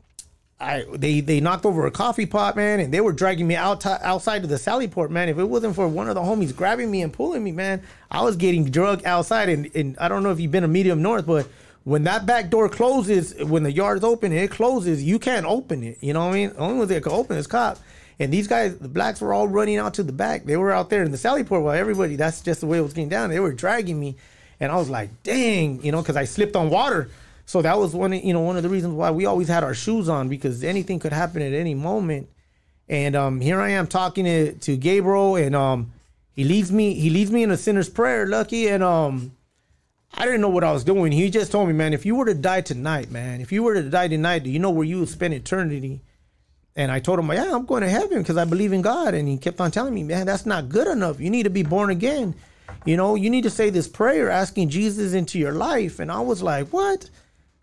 [0.62, 3.86] I they they knocked over a coffee pot, man, and they were dragging me out
[3.86, 5.28] outside of the Sally Port, man.
[5.28, 8.22] If it wasn't for one of the homies grabbing me and pulling me, man, I
[8.22, 9.50] was getting drugged outside.
[9.50, 11.50] And, and I don't know if you've been to Medium North, but
[11.84, 15.84] when that back door closes, when the yard's open and it closes, you can't open
[15.84, 15.98] it.
[16.02, 16.50] You know what I mean?
[16.52, 17.78] The only one that can open is cop.
[18.20, 20.46] And these guys, the blacks were all running out to the back.
[20.46, 22.82] They were out there in the Sally Port while everybody, that's just the way it
[22.82, 23.30] was getting down.
[23.30, 24.16] They were dragging me.
[24.60, 27.10] And I was like, dang, you know, because I slipped on water.
[27.46, 29.64] So that was one, of- you know, one of the reasons why we always had
[29.64, 32.30] our shoes on because anything could happen at any moment.
[32.88, 35.92] And um, here I am talking to, to Gabriel, and um,
[36.34, 36.94] he leaves me.
[36.94, 39.32] He leaves me in a sinner's prayer, Lucky, and um,
[40.14, 41.12] I didn't know what I was doing.
[41.12, 43.74] He just told me, man, if you were to die tonight, man, if you were
[43.74, 46.02] to die tonight, do you know where you would spend eternity?
[46.76, 49.14] And I told him, yeah, I'm going to heaven because I believe in God.
[49.14, 51.20] And he kept on telling me, man, that's not good enough.
[51.20, 52.36] You need to be born again.
[52.86, 56.00] You know, you need to say this prayer asking Jesus into your life.
[56.00, 57.10] And I was like, what?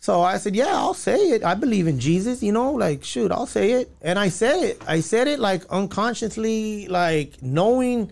[0.01, 1.45] So I said, yeah, I'll say it.
[1.45, 3.91] I believe in Jesus, you know, like, shoot, I'll say it.
[4.01, 4.83] And I said it.
[4.89, 8.11] I said it like unconsciously, like knowing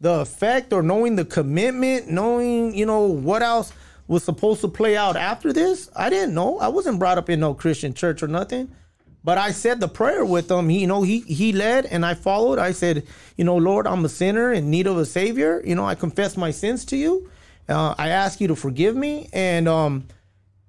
[0.00, 3.72] the effect or knowing the commitment, knowing, you know, what else
[4.08, 5.88] was supposed to play out after this.
[5.94, 6.58] I didn't know.
[6.58, 8.74] I wasn't brought up in no Christian church or nothing.
[9.22, 10.68] But I said the prayer with him.
[10.68, 12.58] He, you know, he he led and I followed.
[12.58, 15.62] I said, you know, Lord, I'm a sinner in need of a savior.
[15.64, 17.30] You know, I confess my sins to you.
[17.68, 19.28] Uh, I ask you to forgive me.
[19.32, 20.06] And um,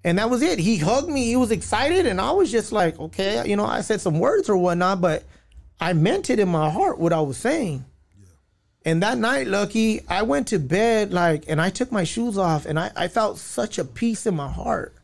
[0.03, 0.59] and that was it.
[0.59, 1.25] He hugged me.
[1.25, 4.49] He was excited, and I was just like, okay, you know, I said some words
[4.49, 5.23] or whatnot, but
[5.79, 7.85] I meant it in my heart what I was saying.
[8.83, 12.65] And that night, Lucky, I went to bed like, and I took my shoes off,
[12.65, 14.95] and I, I felt such a peace in my heart,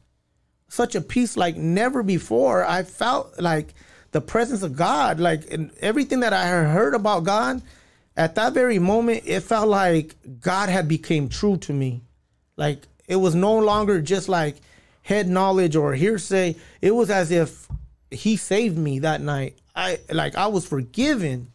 [0.69, 2.65] such a peace like never before.
[2.65, 3.73] I felt like
[4.11, 7.61] the presence of God, like and everything that I heard about God.
[8.15, 12.01] At that very moment, it felt like God had became true to me.
[12.55, 14.55] Like it was no longer just like
[15.03, 16.55] head knowledge or hearsay.
[16.81, 17.67] It was as if
[18.09, 19.57] He saved me that night.
[19.75, 21.51] I like I was forgiven.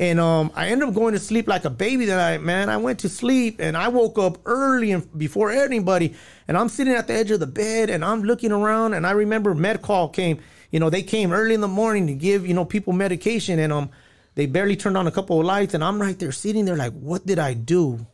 [0.00, 2.70] And um, I ended up going to sleep like a baby that night, man.
[2.70, 6.14] I went to sleep and I woke up early and before anybody.
[6.48, 8.94] And I'm sitting at the edge of the bed and I'm looking around.
[8.94, 10.40] And I remember med call came.
[10.70, 13.72] You know, they came early in the morning to give you know people medication, and
[13.72, 13.90] um,
[14.36, 15.74] they barely turned on a couple of lights.
[15.74, 18.06] And I'm right there sitting there like, what did I do?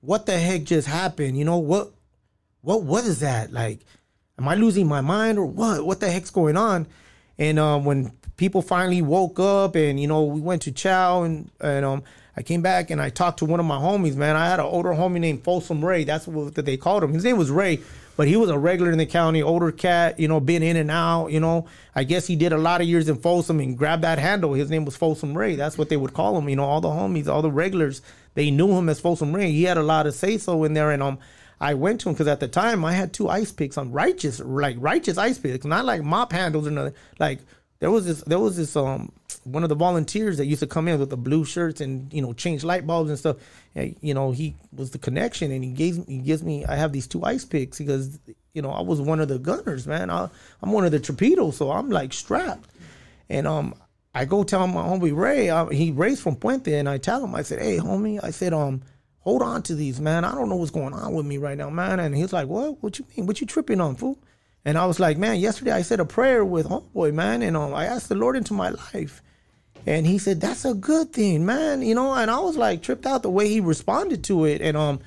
[0.00, 1.36] What the heck just happened?
[1.36, 1.92] You know what?
[2.62, 3.52] What what is that?
[3.52, 3.80] Like,
[4.38, 5.84] am I losing my mind or what?
[5.84, 6.86] What the heck's going on?
[7.36, 11.50] And um, when people finally woke up, and you know, we went to chow, and
[11.60, 12.02] and um,
[12.36, 14.14] I came back and I talked to one of my homies.
[14.14, 16.04] Man, I had an older homie named Folsom Ray.
[16.04, 17.14] That's what that they called him.
[17.14, 17.80] His name was Ray,
[18.16, 20.20] but he was a regular in the county, older cat.
[20.20, 21.28] You know, been in and out.
[21.28, 24.18] You know, I guess he did a lot of years in Folsom and grabbed that
[24.18, 24.52] handle.
[24.52, 25.56] His name was Folsom Ray.
[25.56, 26.48] That's what they would call him.
[26.48, 28.02] You know, all the homies, all the regulars,
[28.34, 29.50] they knew him as Folsom Ray.
[29.50, 31.18] He had a lot of say so in there, and um.
[31.58, 34.40] I went to him because at the time I had two ice picks on righteous,
[34.40, 36.92] like righteous ice picks, not like mop handles or nothing.
[37.18, 37.38] Like
[37.78, 39.12] there was this, there was this, um,
[39.44, 42.20] one of the volunteers that used to come in with the blue shirts and you
[42.20, 43.36] know change light bulbs and stuff.
[43.74, 46.64] And, you know he was the connection, and he gave he gives me.
[46.64, 48.18] I have these two ice picks because
[48.54, 50.10] you know I was one of the gunners, man.
[50.10, 50.28] I,
[50.62, 52.70] I'm one of the torpedoes, so I'm like strapped,
[53.28, 53.74] and um.
[54.14, 57.34] I go tell my homie Ray, uh, he Ray's from Puente, and I tell him,
[57.34, 58.80] I said, hey, homie, I said, um,
[59.18, 60.24] hold on to these, man.
[60.24, 62.00] I don't know what's going on with me right now, man.
[62.00, 62.82] And he's like, what?
[62.82, 63.26] What you mean?
[63.26, 64.18] What you tripping on, fool?
[64.66, 67.72] And I was like, man, yesterday I said a prayer with homeboy, man, and um,
[67.72, 69.22] I asked the Lord into my life.
[69.86, 71.82] And he said, that's a good thing, man.
[71.82, 74.60] You know, and I was like tripped out the way he responded to it.
[74.60, 74.98] And um,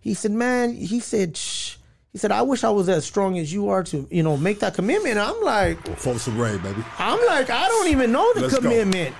[0.00, 1.76] he said, man, he said, shh.
[2.12, 4.60] He said, I wish I was as strong as you are to, you know, make
[4.60, 5.12] that commitment.
[5.16, 6.84] And I'm like, Folsom Ray, baby.
[6.98, 8.60] I'm like, I don't even know the Let's go.
[8.60, 9.14] commitment.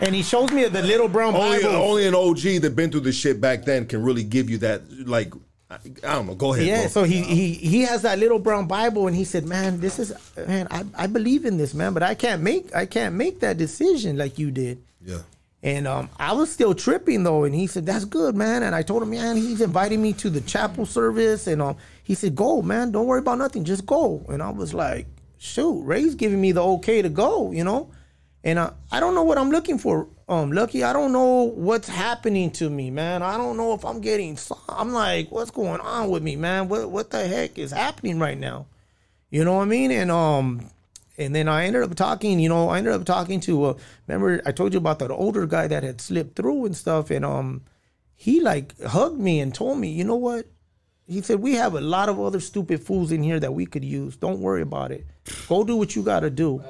[0.00, 1.74] And he shows me the little brown Only, Bible.
[1.76, 4.82] only an OG that been through this shit back then can really give you that.
[5.06, 5.32] Like,
[5.72, 6.34] I, I don't know.
[6.34, 6.66] Go ahead.
[6.66, 6.88] Yeah, bro.
[6.88, 10.12] so he, he he has that little brown Bible, and he said, "Man, this is
[10.36, 13.56] man, I, I believe in this, man, but I can't make I can't make that
[13.56, 15.18] decision like you did." yeah.
[15.64, 18.82] And um, I was still tripping though, and he said, "That's good, man." And I
[18.82, 22.62] told him, "Man, he's inviting me to the chapel service," and um, he said, "Go,
[22.62, 25.06] man, don't worry about nothing, just go." And I was like,
[25.38, 27.90] "Shoot, Ray's giving me the okay to go," you know.
[28.42, 30.82] And uh, I don't know what I'm looking for, um, Lucky.
[30.82, 33.22] I don't know what's happening to me, man.
[33.22, 34.38] I don't know if I'm getting.
[34.68, 36.68] I'm like, what's going on with me, man?
[36.68, 38.66] What what the heck is happening right now?
[39.30, 39.90] You know what I mean?
[39.90, 40.70] And um,
[41.18, 42.40] and then I ended up talking.
[42.40, 43.64] You know, I ended up talking to.
[43.64, 43.74] Uh,
[44.06, 47.24] remember, I told you about that older guy that had slipped through and stuff, and
[47.24, 47.62] um,
[48.14, 50.46] he like hugged me and told me, you know what?
[51.06, 53.84] He said, we have a lot of other stupid fools in here that we could
[53.84, 54.16] use.
[54.16, 55.04] Don't worry about it.
[55.48, 56.62] Go do what you got to do.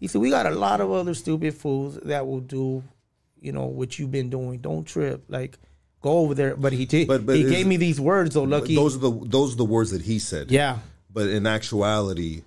[0.00, 2.82] He said, we got a lot of other stupid fools that will do,
[3.40, 4.58] you know, what you've been doing.
[4.58, 5.24] Don't trip.
[5.28, 5.58] Like,
[6.02, 6.56] go over there.
[6.56, 7.08] But he did.
[7.08, 8.74] But- but he gave me these words, though, Lucky.
[8.76, 10.50] Those are the those are the words that he said.
[10.50, 10.78] yeah.
[11.12, 12.42] But in actuality,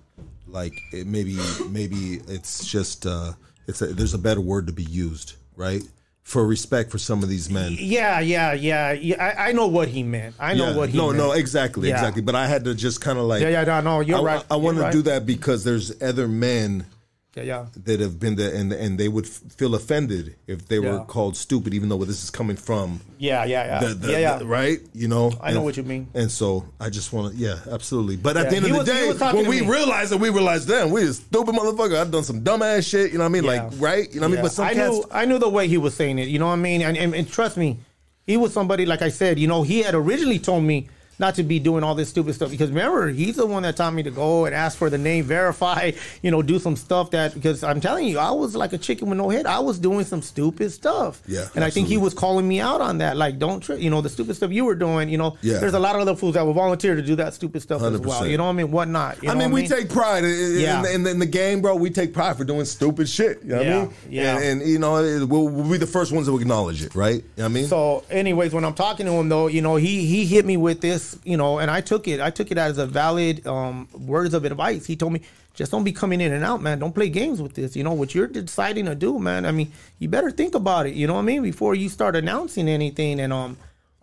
[0.46, 1.36] like it maybe
[1.68, 3.32] maybe it's just uh,
[3.66, 5.82] it's a, there's a better word to be used, right?
[6.24, 7.74] for respect for some of these men.
[7.78, 8.92] Yeah, yeah, yeah.
[8.92, 10.36] yeah I, I know what he meant.
[10.38, 10.76] I know Yeah.
[10.76, 11.18] what he no, meant.
[11.18, 11.96] no, no, exactly, Yeah.
[11.96, 12.22] exactly.
[12.22, 14.44] But I had to just kind of like, Yeah, yeah, no, no, you're I, right.
[14.48, 14.92] I, want You're to right.
[14.92, 16.86] do that because there's other men
[17.34, 17.66] Yeah, yeah.
[17.84, 21.34] that have been there, and and they would f- feel offended if they were called
[21.34, 23.88] stupid, even though where this is coming from Yeah, yeah, yeah.
[23.88, 24.36] the, the, yeah, yeah.
[24.38, 24.80] the- right?
[24.92, 26.08] You know, I know what you mean.
[26.12, 28.16] And so I just want to, yeah, absolutely.
[28.16, 29.66] But at the end he of was- the he day, when we me.
[29.66, 31.96] realized that we realized, damn, we a stupid motherfucker.
[31.98, 33.12] I've done some dumbass shit.
[33.12, 33.44] You know what I mean?
[33.44, 33.62] Yeah.
[33.62, 34.12] Like, right?
[34.14, 34.42] You know what I mean?
[34.44, 36.28] But some I cats, knew I knew the way he was saying it.
[36.28, 36.82] You know what I mean?
[36.82, 37.78] And, and, and trust me,
[38.26, 39.38] he was somebody like I said.
[39.38, 42.50] You know, he had originally told me not to be doing all this stupid stuff
[42.50, 45.24] because remember he's the one that taught me to go and ask for the name,
[45.24, 45.92] verify,
[46.22, 49.08] you know, do some stuff that because I'm telling you, I was like a chicken
[49.08, 49.46] with no head.
[49.46, 51.22] I was doing some stupid stuff.
[51.26, 53.16] Yeah, and I think he was calling me out on that.
[53.16, 55.08] Like, don't tri- you know the stupid stuff you were doing.
[55.08, 55.58] You know, Yeah.
[55.58, 57.98] there's a lot of other fools that will volunteer to do that stupid stuff as
[58.00, 58.26] well.
[58.26, 58.70] You know what I mean?
[58.70, 59.22] Whatnot.
[59.22, 60.82] You I mean, what we take pride in, Yeah.
[60.90, 61.76] in, in the game, bro.
[61.76, 63.42] We take pride for doing stupid shit.
[63.42, 63.94] You know what Yeah, I mean?
[64.10, 64.38] yeah.
[64.38, 67.16] And, and, you know, it- we'll, we'll be the first ones to acknowledge it, right?
[67.16, 67.66] You know what I mean?
[67.66, 70.80] So, anyways, when I'm talking to him, though, you know, he he hit me with
[70.80, 72.20] this, you know, and I took it.
[72.20, 74.86] I took it as a valid um, words of advice.
[74.86, 75.20] He told me,
[75.54, 76.78] just don't be coming in and out, man.
[76.78, 77.76] Don't play games with this.
[77.76, 79.44] You know what you're deciding to do, man.
[79.44, 80.94] I mean, you better think about it.
[80.94, 83.20] You know what I mean before you start announcing anything.
[83.20, 83.56] And um,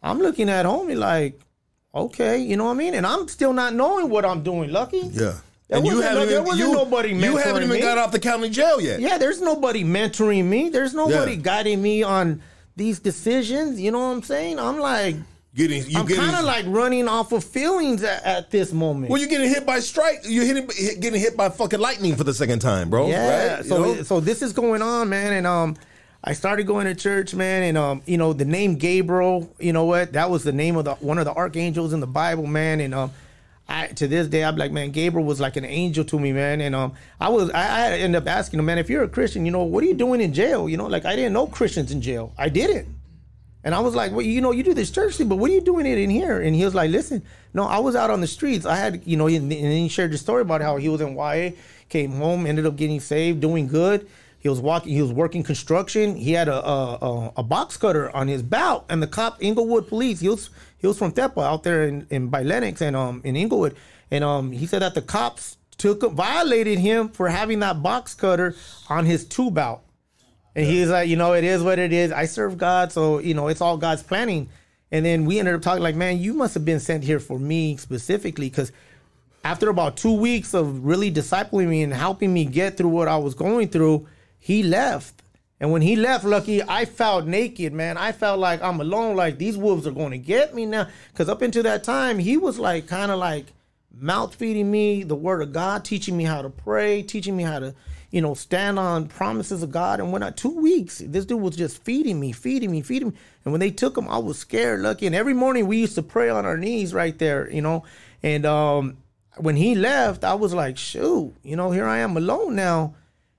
[0.04, 1.40] I'm looking at homie like,
[1.94, 2.94] okay, you know what I mean.
[2.94, 4.72] And I'm still not knowing what I'm doing.
[4.72, 5.36] Lucky, yeah.
[5.70, 7.82] There and you haven't no- there even, wasn't you, nobody you haven't even me.
[7.82, 9.00] got off the county jail yet.
[9.00, 10.70] Yeah, there's nobody mentoring me.
[10.70, 11.42] There's nobody Yeah.
[11.42, 12.42] guiding me on
[12.76, 13.80] these decisions.
[13.80, 14.58] You know what I'm saying?
[14.60, 15.16] I'm like,
[15.56, 19.10] Getting, you I'm kind of like running off of feelings at, at this moment.
[19.12, 20.20] Well, you're getting hit by strike.
[20.24, 23.08] You're hitting, hit, getting hit by fucking lightning for the second time, bro.
[23.08, 23.56] yeah.
[23.56, 23.64] Right?
[23.64, 24.04] You So know?
[24.04, 25.76] so this is going on, man, and um,
[26.24, 29.86] I started going to church, man, and um, you know, the name Gabriel, you know
[29.86, 30.14] what?
[30.14, 32.94] That was the name of the one of the archangels in the Bible, man, and
[32.94, 33.12] um.
[33.72, 36.60] I, to this day, I'm like, man, Gabriel was like an angel to me, man.
[36.60, 39.46] And um, I was, I, I ended up asking him, man, if you're a Christian,
[39.46, 40.68] you know, what are you doing in jail?
[40.68, 42.34] You know, like I didn't know Christians in jail.
[42.36, 42.88] I didn't.
[43.64, 45.54] And I was like, well, you know, you do this church thing, but what are
[45.54, 46.40] you doing it in here?
[46.40, 47.24] And he was like, listen,
[47.54, 48.66] no, I was out on the streets.
[48.66, 51.16] I had, you know, and then he shared the story about how he was in
[51.18, 51.52] YA,
[51.90, 54.08] came home, ended up getting saved, doing good.
[54.40, 56.16] He was walking, he was working construction.
[56.16, 59.90] He had a a, a, a box cutter on his belt, and the cop, Inglewood
[59.90, 63.22] Police, he was he was from Tepa out there in, in by Lennox and um
[63.26, 63.76] in Inglewood,
[64.10, 68.56] and um he said that the cops took violated him for having that box cutter
[68.88, 69.84] on his tube belt.
[70.60, 72.12] And he was like, you know, it is what it is.
[72.12, 74.50] I serve God, so you know, it's all God's planning.
[74.92, 77.40] And then we ended up talking like, man, you must have been sent here for
[77.40, 78.74] me specifically, because
[79.46, 83.16] after about two weeks of really discipling me and helping me get through what I
[83.16, 84.06] was going through,
[84.38, 85.22] he left.
[85.62, 87.98] And when he left, Lucky, I felt naked, man.
[87.98, 89.16] I felt like I'm alone.
[89.16, 90.88] Like these wolves are going to get me now.
[91.14, 93.46] Because up until that time, he was like kind of like
[93.98, 97.60] mouth feeding me the word of God, teaching me how to pray, teaching me how
[97.60, 97.76] to,
[98.12, 100.00] you know, stand on promises of God.
[100.00, 103.16] And I two weeks, this dude was just feeding me, feeding me, feeding me.
[103.46, 105.06] And when they took him, I was scared, Lucky.
[105.06, 107.84] And every morning we used to pray on our knees right there, you know.
[108.24, 108.98] And um,
[109.38, 112.96] when he left, I was like, shoot, you know, here I am alone now.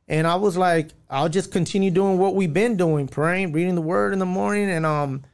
[0.06, 3.82] And I was like, I'll just continue doing what we've been doing, praying, reading the
[3.82, 4.70] word in the morning.
[4.70, 5.24] And um,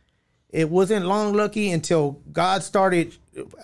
[0.51, 3.15] it wasn't long lucky until God started.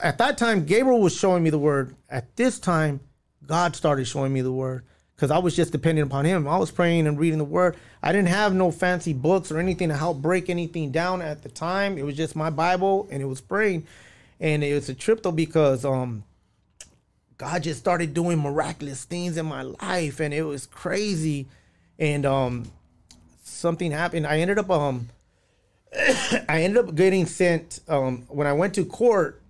[0.02, 1.96] At that time, Gabriel was showing me the word.
[2.08, 3.00] At this time,
[3.46, 4.84] God started showing me the word
[5.14, 6.48] because I was just depending upon Him.
[6.48, 7.76] I was praying and reading the word.
[8.02, 11.48] I didn't have no fancy books or anything to help break anything down at the
[11.48, 11.98] time.
[11.98, 13.86] It was just my Bible and it was praying.
[14.40, 16.24] And it was a trip though because um,
[17.38, 21.48] God just started doing miraculous things in my life and it was crazy.
[21.98, 22.70] And um
[23.44, 24.26] something happened.
[24.26, 25.08] I ended up um
[26.48, 29.42] I ended up getting sent um when I went to court,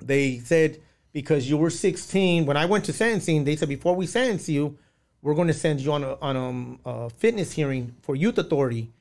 [0.00, 0.80] they said
[1.16, 4.76] because you were 16, when I went to sentencing, they said before we sentence you,
[5.22, 8.92] we're going to send you on a on um, a fitness hearing for youth authority.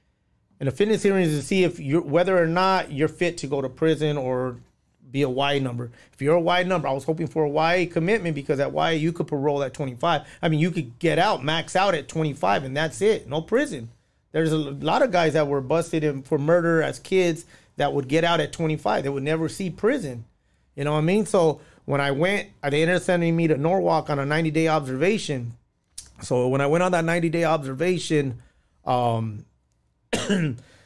[0.62, 3.48] And a fitness hearing is to see if you're whether or not you're fit to
[3.48, 4.56] go to prison or
[5.12, 5.92] be a Y number.
[6.14, 8.92] If you're a Y number, I was hoping for a Y commitment because at Y
[8.92, 10.22] you could parole at 25.
[10.42, 13.28] I mean, you could get out, max out at 25, and that's it.
[13.28, 13.90] No prison.
[14.32, 17.44] There's a lot of guys that were busted for murder as kids
[17.76, 19.04] that would get out at 25.
[19.04, 20.24] They would never see prison.
[20.78, 21.26] You know what I mean?
[21.26, 24.68] So when I went, they ended up sending me to Norwalk on a 90 day
[24.68, 25.54] observation.
[26.22, 28.42] So when I went on that 90 day observation,
[28.86, 29.46] um,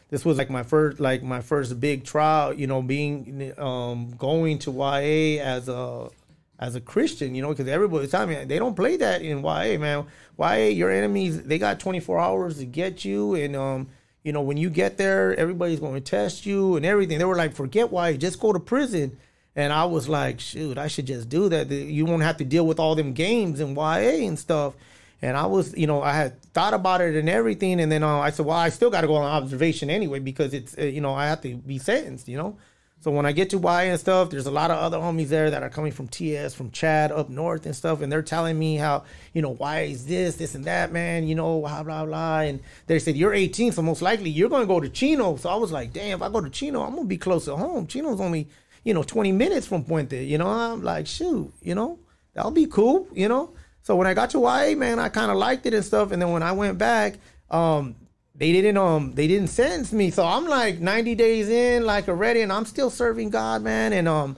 [0.10, 4.58] this was like my first like my first big trial you know being um going
[4.60, 6.10] to YA as a
[6.58, 9.78] as a Christian you know because everybody's telling me they don't play that in YA
[9.78, 10.06] man.
[10.38, 13.88] YA your enemies they got 24 hours to get you and um
[14.24, 17.20] you know when you get there everybody's going to test you and everything.
[17.20, 19.18] They were like forget YA just go to prison
[19.60, 22.66] and I was like shoot I should just do that you won't have to deal
[22.66, 24.74] with all them games and YA and stuff
[25.22, 28.20] And I was, you know, I had thought about it and everything, and then uh,
[28.20, 31.02] I said, well, I still got to go on observation anyway because it's, uh, you
[31.02, 32.58] know, I have to be sentenced, you know.
[33.02, 35.50] So when I get to YA and stuff, there's a lot of other homies there
[35.50, 38.76] that are coming from TS, from Chad up north and stuff, and they're telling me
[38.76, 42.40] how, you know, why is this, this and that, man, you know, blah blah blah.
[42.40, 45.36] And they said you're 18, so most likely you're gonna go to Chino.
[45.36, 47.56] So I was like, damn, if I go to Chino, I'm gonna be close to
[47.58, 47.88] home.
[47.88, 48.48] Chino's only,
[48.84, 50.28] you know, 20 minutes from Puente.
[50.28, 52.00] You know, I'm like, shoot, you know,
[52.34, 53.52] that'll be cool, you know.
[53.84, 56.12] So when I got to YA, man, I kind of liked it and stuff.
[56.12, 57.16] And then when I went back,
[57.50, 57.96] um,
[58.40, 60.12] they didn't um they didn't sentence me.
[60.12, 63.92] So I'm like 90 days in, like already, and I'm still serving God, man.
[63.92, 64.38] And um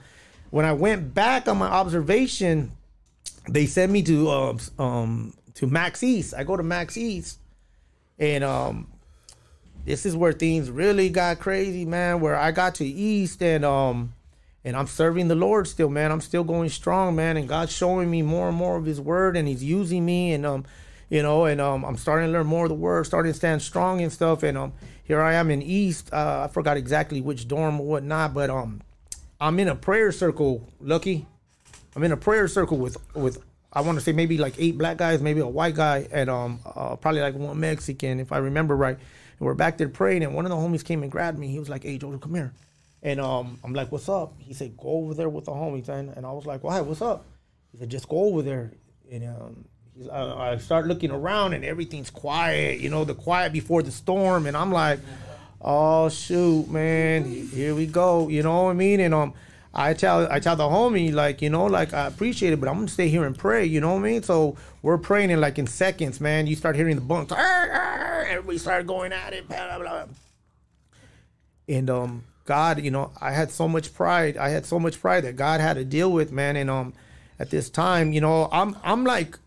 [0.50, 2.72] when I went back on my observation,
[3.48, 6.34] they sent me to um um to Max East.
[6.36, 7.40] I go to Max East,
[8.18, 8.88] and um
[9.86, 12.22] this is where things really got crazy, man.
[12.22, 14.14] Where I got to East and um
[14.64, 16.12] and I'm serving the Lord still, man.
[16.12, 17.38] I'm still going strong, man.
[17.38, 20.46] And God's showing me more and more of His Word, and He's using me, and
[20.46, 20.66] um,
[21.10, 23.62] you know, and um, I'm starting to learn more of the Word, starting to stand
[23.62, 24.44] strong and stuff.
[24.44, 24.74] And um,
[25.04, 26.14] here I am in East.
[26.14, 28.82] Uh, I forgot exactly which dorm or whatnot, but um,
[29.40, 30.68] I'm in a prayer circle.
[30.80, 31.26] Lucky,
[31.96, 34.98] I'm in a prayer circle with with I want to say maybe like eight black
[34.98, 38.76] guys, maybe a white guy, and um, uh, probably like one Mexican, if I remember
[38.76, 38.98] right.
[38.98, 41.48] And we're back there praying, and one of the homies came and grabbed me.
[41.48, 42.54] He was like, "Hey, Jojo, come here."
[43.04, 46.10] And um, I'm like, "What's up?" He said, "Go over there with the homies." And,
[46.16, 46.82] and I was like, "Why?
[46.82, 47.26] What's up?"
[47.72, 48.74] He said, "Just go over there."
[49.12, 49.66] And um,
[50.10, 52.80] uh, I start looking around, and everything's quiet.
[52.80, 54.46] You know, the quiet before the storm.
[54.46, 55.00] And I'm like,
[55.60, 57.26] "Oh shoot, man!
[57.26, 59.00] Here we go." You know what I mean?
[59.00, 59.34] And um,
[59.74, 62.76] I tell I tell the homie like, you know, like I appreciate it, but I'm
[62.76, 63.66] gonna stay here and pray.
[63.66, 64.24] You know what I mean?
[64.24, 66.46] So we're praying in like in seconds, man.
[66.46, 67.34] You start hearing the bunks.
[67.34, 69.48] Everybody started going at it.
[69.48, 70.06] Blah, blah, blah.
[71.70, 74.38] And um, God, you know, I had so much pride.
[74.38, 76.56] I had so much pride that God had to deal with, man.
[76.56, 76.94] And um,
[77.40, 79.38] at this time, you know, I'm I'm like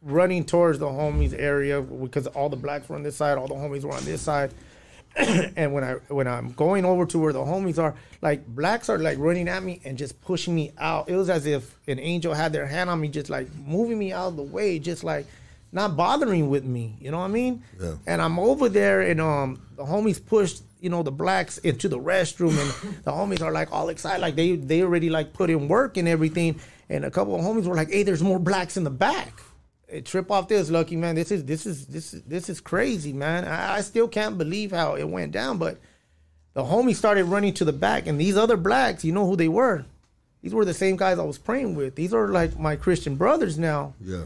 [0.00, 3.54] running towards the homies area because all the blacks were on this side, all the
[3.54, 4.52] homies were on this side.
[5.16, 8.98] and when I when I'm going over to where the homies are, like blacks are
[8.98, 11.08] like running at me and just pushing me out.
[11.08, 14.12] It was as if an angel had their hand on me, just like moving me
[14.12, 15.26] out of the way, just like
[15.70, 16.96] not bothering with me.
[16.98, 17.62] You know what I mean?
[17.80, 17.94] Yeah.
[18.06, 21.98] And I'm over there, and um, the homies pushed you know the blacks into the
[21.98, 25.68] restroom, and the homies are like all excited, like they they already like put in
[25.68, 26.60] work and everything.
[26.90, 29.40] And a couple of homies were like, "Hey, there's more blacks in the back."
[30.04, 31.14] Trip off this, lucky man.
[31.14, 33.44] This is this is this is this is crazy, man.
[33.44, 35.78] I, I still can't believe how it went down, but
[36.54, 39.48] the homies started running to the back, and these other blacks, you know who they
[39.48, 39.84] were?
[40.42, 41.94] These were the same guys I was praying with.
[41.94, 44.24] These are like my Christian brothers now Yeah.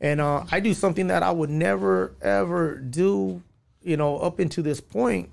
[0.00, 3.42] and uh, I do something that I would never ever do,
[3.82, 5.28] you know, up into this point.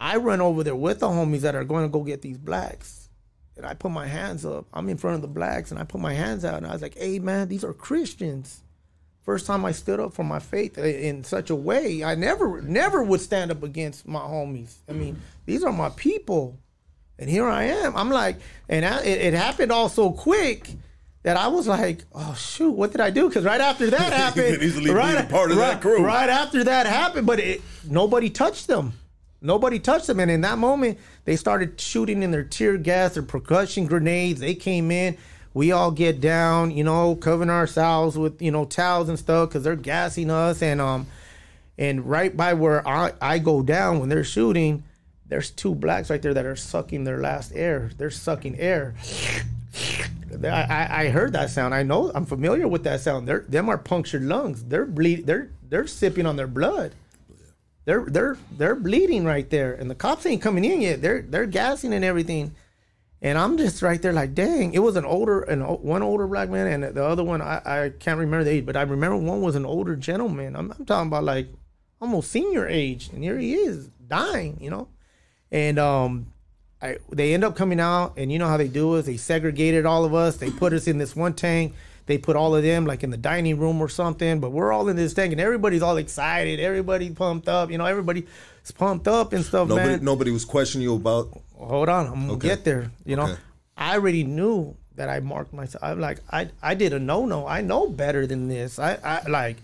[0.00, 3.08] I run over there with the homies that are going to go get these blacks,
[3.56, 4.66] and I put my hands up.
[4.72, 6.82] I'm in front of the blacks, and I put my hands out, and I was
[6.82, 8.62] like, "Hey, man, these are Christians."
[9.28, 13.02] First time I stood up for my faith in such a way, I never, never
[13.02, 14.76] would stand up against my homies.
[14.88, 16.58] I mean, these are my people,
[17.18, 17.94] and here I am.
[17.94, 18.36] I'm like,
[18.70, 20.70] and I, it, it happened all so quick
[21.24, 23.28] that I was like, oh shoot, what did I do?
[23.28, 26.02] Because right after that happened, could easily be right, part of that crew.
[26.02, 28.94] Right after that happened, but it, nobody touched them.
[29.40, 33.22] Nobody touched them, and in that moment, they started shooting in their tear gas, their
[33.22, 34.40] percussion grenades.
[34.40, 35.16] They came in.
[35.54, 39.62] We all get down, you know, covering ourselves with you know towels and stuff because
[39.62, 41.06] they're gassing us, and um,
[41.78, 44.82] and right by where I, I go down when they're shooting,
[45.26, 47.90] there's two blacks right there that are sucking their last air.
[47.96, 48.94] They're sucking air.
[50.42, 51.74] I, I, I heard that sound.
[51.74, 53.28] I know I'm familiar with that sound.
[53.28, 54.64] They're them are punctured lungs.
[54.64, 55.26] They're bleed.
[55.26, 56.92] They're they're sipping on their blood.
[57.88, 61.00] They're they're they're bleeding right there, and the cops ain't coming in yet.
[61.00, 62.54] They're they're gassing and everything,
[63.22, 64.74] and I'm just right there like, dang.
[64.74, 67.92] It was an older and one older black man, and the other one I, I
[67.98, 70.54] can't remember the age, but I remember one was an older gentleman.
[70.54, 71.48] I'm, I'm talking about like
[71.98, 74.88] almost senior age, and here he is dying, you know,
[75.50, 76.26] and um.
[76.80, 79.84] I, they end up coming out, and you know how they do is they segregated
[79.84, 80.36] all of us.
[80.36, 81.74] They put us in this one tank.
[82.08, 84.40] They put all of them like in the dining room or something.
[84.40, 86.58] But we're all in this tank, and everybody's all excited.
[86.58, 87.70] Everybody pumped up.
[87.70, 88.24] You know, everybody's
[88.76, 90.04] pumped up and stuff, Nobody man.
[90.04, 92.48] nobody was questioning you about Hold on, I'm gonna Okay.
[92.48, 92.90] get there.
[93.04, 93.36] You know, Okay.
[93.76, 95.84] I already knew that I marked myself.
[95.84, 97.46] I'm like, I I did a no no.
[97.46, 98.78] I know better than this.
[98.78, 99.56] I I like,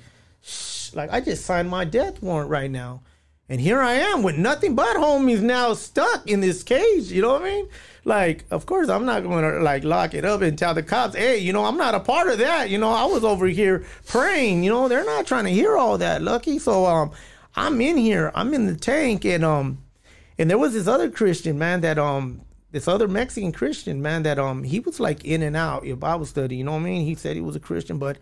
[0.42, 3.00] shh, like I just signed my death warrant right now.
[3.48, 7.12] And here I am with nothing but homies now stuck in this cage.
[7.12, 7.68] You know what I mean?
[8.06, 11.14] Like, of course, I'm not going to like lock it up and tell the cops,
[11.14, 12.70] hey, you know, I'm not a part of that.
[12.70, 14.64] You know, I was over here praying.
[14.64, 16.58] You know, they're not trying to hear all that, Lucky.
[16.58, 17.12] So, um,
[17.56, 18.32] I'm in here.
[18.34, 19.78] I'm in the tank, and um,
[20.38, 22.40] and there was this other Christian man that um,
[22.72, 26.26] this other Mexican Christian man that um, he was like in and out your Bible
[26.26, 26.56] study.
[26.56, 27.06] You know what I mean?
[27.06, 28.18] He said he was a Christian, but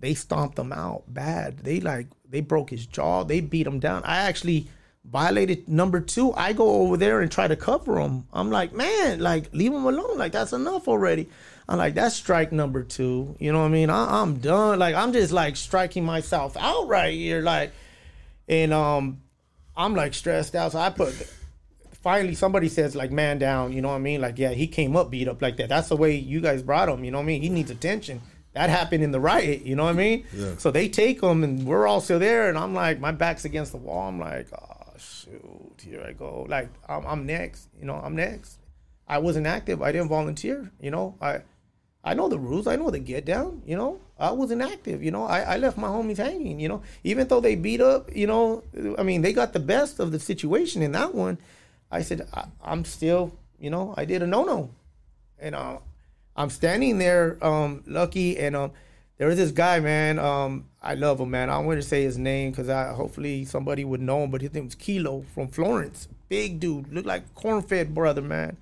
[0.00, 1.58] they stomped him out bad.
[1.58, 3.24] They like they broke his jaw.
[3.24, 4.02] They beat him down.
[4.04, 4.68] I actually
[5.04, 6.32] violated number two.
[6.34, 8.26] I go over there and try to cover him.
[8.32, 10.18] I'm like, man, like leave him alone.
[10.18, 11.28] Like that's enough already.
[11.68, 13.36] I'm like, that's strike number two.
[13.38, 13.90] You know what I mean?
[13.90, 14.78] I, I'm done.
[14.78, 17.42] Like I'm just like striking myself out right here.
[17.42, 17.72] Like,
[18.48, 19.20] and um,
[19.76, 20.72] I'm like stressed out.
[20.72, 21.14] So I put.
[22.02, 23.74] Finally, somebody says like man down.
[23.74, 24.22] You know what I mean?
[24.22, 25.68] Like yeah, he came up beat up like that.
[25.68, 27.04] That's the way you guys brought him.
[27.04, 27.42] You know what I mean?
[27.42, 28.22] He needs attention.
[28.52, 29.64] That happened in the riot.
[29.64, 30.26] You know what I mean?
[30.34, 30.56] Yeah.
[30.58, 32.48] So they take them, and we're all still there.
[32.48, 34.08] And I'm like, my back's against the wall.
[34.08, 36.46] I'm like, oh shoot, here I go.
[36.48, 37.68] Like I'm, I'm next.
[37.78, 38.58] You know, I'm next.
[39.06, 39.82] I wasn't active.
[39.82, 40.70] I didn't volunteer.
[40.80, 41.42] You know, I
[42.02, 42.66] I know the rules.
[42.66, 43.62] I know the get down.
[43.66, 45.02] You know, I wasn't active.
[45.02, 46.60] You know, I, I left my homies hanging.
[46.60, 48.14] You know, even though they beat up.
[48.14, 48.64] You know,
[48.98, 51.38] I mean, they got the best of the situation in that one.
[51.90, 53.32] I said, I, I'm still.
[53.58, 54.70] You know, I did a no no,
[55.38, 55.78] and uh,
[56.40, 58.72] I'm standing there, um, lucky, and um,
[59.18, 60.18] there was this guy, man.
[60.18, 61.50] Um, I love him, man.
[61.50, 64.54] I want to say his name because I hopefully somebody would know him, but his
[64.54, 66.08] name was Kilo from Florence.
[66.30, 68.56] Big dude, looked like corn-fed brother, man.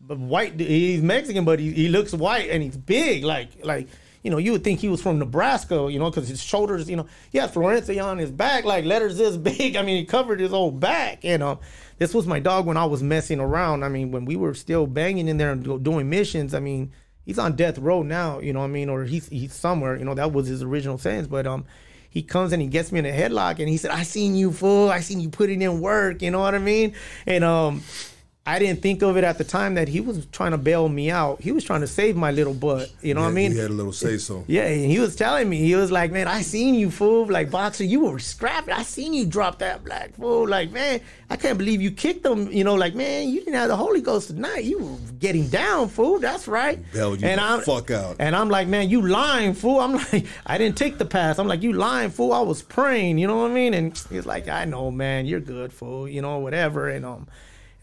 [0.00, 3.88] But white, he's Mexican, but he, he looks white and he's big, like like
[4.22, 6.96] you know, you would think he was from Nebraska, you know, because his shoulders, you
[6.96, 9.76] know, he had Florencia on his back, like letters this big.
[9.76, 11.24] I mean, he covered his whole back.
[11.24, 11.58] And um,
[11.98, 13.84] this was my dog when I was messing around.
[13.84, 16.54] I mean, when we were still banging in there and doing missions.
[16.54, 16.90] I mean,
[17.24, 20.04] he's on death row now, you know what I mean, or he's he's somewhere, you
[20.04, 21.26] know, that was his original sentence.
[21.28, 21.64] But um,
[22.08, 24.52] he comes and he gets me in a headlock and he said, "I seen you,
[24.52, 24.90] fool.
[24.90, 26.94] I seen you putting in work." You know what I mean?
[27.26, 27.82] And um.
[28.46, 31.10] I didn't think of it at the time that he was trying to bail me
[31.10, 31.40] out.
[31.40, 32.92] He was trying to save my little butt.
[33.00, 33.52] You know what I mean?
[33.52, 34.44] He had a little say so.
[34.46, 37.24] Yeah, and he was telling me, he was like, man, I seen you, fool.
[37.26, 38.74] Like, boxer, you were scrapping.
[38.74, 40.46] I seen you drop that black fool.
[40.46, 41.00] Like, man,
[41.30, 42.52] I can't believe you kicked him.
[42.52, 44.64] You know, like, man, you didn't have the Holy Ghost tonight.
[44.64, 46.18] You were getting down, fool.
[46.18, 46.78] That's right.
[46.92, 48.16] Bailed you the fuck out.
[48.18, 49.80] And I'm like, man, you lying, fool.
[49.80, 51.38] I'm like, I didn't take the pass.
[51.38, 52.34] I'm like, you lying, fool.
[52.34, 53.16] I was praying.
[53.16, 53.72] You know what I mean?
[53.72, 55.24] And he's like, I know, man.
[55.24, 56.06] You're good, fool.
[56.06, 56.90] You know, whatever.
[56.90, 57.26] And um,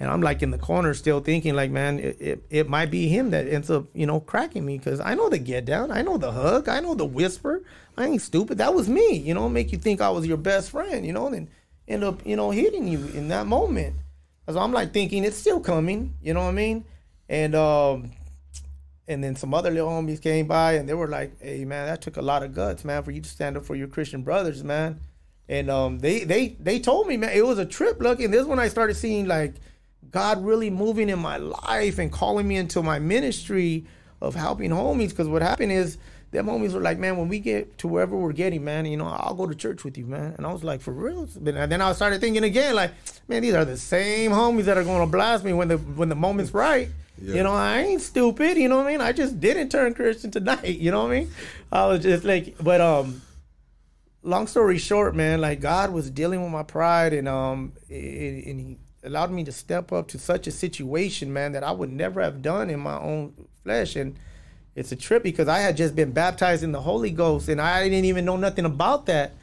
[0.01, 3.07] and I'm like in the corner still thinking like, man, it, it, it might be
[3.07, 6.01] him that ends up, you know, cracking me because I know the get down, I
[6.01, 7.61] know the hug, I know the whisper.
[7.95, 8.57] I ain't stupid.
[8.57, 11.27] That was me, you know, make you think I was your best friend, you know,
[11.27, 11.47] and
[11.87, 13.95] end up, you know, hitting you in that moment.
[14.49, 16.83] So I'm like thinking it's still coming, you know what I mean?
[17.29, 18.11] And um,
[19.07, 22.01] and then some other little homies came by and they were like, "Hey man, that
[22.01, 24.63] took a lot of guts, man, for you to stand up for your Christian brothers,
[24.63, 24.99] man."
[25.47, 28.01] And um, they they they told me, man, it was a trip.
[28.01, 29.53] Look, and this is when I started seeing like
[30.09, 33.85] God really moving in my life and calling me into my ministry
[34.21, 35.09] of helping homies.
[35.09, 35.97] Because what happened is
[36.31, 39.05] them homies were like, man, when we get to wherever we're getting, man, you know,
[39.05, 40.33] I'll go to church with you, man.
[40.37, 41.27] And I was like, for real?
[41.35, 42.91] And then I started thinking again, like,
[43.27, 46.09] man, these are the same homies that are going to blast me when the when
[46.09, 46.89] the moment's right.
[47.21, 47.35] Yeah.
[47.35, 48.57] You know, I ain't stupid.
[48.57, 49.01] You know what I mean?
[49.01, 50.63] I just didn't turn Christian tonight.
[50.81, 51.31] You know what I mean?
[51.71, 53.21] I was just like, but um,
[54.23, 58.59] long story short, man, like God was dealing with my pride, and um, and and
[58.59, 62.21] He allowed me to step up to such a situation, man, that I would never
[62.21, 64.17] have done in my own flesh, and
[64.75, 67.83] it's a trip because I had just been baptized in the Holy Ghost, and I
[67.83, 69.33] didn't even know nothing about that,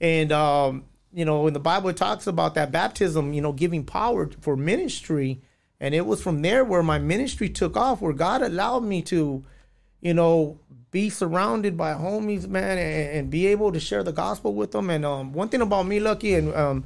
[0.00, 4.30] and um, you know, in the Bible talks about that baptism, you know, giving power
[4.40, 5.40] for ministry,
[5.80, 9.44] and it was from there where my ministry took off, where God allowed me to,
[10.00, 10.58] you know,
[10.90, 14.90] be surrounded by homies, man, and, and be able to share the gospel with them.
[14.90, 16.84] And um, one thing about me, Lucky, and um,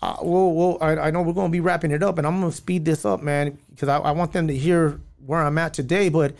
[0.00, 2.40] uh, well, well, I, I know we're going to be wrapping it up, and I'm
[2.40, 5.58] going to speed this up, man, because I, I want them to hear where I'm
[5.58, 6.08] at today.
[6.08, 6.34] But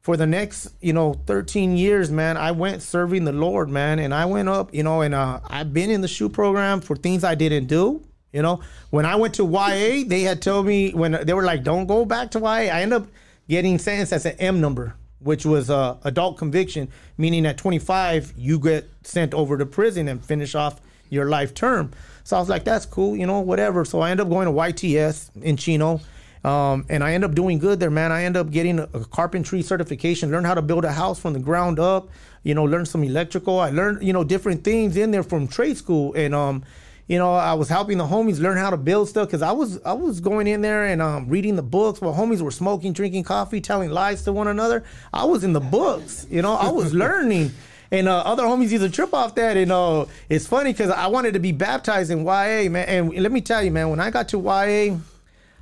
[0.00, 4.12] for the next, you know, 13 years, man, I went serving the Lord, man, and
[4.12, 7.24] I went up, you know, and uh, I've been in the SHU program for things
[7.24, 8.02] I didn't do.
[8.32, 11.62] You know, when I went to YA, they had told me when they were like,
[11.62, 13.08] "Don't go back to YA." I ended up
[13.48, 18.58] getting sentenced as an M number, which was uh, adult conviction, meaning at 25 you
[18.58, 20.78] get sent over to prison and finish off
[21.08, 21.90] your life term.
[22.28, 24.52] So I was like, "That's cool, you know, whatever." So I end up going to
[24.52, 26.02] YTS in Chino.
[26.44, 28.12] Um, and I end up doing good there, man.
[28.12, 31.32] I end up getting a, a carpentry certification, learn how to build a house from
[31.32, 32.10] the ground up,
[32.42, 33.58] you know, learn some electrical.
[33.58, 36.12] I learned, you know, different things in there from trade school.
[36.12, 36.64] And, um,
[37.06, 39.80] you know, I was helping the homies learn how to build stuff because I was
[39.82, 43.24] I was going in there and um, reading the books while homies were smoking, drinking
[43.24, 44.84] coffee, telling lies to one another.
[45.14, 47.52] I was in the books, you know, I was learning.
[47.90, 49.56] And uh, other homies used to trip off that.
[49.56, 52.88] And uh, it's funny because I wanted to be baptized in YA, man.
[52.88, 54.98] And let me tell you, man, when I got to YA,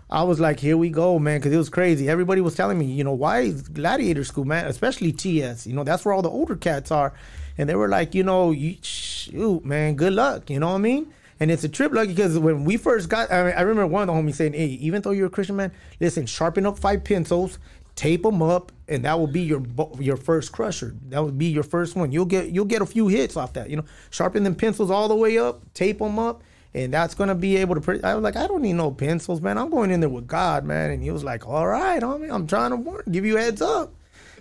[0.09, 2.09] I was like, here we go, man, because it was crazy.
[2.09, 5.83] Everybody was telling me, you know, why is gladiator school, man, especially TS, you know,
[5.83, 7.13] that's where all the older cats are.
[7.59, 10.79] And they were like, you know, you, shoot, man, good luck, you know what I
[10.79, 11.13] mean?
[11.41, 14.09] And it's a trip lucky because when we first got, I, mean, I remember one
[14.09, 17.03] of the homies saying, hey, even though you're a Christian man, listen, sharpen up five
[17.05, 17.59] pencils,
[17.97, 19.63] tape them up, and that will be your
[19.99, 20.95] your first crusher.
[21.09, 22.13] That would be your first one.
[22.13, 23.69] You'll get you'll get a few hits off that.
[23.69, 26.43] You know, sharpen them pencils all the way up, tape them up,
[26.75, 27.81] and that's gonna be able to.
[27.81, 29.59] Pre- I was like, I don't need no pencils, man.
[29.59, 30.91] I'm going in there with God, man.
[30.91, 33.93] And he was like, All right, homie, I'm trying to warn, give you heads up.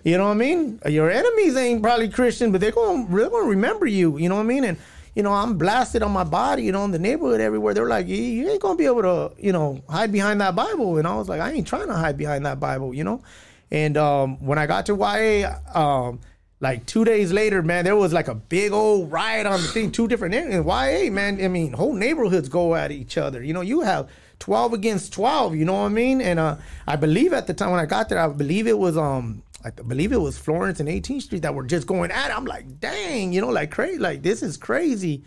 [0.04, 0.80] You know what I mean?
[0.88, 4.20] Your enemies ain't probably Christian, but they're gonna they're gonna remember you.
[4.20, 4.66] You know what I mean?
[4.66, 4.78] And
[5.16, 7.74] you know, I'm blasted on my body, you know, in the neighborhood everywhere.
[7.74, 10.98] They're like, you, ain't gonna be able to, you know, hide behind that Bible.
[10.98, 13.22] And I was like, I ain't trying to hide behind that Bible, you know.
[13.72, 16.20] And um, when I got to YA, um,
[16.62, 19.92] like two days later, man, there was like a big old riot on the thing.
[19.92, 21.44] Two different and YA, man.
[21.44, 23.44] I mean, whole neighborhoods go at each other.
[23.44, 25.56] You know, you have twelve against twelve.
[25.56, 26.22] You know what I mean?
[26.22, 28.98] And uh, I believe at the time when I got there, I believe it was
[28.98, 32.38] um, I believe it was Florence and 18th Street that were just going at it.
[32.38, 35.24] I'm like, dang, you know, like crazy, like this is crazy.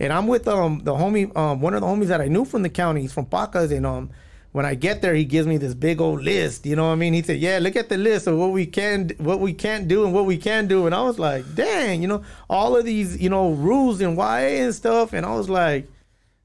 [0.00, 2.62] And I'm with um the homie, um one of the homies that I knew from
[2.62, 3.02] the county.
[3.02, 4.10] He's from Pacas, and um
[4.52, 6.66] when I get there, he gives me this big old list.
[6.66, 7.14] You know what I mean?
[7.14, 10.04] He said, "Yeah, look at the list of what we can, what we can't do,
[10.04, 13.20] and what we can do." And I was like, "Dang, you know, all of these,
[13.20, 15.88] you know, rules and YA and stuff." And I was like,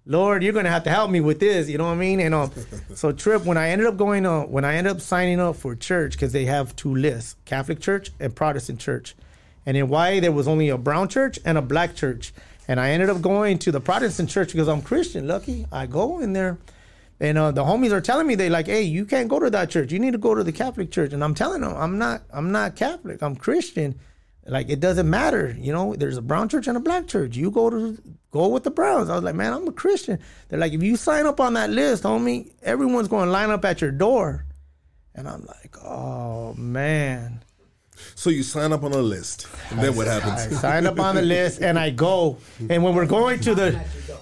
[0.06, 2.22] "Lord, you're gonna have to help me with this." You know what I mean?
[2.22, 2.52] And um,
[2.96, 5.76] so Trip, when I ended up going on, when I ended up signing up for
[5.76, 9.16] church, because they have two lists: Catholic Church and Protestant Church.
[9.66, 12.32] And in YA, there was only a brown church and a black church.
[12.70, 15.28] And I ended up going to the Protestant church because I'm Christian.
[15.28, 16.58] Lucky, I go in there.
[17.20, 19.70] And uh, the homies are telling me they like, hey, you can't go to that
[19.70, 19.92] church.
[19.92, 21.14] You need to go to the Catholic church.
[21.14, 23.24] And I'm telling them, I'm not, I'm not Catholic.
[23.24, 24.00] I'm Christian.
[24.46, 25.94] Like it doesn't matter, you know.
[25.96, 27.36] There's a brown church and a black church.
[27.36, 29.10] You go to go with the Browns.
[29.10, 30.20] I was like, man, I'm a Christian.
[30.48, 33.66] They're like, if you sign up on that list, homie, everyone's going to line up
[33.66, 34.46] at your door.
[35.16, 37.44] And I'm like, oh man.
[38.16, 40.60] So you sign up on a list, and then what I happens?
[40.60, 42.38] sign up on the list and I go.
[42.70, 43.72] And when we're going to the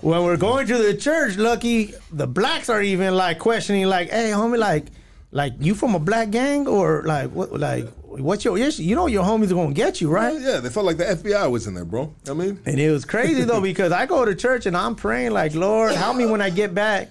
[0.02, 4.32] when we're going to the church, lucky the blacks are even like questioning, like, hey,
[4.32, 4.86] homie, like,
[5.32, 8.84] like you from a black gang or like what like what's your issue?
[8.84, 10.40] You know your homies are gonna get you, right?
[10.40, 12.14] Yeah, they felt like the FBI was in there, bro.
[12.30, 15.32] I mean, And it was crazy though because I go to church and I'm praying
[15.32, 17.10] like, Lord, help me when I get back.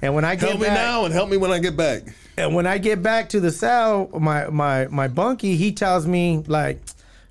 [0.00, 2.02] And when I get help me now and help me when I get back.
[2.36, 6.42] And when I get back to the cell, my my my bunkie, he tells me
[6.46, 6.80] like,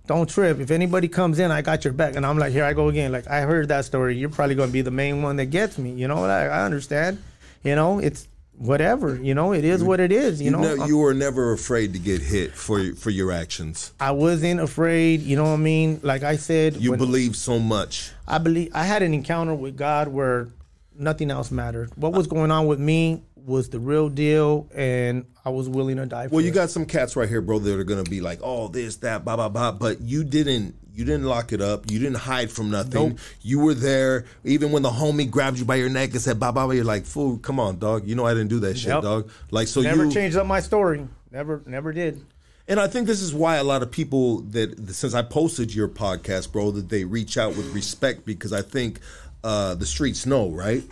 [0.08, 0.60] "Don't trip.
[0.60, 3.12] If anybody comes in, I got your back." And I'm like, "Here I go again."
[3.12, 4.18] Like I heard that story.
[4.18, 5.92] You're probably gonna be the main one that gets me.
[5.92, 7.22] You know, like, I understand.
[7.64, 9.16] You know, it's whatever.
[9.16, 10.40] You know, it is what it is.
[10.40, 13.92] You, You, know, know, you were never afraid to get hit for for your actions.
[14.00, 15.22] I wasn't afraid.
[15.22, 16.00] You know what I mean?
[16.04, 18.12] Like I said, You believe so much.
[18.28, 20.50] I believe I had an encounter with God where
[20.98, 21.92] nothing else mattered.
[21.96, 26.06] What was going on with me was the real deal, and I was willing to
[26.06, 26.56] die for Well, you it.
[26.56, 29.36] got some cats right here, bro, that are gonna be like, "Oh, this, that, blah,
[29.36, 30.76] blah, blah," but you didn't.
[30.94, 31.90] You didn't lock it up.
[31.90, 33.10] You didn't hide from nothing.
[33.10, 33.20] Nope.
[33.42, 34.26] You were there.
[34.44, 36.84] Even when the homie grabbed you by your neck and said, "Blah, blah, blah," you're
[36.84, 38.06] like, "Fool, come on, dog.
[38.06, 40.60] You know I didn't do that shit, dog." Like, so never you changed up my
[40.60, 41.08] story.
[41.32, 42.22] Never, never did.
[42.68, 45.88] And I think this is why a lot of people that since I posted your
[45.88, 49.00] podcast, bro, that they reach out with respect because I think
[49.44, 50.84] uh, the streets know, right?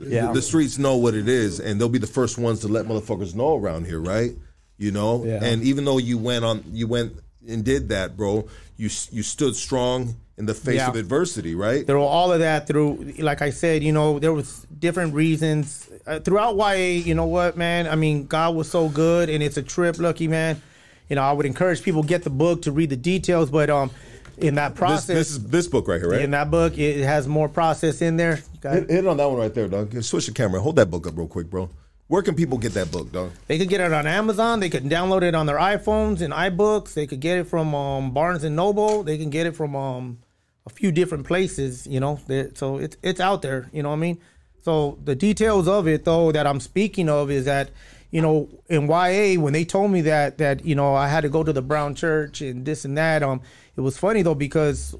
[0.00, 0.32] Yeah.
[0.32, 3.34] The streets know what it is, and they'll be the first ones to let motherfuckers
[3.34, 4.32] know around here, right?
[4.78, 5.42] You know, Yeah.
[5.42, 7.12] and even though you went on, you went
[7.48, 8.46] and did that, bro.
[8.76, 10.88] You you stood strong in the face Yeah.
[10.90, 11.84] of adversity, right?
[11.86, 16.20] through all of that through like i said you know there was different reasons uh,
[16.20, 19.62] throughout ya you know what man i mean god was so good and it's a
[19.62, 20.62] trip lucky man
[21.08, 23.90] you know i would encourage people get the book to read the details but um
[24.40, 26.22] in that process this is this book right here, right?
[26.22, 29.54] in that book it has more process in there hit, hit on that one right
[29.54, 30.02] there, dog.
[30.02, 30.60] Switch the camera.
[30.60, 31.68] Hold that book up real quick, bro.
[32.08, 33.32] Where can people get that book, dog?
[33.48, 36.94] they could get it on amazon they could download it on their iphones and ibooks
[36.94, 40.18] they could get it from um, barnes and noble they can get it from um,
[40.66, 42.18] a few different places you know
[42.54, 44.18] so it's it's out there you know what i mean
[44.62, 47.70] so the details of it though that i'm speaking of is that
[48.10, 51.28] you know in ya when they told me that that you know i had to
[51.28, 53.40] go to the brown church and this and that um
[53.76, 54.96] it was funny though because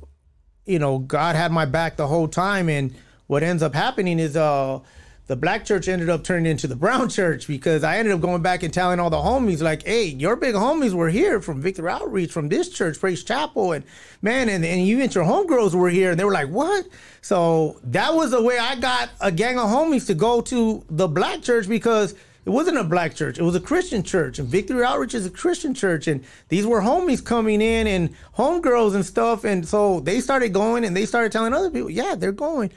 [0.68, 2.68] you know, God had my back the whole time.
[2.68, 2.94] And
[3.26, 4.80] what ends up happening is uh
[5.26, 8.42] the black church ended up turning into the brown church because I ended up going
[8.42, 11.90] back and telling all the homies, like, hey, your big homies were here from Victory
[11.90, 13.84] Outreach, from this church, Praise Chapel, and
[14.22, 16.10] man, and, and you and your homegirls were here.
[16.12, 16.86] And they were like, what?
[17.20, 21.08] So that was the way I got a gang of homies to go to the
[21.08, 22.14] black church because
[22.48, 23.38] it wasn't a black church.
[23.38, 24.38] It was a Christian church.
[24.38, 26.06] And Victory Outreach is a Christian church.
[26.06, 29.44] And these were homies coming in and homegirls and stuff.
[29.44, 32.70] And so they started going and they started telling other people, yeah, they're going.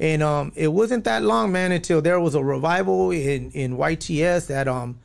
[0.00, 4.46] And um, it wasn't that long, man, until there was a revival in, in YTS
[4.46, 4.98] that, um,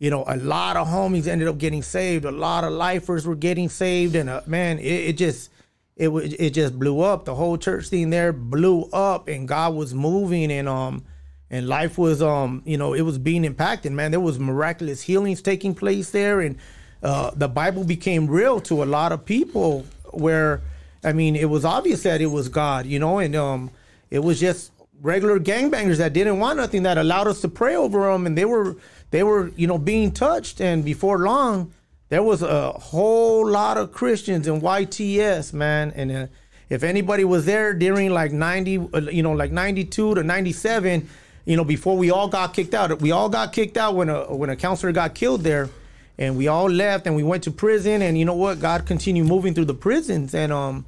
[0.00, 2.24] you know, a lot of homies ended up getting saved.
[2.24, 4.16] A lot of lifers were getting saved.
[4.16, 5.52] And uh, man, it, it just,
[5.94, 7.26] it, it just blew up.
[7.26, 11.04] The whole church scene there blew up and God was moving and, um,
[11.50, 15.40] and life was um you know it was being impacted man there was miraculous healings
[15.40, 16.56] taking place there and
[17.02, 19.86] uh, the Bible became real to a lot of people.
[20.10, 20.62] Where
[21.04, 23.70] I mean, it was obvious that it was God, you know, and um,
[24.10, 28.10] it was just regular gangbangers that didn't want nothing that allowed us to pray over
[28.10, 28.76] them, and they were
[29.10, 31.72] they were you know being touched, and before long,
[32.08, 36.12] there was a whole lot of Christians in YTS, man, and.
[36.12, 36.26] Uh,
[36.70, 41.08] if anybody was there during like 90 uh, you know like 92 to 97
[41.48, 44.36] you know before we all got kicked out we all got kicked out when a
[44.36, 45.70] when a counselor got killed there
[46.18, 49.26] and we all left and we went to prison and you know what god continued
[49.26, 50.84] moving through the prisons and um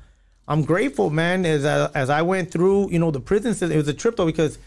[0.46, 3.88] i'm grateful man as I, as i went through you know the prison it was
[3.88, 4.58] a trip though because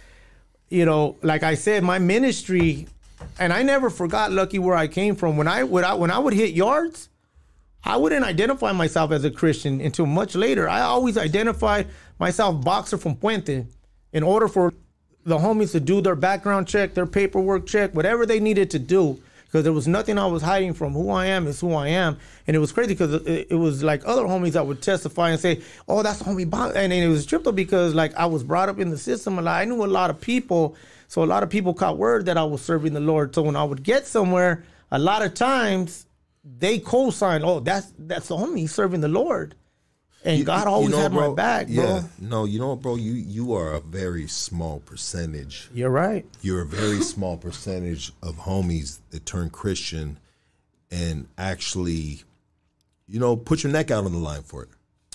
[0.70, 2.88] you know like i said my ministry
[3.38, 6.18] and i never forgot lucky where i came from when i would I, when i
[6.18, 7.10] would hit yards
[7.86, 10.70] I wouldn't identify myself as a Christian until much later.
[10.70, 13.68] I always identified myself boxer from Puente
[14.14, 14.74] in order for
[15.26, 19.22] the homies to do their background check, their paperwork check, whatever they needed to do.
[19.46, 20.94] Because there was nothing I was hiding from.
[20.94, 22.18] Who I am is who I am.
[22.48, 25.40] And it was crazy because it, it, was like other homies that would testify and
[25.40, 26.72] say, oh, that's the homie Bob.
[26.76, 29.48] And it was tripped up because like I was brought up in the system and
[29.48, 30.76] I knew a lot of people.
[31.08, 33.36] So a lot of people caught word that I was serving the Lord.
[33.36, 36.08] So when I would get somewhere, a lot of times
[36.44, 37.44] they co-signed.
[37.46, 39.56] Oh, that's that's the homie serving the Lord,
[40.24, 41.76] and you, God always you know, had bro, my back, bro.
[41.76, 45.70] Yeah, no, you know, what, bro, you you are a very small percentage.
[45.74, 46.26] You're right.
[46.42, 50.20] You're a very small percentage of homies that turn Christian,
[50.92, 52.24] and actually,
[53.08, 54.70] you know, put your neck out on the line for it.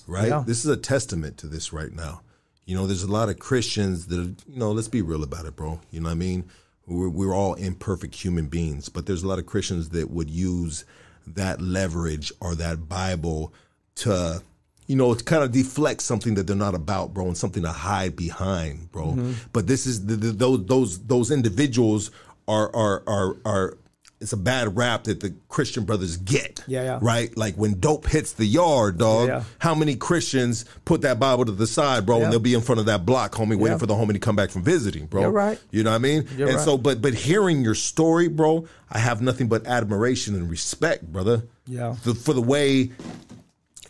[0.07, 0.29] Right.
[0.29, 0.43] Yeah.
[0.47, 2.23] This is a testament to this right now.
[2.65, 5.47] You know, there's a lot of Christians that, are, you know, let's be real about
[5.47, 5.81] it, bro.
[5.91, 6.45] You know what I mean?
[6.87, 10.85] We're, we're all imperfect human beings, but there's a lot of Christians that would use
[11.27, 13.53] that leverage or that Bible
[13.97, 14.43] to,
[14.89, 17.71] you know, to kind of deflect something that they're not about, bro, and something to
[17.71, 19.09] hide behind, bro.
[19.09, 19.33] Mm-hmm.
[19.53, 22.11] But this is the, the, those those those individuals
[22.49, 23.79] are are are are
[24.21, 26.65] it's a bad rap that the Christian brothers get.
[26.67, 26.99] Yeah, yeah.
[27.01, 27.37] Right?
[27.37, 29.45] Like when dope hits the yard, dog, yeah.
[29.59, 32.25] how many Christians put that Bible to the side, bro, yeah.
[32.25, 33.77] and they'll be in front of that block, homie, waiting yeah.
[33.77, 35.21] for the homie to come back from visiting, bro.
[35.21, 35.61] You're right.
[35.71, 36.27] You know what I mean?
[36.37, 36.65] You're and right.
[36.65, 41.43] so but but hearing your story, bro, I have nothing but admiration and respect, brother.
[41.67, 41.95] Yeah.
[41.95, 42.91] For, for the way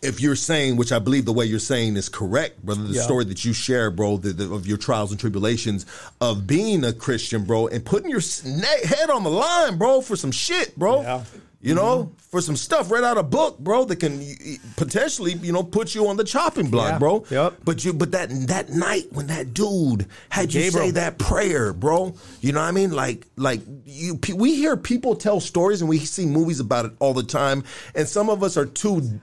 [0.01, 3.01] if you're saying, which I believe the way you're saying is correct, brother, the yeah.
[3.01, 5.85] story that you share, bro, the, the, of your trials and tribulations
[6.21, 8.21] of being a Christian, bro, and putting your
[8.85, 11.01] head on the line, bro, for some shit, bro.
[11.01, 11.23] Yeah.
[11.61, 12.13] You know, mm-hmm.
[12.29, 14.23] for some stuff read out a book, bro, that can
[14.77, 16.99] potentially, you know, put you on the chopping block, yeah.
[16.99, 17.25] bro.
[17.29, 17.55] Yep.
[17.65, 20.85] But you, but that that night when that dude had you Gabriel.
[20.85, 22.91] say that prayer, bro, you know what I mean?
[22.91, 27.13] Like, like you, we hear people tell stories and we see movies about it all
[27.13, 29.19] the time, and some of us are too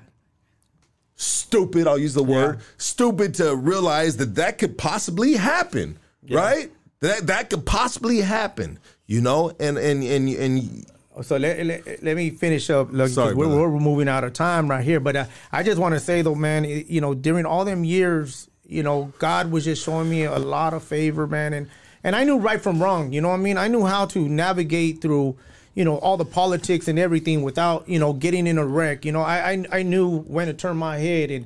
[1.16, 2.64] stupid, I'll use the word, yeah.
[2.78, 6.38] stupid to realize that that could possibly happen, yeah.
[6.38, 6.72] right?
[7.00, 9.52] That that could possibly happen, you know?
[9.58, 10.86] And and and and
[11.22, 12.92] so let, let, let me finish up.
[12.92, 15.94] Look, Sorry, we're, we're, moving out of time right here, but uh, I just want
[15.94, 19.82] to say though, man, you know, during all them years, you know, God was just
[19.82, 21.68] showing me a lot of favor, man, and
[22.04, 23.12] and I knew right from wrong.
[23.12, 23.56] You know what I mean?
[23.56, 25.36] I knew how to navigate through
[25.76, 29.04] you know all the politics and everything without you know getting in a wreck.
[29.04, 31.44] You know, I I, I knew when to turn my head and